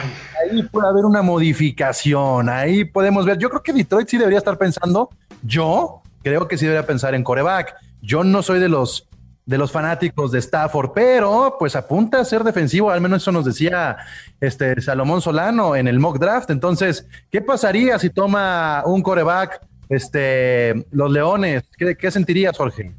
ahí 0.50 0.64
puede 0.64 0.88
haber 0.88 1.06
una 1.06 1.22
modificación. 1.22 2.48
Ahí 2.48 2.86
podemos 2.86 3.26
ver. 3.26 3.38
Yo 3.38 3.50
creo 3.50 3.62
que 3.62 3.74
Detroit 3.74 4.08
sí 4.08 4.18
debería 4.18 4.40
estar 4.40 4.58
pensando. 4.58 5.10
Yo 5.42 6.02
creo 6.24 6.48
que 6.48 6.58
sí 6.58 6.66
debería 6.66 6.88
pensar 6.88 7.14
en 7.16 7.24
coreback. 7.24 7.76
Yo 8.02 8.24
no 8.24 8.42
soy 8.42 8.60
de 8.60 8.70
los 8.70 9.08
de 9.46 9.58
los 9.58 9.74
fanáticos 9.74 10.32
de 10.32 10.40
Stafford, 10.40 10.92
pero 10.96 11.58
pues 11.60 11.76
apunta 11.76 12.22
a 12.22 12.24
ser 12.24 12.46
defensivo, 12.46 12.92
al 12.92 13.02
menos 13.02 13.22
eso 13.22 13.34
nos 13.34 13.44
decía 13.44 13.98
este 14.40 14.80
Salomón 14.82 15.22
Solano 15.22 15.76
en 15.76 15.90
el 15.90 16.00
mock 16.00 16.18
draft. 16.18 16.50
Entonces, 16.50 17.08
¿qué 17.30 17.42
pasaría 17.42 18.00
si 18.00 18.10
toma 18.10 18.84
un 18.86 19.02
coreback 19.02 19.60
este 19.90 20.86
los 20.92 21.12
Leones? 21.12 21.64
¿Qué, 21.78 21.96
qué 21.96 22.12
sentirías, 22.12 22.58
Jorge? 22.58 22.92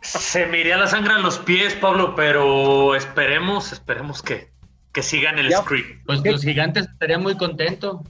Se 0.00 0.46
me 0.46 0.60
iría 0.60 0.76
la 0.76 0.86
sangre 0.86 1.14
a 1.14 1.18
los 1.18 1.38
pies, 1.38 1.74
Pablo, 1.74 2.14
pero 2.14 2.94
esperemos, 2.94 3.72
esperemos 3.72 4.22
que, 4.22 4.50
que 4.92 5.02
sigan 5.02 5.38
el 5.38 5.52
script. 5.52 6.04
Pues 6.06 6.22
los 6.24 6.42
gigantes 6.42 6.86
estarían 6.86 7.22
muy 7.22 7.36
contentos. 7.36 8.00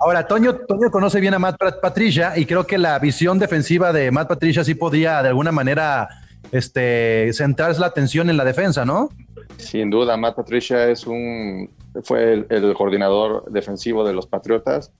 Ahora, 0.00 0.26
Toño, 0.26 0.56
Toño 0.56 0.90
conoce 0.90 1.20
bien 1.20 1.34
a 1.34 1.38
Matt 1.38 1.58
Pat- 1.58 1.80
Patricia 1.80 2.36
y 2.36 2.46
creo 2.46 2.66
que 2.66 2.78
la 2.78 2.98
visión 2.98 3.38
defensiva 3.38 3.92
de 3.92 4.10
Matt 4.10 4.28
Patricia 4.28 4.64
sí 4.64 4.74
podía 4.74 5.22
de 5.22 5.28
alguna 5.28 5.52
manera 5.52 6.08
este, 6.50 7.30
centrar 7.32 7.78
la 7.78 7.86
atención 7.86 8.28
en 8.28 8.36
la 8.36 8.44
defensa, 8.44 8.84
¿no? 8.84 9.10
Sin 9.58 9.90
duda, 9.90 10.16
Matt 10.16 10.34
Patricia 10.34 10.88
es 10.88 11.06
un 11.06 11.70
fue 12.02 12.32
el, 12.32 12.46
el 12.48 12.74
coordinador 12.74 13.44
defensivo 13.52 14.02
de 14.04 14.14
los 14.14 14.26
Patriotas 14.26 14.90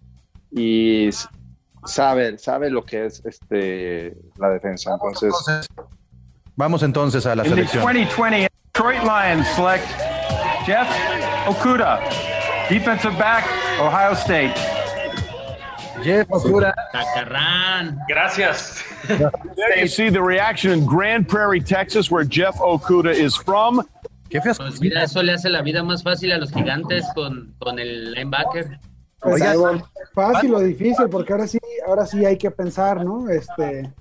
y 0.53 1.11
sabe, 1.85 2.39
sabe 2.39 2.71
lo 2.71 2.85
que 2.85 3.07
es 3.07 3.23
este 3.25 4.17
la 4.39 4.51
defensa. 4.51 4.93
Entonces, 4.93 5.67
Vamos 6.57 6.83
entonces 6.83 7.25
a 7.25 7.35
la 7.35 7.45
selección. 7.45 7.83
2020 7.83 8.49
Detroit 8.75 9.03
Lions 9.03 9.47
select 9.55 9.87
Jeff 10.67 10.87
Okuda, 11.47 11.99
defensive 12.69 13.17
back, 13.19 13.45
Ohio 13.81 14.15
State. 14.15 14.55
Jeff 16.03 16.29
Okuda. 16.29 16.75
Tacarrán. 16.93 17.99
Gracias. 18.09 18.83
There 19.09 19.81
you 19.81 19.89
see 19.89 20.11
the 20.11 20.23
reaction 20.23 20.73
in 20.73 20.87
Grand 20.87 21.27
Prairie, 21.27 21.61
Texas, 21.61 22.11
where 22.11 22.25
Jeff 22.25 22.57
Okuda 22.57 23.13
is 23.13 23.35
from. 23.35 23.83
¿Qué 24.29 24.41
Pues 24.41 24.81
mira, 24.81 25.03
eso 25.05 25.23
le 25.23 25.33
hace 25.33 25.51
la 25.51 25.63
vida 25.63 25.83
más 25.83 26.03
fácil 26.03 26.33
a 26.33 26.39
los 26.39 26.51
gigantes 26.53 27.05
con, 27.15 27.55
con 27.59 27.79
el 27.79 28.13
linebacker. 28.13 28.79
Pues, 29.23 29.43
fácil, 29.43 29.85
fácil 30.15 30.55
o 30.55 30.61
difícil, 30.61 31.09
porque 31.09 31.33
ahora 31.33 31.47
sí, 31.47 31.59
ahora 31.87 32.07
sí 32.07 32.25
hay 32.25 32.37
que 32.37 32.51
pensar, 32.51 33.05
¿no? 33.05 33.29
Este, 33.29 33.93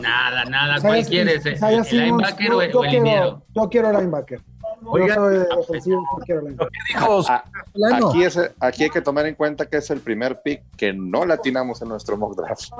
Nada, 0.00 0.44
nada. 0.44 0.76
Isaiah- 0.76 0.80
¿Cuál 0.88 1.06
quieres? 1.06 1.46
¿El, 1.46 1.98
linebacker 1.98 2.48
yo- 2.48 2.56
o 2.58 2.62
el, 2.62 2.72
yo 2.72 2.78
o 2.80 2.84
el 2.84 2.90
quiero-? 2.90 3.42
Yo 3.54 3.68
quiero 3.68 3.92
linebacker. 3.92 4.40
Oigan. 4.82 5.08
yo 5.08 5.14
soy 5.14 5.34
de 5.38 5.46
defensivo, 5.56 6.02
yo 6.18 6.24
quiero 6.24 6.40
linebacker. 6.42 6.78
dijo 6.88 7.18
A- 7.28 7.44
Solano? 7.72 8.08
aquí, 8.08 8.22
es, 8.24 8.38
aquí 8.60 8.84
hay 8.84 8.90
que 8.90 9.00
tomar 9.00 9.26
en 9.26 9.34
cuenta 9.34 9.66
que 9.66 9.78
es 9.78 9.90
el 9.90 10.00
primer 10.00 10.40
pick 10.42 10.62
que 10.76 10.92
no 10.92 11.24
latinamos 11.24 11.82
en 11.82 11.88
nuestro 11.88 12.16
mock 12.16 12.36
draft. 12.36 12.70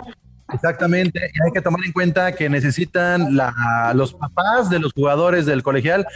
Exactamente, 0.52 1.20
y 1.32 1.42
hay 1.46 1.52
que 1.52 1.60
tomar 1.60 1.80
en 1.84 1.92
cuenta 1.92 2.32
que 2.32 2.48
necesitan 2.48 3.36
la- 3.36 3.92
los 3.94 4.14
papás 4.14 4.68
de 4.70 4.78
los 4.78 4.92
jugadores 4.92 5.46
del 5.46 5.62
colegial, 5.62 6.06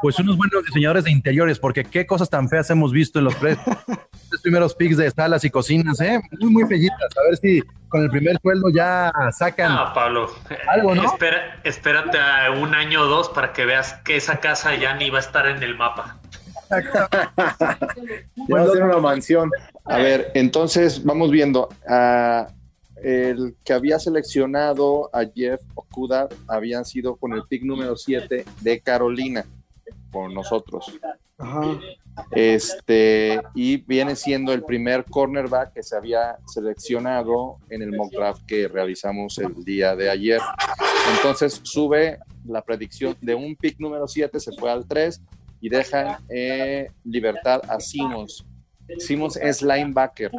pues 0.00 0.18
unos 0.18 0.36
buenos 0.36 0.64
diseñadores 0.64 1.04
de 1.04 1.10
interiores, 1.10 1.58
porque 1.58 1.84
qué 1.84 2.06
cosas 2.06 2.28
tan 2.30 2.48
feas 2.48 2.68
hemos 2.70 2.92
visto 2.92 3.18
en 3.18 3.26
los 3.26 3.34
primeros 4.42 4.74
picks 4.74 4.96
de 4.96 5.10
salas 5.10 5.44
y 5.44 5.50
cocinas, 5.50 6.00
¿eh? 6.00 6.20
Muy, 6.40 6.50
muy 6.50 6.64
fellitas. 6.66 7.08
A 7.18 7.22
ver 7.28 7.36
si 7.36 7.62
con 7.88 8.02
el 8.02 8.10
primer 8.10 8.38
sueldo 8.40 8.68
ya 8.74 9.12
sacan. 9.32 9.70
Ah, 9.70 9.92
Pablo. 9.94 10.30
Algo, 10.68 10.94
¿no? 10.94 11.04
Espera, 11.04 11.60
espérate 11.64 12.18
a 12.18 12.50
un 12.50 12.74
año 12.74 13.02
o 13.02 13.06
dos 13.06 13.28
para 13.28 13.52
que 13.52 13.64
veas 13.66 13.94
que 14.04 14.16
esa 14.16 14.38
casa 14.40 14.74
ya 14.74 14.94
ni 14.94 15.10
va 15.10 15.18
a 15.18 15.20
estar 15.20 15.46
en 15.46 15.62
el 15.62 15.76
mapa. 15.76 16.16
Ya 18.48 18.56
va 18.56 18.62
a 18.62 18.66
ser 18.72 18.82
una 18.82 18.98
mansión. 18.98 19.50
A 19.84 19.98
ver, 19.98 20.30
entonces 20.34 21.04
vamos 21.04 21.30
viendo. 21.30 21.68
ah, 21.88 22.46
el 23.02 23.56
que 23.64 23.72
había 23.72 23.98
seleccionado 23.98 25.10
a 25.12 25.24
Jeff 25.24 25.60
Okuda 25.74 26.28
habían 26.46 26.84
sido 26.84 27.16
con 27.16 27.32
el 27.32 27.42
pick 27.48 27.62
número 27.64 27.96
7 27.96 28.44
de 28.60 28.80
Carolina, 28.80 29.44
con 30.10 30.32
nosotros. 30.32 30.92
Ajá. 31.38 31.78
Este, 32.30 33.40
y 33.54 33.78
viene 33.78 34.16
siendo 34.16 34.52
el 34.52 34.62
primer 34.62 35.04
cornerback 35.04 35.72
que 35.72 35.82
se 35.82 35.96
había 35.96 36.36
seleccionado 36.46 37.58
en 37.70 37.82
el 37.82 37.92
mock 37.92 38.12
draft 38.12 38.44
que 38.46 38.68
realizamos 38.68 39.38
el 39.38 39.64
día 39.64 39.96
de 39.96 40.10
ayer. 40.10 40.40
Entonces 41.16 41.60
sube 41.62 42.18
la 42.44 42.62
predicción 42.62 43.16
de 43.20 43.34
un 43.34 43.56
pick 43.56 43.78
número 43.80 44.06
7, 44.06 44.38
se 44.40 44.52
fue 44.52 44.70
al 44.70 44.86
3 44.86 45.20
y 45.60 45.68
deja 45.68 46.20
eh, 46.28 46.90
libertad 47.04 47.62
a 47.68 47.80
Simmons. 47.80 48.44
Simmons 48.98 49.36
es 49.36 49.62
linebacker. 49.62 50.30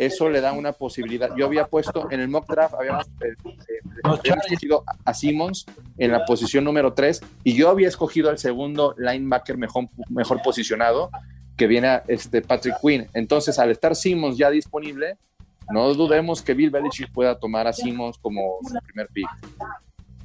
Eso 0.00 0.30
le 0.30 0.40
da 0.40 0.54
una 0.54 0.72
posibilidad. 0.72 1.28
Yo 1.36 1.44
había 1.44 1.66
puesto 1.66 2.10
en 2.10 2.20
el 2.20 2.28
mock 2.28 2.48
draft, 2.48 2.72
habíamos 2.72 3.06
eh, 3.20 3.36
eh, 3.44 3.80
habíamos 4.02 4.46
escogido 4.46 4.82
a 5.04 5.12
Simmons 5.12 5.66
en 5.98 6.10
la 6.10 6.24
posición 6.24 6.64
número 6.64 6.94
3 6.94 7.20
y 7.44 7.54
yo 7.54 7.68
había 7.68 7.88
escogido 7.88 8.30
al 8.30 8.38
segundo 8.38 8.94
linebacker 8.96 9.58
mejor, 9.58 9.88
mejor 10.08 10.40
posicionado, 10.40 11.10
que 11.54 11.66
viene 11.66 11.88
a 11.88 12.02
este 12.08 12.40
Patrick 12.40 12.76
Quinn. 12.80 13.08
Entonces, 13.12 13.58
al 13.58 13.70
estar 13.70 13.94
Simmons 13.94 14.38
ya 14.38 14.48
disponible, 14.48 15.18
no 15.68 15.92
dudemos 15.92 16.40
que 16.40 16.54
Bill 16.54 16.70
Belichick 16.70 17.12
pueda 17.12 17.38
tomar 17.38 17.66
a 17.66 17.74
Simmons 17.74 18.16
como 18.16 18.56
su 18.62 18.78
primer 18.86 19.06
pick. 19.08 19.28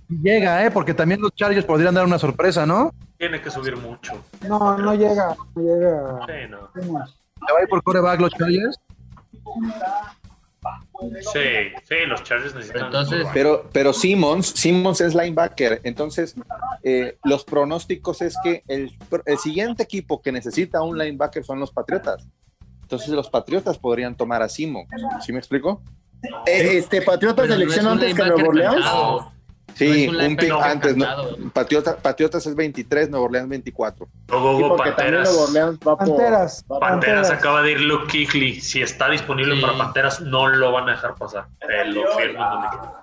Llega, 0.08 0.66
¿eh? 0.66 0.72
Porque 0.72 0.94
también 0.94 1.20
los 1.20 1.36
Chargers 1.36 1.66
podrían 1.66 1.94
dar 1.94 2.06
una 2.06 2.18
sorpresa, 2.18 2.66
¿no? 2.66 2.94
Tiene 3.18 3.42
que 3.42 3.52
subir 3.52 3.76
mucho. 3.76 4.24
No, 4.48 4.78
no 4.78 4.96
llega, 4.96 5.36
no 5.54 5.62
llega. 5.62 6.20
Sí, 6.28 6.50
no. 6.50 6.70
Simmons. 6.82 7.20
¿Le 7.46 7.54
va 7.54 7.60
a 7.60 7.64
ir 7.64 7.68
por 7.68 7.84
coreback 7.84 8.22
los 8.22 8.32
Chargers? 8.32 8.80
Sí, 11.32 11.40
sí, 11.84 11.96
los 12.08 12.24
Chargers 12.24 12.56
necesitan. 12.56 12.86
Entonces- 12.88 13.28
Pero, 13.34 13.70
pero 13.72 13.94
Simmons, 13.94 14.48
Simmons 14.48 15.00
es 15.02 15.14
linebacker. 15.14 15.80
Entonces, 15.84 16.36
eh, 16.84 17.18
los 17.24 17.44
pronósticos 17.44 18.22
es 18.24 18.36
que 18.44 18.64
el, 18.68 18.92
el 19.26 19.38
siguiente 19.38 19.84
equipo 19.84 20.22
que 20.22 20.32
necesita 20.32 20.82
un 20.82 20.98
linebacker 20.98 21.44
son 21.44 21.60
los 21.60 21.72
Patriotas. 21.72 22.28
Entonces, 22.82 23.10
los 23.10 23.30
Patriotas 23.30 23.78
podrían 23.78 24.16
tomar 24.16 24.42
a 24.42 24.50
Simmons. 24.50 24.88
¿Sí 25.24 25.32
me 25.32 25.40
explico? 25.40 25.82
Eh, 26.48 26.78
este 26.78 27.02
Patriota 27.04 27.44
Pero 27.44 27.50
no 27.50 27.60
selecciona 27.60 27.92
antes 27.92 28.14
que 28.16 28.24
Nuevo 28.26 28.50
Orleans. 28.50 28.86
Sí, 29.76 30.08
No 30.08 30.20
es 30.22 30.28
un 30.30 30.36
pick 30.38 30.52
antes. 30.52 30.96
¿no? 30.96 31.06
Patriota- 31.54 31.98
Patriotas 31.98 32.46
es 32.48 32.56
23, 32.56 33.10
Nuevo 33.10 33.26
Orleans 33.26 33.50
24. 33.50 34.08
Luego 34.30 34.58
Sí, 34.58 34.64
hubo 34.64 34.76
porque 34.78 34.92
también 34.92 35.16
Panteras. 35.16 35.30
Nuevo 35.30 35.44
Orleans 35.44 35.80
va 35.80 35.98
por. 35.98 35.98
Panteras, 36.08 36.64
Panteras 36.68 36.90
Panteras. 36.92 37.32
acaba 37.32 37.62
de 37.62 37.72
ir 37.74 37.82
Luke 37.82 38.06
Kuechly. 38.10 38.62
Si 38.62 38.82
está 38.82 39.10
disponible 39.10 39.56
Sí. 39.56 39.62
para 39.62 39.78
Panteras, 39.78 40.22
no 40.22 40.48
lo 40.48 40.72
van 40.72 40.88
a 40.88 40.92
dejar 40.94 41.16
pasar. 41.16 41.48
Te 41.60 41.86
lo 41.86 42.02
firmo. 42.18 42.96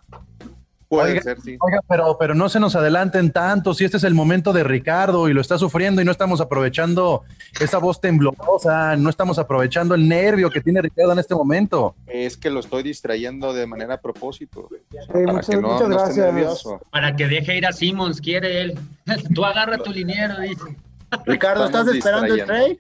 Puede 0.93 1.13
Oiga, 1.13 1.23
ser, 1.23 1.41
sí. 1.41 1.57
Oiga, 1.59 1.81
pero, 1.89 2.19
pero 2.21 2.35
no 2.35 2.51
se 2.51 2.61
nos 2.61 2.77
adelanten 2.77 3.33
tanto. 3.33 3.73
Si 3.73 3.83
este 3.83 3.97
es 3.97 4.05
el 4.05 4.13
momento 4.13 4.53
de 4.53 4.63
Ricardo 4.63 5.27
y 5.27 5.33
lo 5.33 5.41
está 5.41 5.57
sufriendo 5.57 6.03
y 6.03 6.05
no 6.05 6.13
estamos 6.13 6.43
aprovechando 6.43 7.23
esa 7.59 7.79
voz 7.79 7.99
temblorosa, 7.99 8.95
no 8.97 9.09
estamos 9.09 9.39
aprovechando 9.39 9.95
el 9.95 10.07
nervio 10.07 10.51
que 10.51 10.61
tiene 10.61 10.83
Ricardo 10.83 11.13
en 11.13 11.19
este 11.19 11.35
momento. 11.35 11.95
Es 12.07 12.37
que 12.37 12.51
lo 12.51 12.61
estoy 12.61 12.83
distrayendo 12.83 13.55
de 13.55 13.67
manera 13.67 13.95
a 13.95 14.01
propósito. 14.03 14.69
Sí, 14.91 14.99
para 15.07 15.33
muchas, 15.33 15.47
que 15.49 15.57
no, 15.57 15.69
muchas 15.73 15.89
no 15.89 16.05
esté 16.05 16.21
gracias. 16.21 16.65
Para 16.91 17.17
que 17.17 17.27
deje 17.27 17.57
ir 17.57 17.65
a 17.65 17.73
Simmons, 17.73 18.21
quiere 18.21 18.61
él. 18.61 18.79
Tú 19.35 19.47
agarra 19.47 19.79
tu 19.79 19.93
liniero, 19.93 20.41
dice. 20.41 20.77
Ricardo, 21.25 21.65
¿estás 21.65 21.89
esperando 21.89 22.35
el 22.35 22.45
trade? 22.45 22.79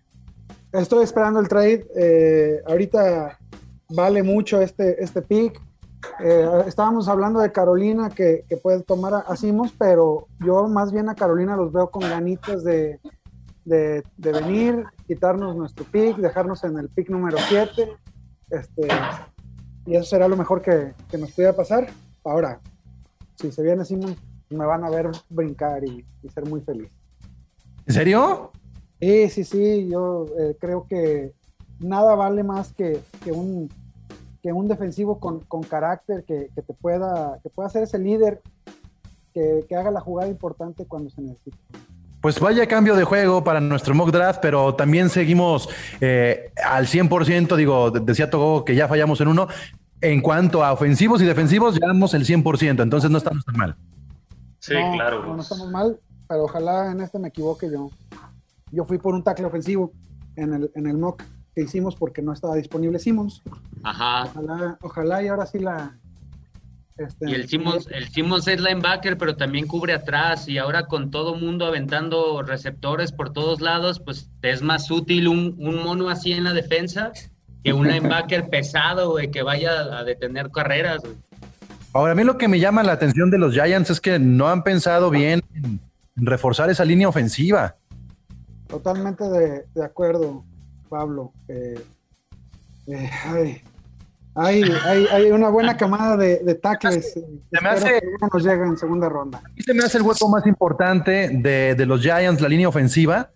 Estoy 0.72 1.04
esperando 1.04 1.40
el 1.40 1.48
trade. 1.48 1.86
eh, 1.96 2.60
ahorita 2.66 3.38
vale 3.88 4.22
mucho 4.22 4.60
este, 4.60 5.02
este 5.02 5.22
pick. 5.22 5.58
Eh, 6.20 6.48
estábamos 6.66 7.08
hablando 7.08 7.40
de 7.40 7.52
Carolina 7.52 8.10
que, 8.10 8.44
que 8.48 8.56
puede 8.56 8.82
tomar 8.82 9.14
a, 9.14 9.18
a 9.18 9.36
Simmons, 9.36 9.72
pero 9.78 10.28
yo 10.40 10.66
más 10.68 10.92
bien 10.92 11.08
a 11.08 11.14
Carolina 11.14 11.56
los 11.56 11.72
veo 11.72 11.90
con 11.90 12.02
ganitas 12.02 12.64
de, 12.64 13.00
de, 13.64 14.02
de 14.16 14.32
venir, 14.32 14.84
quitarnos 15.06 15.56
nuestro 15.56 15.84
pick, 15.84 16.16
dejarnos 16.16 16.64
en 16.64 16.78
el 16.78 16.88
pick 16.88 17.08
número 17.08 17.38
7. 17.38 17.88
Este, 18.50 18.88
y 19.86 19.96
eso 19.96 20.04
será 20.04 20.28
lo 20.28 20.36
mejor 20.36 20.62
que, 20.62 20.94
que 21.10 21.18
nos 21.18 21.32
pudiera 21.32 21.54
pasar. 21.54 21.88
Ahora, 22.24 22.60
si 23.36 23.50
se 23.50 23.62
viene 23.62 23.84
Simmons, 23.84 24.16
me 24.50 24.66
van 24.66 24.84
a 24.84 24.90
ver 24.90 25.10
brincar 25.28 25.84
y, 25.84 26.04
y 26.22 26.28
ser 26.28 26.46
muy 26.46 26.60
feliz. 26.60 26.90
¿En 27.86 27.94
serio? 27.94 28.52
Sí, 29.00 29.28
sí, 29.30 29.44
sí, 29.44 29.88
yo 29.88 30.26
eh, 30.38 30.56
creo 30.60 30.86
que 30.86 31.32
nada 31.80 32.14
vale 32.14 32.44
más 32.44 32.72
que, 32.72 33.02
que 33.24 33.32
un, 33.32 33.68
que 34.42 34.52
un 34.52 34.68
defensivo 34.68 35.20
con, 35.20 35.40
con 35.40 35.62
carácter 35.62 36.24
que, 36.24 36.48
que 36.54 36.62
te 36.62 36.72
pueda, 36.74 37.38
que 37.42 37.48
pueda 37.50 37.68
ser 37.68 37.84
ese 37.84 37.98
líder 37.98 38.42
que, 39.32 39.64
que 39.68 39.76
haga 39.76 39.90
la 39.90 40.00
jugada 40.00 40.28
importante 40.28 40.84
cuando 40.86 41.10
se 41.10 41.22
necesite. 41.22 41.56
Pues 42.20 42.38
vaya 42.38 42.66
cambio 42.66 42.94
de 42.94 43.04
juego 43.04 43.42
para 43.42 43.60
nuestro 43.60 43.94
mock 43.94 44.10
draft, 44.10 44.40
pero 44.42 44.74
también 44.74 45.08
seguimos 45.10 45.68
eh, 46.00 46.52
al 46.64 46.86
100%, 46.86 47.56
digo, 47.56 47.90
de- 47.90 48.00
decía 48.00 48.30
Togo 48.30 48.64
que 48.64 48.74
ya 48.74 48.86
fallamos 48.88 49.20
en 49.20 49.28
uno. 49.28 49.48
En 50.00 50.20
cuanto 50.20 50.64
a 50.64 50.72
ofensivos 50.72 51.22
y 51.22 51.24
defensivos, 51.24 51.78
llevamos 51.78 52.12
el 52.14 52.24
100%, 52.24 52.82
entonces 52.82 53.10
no 53.10 53.18
estamos 53.18 53.44
tan 53.44 53.56
mal. 53.56 53.76
Sí, 54.58 54.74
no, 54.74 54.92
claro. 54.92 55.26
No, 55.26 55.36
no 55.36 55.42
estamos 55.42 55.70
mal, 55.70 55.98
pero 56.28 56.44
ojalá 56.44 56.90
en 56.92 57.00
este 57.00 57.18
me 57.18 57.28
equivoque 57.28 57.68
yo. 57.70 57.90
Yo 58.70 58.84
fui 58.84 58.98
por 58.98 59.14
un 59.14 59.22
tackle 59.22 59.46
ofensivo 59.46 59.92
en 60.36 60.54
el, 60.54 60.70
en 60.74 60.86
el 60.86 60.98
mock 60.98 61.22
que 61.54 61.62
hicimos 61.62 61.96
porque 61.96 62.22
no 62.22 62.32
estaba 62.32 62.54
disponible 62.56 62.98
Simmons. 62.98 63.42
Ajá. 63.82 64.24
Ojalá, 64.24 64.78
ojalá 64.80 65.22
y 65.22 65.28
ahora 65.28 65.46
sí 65.46 65.58
la... 65.58 65.98
este, 66.96 67.30
Y 67.30 67.34
el 67.34 67.48
Simmons, 67.48 67.88
el 67.90 68.08
Simmons 68.08 68.48
es 68.48 68.60
linebacker, 68.60 69.18
pero 69.18 69.36
también 69.36 69.66
cubre 69.66 69.92
atrás. 69.92 70.48
Y 70.48 70.58
ahora 70.58 70.86
con 70.86 71.10
todo 71.10 71.34
mundo 71.34 71.66
aventando 71.66 72.42
receptores 72.42 73.12
por 73.12 73.32
todos 73.32 73.60
lados, 73.60 74.00
pues 74.00 74.30
te 74.40 74.50
es 74.50 74.62
más 74.62 74.90
útil 74.90 75.28
un, 75.28 75.56
un 75.58 75.82
mono 75.82 76.08
así 76.08 76.32
en 76.32 76.44
la 76.44 76.52
defensa 76.52 77.12
que 77.62 77.72
un 77.72 77.86
linebacker 77.92 78.48
pesado, 78.48 79.10
güey, 79.10 79.30
que 79.30 79.42
vaya 79.42 79.98
a 79.98 80.04
detener 80.04 80.50
carreras. 80.50 81.00
güey. 81.02 81.14
Ahora, 81.92 82.12
a 82.12 82.14
mí 82.14 82.24
lo 82.24 82.38
que 82.38 82.48
me 82.48 82.58
llama 82.58 82.82
la 82.82 82.92
atención 82.92 83.30
de 83.30 83.36
los 83.36 83.52
Giants 83.52 83.90
es 83.90 84.00
que 84.00 84.18
no 84.18 84.48
han 84.48 84.62
pensado 84.64 85.10
bien 85.10 85.42
en, 85.54 85.78
en 86.16 86.26
reforzar 86.26 86.70
esa 86.70 86.86
línea 86.86 87.08
ofensiva. 87.08 87.76
Totalmente 88.66 89.24
de, 89.28 89.66
de 89.74 89.84
acuerdo, 89.84 90.42
Pablo. 90.96 91.32
Eh, 91.48 91.80
eh, 92.88 93.10
ay, 93.24 93.62
hay, 94.34 94.62
hay, 94.84 95.06
hay 95.06 95.30
una 95.30 95.48
buena 95.48 95.74
camada 95.76 96.18
de, 96.18 96.38
de 96.40 96.54
tackles. 96.54 97.16
me 97.16 97.22
Espero 97.50 97.70
hace- 97.70 98.00
que 98.00 98.26
nos 98.32 98.44
llegue 98.44 98.62
en 98.64 98.76
segunda 98.76 99.08
ronda. 99.08 99.42
Y 99.56 99.62
se 99.62 99.72
me 99.72 99.82
hace 99.84 99.96
el 99.98 100.04
hueco 100.04 100.28
más 100.28 100.46
importante 100.46 101.30
de, 101.32 101.74
de 101.74 101.86
los 101.86 102.02
Giants, 102.02 102.42
la 102.42 102.48
línea 102.48 102.68
ofensiva, 102.68 103.30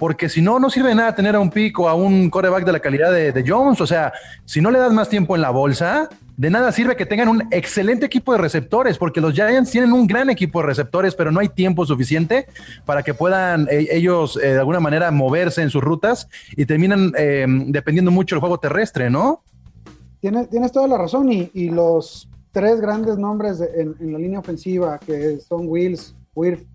porque 0.00 0.30
si 0.30 0.40
no, 0.40 0.58
no 0.58 0.70
sirve 0.70 0.94
nada 0.94 1.14
tener 1.14 1.36
a 1.36 1.40
un 1.40 1.50
pico, 1.50 1.86
a 1.86 1.92
un 1.92 2.30
coreback 2.30 2.64
de 2.64 2.72
la 2.72 2.80
calidad 2.80 3.12
de, 3.12 3.44
Jones. 3.46 3.82
O 3.82 3.86
sea, 3.86 4.14
si 4.46 4.62
no 4.62 4.70
le 4.70 4.78
das 4.78 4.94
más 4.94 5.10
tiempo 5.10 5.36
en 5.36 5.42
la 5.42 5.50
bolsa, 5.50 6.08
de 6.38 6.48
nada 6.48 6.72
sirve 6.72 6.96
que 6.96 7.04
tengan 7.04 7.28
un 7.28 7.42
excelente 7.50 8.06
equipo 8.06 8.32
de 8.32 8.38
receptores, 8.38 8.96
porque 8.96 9.20
los 9.20 9.34
Giants 9.34 9.70
tienen 9.70 9.92
un 9.92 10.06
gran 10.06 10.30
equipo 10.30 10.62
de 10.62 10.68
receptores, 10.68 11.14
pero 11.14 11.30
no 11.30 11.40
hay 11.40 11.50
tiempo 11.50 11.84
suficiente 11.84 12.46
para 12.86 13.02
que 13.02 13.12
puedan 13.12 13.68
eh, 13.70 13.88
ellos 13.90 14.38
eh, 14.42 14.54
de 14.54 14.58
alguna 14.60 14.80
manera 14.80 15.10
moverse 15.10 15.60
en 15.60 15.68
sus 15.68 15.82
rutas 15.82 16.28
y 16.56 16.64
terminan 16.64 17.12
eh, 17.18 17.44
dependiendo 17.66 18.10
mucho 18.10 18.36
del 18.36 18.40
juego 18.40 18.56
terrestre, 18.56 19.10
¿no? 19.10 19.42
Tienes, 20.20 20.48
tienes 20.48 20.72
toda 20.72 20.88
la 20.88 20.96
razón 20.96 21.30
y, 21.30 21.68
los 21.68 22.26
tres 22.52 22.80
grandes 22.80 23.18
nombres 23.18 23.60
en 23.60 24.12
la 24.12 24.18
línea 24.18 24.38
ofensiva, 24.38 24.98
que 24.98 25.38
son 25.40 25.68
Wills, 25.68 26.16
Wirth 26.34 26.66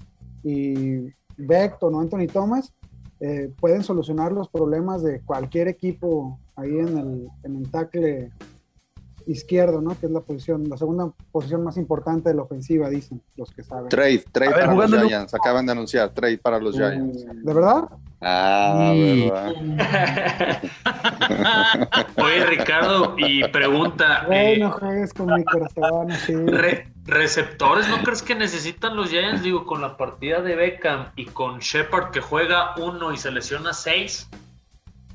y 0.44 1.12
Beckton 1.38 1.96
o 1.96 2.00
Anthony 2.00 2.28
Thomas, 2.32 2.72
eh, 3.20 3.52
pueden 3.60 3.84
solucionar 3.84 4.32
los 4.32 4.50
problemas 4.50 5.02
de 5.02 5.22
cualquier 5.22 5.68
equipo 5.68 6.40
ahí 6.56 6.78
en 6.78 6.98
el, 6.98 7.28
en 7.44 7.56
el 7.56 7.72
tackle 7.72 8.32
izquierdo, 9.28 9.82
¿no? 9.82 9.98
Que 10.00 10.06
es 10.06 10.12
la 10.12 10.22
posición, 10.22 10.70
la 10.70 10.78
segunda 10.78 11.12
posición 11.32 11.64
más 11.64 11.78
importante 11.78 12.30
de 12.30 12.36
la 12.36 12.44
ofensiva, 12.44 12.90
dicen 12.90 13.22
los 13.36 13.52
que 13.52 13.64
saben. 13.64 13.90
Trade, 13.90 14.24
trade 14.32 14.52
ver, 14.52 14.66
para 14.66 14.88
los 14.88 15.04
Giants. 15.04 15.34
Acaban 15.34 15.66
de 15.66 15.72
anunciar 15.72 16.10
trade 16.14 16.38
para 16.38 16.60
los 16.60 16.76
Giants. 16.76 17.26
¿De 17.26 17.54
verdad? 17.54 17.90
Ah, 18.22 18.94
Y- 18.96 19.30
¿verdad? 19.30 19.54
Oye, 22.18 22.46
Ricardo, 22.46 23.16
y 23.18 23.44
pregunta, 23.50 24.24
Güey, 24.28 24.54
eh, 24.54 24.58
no 24.60 24.72
juegues 24.72 25.14
con 25.14 25.34
mi 25.34 25.44
corazón, 25.44 26.12
así. 26.12 26.34
re- 26.34 26.88
receptores, 27.06 27.88
¿no 27.90 28.02
crees 28.04 28.22
que 28.24 28.36
necesitan 28.36 28.96
los 28.96 29.10
Giants? 29.10 29.44
Digo, 29.44 29.66
con 29.66 29.82
la 29.82 29.98
partida 29.98 30.42
de 30.42 30.56
Beckham 30.56 31.08
y 31.16 31.26
con 31.26 31.60
Shepard 31.60 32.12
que 32.12 32.22
juega 32.22 32.74
uno 32.78 33.14
y 33.14 33.18
se 33.18 33.32
lesiona 33.32 33.74
seis, 33.74 34.28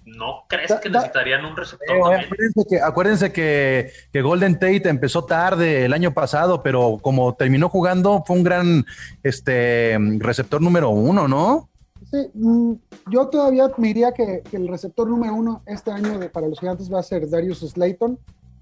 ¿no 0.05 0.45
crees 0.49 0.73
que 0.83 0.91
necesitarían 0.91 1.45
un 1.45 1.57
receptor 1.57 1.97
Eh, 1.97 2.01
también? 2.01 2.25
acuérdense 2.27 2.65
que, 2.69 2.81
acuérdense 2.81 3.33
que, 3.33 3.93
que 4.13 4.23
Golden 4.23 4.55
Tate 4.55 4.89
empezó 4.89 5.25
tarde 5.25 5.85
el 5.85 5.93
año 5.93 6.13
pasado, 6.13 6.63
pero 6.63 6.99
como 7.01 7.35
terminó 7.35 7.69
jugando, 7.69 8.23
fue 8.27 8.37
un 8.37 8.45
gran 8.45 8.85
este, 9.23 9.97
receptor 10.19 10.61
número 10.61 10.91
uno, 10.91 11.29
¿no? 11.29 11.70
Sí, 12.11 12.29
mm, 12.35 12.73
yo 13.13 13.29
todavía 13.29 13.71
me 13.79 13.89
diría 13.89 14.13
que, 14.13 14.43
que 14.51 14.57
el 14.57 14.67
receptor 14.69 15.09
número 15.09 15.35
uno 15.35 15.63
este 15.67 15.91
año 15.93 16.19
de- 16.19 16.29
para 16.29 16.49
los 16.49 16.59
gigantes 16.59 16.93
va 16.93 16.99
a 16.99 17.03
ser 17.05 17.29
Darius 17.31 17.61
Slayton, 17.61 18.19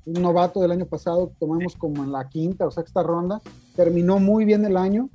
un 0.07 0.23
novato 0.23 0.61
del 0.61 0.73
año 0.73 0.87
pasado 0.87 1.29
que 1.31 1.35
tomamos 1.41 1.75
como 1.77 2.05
en 2.05 2.13
la 2.13 2.29
quinta 2.29 2.67
o 2.67 2.71
sexta 2.71 3.03
ronda. 3.03 3.41
Terminó 3.75 4.19
muy 4.19 4.45
bien 4.45 4.65
el 4.65 4.77
año 4.77 5.09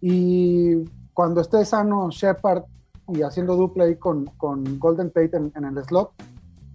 y 0.00 0.84
cuando 1.14 1.40
esté 1.40 1.64
sano 1.64 2.10
Shepard 2.10 2.62
y 3.08 3.22
haciendo 3.22 3.56
dupla 3.56 3.84
ahí 3.84 3.96
con, 3.96 4.26
con 4.36 4.78
Golden 4.78 5.10
Tate 5.10 5.36
en, 5.36 5.52
en 5.56 5.64
el 5.64 5.84
slot, 5.84 6.12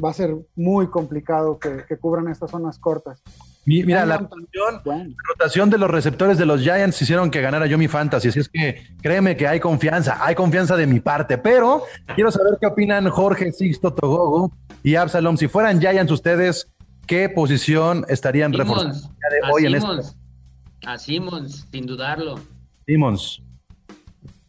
va 0.04 0.10
a 0.10 0.14
ser 0.14 0.36
muy 0.56 0.88
complicado 0.88 1.58
que, 1.60 1.84
que 1.88 1.98
cubran 1.98 2.28
estas 2.28 2.52
zonas 2.52 2.78
cortas. 2.78 3.22
Mi- 3.66 3.84
Mira, 3.84 4.06
la 4.06 4.18
rotación, 4.18 4.82
bueno. 4.86 5.04
la 5.10 5.16
rotación 5.30 5.70
de 5.72 5.78
los 5.80 5.90
receptores 5.90 6.38
de 6.38 6.46
los 6.46 6.62
Giants 6.62 7.02
hicieron 7.02 7.32
que 7.32 7.42
ganara 7.42 7.66
yo 7.66 7.78
mi 7.80 7.88
fantasy, 7.88 8.28
así 8.30 8.40
es 8.40 8.50
que 8.50 8.84
créeme 9.02 9.36
que 9.36 9.48
hay 9.48 9.60
confianza, 9.60 10.24
hay 10.24 10.36
confianza 10.36 10.78
de 10.78 10.86
mi 10.86 11.00
parte, 11.00 11.38
pero 11.40 11.84
quiero 12.14 12.30
saber 12.32 12.58
qué 12.62 12.68
opinan 12.68 13.10
Jorge, 13.10 13.52
Sixto, 13.52 13.92
Togogo 13.92 14.52
y 14.84 14.96
Absalom. 14.96 15.36
Si 15.38 15.48
fueran 15.48 15.80
Giants 15.82 16.12
ustedes, 16.12 16.68
¿qué 17.08 17.28
posición 17.28 18.06
estarían 18.08 18.54
reforzando 18.54 18.94
Simmons, 18.94 19.10
el 19.10 19.16
día 19.32 19.40
de 19.42 19.48
a 19.48 19.52
hoy 19.52 19.66
en 19.66 19.76
este 19.76 19.88
Simmons, 19.88 20.18
a 20.86 20.98
Simmons, 21.00 21.68
sin 21.72 21.86
dudarlo. 21.88 22.40
Simmons? 22.86 23.42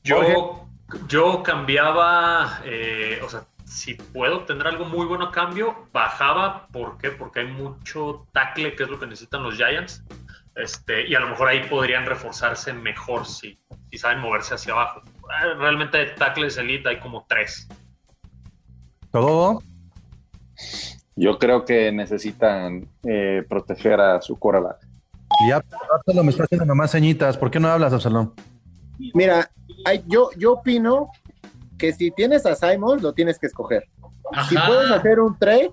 Yo, 0.04 0.66
yo 1.08 1.42
cambiaba, 1.42 2.60
eh, 2.64 3.18
o 3.24 3.28
sea, 3.30 3.44
si 3.66 3.94
puedo 3.94 4.38
obtener 4.38 4.66
algo 4.66 4.84
muy 4.84 5.04
bueno 5.06 5.26
a 5.26 5.32
cambio, 5.32 5.88
bajaba. 5.92 6.68
¿Por 6.68 6.96
qué? 6.98 7.10
Porque 7.10 7.40
hay 7.40 7.48
mucho 7.48 8.26
tackle, 8.32 8.74
que 8.76 8.84
es 8.84 8.88
lo 8.88 8.98
que 8.98 9.06
necesitan 9.06 9.42
los 9.42 9.56
Giants. 9.56 10.02
Este, 10.54 11.06
y 11.06 11.14
a 11.14 11.20
lo 11.20 11.28
mejor 11.28 11.48
ahí 11.48 11.64
podrían 11.68 12.06
reforzarse 12.06 12.72
mejor 12.72 13.26
si, 13.26 13.58
si 13.90 13.98
saben 13.98 14.20
moverse 14.20 14.54
hacia 14.54 14.72
abajo. 14.72 15.02
Eh, 15.04 15.54
Realmente 15.58 15.98
de 15.98 16.06
tackles 16.12 16.56
elite 16.56 16.88
hay 16.88 16.98
como 17.00 17.26
tres. 17.28 17.68
Togogo. 19.10 19.62
Yo 21.16 21.38
creo 21.38 21.64
que 21.64 21.90
necesitan 21.92 22.88
eh, 23.04 23.44
proteger 23.48 24.00
a 24.00 24.20
su 24.20 24.38
quarterback. 24.38 24.78
Y 25.46 25.50
Ab- 25.50 25.64
Absalom 25.94 26.24
me 26.26 26.30
está 26.30 26.44
haciendo 26.44 26.64
nomás 26.64 26.92
ceñitas. 26.92 27.36
¿Por 27.36 27.50
qué 27.50 27.58
no 27.60 27.68
hablas, 27.68 27.92
Absalom? 27.92 28.32
Mira, 29.12 29.50
hay- 29.84 30.04
yo, 30.06 30.30
yo 30.38 30.52
opino 30.54 31.08
que 31.78 31.92
si 31.92 32.10
tienes 32.10 32.46
a 32.46 32.54
Simon, 32.54 33.02
lo 33.02 33.12
tienes 33.12 33.38
que 33.38 33.46
escoger. 33.46 33.84
Si 34.48 34.56
puedes 34.66 34.90
hacer 34.90 35.20
un 35.20 35.38
trade 35.38 35.70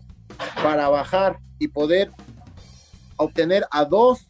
para 0.62 0.90
bajar 0.90 1.38
y 1.60 1.68
poder 1.68 2.12
obtener 3.18 3.66
a 3.72 3.86
dos 3.86 4.28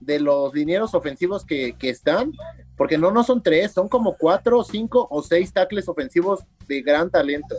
de 0.00 0.20
los 0.20 0.54
linieros 0.54 0.94
ofensivos 0.94 1.44
que, 1.44 1.74
que 1.74 1.90
están, 1.90 2.32
porque 2.76 2.98
no, 2.98 3.10
no 3.10 3.24
son 3.24 3.42
tres, 3.42 3.72
son 3.72 3.88
como 3.88 4.16
cuatro, 4.16 4.62
cinco 4.62 5.06
o 5.10 5.22
seis 5.22 5.52
tackles 5.52 5.88
ofensivos 5.88 6.44
de 6.68 6.82
gran 6.82 7.10
talento. 7.10 7.56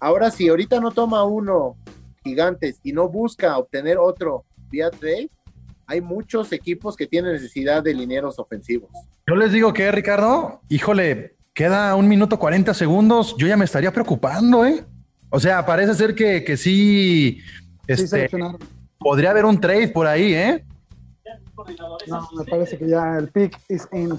Ahora, 0.00 0.30
si 0.30 0.48
ahorita 0.48 0.80
no 0.80 0.90
toma 0.90 1.24
uno 1.24 1.76
gigantes 2.24 2.80
y 2.82 2.92
no 2.92 3.08
busca 3.08 3.58
obtener 3.58 3.98
otro 3.98 4.44
vía 4.70 4.90
trade, 4.90 5.30
hay 5.86 6.00
muchos 6.00 6.52
equipos 6.52 6.96
que 6.96 7.06
tienen 7.06 7.32
necesidad 7.32 7.82
de 7.82 7.94
linieros 7.94 8.38
ofensivos. 8.38 8.90
Yo 9.26 9.34
les 9.34 9.52
digo 9.52 9.72
que, 9.72 9.90
Ricardo, 9.92 10.60
híjole, 10.68 11.36
queda 11.54 11.94
un 11.96 12.08
minuto 12.08 12.38
40 12.38 12.74
segundos. 12.74 13.34
Yo 13.38 13.46
ya 13.46 13.56
me 13.56 13.64
estaría 13.64 13.92
preocupando, 13.92 14.64
¿eh? 14.64 14.84
O 15.30 15.40
sea, 15.40 15.64
parece 15.64 15.94
ser 15.94 16.14
que, 16.14 16.44
que 16.44 16.56
sí, 16.56 17.38
Sí, 17.40 17.42
este, 17.86 18.06
seleccionaron. 18.08 18.58
podría 18.98 19.30
haber 19.30 19.44
un 19.44 19.60
trade 19.60 19.88
por 19.88 20.06
ahí, 20.06 20.34
¿eh? 20.34 20.64
No, 22.08 22.28
me 22.36 22.44
parece 22.44 22.76
que 22.78 22.88
ya 22.88 23.16
el 23.18 23.28
pick 23.28 23.58
is 23.68 23.86
in. 23.92 24.12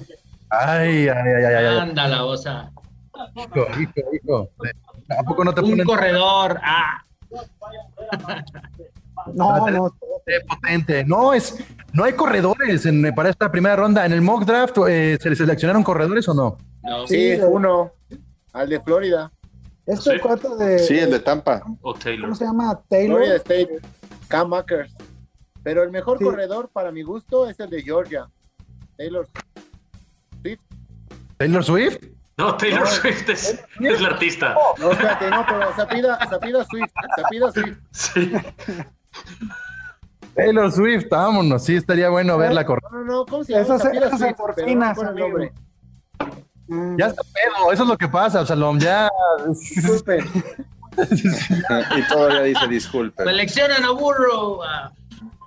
Ay, 0.49 1.07
ay, 1.07 1.09
ay, 1.09 1.33
ay, 1.33 1.43
ay, 1.55 1.65
ay. 1.65 1.77
Anda 1.79 2.07
la 2.07 2.25
osa. 2.25 2.71
Hijo, 3.35 3.67
hijo, 3.79 4.09
hijo. 4.13 4.49
¿A 5.17 5.23
poco 5.23 5.43
no 5.43 5.53
te 5.53 5.61
Un 5.61 5.71
ponen 5.71 5.85
corredor. 5.85 6.59
Ah, 6.63 7.03
No, 9.33 9.69
no, 9.69 9.93
Qué 10.25 10.39
potente? 10.47 11.03
No, 11.05 11.33
es, 11.33 11.57
no 11.93 12.03
hay 12.03 12.13
corredores 12.13 12.85
en- 12.85 13.13
para 13.15 13.29
esta 13.29 13.51
primera 13.51 13.75
ronda. 13.75 14.05
¿En 14.05 14.11
el 14.11 14.21
mock 14.21 14.43
draft 14.45 14.77
eh, 14.87 15.17
se 15.21 15.29
le 15.29 15.35
seleccionaron 15.35 15.83
corredores 15.83 16.27
o 16.29 16.33
no? 16.33 16.57
No. 16.83 17.07
Sí, 17.07 17.35
Sí, 17.35 17.41
uno, 17.47 17.91
al 18.53 18.69
de 18.69 18.79
Florida. 18.81 19.31
este 19.85 20.11
Sí. 20.13 20.19
cuate 20.19 20.47
de. 20.55 20.79
Sí, 20.79 20.97
el 20.99 21.11
de 21.11 21.19
Tampa. 21.19 21.63
O 21.81 21.93
Taylor. 21.93 22.21
¿Cómo 22.25 22.35
se 22.35 22.45
llama? 22.45 22.79
Taylor. 22.89 23.17
Florida 23.17 23.35
State, 23.37 23.79
Cam 24.27 24.53
Akers. 24.53 24.93
Pero 25.63 25.83
el 25.83 25.91
mejor 25.91 26.17
Sí. 26.17 26.25
corredor 26.25 26.69
para 26.71 26.91
mi 26.91 27.03
gusto 27.03 27.49
es 27.49 27.59
el 27.59 27.69
de 27.69 27.81
Georgia. 27.81 28.29
Taylor. 28.97 29.27
¿Taylor 31.37 31.63
Swift? 31.63 31.97
No, 32.37 32.55
Taylor 32.57 32.87
Swift 32.87 33.29
es, 33.29 33.63
es 33.79 34.01
la 34.01 34.07
artista. 34.09 34.55
No, 34.79 34.91
espérate, 34.91 35.29
no, 35.29 35.45
pero 35.47 35.71
Zapida, 35.75 36.17
Zapida 36.29 36.65
Swift. 36.65 36.91
Zapida 37.15 37.51
Swift. 37.51 37.77
Sí. 37.91 38.31
Taylor 40.35 40.71
Swift, 40.71 41.05
vámonos. 41.09 41.63
Sí, 41.63 41.75
estaría 41.75 42.09
bueno 42.09 42.37
verla 42.37 42.65
correr. 42.65 42.81
No, 42.91 42.99
no, 42.99 43.05
no, 43.05 43.25
¿cómo 43.25 43.43
se 43.43 43.53
llama? 43.53 43.63
Esa 43.65 43.77
se- 43.77 43.83
Zapida 43.83 44.07
esa 44.07 44.17
se 44.17 44.23
Swift, 44.25 44.37
pero 44.55 44.67
no 44.67 45.51
Mm, 46.67 46.97
Ya 46.97 47.07
está 47.07 47.21
pedo, 47.23 47.71
eso 47.71 47.83
es 47.83 47.89
lo 47.89 47.97
que 47.97 48.07
pasa, 48.07 48.39
Absalom. 48.39 48.79
Ya. 48.79 49.09
Disculpen. 49.47 50.25
y 51.97 52.07
todavía 52.07 52.41
dice 52.41 52.67
disculpe. 52.67 53.23
Seleccionan 53.23 53.83
a 53.83 53.91
Burrow. 53.91 54.61
Ah, 54.63 54.91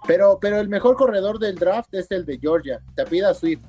Pero, 0.06 0.38
pero 0.40 0.58
el 0.60 0.68
mejor 0.68 0.96
corredor 0.96 1.38
del 1.38 1.56
draft 1.56 1.92
es 1.94 2.10
el 2.10 2.24
de 2.26 2.38
Georgia. 2.38 2.80
Zapida 2.96 3.32
Swift. 3.34 3.62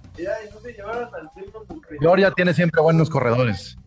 Georgia 2.00 2.32
tiene 2.32 2.54
siempre 2.54 2.82
buenos 2.82 3.10
corredores. 3.10 3.78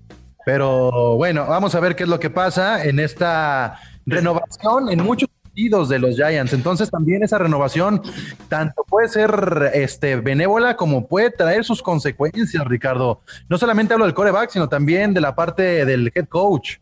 Pero 0.45 1.17
bueno, 1.17 1.47
vamos 1.47 1.75
a 1.75 1.81
ver 1.81 1.95
qué 1.97 2.05
es 2.05 2.09
lo 2.09 2.19
que 2.19 2.31
pasa 2.31 2.85
en 2.85 2.99
esta 2.99 3.79
renovación 4.07 4.89
en 4.91 5.03
muchos 5.05 5.29
de 5.69 5.99
los 5.99 6.17
Giants. 6.17 6.53
Entonces 6.53 6.91
también 6.91 7.23
esa 7.23 7.39
renovación 7.39 8.01
tanto 8.49 8.85
puede 8.89 9.09
ser 9.09 9.71
este, 9.75 10.17
benévola 10.17 10.77
como 10.77 11.07
puede 11.07 11.31
traer 11.31 11.65
sus 11.65 11.83
consecuencias, 11.83 12.65
Ricardo. 12.67 13.21
No 13.49 13.59
solamente 13.59 13.93
hablo 13.95 14.07
del 14.07 14.15
coreback, 14.15 14.51
sino 14.51 14.69
también 14.69 15.13
de 15.15 15.21
la 15.21 15.35
parte 15.35 15.85
del 15.85 16.11
head 16.15 16.27
coach. 16.29 16.77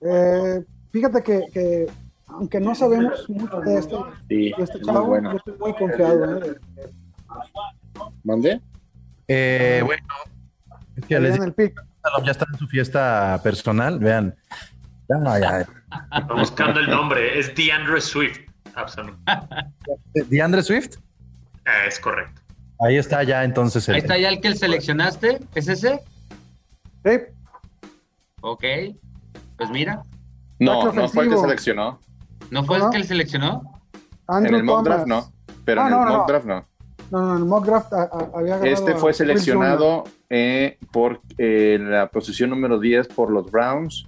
eh, 0.00 0.64
fíjate 0.92 1.22
que, 1.22 1.42
que, 1.52 1.86
aunque 2.26 2.60
no 2.60 2.74
sabemos 2.74 3.28
mucho 3.28 3.60
de 3.60 3.78
este, 3.78 3.96
Sí, 4.28 4.52
de 4.56 4.62
este 4.64 4.78
es 4.78 4.86
muy 4.86 4.94
chavo, 4.94 5.06
bueno. 5.06 5.32
yo 5.32 5.36
estoy 5.38 5.54
muy 5.58 5.74
confiado. 5.74 6.36
¿eh? 6.42 6.56
¿Mandé? 8.24 8.60
Eh, 9.28 9.82
bueno, 9.84 10.02
es 10.96 11.04
que 11.06 11.16
Ahí 11.16 11.22
les 11.22 11.30
en 11.30 11.34
digo, 11.34 11.44
el 11.44 11.52
pick. 11.54 11.78
Absalom 12.02 12.24
ya 12.26 12.32
está 12.32 12.46
en 12.52 12.58
su 12.58 12.66
fiesta 12.66 13.40
personal, 13.42 13.98
vean. 13.98 14.34
Ya, 15.10 15.38
ya. 15.40 15.60
Está 16.18 16.34
buscando 16.34 16.80
el 16.80 16.88
nombre. 16.88 17.38
Es 17.38 17.54
DeAndre 17.54 18.00
Swift. 18.00 18.38
Absalom. 18.74 19.16
¿DeAndre 20.14 20.62
Swift? 20.62 20.96
Eh, 21.66 21.86
es 21.88 21.98
correcto. 21.98 22.40
Ahí 22.80 22.96
está 22.96 23.22
ya 23.24 23.44
entonces 23.44 23.86
el, 23.88 23.96
Ahí 23.96 24.00
está 24.00 24.16
ya 24.18 24.28
el 24.28 24.40
que 24.40 24.54
seleccionaste. 24.54 25.40
¿Es 25.54 25.68
ese? 25.68 26.00
Sí, 27.04 27.10
Ok. 28.42 28.64
Pues 29.58 29.70
mira. 29.70 30.02
No, 30.58 30.92
no 30.92 31.08
fue 31.08 31.24
el 31.24 31.30
que 31.30 31.36
seleccionó. 31.38 32.00
¿No 32.50 32.64
fue 32.64 32.78
¿No? 32.78 32.86
el 32.86 32.90
que 32.92 32.96
él 32.98 33.04
seleccionó? 33.04 33.62
Andrew 34.28 34.54
en 34.54 34.60
el 34.60 34.64
mock 34.64 34.84
draft 34.84 35.06
no. 35.06 35.32
Pero 35.64 35.82
Ah, 35.82 35.86
en 35.86 35.90
no, 35.90 35.98
el 36.00 36.04
no, 36.06 36.12
mock 36.12 36.20
no. 36.20 36.26
draft 36.26 36.46
no. 36.46 36.66
No, 37.10 37.20
no, 37.22 37.30
en 37.32 37.38
el 37.38 37.44
mock 37.44 37.66
draft 37.66 37.92
a- 37.92 38.02
a- 38.04 38.30
había 38.38 38.56
Este 38.62 38.94
fue 38.94 39.12
seleccionado 39.12 40.04
eh, 40.30 40.78
por 40.92 41.20
eh, 41.38 41.78
la 41.80 42.08
posición 42.08 42.50
número 42.50 42.78
10 42.78 43.08
por 43.08 43.30
los 43.30 43.50
Browns. 43.50 44.06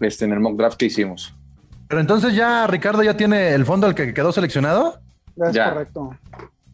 Este, 0.00 0.24
en 0.24 0.32
el 0.32 0.40
mock 0.40 0.56
draft 0.56 0.76
que 0.76 0.86
hicimos. 0.86 1.34
Pero 1.88 2.00
entonces 2.00 2.34
ya 2.34 2.66
Ricardo 2.66 3.02
ya 3.02 3.16
tiene 3.16 3.54
el 3.54 3.64
fondo 3.64 3.86
al 3.86 3.94
que 3.94 4.12
quedó 4.14 4.30
seleccionado. 4.32 5.00
Es 5.36 5.52
Ya. 5.52 5.70
correcto. 5.72 6.16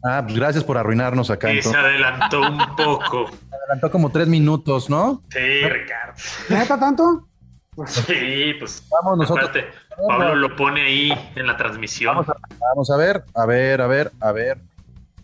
Ah, 0.03 0.21
pues 0.23 0.35
gracias 0.37 0.63
por 0.63 0.77
arruinarnos 0.77 1.31
acá. 1.31 1.51
Y 1.51 1.61
se 1.61 1.75
adelantó 1.75 2.41
un 2.41 2.57
poco. 2.75 3.25
adelantó 3.63 3.89
como 3.91 4.11
tres 4.11 4.27
minutos, 4.27 4.89
¿no? 4.89 5.23
Sí, 5.29 5.39
Ricardo. 5.67 6.13
¿Neta 6.49 6.79
tanto? 6.79 7.27
Sí, 7.87 8.53
pues. 8.59 8.83
Vamos 8.89 9.17
nosotros. 9.17 9.49
aparte, 9.49 9.67
Pablo 10.07 10.35
lo 10.35 10.55
pone 10.55 10.81
ahí 10.83 11.31
en 11.35 11.47
la 11.47 11.57
transmisión. 11.57 12.25
Vamos 12.59 12.89
a 12.91 12.97
ver, 12.97 13.23
a 13.33 13.45
ver, 13.45 13.81
a 13.81 13.87
ver, 13.87 14.11
a 14.21 14.31
ver. 14.31 14.59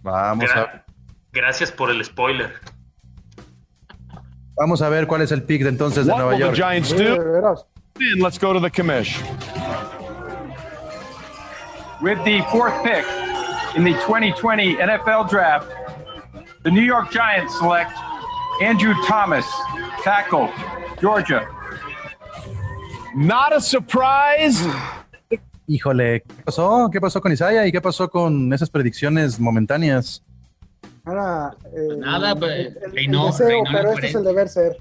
Vamos 0.02 0.50
a, 0.52 0.56
Gra- 0.56 0.84
Gracias 1.32 1.72
por 1.72 1.92
el 1.92 2.04
spoiler. 2.04 2.52
vamos 4.56 4.82
a 4.82 4.90
ver 4.90 5.08
cuál 5.08 5.22
es 5.22 5.32
el 5.32 5.44
pick 5.44 5.64
de 5.64 5.70
entonces 5.70 6.06
de 6.06 6.14
Nueva 6.16 6.36
York. 6.38 6.58
And 8.02 8.22
let's 8.22 8.38
go 8.40 8.52
to 8.52 8.60
the 8.60 8.70
commish. 8.72 9.14
With 12.02 12.18
the 12.26 12.42
fourth 12.52 12.74
pick 12.84 13.06
in 13.76 13.84
the 13.84 13.94
2020 14.06 14.76
NFL 14.76 15.30
Draft, 15.30 15.68
the 16.64 16.72
New 16.72 16.82
York 16.82 17.12
Giants 17.12 17.58
select 17.60 17.92
Andrew 18.62 18.94
Thomas, 19.06 19.46
tackle, 20.04 20.50
Georgia. 21.00 21.48
Not 23.16 23.54
a 23.56 23.62
surprise. 23.62 24.60
Híjole, 25.70 26.24
¿qué 26.28 26.44
pasó? 26.44 26.90
¿Qué 26.92 27.00
pasó 27.00 27.22
con 27.22 27.32
Isaiah 27.32 27.66
y 27.68 27.72
qué 27.72 27.80
pasó 27.82 28.10
con 28.10 28.52
esas 28.52 28.70
predicciones 28.70 29.40
momentáneas? 29.40 30.24
Ahora, 31.06 31.56
eh, 31.66 31.96
Nada, 31.98 32.36
pues, 32.36 32.52
el, 32.52 32.78
el 32.84 32.92
reinó- 32.94 33.28
deseo, 33.28 33.48
reinó 33.48 33.70
pero 33.72 33.92
este 33.94 34.08
es 34.08 34.16
el 34.16 34.24
deber 34.24 34.50
ser. 34.50 34.78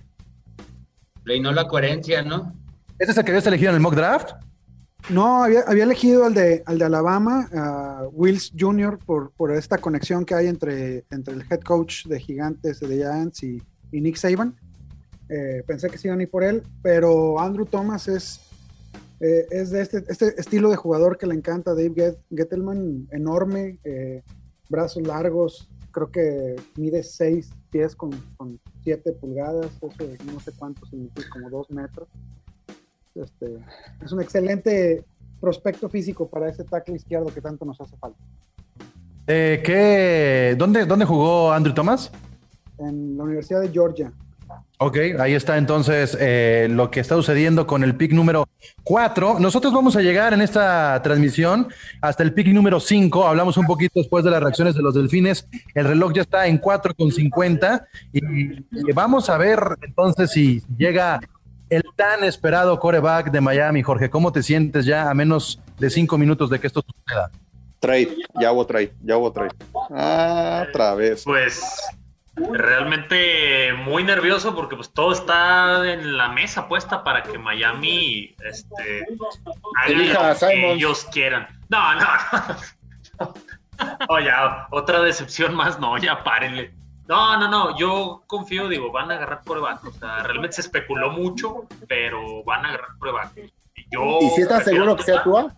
Reinó 1.25 1.53
la 1.53 1.69
coherencia, 1.69 2.23
¿no? 2.23 2.55
¿Ese 3.01 3.13
es 3.13 3.17
el 3.17 3.25
que 3.25 3.31
habías 3.31 3.47
elegido 3.47 3.71
en 3.71 3.77
el 3.77 3.81
mock 3.81 3.95
draft? 3.95 4.33
No, 5.09 5.43
había, 5.43 5.63
había 5.67 5.85
elegido 5.85 6.27
al 6.27 6.35
de, 6.35 6.63
al 6.67 6.79
de 6.79 6.85
Alabama, 6.85 7.49
Wills 8.13 8.53
Jr., 8.57 8.99
por, 8.99 9.31
por 9.33 9.51
esta 9.53 9.79
conexión 9.79 10.27
que 10.27 10.35
hay 10.35 10.47
entre, 10.49 11.07
entre 11.11 11.33
el 11.35 11.43
head 11.51 11.61
coach 11.61 12.05
de 12.07 12.21
Gigantes, 12.21 12.79
de 12.81 12.97
Giants 12.97 13.43
y, 13.43 13.63
Nick 13.93 14.17
Saban. 14.17 14.55
Eh, 15.31 15.63
pensé 15.67 15.89
que 15.89 15.97
se 15.97 16.09
iban 16.09 16.21
a 16.21 16.25
ir 16.25 16.31
por 16.31 16.45
él, 16.45 16.63
pero 16.83 17.41
Andrew 17.41 17.65
Thomas 17.65 18.07
es, 18.07 18.41
eh, 19.21 19.47
es 19.51 19.71
de 19.71 19.81
este, 19.81 20.05
este 20.09 20.39
estilo 20.39 20.69
de 20.69 20.77
jugador 20.77 21.17
que 21.17 21.27
le 21.27 21.35
encanta 21.35 21.71
Dave 21.73 21.95
Get- 21.95 22.19
Gettleman, 22.31 23.09
enorme, 23.13 23.79
eh, 23.85 24.23
brazos 24.69 25.03
largos, 25.07 25.71
creo 25.91 26.11
que 26.11 26.57
mide 26.77 27.03
6 27.03 27.51
pies 27.71 27.97
con 27.97 28.11
7 28.85 29.13
pulgadas, 29.13 29.71
eso 29.77 29.89
no 30.31 30.39
sé 30.41 30.53
cuánto 30.59 30.85
significa, 30.87 31.29
como 31.31 31.49
2 31.49 31.71
metros. 31.71 32.07
Este, 33.23 33.59
es 34.05 34.13
un 34.13 34.21
excelente 34.21 35.05
prospecto 35.41 35.89
físico 35.89 36.29
para 36.29 36.49
ese 36.49 36.65
tackle 36.65 36.97
izquierdo 36.97 37.27
que 37.33 37.41
tanto 37.41 37.65
nos 37.65 37.81
hace 37.81 37.97
falta. 37.97 38.19
Eh, 39.27 39.63
¿qué, 39.65 40.55
dónde, 40.59 40.87
¿Dónde 40.87 41.05
jugó 41.05 41.53
Andrew 41.53 41.75
Thomas? 41.75 42.11
En 42.79 43.17
la 43.17 43.25
Universidad 43.25 43.61
de 43.61 43.69
Georgia. 43.69 44.13
Ok, 44.79 44.97
ahí 45.19 45.35
está 45.35 45.59
entonces 45.59 46.17
eh, 46.19 46.67
lo 46.71 46.91
que 46.91 47.01
está 47.01 47.15
sucediendo 47.15 47.67
con 47.67 47.85
el 47.85 47.97
pick 47.97 48.13
número 48.13 48.49
4. 48.83 49.39
Nosotros 49.39 49.75
vamos 49.75 49.95
a 49.95 50.01
llegar 50.01 50.33
en 50.33 50.41
esta 50.41 51.01
transmisión 51.03 51.69
hasta 52.01 52.23
el 52.23 52.33
pick 52.33 52.47
número 52.49 52.81
5. 52.81 53.27
Hablamos 53.27 53.59
un 53.59 53.67
poquito 53.67 54.01
después 54.01 54.25
de 54.25 54.31
las 54.31 54.43
reacciones 54.43 54.75
de 54.75 54.83
los 54.83 54.95
delfines. 54.95 55.47
El 55.75 55.85
reloj 55.85 56.15
ya 56.15 56.23
está 56.23 56.47
en 56.47 56.57
4 56.57 56.95
con 56.95 57.13
50 57.13 57.87
y, 58.13 58.21
y 58.23 58.93
vamos 58.95 59.29
a 59.29 59.37
ver 59.37 59.61
entonces 59.83 60.31
si 60.31 60.63
llega 60.79 61.21
el 61.71 61.85
tan 61.97 62.25
esperado 62.25 62.79
coreback 62.79 63.31
de 63.31 63.41
Miami. 63.41 63.83
Jorge, 63.83 64.11
¿cómo 64.11 64.33
te 64.33 64.43
sientes 64.43 64.85
ya 64.85 65.09
a 65.09 65.15
menos 65.15 65.61
de 65.79 65.89
5 65.89 66.19
minutos 66.19 66.51
de 66.51 66.61
que 66.61 66.67
esto 66.67 66.83
suceda? 66.83 67.31
Trade, 67.79 68.17
ya 68.39 68.53
hubo 68.53 68.67
trade, 68.67 68.93
ya 69.03 69.17
hubo 69.17 69.33
trade. 69.33 69.55
Ah, 69.91 70.67
otra 70.69 70.95
vez. 70.95 71.25
Pues 71.25 71.63
realmente 72.37 73.73
muy 73.73 74.05
nervioso 74.05 74.55
porque 74.55 74.77
pues 74.77 74.91
todo 74.91 75.13
está 75.13 75.91
en 75.93 76.17
la 76.17 76.29
mesa 76.29 76.69
puesta 76.69 77.03
para 77.05 77.23
que 77.23 77.39
Miami 77.39 78.35
este, 78.45 79.07
haga 79.79 79.93
Elija 79.93 80.33
lo 80.33 80.39
que 80.39 80.73
ellos 80.73 81.07
quieran. 81.13 81.49
No, 81.69 81.95
no, 81.95 82.01
no. 83.19 83.35
No, 84.11 84.21
ya, 84.21 84.67
otra 84.73 85.01
decepción 85.01 85.55
más, 85.55 85.81
no, 85.81 85.97
ya 85.97 86.23
párenle. 86.23 86.75
No, 87.11 87.37
no, 87.37 87.49
no, 87.49 87.77
yo 87.77 88.23
confío, 88.29 88.69
digo, 88.69 88.93
van 88.93 89.11
a 89.11 89.17
agarrar 89.17 89.43
coreback. 89.45 89.85
O 89.85 89.91
sea, 89.93 90.23
realmente 90.23 90.55
se 90.55 90.61
especuló 90.61 91.11
mucho, 91.11 91.67
pero 91.89 92.45
van 92.45 92.65
a 92.65 92.69
agarrar 92.69 92.91
coreback. 93.01 93.37
Y 93.75 93.85
yo 93.91 94.19
¿Y 94.23 94.31
si 94.31 94.43
estás 94.43 94.63
seguro 94.65 94.95
que 94.95 95.03
sea 95.03 95.25
Tua. 95.25 95.53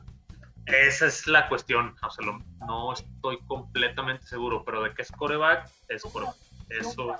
Esa 0.65 1.07
es 1.07 1.27
la 1.27 1.49
cuestión. 1.51 1.95
O 2.03 2.11
sea, 2.11 2.24
lo- 2.24 2.39
no 2.66 2.95
estoy 2.95 3.39
completamente 3.47 4.27
seguro, 4.27 4.65
pero 4.65 4.83
de 4.83 4.95
que 4.95 5.03
es 5.03 5.12
coreback, 5.12 5.69
es 5.89 6.03
coreback. 6.05 6.37
Eso. 6.70 7.15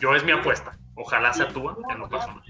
Yo 0.00 0.14
es 0.16 0.24
mi 0.24 0.32
apuesta. 0.32 0.76
Ojalá 0.96 1.32
sea 1.32 1.46
Tua 1.48 1.76
en 1.90 1.98
lo 2.00 2.08
personal. 2.08 2.42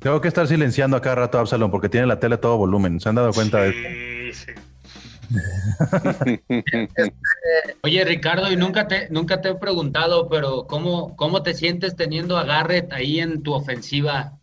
Tengo 0.00 0.20
que 0.20 0.28
estar 0.28 0.46
silenciando 0.46 0.98
a 0.98 1.00
cada 1.00 1.14
rato 1.14 1.38
a 1.38 1.40
Absalom 1.40 1.70
porque 1.70 1.88
tiene 1.88 2.06
la 2.06 2.20
tele 2.20 2.34
a 2.34 2.40
todo 2.42 2.58
volumen. 2.58 3.00
¿Se 3.00 3.08
han 3.08 3.14
dado 3.14 3.32
cuenta 3.32 3.58
de 3.62 4.28
eso? 4.30 4.44
Sí, 4.46 4.52
sí. 4.52 4.60
Oye, 7.82 8.04
Ricardo, 8.04 8.50
y 8.52 8.56
nunca 8.56 8.86
te, 8.88 9.08
nunca 9.10 9.40
te 9.40 9.50
he 9.50 9.54
preguntado, 9.54 10.28
pero 10.28 10.66
¿cómo, 10.66 11.16
¿cómo 11.16 11.42
te 11.42 11.54
sientes 11.54 11.96
teniendo 11.96 12.36
a 12.36 12.44
Garrett 12.44 12.92
ahí 12.92 13.20
en 13.20 13.42
tu 13.42 13.52
ofensiva? 13.54 14.38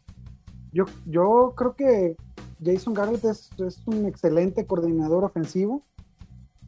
Yo, 0.72 0.86
yo 1.06 1.54
creo 1.56 1.76
que 1.76 2.16
Jason 2.64 2.94
Garrett 2.94 3.24
es, 3.26 3.50
es 3.60 3.82
un 3.86 4.06
excelente 4.06 4.66
coordinador 4.66 5.24
ofensivo. 5.24 5.84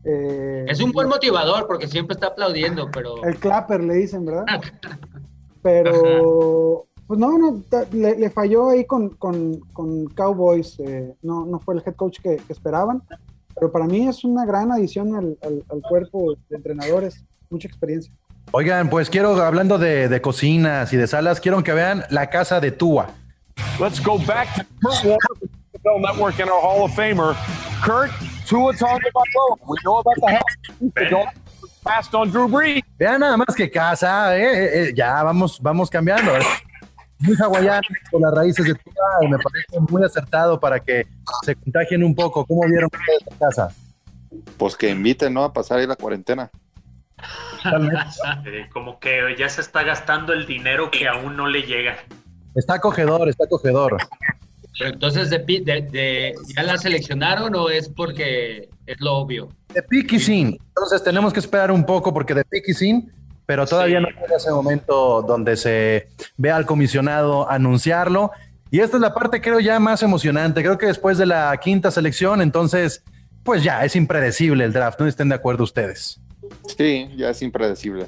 Eh, 0.03 0.65
Es 0.67 0.79
un 0.81 0.91
buen 0.91 1.09
motivador 1.09 1.67
porque 1.67 1.87
siempre 1.87 2.13
está 2.13 2.27
aplaudiendo, 2.27 2.89
pero 2.91 3.23
El 3.23 3.37
clapper 3.37 3.83
le 3.83 3.95
dicen, 3.95 4.25
¿verdad? 4.25 4.45
Pero, 5.61 6.85
pues 7.05 7.19
no, 7.19 7.37
no, 7.37 7.61
le, 7.91 8.17
le 8.17 8.29
falló 8.29 8.69
ahí 8.69 8.85
con, 8.85 9.09
con- 9.09 9.59
con 9.73 10.05
Cowboys. 10.07 10.79
eh, 10.79 11.15
no, 11.21 11.45
no 11.45 11.59
fue 11.59 11.75
el 11.75 11.83
head 11.85 11.95
coach 11.95 12.19
que, 12.21 12.37
que 12.37 12.53
esperaban. 12.53 13.03
Pero 13.59 13.71
para 13.71 13.85
mí 13.85 14.07
es 14.07 14.23
una 14.23 14.45
gran 14.45 14.71
adición 14.71 15.15
al, 15.15 15.37
al- 15.43 15.63
al 15.69 15.81
cuerpo 15.81 16.35
de 16.49 16.55
entrenadores. 16.55 17.23
Mucha 17.49 17.67
experiencia. 17.67 18.11
Oigan, 18.51 18.89
pues 18.89 19.09
quiero, 19.09 19.35
hablando 19.43 19.77
de, 19.77 20.07
de 20.07 20.21
cocinas 20.21 20.91
y 20.93 20.97
de 20.97 21.07
salas, 21.07 21.39
quiero 21.39 21.63
que 21.63 21.73
vean 21.73 22.03
la 22.09 22.29
casa 22.29 22.59
de 22.59 22.71
Tua. 22.71 23.07
Let's 23.79 24.01
go 24.03 24.17
back 24.19 24.47
to 24.55 24.63
Kurt 24.81 25.03
Warner, 25.03 25.17
the 25.39 25.79
NFL 25.79 26.01
Network, 26.01 26.39
and 26.39 26.49
our 26.49 26.61
Hall 26.61 26.83
of 26.85 26.91
Famer. 26.97 27.35
Kurt, 27.83 28.09
Tua 28.47 28.73
Tagovailoa. 28.73 29.57
We 29.67 29.77
know 29.83 29.99
about 29.99 30.15
the 30.95 31.09
don't 31.09 31.29
passed 31.83 32.13
on 32.15 32.29
Drew 32.29 32.47
Brees. 32.47 32.81
Vean 32.97 33.19
nada 33.21 33.37
más 33.37 33.55
que 33.55 33.69
casa, 33.69 34.35
eh, 34.37 34.41
eh, 34.43 34.69
eh, 34.89 34.93
ya 34.95 35.21
vamos, 35.23 35.59
vamos 35.61 35.89
cambiando. 35.89 36.31
Muy 37.19 37.35
hawaiano 37.35 37.81
con 38.11 38.21
las 38.21 38.33
raíces 38.33 38.65
de 38.65 38.75
Tua 38.75 38.93
y 39.21 39.27
me 39.27 39.37
parece 39.37 39.79
muy 39.91 40.03
acertado 40.03 40.59
para 40.59 40.79
que 40.79 41.05
se 41.45 41.55
contagien 41.55 42.03
un 42.03 42.15
poco. 42.15 42.45
¿Cómo 42.45 42.61
vieron 42.67 42.89
ustedes 42.91 43.19
la 43.39 43.47
casa? 43.47 43.69
Pues 44.57 44.75
que 44.77 44.89
inviten, 44.89 45.33
¿no? 45.33 45.43
A 45.43 45.51
pasar 45.53 45.79
ahí 45.79 45.87
la 45.87 45.95
cuarentena. 45.95 46.49
Eh, 48.45 48.69
como 48.71 48.99
que 48.99 49.35
ya 49.37 49.49
se 49.49 49.59
está 49.59 49.83
gastando 49.83 50.31
el 50.31 50.45
dinero 50.45 50.89
que 50.89 51.07
aún 51.09 51.35
no 51.35 51.47
le 51.47 51.63
llega. 51.63 51.97
Está 52.55 52.75
acogedor, 52.75 53.27
está 53.27 53.43
acogedor. 53.43 53.97
Pero 54.77 54.91
entonces, 54.93 55.29
de, 55.29 55.39
pi- 55.41 55.59
de- 55.59 55.81
de- 55.81 56.33
¿ya 56.55 56.63
la 56.63 56.77
seleccionaron 56.77 57.53
o 57.55 57.69
es 57.69 57.89
porque 57.89 58.69
es 58.85 59.01
lo 59.01 59.15
obvio? 59.15 59.49
De 59.73 59.83
picky 59.83 60.19
sin. 60.19 60.57
Entonces 60.69 61.03
tenemos 61.03 61.33
que 61.33 61.41
esperar 61.41 61.69
un 61.71 61.85
poco 61.85 62.13
porque 62.13 62.33
de 62.33 62.45
picky 62.45 62.73
sin, 62.73 63.11
pero 63.49 63.65
todavía 63.65 63.99
no 63.99 64.09
llega 64.09 64.35
ese 64.37 64.51
momento 64.51 65.23
donde 65.23 65.57
se 65.57 66.09
ve 66.37 66.51
al 66.51 66.67
comisionado 66.67 67.49
anunciarlo. 67.49 68.29
Y 68.69 68.79
esta 68.81 68.97
es 68.97 69.01
la 69.01 69.11
parte, 69.15 69.41
creo, 69.41 69.59
ya 69.59 69.79
más 69.79 70.03
emocionante. 70.03 70.61
Creo 70.61 70.77
que 70.77 70.85
después 70.85 71.17
de 71.17 71.25
la 71.25 71.57
quinta 71.57 71.89
selección, 71.89 72.43
entonces, 72.43 73.01
pues 73.43 73.63
ya 73.63 73.83
es 73.83 73.95
impredecible 73.95 74.63
el 74.65 74.71
draft. 74.71 74.99
¿No 74.99 75.07
estén 75.07 75.29
de 75.29 75.35
acuerdo 75.35 75.63
ustedes? 75.63 76.21
Sí, 76.77 77.09
ya 77.17 77.31
es 77.31 77.41
impredecible. 77.41 78.05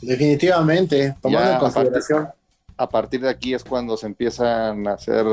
Definitivamente, 0.00 1.16
tomando 1.20 1.40
Ya, 1.44 1.50
en 1.50 1.56
a 1.56 1.58
partir- 1.60 1.74
consideración. 1.74 2.28
A 2.76 2.88
partir 2.88 3.20
de 3.22 3.30
aquí 3.30 3.54
es 3.54 3.64
cuando 3.64 3.96
se 3.96 4.06
empiezan 4.06 4.86
a 4.86 4.92
hacer 4.92 5.26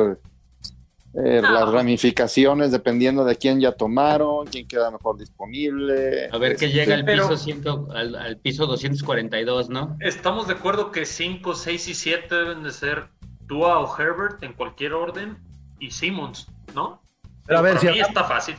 eh, 1.14 1.42
las 1.42 1.70
ramificaciones 1.70 2.72
dependiendo 2.72 3.26
de 3.26 3.36
quién 3.36 3.60
ya 3.60 3.74
tomaron, 3.74 4.48
quién 4.48 4.68
queda 4.68 4.90
mejor 4.92 5.18
disponible. 5.18 6.30
A 6.32 6.38
ver 6.38 6.56
qué 6.56 6.66
Este, 6.66 6.78
llega 6.78 6.96
al 6.96 7.04
pero- 7.06 7.28
piso, 7.28 7.38
ciento- 7.38 7.88
al, 7.94 8.16
al 8.16 8.38
piso 8.38 8.66
242, 8.66 9.70
¿no? 9.70 9.98
Estamos 10.00 10.48
de 10.48 10.54
acuerdo 10.54 10.92
que 10.92 11.06
5, 11.06 11.54
6 11.56 11.88
y 11.90 11.94
7 11.94 12.34
deben 12.34 12.64
de 12.64 12.72
ser 12.72 13.08
Tua 13.48 13.80
o 13.80 13.98
Herbert 14.02 14.42
en 14.44 14.54
cualquier 14.54 14.94
orden 14.94 15.38
y 15.80 15.92
Simmons, 15.92 16.48
¿no? 16.74 17.02
Pero 17.46 17.60
a 17.60 17.62
ver, 17.62 17.72
Para 17.74 17.80
si 17.82 17.86
mí 17.88 17.92
hablamos- 18.00 18.10
está 18.10 18.24
fácil. 18.24 18.56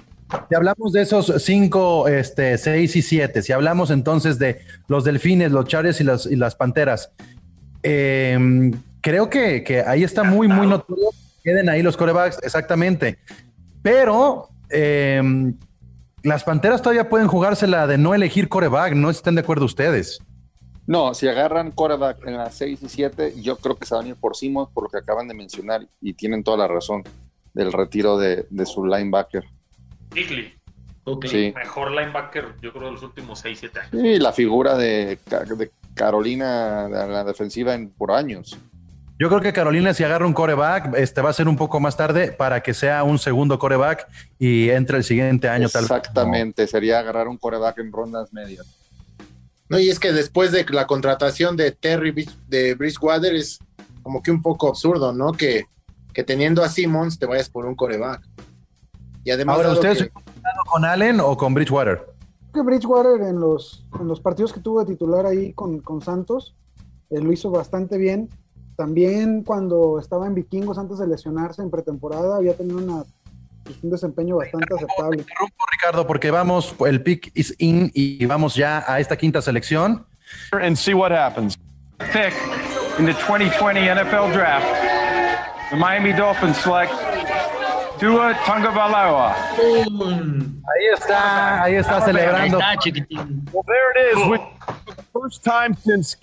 Si 0.49 0.55
hablamos 0.55 0.93
de 0.93 1.03
esos 1.03 1.33
cinco, 1.43 2.09
este, 2.09 2.57
seis 2.59 2.97
y 2.97 3.03
siete, 3.03 3.43
si 3.43 3.53
hablamos 3.53 3.91
entonces 3.91 4.39
de 4.39 4.61
los 4.89 5.05
delfines, 5.05 5.53
los 5.53 5.67
charles 5.67 6.01
y 6.01 6.05
las, 6.05 6.25
y 6.27 6.37
las 6.37 6.55
panteras, 6.57 7.13
eh, 7.83 8.71
creo 9.01 9.29
que, 9.31 9.63
que 9.65 9.81
ahí 9.83 10.05
está 10.05 10.23
muy, 10.25 10.49
muy 10.49 10.67
notorio. 10.67 11.11
Que 11.43 11.51
Queden 11.51 11.69
ahí 11.69 11.83
los 11.83 11.97
corebacks, 11.97 12.39
exactamente. 12.43 13.19
Pero 13.83 14.49
eh, 14.71 15.21
las 16.23 16.45
panteras 16.45 16.83
todavía 16.83 17.09
pueden 17.09 17.29
jugársela 17.29 17.87
de 17.87 17.99
no 17.99 18.15
elegir 18.15 18.49
coreback, 18.49 18.95
no 18.95 19.11
estén 19.11 19.35
de 19.35 19.41
acuerdo 19.41 19.65
ustedes. 19.65 20.21
No, 20.87 21.15
si 21.15 21.29
agarran 21.29 21.71
quarterback 21.71 22.27
en 22.27 22.37
las 22.37 22.55
6 22.57 22.83
y 22.83 22.89
7, 22.89 23.35
yo 23.41 23.57
creo 23.57 23.77
que 23.77 23.87
se 23.87 23.95
van 23.95 24.07
a 24.07 24.09
ir 24.09 24.17
por 24.17 24.37
Simons, 24.37 24.69
por 24.73 24.85
lo 24.85 24.91
que 24.91 24.99
acaban 24.99 25.29
de 25.29 25.35
mencionar, 25.35 25.87
y 26.01 26.15
tienen 26.15 26.43
toda 26.43 26.59
la 26.59 26.69
razón 26.69 27.05
del 27.55 27.73
retiro 27.73 28.19
de, 28.19 28.47
de 28.51 28.67
su 28.67 28.85
linebacker. 28.85 29.45
Igley. 30.15 30.53
Sí. 31.25 31.53
Mejor 31.57 31.91
linebacker, 31.91 32.55
yo 32.61 32.73
creo, 32.73 32.87
de 32.87 32.93
los 32.93 33.03
últimos 33.03 33.41
6, 33.41 33.59
7 33.59 33.81
años. 33.81 33.93
Y 33.93 34.19
la 34.19 34.33
figura 34.33 34.77
de, 34.77 35.19
de 35.27 35.71
Carolina 35.95 36.89
de 36.89 37.09
la 37.09 37.25
defensiva 37.25 37.75
en, 37.75 37.91
por 37.91 38.13
años. 38.13 38.57
Yo 39.19 39.29
creo 39.29 39.41
que 39.41 39.53
Carolina, 39.53 39.95
si 39.95 40.03
agarra 40.03 40.27
un 40.27 40.33
coreback, 40.33 40.95
este 40.97 41.21
va 41.21 41.31
a 41.31 41.33
ser 41.33 41.47
un 41.47 41.57
poco 41.57 41.79
más 41.79 41.97
tarde 41.97 42.33
para 42.33 42.63
que 42.63 42.75
sea 42.75 43.05
un 43.05 43.19
segundo 43.19 43.59
coreback 43.59 44.09
y 44.39 44.71
entre 44.71 44.97
el 44.97 45.05
siguiente 45.05 45.49
año 45.49 45.69
tal 45.69 45.83
vez. 45.83 45.91
Exactamente, 45.91 46.67
sería 46.67 46.99
agarrar 46.99 47.29
un 47.29 47.37
coreback 47.39 47.79
en 47.79 47.93
rondas 47.93 48.33
medias. 48.33 48.67
No, 49.69 49.79
y 49.79 49.89
es 49.91 50.01
que 50.01 50.13
después 50.13 50.51
de 50.51 50.65
la 50.71 50.87
contratación 50.87 51.57
de 51.57 51.71
Terry 51.73 52.11
Bridge- 52.13 52.37
de 52.49 52.75
Bridgewater 52.75 53.35
es 53.35 53.59
como 54.03 54.23
que 54.23 54.31
un 54.33 54.43
poco 54.43 54.69
absurdo, 54.69 55.13
¿no? 55.13 55.33
Que, 55.33 55.67
que 56.13 56.25
teniendo 56.25 56.65
a 56.65 56.69
Simmons 56.69 57.19
te 57.19 57.27
vayas 57.27 57.49
por 57.49 57.65
un 57.65 57.75
coreback. 57.77 58.23
Y 59.25 59.31
además, 59.31 59.57
Ahora, 59.57 59.73
¿ustedes 59.73 60.03
que- 60.05 60.11
con 60.67 60.85
Allen 60.85 61.21
o 61.21 61.37
con 61.37 61.55
Bridgewater? 61.55 62.07
que 62.53 62.61
Bridgewater 62.61 63.23
en 63.29 63.41
los, 63.41 63.87
en 63.99 64.09
los 64.09 64.21
partidos 64.21 64.53
que 64.53 64.61
tuvo 64.61 64.81
de 64.85 64.93
titular 64.93 65.25
ahí 65.25 65.55
con, 65.55 65.79
con 65.81 66.03
Santos 66.03 66.55
eh, 67.09 67.19
lo 67.21 67.33
hizo 67.33 67.51
bastante 67.51 67.97
bien. 67.97 68.29
También 68.77 69.43
cuando 69.43 69.99
estaba 69.99 70.27
en 70.27 70.35
Vikingos 70.35 70.79
antes 70.79 70.99
de 70.99 71.07
lesionarse 71.07 71.63
en 71.63 71.71
pretemporada 71.71 72.37
había 72.37 72.57
tenido 72.57 72.79
una, 72.79 73.05
pues, 73.65 73.77
un 73.83 73.91
desempeño 73.91 74.37
bastante 74.37 74.75
aceptable. 74.75 75.25
Ricardo, 75.71 76.07
porque 76.07 76.31
vamos, 76.31 76.75
el 76.87 77.03
pick 77.03 77.31
is 77.35 77.55
in 77.59 77.91
y 77.95 78.25
vamos 78.27 78.55
ya 78.55 78.85
a 78.87 79.01
esta 79.01 79.17
quinta 79.17 79.43
selección. 79.43 80.07
And 80.53 80.77
see 80.77 80.95
what 80.95 81.13
happens. 81.13 81.59
Pick 81.99 82.33
in 82.99 83.07
the 83.07 83.13
2020 83.13 83.89
NFL 83.89 84.33
Draft, 84.33 84.67
the 85.71 85.77
Miami 85.77 86.13
Dolphins 86.13 86.57
select 86.57 86.93
Tua 87.99 88.35
Tagovailoa. 88.45 89.35
Ahí 89.55 90.87
está, 90.93 91.63
ahí 91.63 91.75
está 91.77 92.01
celebrando. 92.01 92.59
Ahí 92.59 92.75
está, 92.75 92.83
chiquitín. 92.83 93.49
Well, 93.53 93.65
there 93.67 93.93
it 93.95 94.17
is. 94.17 94.29
With 94.29 94.41
the 94.87 95.03
first 95.13 95.45
time 95.45 95.77
since 95.77 96.17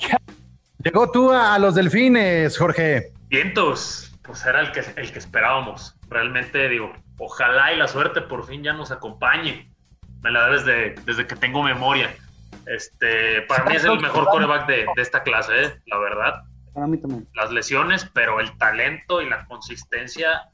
Llegó 0.84 1.11
tú 1.11 1.31
a 1.31 1.60
los 1.60 1.76
delfines, 1.76 2.57
Jorge. 2.57 3.11
Vientos, 3.27 4.18
pues 4.23 4.45
era 4.45 4.61
el 4.61 4.72
que, 4.72 4.80
el 4.95 5.11
que 5.11 5.19
esperábamos. 5.19 5.95
Realmente 6.10 6.69
digo, 6.69 6.93
ojalá 7.18 7.73
y 7.73 7.77
la 7.77 7.88
suerte 7.88 8.22
por 8.22 8.45
fin 8.45 8.64
ya 8.64 8.72
nos 8.72 8.89
acompañe. 8.89 9.69
Me 10.22 10.31
la 10.31 10.41
da 10.41 10.49
desde, 10.51 10.95
desde 11.06 11.27
que 11.27 11.35
tengo 11.35 11.64
memoria. 11.64 12.15
Este, 12.65 13.41
para 13.43 13.65
mí 13.65 13.76
es 13.76 13.84
el 13.84 13.99
mejor 13.99 14.26
coreback 14.27 14.68
de, 14.68 14.85
de 14.95 15.01
esta 15.01 15.23
clase, 15.23 15.64
¿eh? 15.64 15.73
la 15.88 15.97
verdad. 15.97 16.43
Para 16.73 16.88
mí 16.88 16.97
también. 16.97 17.27
Las 17.34 17.51
lesiones, 17.51 18.10
pero 18.14 18.39
el 18.39 18.57
talento 18.57 19.22
y 19.22 19.30
la 19.30 19.45
consistencia, 19.45 20.49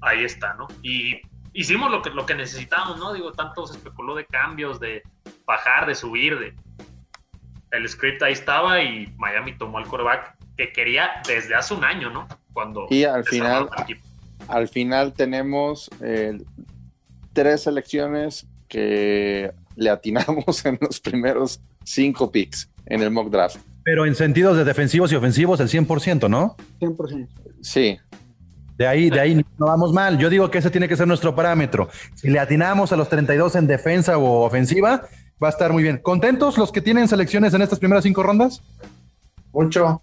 ahí 0.00 0.24
está, 0.24 0.54
¿no? 0.54 0.66
Y 0.82 1.20
hicimos 1.52 1.90
lo 1.90 2.02
que, 2.02 2.10
lo 2.10 2.26
que 2.26 2.34
necesitábamos, 2.34 2.98
¿no? 2.98 3.12
Digo, 3.12 3.32
tanto 3.32 3.66
se 3.66 3.76
especuló 3.76 4.14
de 4.14 4.26
cambios, 4.26 4.80
de 4.80 5.02
bajar, 5.44 5.86
de 5.86 5.94
subir, 5.94 6.38
de... 6.38 6.54
El 7.70 7.88
script 7.88 8.22
ahí 8.22 8.32
estaba 8.32 8.82
y 8.82 9.12
Miami 9.16 9.56
tomó 9.56 9.78
el 9.78 9.86
coreback 9.86 10.36
que 10.56 10.72
quería 10.72 11.10
desde 11.26 11.54
hace 11.54 11.74
un 11.74 11.84
año, 11.84 12.10
¿no? 12.10 12.26
Cuando 12.52 12.86
Y 12.90 13.04
al 13.04 13.24
final, 13.24 13.68
al 14.48 14.68
final 14.68 15.12
tenemos 15.12 15.90
eh, 16.00 16.38
tres 17.32 17.62
selecciones 17.62 18.46
que 18.68 19.52
le 19.76 19.90
atinamos 19.90 20.64
en 20.66 20.78
los 20.80 21.00
primeros 21.00 21.60
cinco 21.84 22.30
picks 22.30 22.70
en 22.86 23.02
el 23.02 23.10
mock 23.10 23.30
draft. 23.30 23.58
Pero 23.84 24.04
en 24.04 24.14
sentidos 24.14 24.56
de 24.56 24.64
defensivos 24.64 25.12
y 25.12 25.16
ofensivos, 25.16 25.60
el 25.60 25.68
100%, 25.68 26.28
¿no? 26.28 26.56
100%. 26.80 27.28
Sí. 27.62 27.98
De 28.76 28.86
ahí, 28.86 29.10
de 29.10 29.18
ahí 29.18 29.34
no 29.34 29.66
vamos 29.66 29.92
mal. 29.92 30.18
Yo 30.18 30.28
digo 30.30 30.50
que 30.50 30.58
ese 30.58 30.70
tiene 30.70 30.88
que 30.88 30.96
ser 30.96 31.08
nuestro 31.08 31.34
parámetro. 31.34 31.88
Si 32.14 32.28
le 32.28 32.38
atinamos 32.38 32.92
a 32.92 32.96
los 32.96 33.08
32 33.08 33.56
en 33.56 33.66
defensa 33.66 34.18
o 34.18 34.44
ofensiva, 34.44 35.08
va 35.42 35.48
a 35.48 35.50
estar 35.50 35.72
muy 35.72 35.82
bien. 35.82 35.98
¿Contentos 35.98 36.58
los 36.58 36.72
que 36.72 36.80
tienen 36.80 37.08
selecciones 37.08 37.54
en 37.54 37.62
estas 37.62 37.78
primeras 37.78 38.04
cinco 38.04 38.22
rondas? 38.22 38.62
Mucho. 39.52 40.02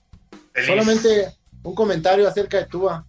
Feliz. 0.54 0.68
Solamente 0.68 1.28
un 1.64 1.76
comentario 1.76 2.28
acerca 2.28 2.58
de 2.58 2.66
Tua. 2.66 3.06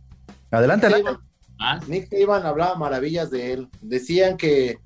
Adelante, 0.51 0.86
Nick 0.86 0.94
adelante. 0.97 1.20
Saban- 1.59 1.89
Nick 1.89 2.09
Saban 2.11 2.47
hablaba 2.47 2.74
maravillas 2.77 3.31
de 3.31 3.53
él. 3.53 3.69
Decían 3.81 4.36
que, 4.36 4.78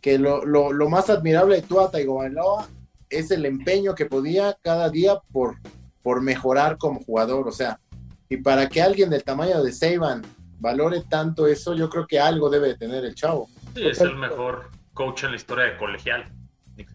que 0.00 0.18
lo, 0.18 0.44
lo- 0.44 0.72
lo 0.72 0.88
más 0.88 1.10
admirable 1.10 1.56
de 1.56 1.62
Tua 1.62 1.90
Tagovailoa 1.90 2.68
es 3.10 3.30
el 3.30 3.44
empeño 3.46 3.94
que 3.94 4.06
podía 4.06 4.56
cada 4.62 4.88
día 4.90 5.18
por, 5.32 5.56
por 6.02 6.20
mejorar 6.22 6.78
como 6.78 7.00
jugador. 7.02 7.48
O 7.48 7.52
sea, 7.52 7.78
y 8.28 8.36
para 8.38 8.68
que 8.68 8.80
alguien 8.82 9.10
del 9.10 9.24
tamaño 9.24 9.62
de 9.62 9.72
Saban 9.72 10.22
valore 10.58 11.02
tanto 11.08 11.46
eso, 11.46 11.74
yo 11.74 11.90
creo 11.90 12.06
que 12.06 12.20
algo 12.20 12.48
debe 12.48 12.68
de 12.68 12.76
tener 12.76 13.04
el 13.04 13.14
chavo. 13.14 13.48
Sí, 13.74 13.86
es 13.86 14.00
el 14.00 14.16
mejor 14.16 14.70
coach 14.94 15.24
en 15.24 15.30
la 15.30 15.36
historia 15.36 15.64
de 15.64 15.76
colegial. 15.76 16.30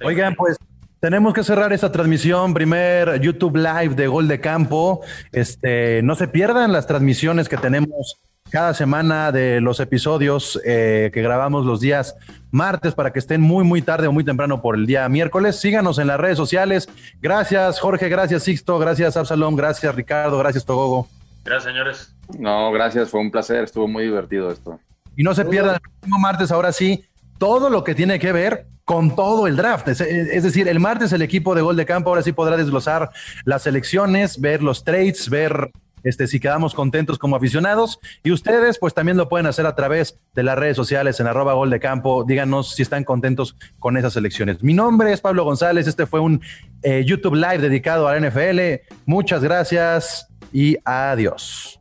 Oigan, 0.04 0.36
pues 0.36 0.58
tenemos 1.00 1.34
que 1.34 1.44
cerrar 1.44 1.74
esta 1.74 1.92
transmisión, 1.92 2.54
primer 2.54 3.20
YouTube 3.22 3.58
Live 3.58 3.96
de 3.96 4.08
Gol 4.08 4.28
de 4.28 4.40
Campo. 4.40 5.02
Este, 5.32 6.02
no 6.04 6.16
se 6.16 6.28
pierdan 6.28 6.72
las 6.72 6.88
transmisiones 6.88 7.50
que 7.50 7.58
tenemos 7.58 8.18
cada 8.50 8.74
semana 8.74 9.32
de 9.32 9.60
los 9.60 9.80
episodios 9.80 10.60
eh, 10.66 11.12
que 11.14 11.22
grabamos 11.22 11.66
los 11.66 11.82
días 11.82 12.16
martes 12.50 12.96
para 12.96 13.12
que 13.12 13.20
estén 13.20 13.42
muy, 13.42 13.66
muy 13.66 13.82
tarde 13.82 14.08
o 14.08 14.12
muy 14.12 14.24
temprano 14.24 14.62
por 14.62 14.76
el 14.76 14.86
día 14.86 15.08
miércoles. 15.10 15.60
Síganos 15.60 16.00
en 16.00 16.08
las 16.08 16.20
redes 16.20 16.38
sociales. 16.38 16.90
Gracias, 17.22 17.80
Jorge. 17.80 18.10
Gracias, 18.10 18.44
Sixto. 18.44 18.80
Gracias, 18.80 19.18
Absalom. 19.18 19.56
Gracias, 19.56 19.94
Ricardo. 19.94 20.38
Gracias, 20.38 20.66
Togogo. 20.66 21.08
Gracias, 21.44 21.72
señores. 21.72 22.18
No, 22.38 22.72
gracias, 22.72 23.10
fue 23.10 23.22
un 23.22 23.32
placer, 23.32 23.64
estuvo 23.64 23.88
muy 23.88 24.04
divertido 24.04 24.52
esto. 24.52 24.80
Y 25.16 25.24
no 25.24 25.34
se 25.34 25.46
pierdan 25.46 25.76
el 25.76 25.82
próximo 25.82 26.20
martes, 26.20 26.52
ahora 26.52 26.72
sí, 26.72 27.06
todo 27.38 27.70
lo 27.70 27.84
que 27.84 27.96
tiene 27.96 28.20
que 28.20 28.32
ver 28.32 28.68
con 28.86 29.16
todo 29.16 29.48
el 29.48 29.58
draft. 29.58 29.88
Es, 29.90 30.44
decir, 30.44 30.68
el 30.68 30.80
martes 30.80 31.12
el 31.12 31.22
equipo 31.22 31.54
de 31.54 31.62
Gol 31.62 31.76
de 31.76 31.86
Campo 31.86 32.10
ahora 32.10 32.22
sí 32.22 32.32
podrá 32.32 32.56
desglosar 32.56 33.10
las 33.44 33.68
elecciones, 33.68 34.40
ver 34.40 34.64
los 34.64 34.86
trades, 34.86 35.30
ver 35.30 35.72
este, 36.04 36.26
si 36.26 36.40
quedamos 36.40 36.74
contentos 36.74 37.20
como 37.20 37.36
aficionados. 37.36 38.00
Y 38.24 38.32
ustedes, 38.32 38.80
pues 38.80 38.94
también 38.94 39.18
lo 39.18 39.28
pueden 39.28 39.46
hacer 39.46 39.66
a 39.66 39.76
través 39.76 40.18
de 40.34 40.44
las 40.44 40.58
redes 40.58 40.78
sociales 40.78 41.20
en 41.20 41.28
arroba 41.28 41.54
Gol 41.54 41.70
de 41.70 41.82
Campo. 41.82 42.24
Díganos 42.26 42.76
si 42.76 42.82
están 42.82 43.04
contentos 43.04 43.58
con 43.78 43.98
esas 43.98 44.16
elecciones. 44.16 44.64
Mi 44.64 44.74
nombre 44.74 45.12
es 45.12 45.20
Pablo 45.20 45.44
González. 45.44 45.86
Este 45.86 46.06
fue 46.06 46.22
un 46.22 46.42
eh, 46.82 47.04
YouTube 47.06 47.36
Live 47.36 47.60
dedicado 47.60 48.08
a 48.08 48.18
la 48.18 48.30
NFL. 48.30 48.86
Muchas 49.06 49.44
gracias 49.44 50.28
y 50.54 50.78
adiós. 50.86 51.78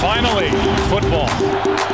Finally, 0.00 0.50
football. 0.88 1.93